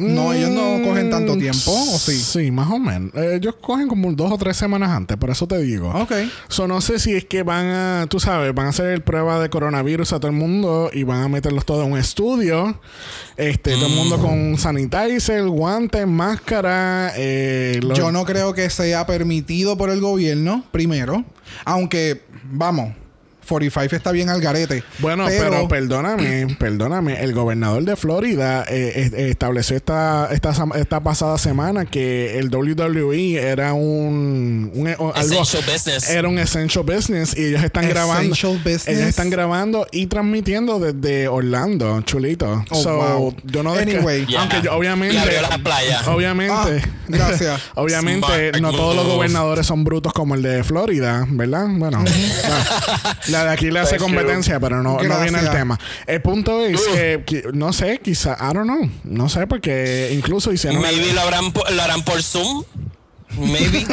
No, 0.00 0.32
ellos 0.32 0.50
no 0.50 0.82
cogen 0.86 1.10
tanto 1.10 1.36
tiempo, 1.36 1.70
¿o 1.70 1.98
sí? 1.98 2.16
Sí, 2.16 2.50
más 2.50 2.70
o 2.70 2.78
menos. 2.78 3.14
Ellos 3.14 3.54
cogen 3.60 3.86
como 3.88 4.12
dos 4.12 4.32
o 4.32 4.38
tres 4.38 4.56
semanas 4.56 4.90
antes, 4.90 5.16
por 5.16 5.30
eso 5.30 5.46
te 5.46 5.58
digo. 5.58 5.90
Ok. 5.90 6.12
So, 6.48 6.66
no 6.66 6.80
sé 6.80 6.98
si 6.98 7.14
es 7.14 7.24
que 7.26 7.42
van 7.42 7.66
a, 7.66 8.06
tú 8.08 8.18
sabes, 8.20 8.54
van 8.54 8.66
a 8.66 8.68
hacer 8.70 8.86
el 8.86 9.02
prueba 9.02 9.40
de 9.40 9.50
coronavirus 9.50 10.12
a 10.12 10.20
todo 10.20 10.30
el 10.30 10.36
mundo 10.36 10.90
y 10.92 11.02
van 11.04 11.22
a 11.22 11.28
meterlos 11.28 11.64
todos 11.64 11.86
en 11.86 11.92
un 11.92 11.98
estudio. 11.98 12.80
Este, 13.36 13.74
todo 13.74 13.86
el 13.86 13.94
mundo 13.94 14.18
Mm. 14.18 14.20
con 14.22 14.58
sanitizer, 14.58 15.44
guantes, 15.48 16.06
máscara. 16.06 17.12
Eh, 17.16 17.80
los- 17.82 17.96
Yo 17.98 18.10
no 18.12 18.24
creo 18.24 18.52
que 18.54 18.70
sea 18.70 19.06
permitido 19.06 19.76
por 19.76 19.90
el 19.90 20.00
gobierno, 20.00 20.64
primero. 20.72 21.24
Aunque, 21.64 22.22
vamos, 22.44 22.94
45 23.50 23.96
está 23.96 24.12
bien 24.12 24.28
al 24.30 24.40
garete. 24.40 24.82
Bueno, 25.00 25.26
pero, 25.26 25.68
perdóname, 25.68 26.54
perdóname. 26.58 27.20
El 27.22 27.32
gobernador 27.34 27.82
de 27.84 27.96
Florida 27.96 28.64
eh, 28.68 29.10
eh, 29.12 29.28
estableció 29.30 29.76
esta, 29.76 30.28
esta, 30.32 30.52
esta 30.76 31.00
pasada 31.00 31.36
semana 31.38 31.84
que 31.84 32.38
el 32.38 32.48
WWE 32.54 33.34
era 33.42 33.72
un, 33.72 34.70
un- 34.74 34.94
o- 34.98 35.12
algo 35.14 35.42
Essential 35.42 35.62
business. 35.72 36.08
era 36.08 36.28
un 36.28 36.38
essential 36.38 36.84
business 36.84 37.36
y 37.36 37.46
ellos 37.46 37.62
están 37.64 37.88
grabando 37.88 38.30
business. 38.34 38.88
ellos 38.88 39.06
están 39.08 39.30
grabando 39.30 39.86
y 39.92 40.06
transmitiendo 40.06 40.78
desde 40.78 41.28
Orlando, 41.28 42.00
chulito. 42.02 42.64
Oh, 42.70 42.82
so, 42.82 42.96
wow. 42.96 43.36
yo 43.44 43.62
no 43.62 43.74
Anyway. 43.74 44.26
Yeah. 44.26 44.40
aunque 44.42 44.60
yo 44.62 44.74
obviamente 44.74 45.40
la 45.42 45.58
playa. 45.58 46.02
obviamente 46.06 46.54
Ah, 46.54 46.68
gracias. 47.08 47.60
obviamente 47.74 48.26
Smart 48.26 48.60
no 48.60 48.72
todos 48.72 48.94
los 48.94 49.06
gobernadores 49.06 49.66
son 49.66 49.84
brutos 49.84 50.12
como 50.12 50.34
el 50.34 50.42
de 50.42 50.62
Florida, 50.64 51.26
¿verdad? 51.28 51.66
Bueno, 51.68 52.04
la, 52.04 53.18
la 53.28 53.39
de 53.44 53.50
aquí 53.50 53.70
le 53.70 53.80
hace 53.80 53.96
you. 53.98 54.02
competencia, 54.04 54.58
pero 54.60 54.82
no, 54.82 55.00
no 55.00 55.20
viene 55.20 55.38
el 55.38 55.50
tema. 55.50 55.78
El 56.06 56.22
punto 56.22 56.64
es 56.64 56.80
que, 56.80 57.22
que- 57.26 57.44
no 57.52 57.72
sé, 57.72 57.98
quizá, 58.02 58.36
I 58.40 58.54
don't 58.54 58.64
know, 58.64 58.90
no 59.04 59.28
sé, 59.28 59.46
porque 59.46 60.10
incluso 60.14 60.52
hicieron 60.52 60.80
Maybe 60.82 61.12
lo, 61.12 61.20
harán, 61.22 61.52
por- 61.52 61.70
lo 61.70 61.82
harán 61.82 62.02
por 62.04 62.22
Zoom. 62.22 62.64
Maybe. 63.38 63.86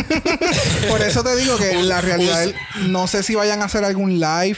Por 0.90 1.00
eso 1.04 1.24
te 1.24 1.36
digo 1.36 1.58
que 1.58 1.84
la 1.84 2.02
realidad, 2.02 2.48
no 2.88 3.06
sé 3.06 3.22
si 3.22 3.36
vayan 3.36 3.62
a 3.62 3.66
hacer 3.66 3.84
algún 3.84 4.20
live. 4.20 4.58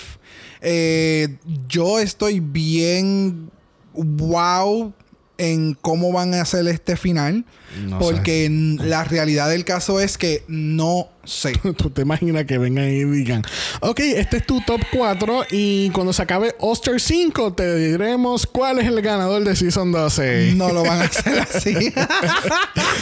Eh, 0.61 1.35
yo 1.67 1.99
estoy 1.99 2.39
bien 2.39 3.51
wow 3.93 4.93
en 5.39 5.73
cómo 5.73 6.11
van 6.11 6.33
a 6.35 6.41
hacer 6.41 6.67
este 6.67 6.97
final. 6.97 7.45
No 7.77 7.99
porque 7.99 8.49
la 8.49 9.03
realidad 9.03 9.49
del 9.49 9.63
caso 9.63 9.99
es 9.99 10.17
que 10.17 10.43
no 10.47 11.07
sé. 11.23 11.53
Tú 11.77 11.89
te 11.89 12.01
imaginas 12.01 12.45
que 12.45 12.57
vengan 12.57 12.89
y 12.89 13.03
digan, 13.05 13.43
ok, 13.79 13.99
este 13.99 14.37
es 14.37 14.45
tu 14.45 14.61
top 14.61 14.81
4 14.91 15.45
y 15.51 15.89
cuando 15.91 16.11
se 16.11 16.21
acabe 16.21 16.55
Oster 16.59 16.99
5 16.99 17.53
te 17.53 17.75
diremos 17.75 18.45
cuál 18.45 18.79
es 18.79 18.87
el 18.87 19.01
ganador 19.01 19.43
de 19.43 19.55
Season 19.55 19.91
12. 19.91 20.53
No 20.55 20.71
lo 20.73 20.83
van 20.83 21.01
a 21.01 21.05
hacer 21.05 21.39
así. 21.39 21.73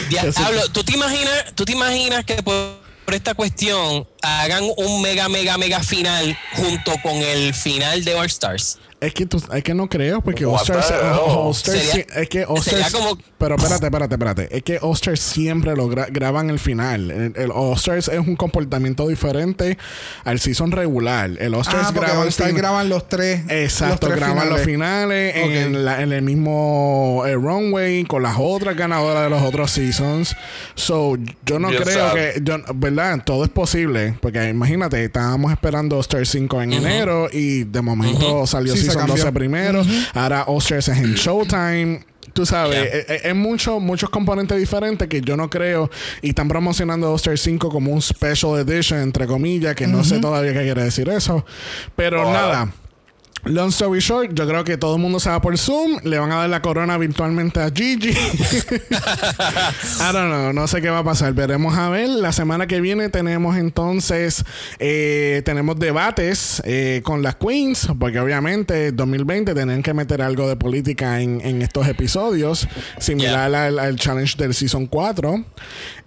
Diablo, 0.10 0.70
¿tú 0.72 0.84
te 0.84 0.94
imaginas, 0.94 1.56
tú 1.56 1.66
te 1.66 1.72
imaginas 1.72 2.24
que 2.24 2.44
por, 2.44 2.80
por 3.06 3.16
esta 3.16 3.34
cuestión 3.34 4.08
hagan 4.22 4.64
un 4.78 5.02
mega, 5.02 5.28
mega, 5.30 5.58
mega 5.58 5.82
final 5.82 6.38
junto 6.56 6.92
con 7.02 7.16
el 7.16 7.54
final 7.54 8.04
de 8.04 8.14
All 8.16 8.28
Stars? 8.28 8.80
Es 9.00 9.14
que, 9.14 9.28
tú, 9.28 9.40
es 9.54 9.64
que 9.64 9.76
no 9.76 9.88
creo, 9.88 10.22
porque 10.22 10.44
Oster? 10.44 10.76
Oster 10.76 11.76
es 12.16 12.30
que 12.30 12.46
Oster, 12.46 12.84
sería 12.84 12.90
como- 12.90 13.16
pero 13.38 13.56
espérate, 13.56 13.86
espérate, 13.86 14.16
espérate, 14.16 14.58
es 14.58 14.64
que 14.64 14.80
Oster 14.82 15.16
siempre 15.20 15.76
lo 15.76 15.88
gra- 15.88 16.08
graban 16.12 16.50
el 16.50 16.58
final. 16.58 17.12
El, 17.12 17.34
el 17.36 17.52
Oster 17.54 18.00
es 18.00 18.08
un 18.08 18.36
comportamiento 18.36 19.08
diferente 19.08 19.78
al 20.24 20.40
season 20.40 20.72
regular. 20.72 21.30
El 21.38 21.54
Oster 21.54 21.76
ah, 21.80 21.92
graban 22.56 22.90
los 22.90 23.08
tres. 23.08 23.42
Exacto, 23.50 24.08
los 24.08 24.16
tres 24.16 24.16
graban 24.34 24.50
los 24.50 24.62
finales. 24.62 25.36
en, 25.36 25.86
la- 25.86 26.02
en 26.02 26.12
el 26.12 26.24
mismo 26.24 27.22
eh, 27.28 27.36
runway 27.36 28.04
con 28.06 28.24
las 28.24 28.38
otras 28.40 28.76
ganadoras 28.76 29.26
de 29.26 29.30
los 29.30 29.44
otros 29.44 29.70
seasons. 29.70 30.36
So, 30.74 31.18
yo 31.46 31.60
no 31.60 31.70
Bien 31.70 31.84
creo 31.84 32.00
sad. 32.08 32.14
que, 32.16 32.34
yo, 32.42 32.56
¿verdad? 32.74 33.22
Todo 33.24 33.44
es 33.44 33.52
posible. 33.52 34.18
Porque 34.22 34.50
imagínate, 34.50 35.04
estábamos 35.06 35.52
esperando 35.52 36.00
Star 36.00 36.26
5 36.26 36.64
en 36.64 36.74
enero 36.74 37.28
y 37.32 37.64
de 37.66 37.82
momento 37.84 38.48
salió 38.48 38.74
Sí, 38.74 38.87
cambió. 38.96 39.16
12 39.16 39.32
primero. 39.32 39.84
Ahora 40.14 40.44
Osters 40.48 40.88
es 40.90 40.98
en 40.98 41.14
Showtime. 41.16 42.06
Tú 42.34 42.46
sabes, 42.46 42.76
Yeah. 42.76 42.86
eh, 43.00 43.06
eh, 43.10 43.22
es 43.24 43.36
mucho, 43.36 43.80
muchos 43.80 44.10
componentes 44.12 44.58
diferentes 44.60 45.08
que 45.08 45.22
yo 45.22 45.36
no 45.38 45.50
creo. 45.50 45.90
Y 46.22 46.30
están 46.30 46.48
promocionando 46.48 47.10
All-Star 47.12 47.38
5 47.38 47.70
como 47.70 47.92
un 47.92 48.02
special 48.02 48.60
edition, 48.60 49.00
entre 49.00 49.26
comillas, 49.26 49.74
que 49.76 49.88
no 49.88 50.04
sé 50.04 50.20
todavía 50.20 50.54
qué 50.54 50.62
quiere 50.62 50.84
decir 50.84 51.10
eso. 51.10 51.44
Pero 51.96 52.32
nada. 52.32 52.72
Long 53.48 53.70
story 53.70 54.02
short, 54.02 54.34
yo 54.34 54.46
creo 54.46 54.64
que 54.66 54.78
todo 54.78 54.96
el 54.96 55.02
mundo 55.02 55.20
se 55.22 55.30
va 55.30 55.40
por 55.40 55.58
Zoom, 55.58 56.00
le 56.04 56.20
van 56.20 56.32
a 56.32 56.36
dar 56.38 56.50
la 56.50 56.62
corona 56.62 56.98
virtualmente 56.98 57.62
a 57.62 57.72
Gigi. 57.72 58.10
I 58.10 58.16
don't 60.12 60.30
know, 60.30 60.52
no 60.52 60.68
sé 60.68 60.82
qué 60.82 60.90
va 60.90 61.00
a 61.00 61.04
pasar, 61.04 61.34
veremos 61.34 61.78
a 61.78 61.90
ver. 61.90 62.10
La 62.10 62.34
semana 62.34 62.68
que 62.68 62.82
viene 62.82 63.08
tenemos 63.08 63.56
entonces, 63.56 64.44
eh, 64.80 65.42
tenemos 65.46 65.80
debates 65.80 66.62
eh, 66.66 67.02
con 67.06 67.24
las 67.24 67.36
Queens, 67.36 67.88
porque 67.98 68.20
obviamente 68.20 68.92
2020 68.92 69.54
tenían 69.54 69.82
que 69.82 69.94
meter 69.94 70.22
algo 70.22 70.50
de 70.50 70.58
política 70.58 71.22
en, 71.22 71.40
en 71.42 71.62
estos 71.62 71.88
episodios, 71.88 72.68
similar 73.00 73.56
al, 73.56 73.80
al 73.80 73.96
challenge 73.96 74.36
del 74.38 74.54
Season 74.54 74.88
4. 74.88 75.46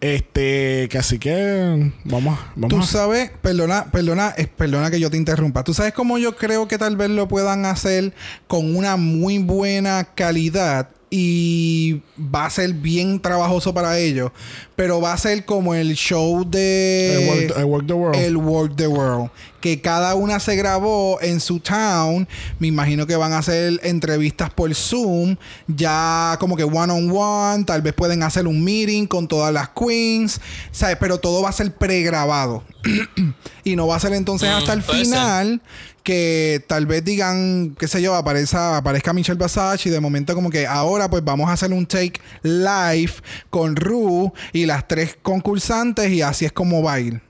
Este, 0.01 0.89
que 0.91 0.99
así 0.99 1.19
que 1.19 1.93
vamos, 2.05 2.39
Tú 2.55 2.61
vamos 2.61 2.89
a... 2.89 2.93
sabes, 2.93 3.31
perdona, 3.43 3.91
perdona, 3.91 4.35
perdona 4.57 4.91
que 4.91 5.01
yo 5.01 5.11
te 5.11 5.17
interrumpa. 5.17 5.63
Tú 5.65 5.75
sabes 5.75 5.93
cómo 5.93 6.19
yo 6.19 6.37
creo 6.37 6.69
que 6.69 6.79
tal 6.79 6.97
vez 6.97 7.11
lo 7.11 7.29
puedan 7.31 7.65
hacer 7.65 8.13
con 8.49 8.75
una 8.77 8.97
muy 8.97 9.39
buena 9.39 10.05
calidad 10.17 10.89
y 11.13 12.03
va 12.17 12.47
a 12.47 12.51
ser 12.51 12.73
bien 12.73 13.19
trabajoso 13.21 13.73
para 13.75 13.99
ellos, 13.99 14.31
pero 14.77 15.01
va 15.01 15.13
a 15.13 15.17
ser 15.19 15.45
como 15.45 15.75
el 15.75 15.95
show 15.97 16.49
de 16.49 17.15
El 17.57 17.65
Work- 17.67 17.87
the 17.87 17.93
World. 17.95 18.17
el 18.21 18.37
Work 18.37 18.77
the 18.77 18.87
World, 18.87 19.31
que 19.61 19.81
cada 19.81 20.15
una 20.15 20.39
se 20.39 20.55
grabó 20.55 21.19
en 21.21 21.41
su 21.41 21.59
town. 21.59 22.29
Me 22.61 22.69
imagino 22.69 23.09
que 23.09 23.17
van 23.17 23.33
a 23.33 23.39
hacer 23.39 23.81
entrevistas 23.83 24.51
por 24.51 24.73
Zoom, 24.73 25.37
ya 25.67 26.37
como 26.39 26.57
que 26.57 26.63
one 26.63 26.93
on 26.93 27.11
one. 27.11 27.65
Tal 27.65 27.83
vez 27.83 27.93
pueden 27.93 28.23
hacer 28.23 28.47
un 28.47 28.63
meeting 28.63 29.07
con 29.07 29.27
todas 29.27 29.53
las 29.53 29.71
queens, 29.71 30.41
¿sabes? 30.71 30.97
Pero 31.01 31.19
todo 31.19 31.43
va 31.43 31.49
a 31.49 31.53
ser 31.53 31.75
pregrabado. 31.75 32.63
y 33.65 33.75
no 33.77 33.87
va 33.89 33.97
a 33.97 34.01
ser 34.01 34.13
entonces 34.15 34.49
Mm, 34.49 34.53
hasta 34.53 34.73
el 34.75 34.83
final 34.83 35.61
que 36.03 36.65
tal 36.67 36.87
vez 36.87 37.05
digan, 37.05 37.75
qué 37.79 37.87
sé 37.89 38.01
yo, 38.03 38.15
aparezca, 38.15 38.77
aparezca 38.77 39.13
Michelle 39.13 39.39
Basage 39.39 39.89
y 39.89 39.93
de 39.93 40.01
momento 40.01 40.35
como 40.35 40.51
que 40.51 40.67
ahora 40.67 41.09
pues 41.11 41.23
vamos 41.25 41.49
a 41.49 41.53
hacer 41.53 41.73
un 41.73 41.87
take 41.87 42.15
live 42.43 43.13
con 43.51 43.77
Ru 43.77 44.33
y 44.53 44.67
las 44.67 44.87
tres 44.89 45.17
concursantes 45.23 46.11
y 46.11 46.23
así 46.23 46.45
es 46.45 46.53
como 46.53 46.83
va 46.83 46.95
a 46.95 47.01
ir. 47.01 47.21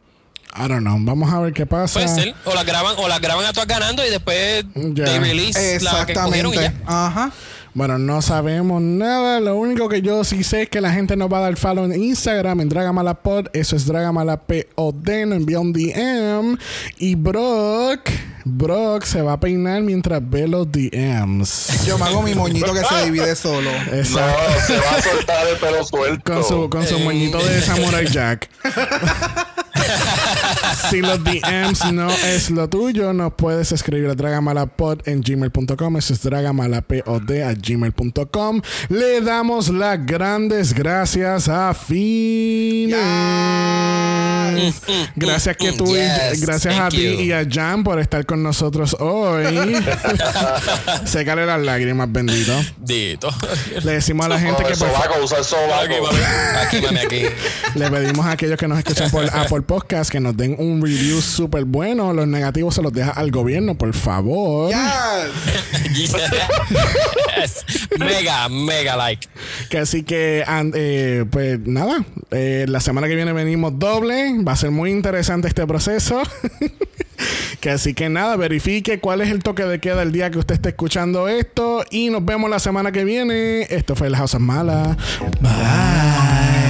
I 0.56 0.66
don't 0.66 0.80
know, 0.80 0.97
vamos 1.01 1.32
a 1.32 1.38
ver 1.40 1.52
qué 1.52 1.64
pasa. 1.64 2.01
Puede 2.01 2.09
ser. 2.09 2.34
O 2.44 2.55
las 2.55 2.64
graban, 2.66 2.94
o 2.98 3.06
las 3.06 3.20
graban 3.20 3.44
a 3.47 3.52
todas 3.52 3.68
ganando 3.68 4.05
y 4.05 4.10
después 4.10 4.64
Ya. 4.74 5.05
they 5.05 5.18
release 5.20 5.78
la 5.80 6.05
que 6.06 6.14
cogieron 6.14 6.52
y 6.52 6.56
Exactamente. 6.56 6.84
ya. 6.88 7.06
Ajá. 7.06 7.32
Bueno, 7.72 7.98
no 7.98 8.20
sabemos 8.20 8.82
nada. 8.82 9.38
Lo 9.38 9.55
único 9.56 9.88
que 9.88 10.02
yo 10.02 10.24
sí 10.24 10.42
sé 10.42 10.62
es 10.62 10.68
que 10.68 10.80
la 10.80 10.92
gente 10.92 11.16
nos 11.16 11.32
va 11.32 11.38
a 11.38 11.42
dar 11.42 11.56
follow 11.56 11.84
en 11.84 12.02
Instagram, 12.02 12.62
en 12.62 12.68
Dragamalapod. 12.68 13.47
Eso 13.52 13.76
es 13.76 13.86
Dragamalapod. 13.86 14.64
Nos 14.76 15.36
envía 15.36 15.60
un 15.60 15.72
DM. 15.72 16.59
Y 16.98 17.14
Brock, 17.14 18.10
Brock 18.44 19.04
se 19.04 19.22
va 19.22 19.34
a 19.34 19.40
peinar 19.40 19.82
mientras 19.82 20.20
ve 20.22 20.48
los 20.48 20.66
DMs. 20.70 21.84
Yo 21.86 21.98
me 21.98 22.06
hago 22.06 22.22
mi 22.22 22.34
moñito 22.34 22.72
que 22.72 22.84
se 22.84 23.04
divide 23.04 23.36
solo. 23.36 23.70
Exacto. 23.92 24.40
No, 24.50 24.66
se 24.66 24.78
va 24.78 24.90
a 24.90 25.02
soltar 25.02 25.46
el 25.48 25.56
pelo 25.58 25.84
suelto. 25.84 26.32
Con 26.32 26.44
su, 26.44 26.70
con 26.70 26.86
su 26.86 26.98
moñito 27.00 27.38
de 27.38 27.60
Samurai 27.62 28.06
Jack. 28.06 28.48
si 30.90 31.01
los 31.01 31.22
DMs 31.24 31.92
no 31.92 32.10
es 32.10 32.51
lo 32.51 32.68
tuyo, 32.68 33.12
nos 33.12 33.34
puedes 33.34 33.72
escribir 33.72 34.09
a 34.10 34.14
dragamalapod 34.14 35.01
en 35.06 35.20
gmail.com. 35.22 35.97
Eso 35.97 36.12
es 36.14 36.22
dragamalapod 36.22 37.30
a 37.42 37.55
gmail.com. 37.55 38.60
Le 38.88 39.20
damos 39.20 39.68
las 39.68 40.05
grandes 40.05 40.72
gracias 40.74 41.48
a 41.48 41.74
Fines. 41.74 42.97
Gracias 45.16 45.56
que 45.56 45.72
tú, 45.72 45.86
y- 45.97 46.01
Yes, 46.01 46.40
gracias 46.44 46.74
a 46.74 46.78
thank 46.88 46.90
ti 46.90 47.02
you. 47.02 47.20
y 47.22 47.32
a 47.32 47.47
Jan 47.48 47.84
por 47.84 47.98
estar 48.01 48.24
con 48.26 48.42
nosotros 48.42 48.97
hoy. 48.98 49.44
Sécale 51.05 51.47
las 51.47 51.60
lágrimas, 51.62 52.10
bendito. 52.10 52.52
Dito. 52.78 53.30
Le 53.84 53.92
decimos 53.92 54.26
a 54.26 54.28
la 54.30 54.38
gente 54.40 54.62
que 54.64 54.74
sobaco, 54.74 55.14
usa 55.22 55.38
el 55.38 55.44
Aquí, 55.44 55.51
sobaco. 55.51 56.02
mami. 56.05 56.18
Aquí, 56.66 56.80
mami, 56.82 56.98
aquí. 56.98 57.22
Le 57.74 57.90
pedimos 57.90 58.26
a 58.26 58.32
aquellos 58.32 58.59
que 58.59 58.68
nos 58.68 58.78
escuchan 58.78 59.10
por 59.10 59.24
Apple 59.24 59.62
Podcast 59.62 60.10
que 60.10 60.20
nos 60.20 60.36
den 60.36 60.56
un 60.61 60.82
review 60.82 61.20
súper 61.23 61.65
bueno. 61.65 62.12
Los 62.12 62.27
negativos 62.28 62.74
se 62.74 62.82
los 62.82 62.93
deja 62.93 63.11
al 63.11 63.31
gobierno, 63.31 63.74
por 63.77 63.93
favor. 63.95 64.73
Yes. 65.95 66.12
Yes. 67.37 67.65
Mega, 67.99 68.49
mega 68.49 68.97
like. 68.97 69.27
Que 69.69 69.78
así 69.78 70.03
que, 70.05 70.45
and- 70.47 70.74
eh, 70.77 71.24
pues 71.31 71.59
nada, 71.61 72.05
eh, 72.31 72.65
la 72.69 72.81
semana 72.81 73.09
que 73.09 73.15
viene 73.15 73.32
venimos 73.32 73.78
doble. 73.78 74.43
Va 74.47 74.53
a 74.53 74.57
ser 74.57 74.70
muy 74.70 74.91
interesante 74.91 75.49
este 75.49 75.66
proceso. 75.66 76.23
que 77.61 77.70
así 77.70 77.93
que 77.95 78.09
nada, 78.09 78.37
verifique 78.37 79.01
cuál 79.01 79.20
es 79.20 79.31
el 79.31 79.43
toque 79.43 79.65
de 79.65 79.81
queda 79.81 80.03
el 80.03 80.12
día 80.12 80.31
que 80.31 80.39
usted 80.39 80.55
esté 80.55 80.70
escuchando 80.70 81.28
esto. 81.28 81.85
Y 81.91 82.11
nos 82.11 82.24
vemos 82.24 82.49
la 82.51 82.59
semana 82.59 82.93
que 82.93 83.05
viene. 83.05 83.62
Esto 83.70 83.95
fue 83.97 84.07
El 84.07 84.16
House 84.16 84.35
of 84.35 84.41
Mala. 84.41 84.97
Bye. 85.41 86.69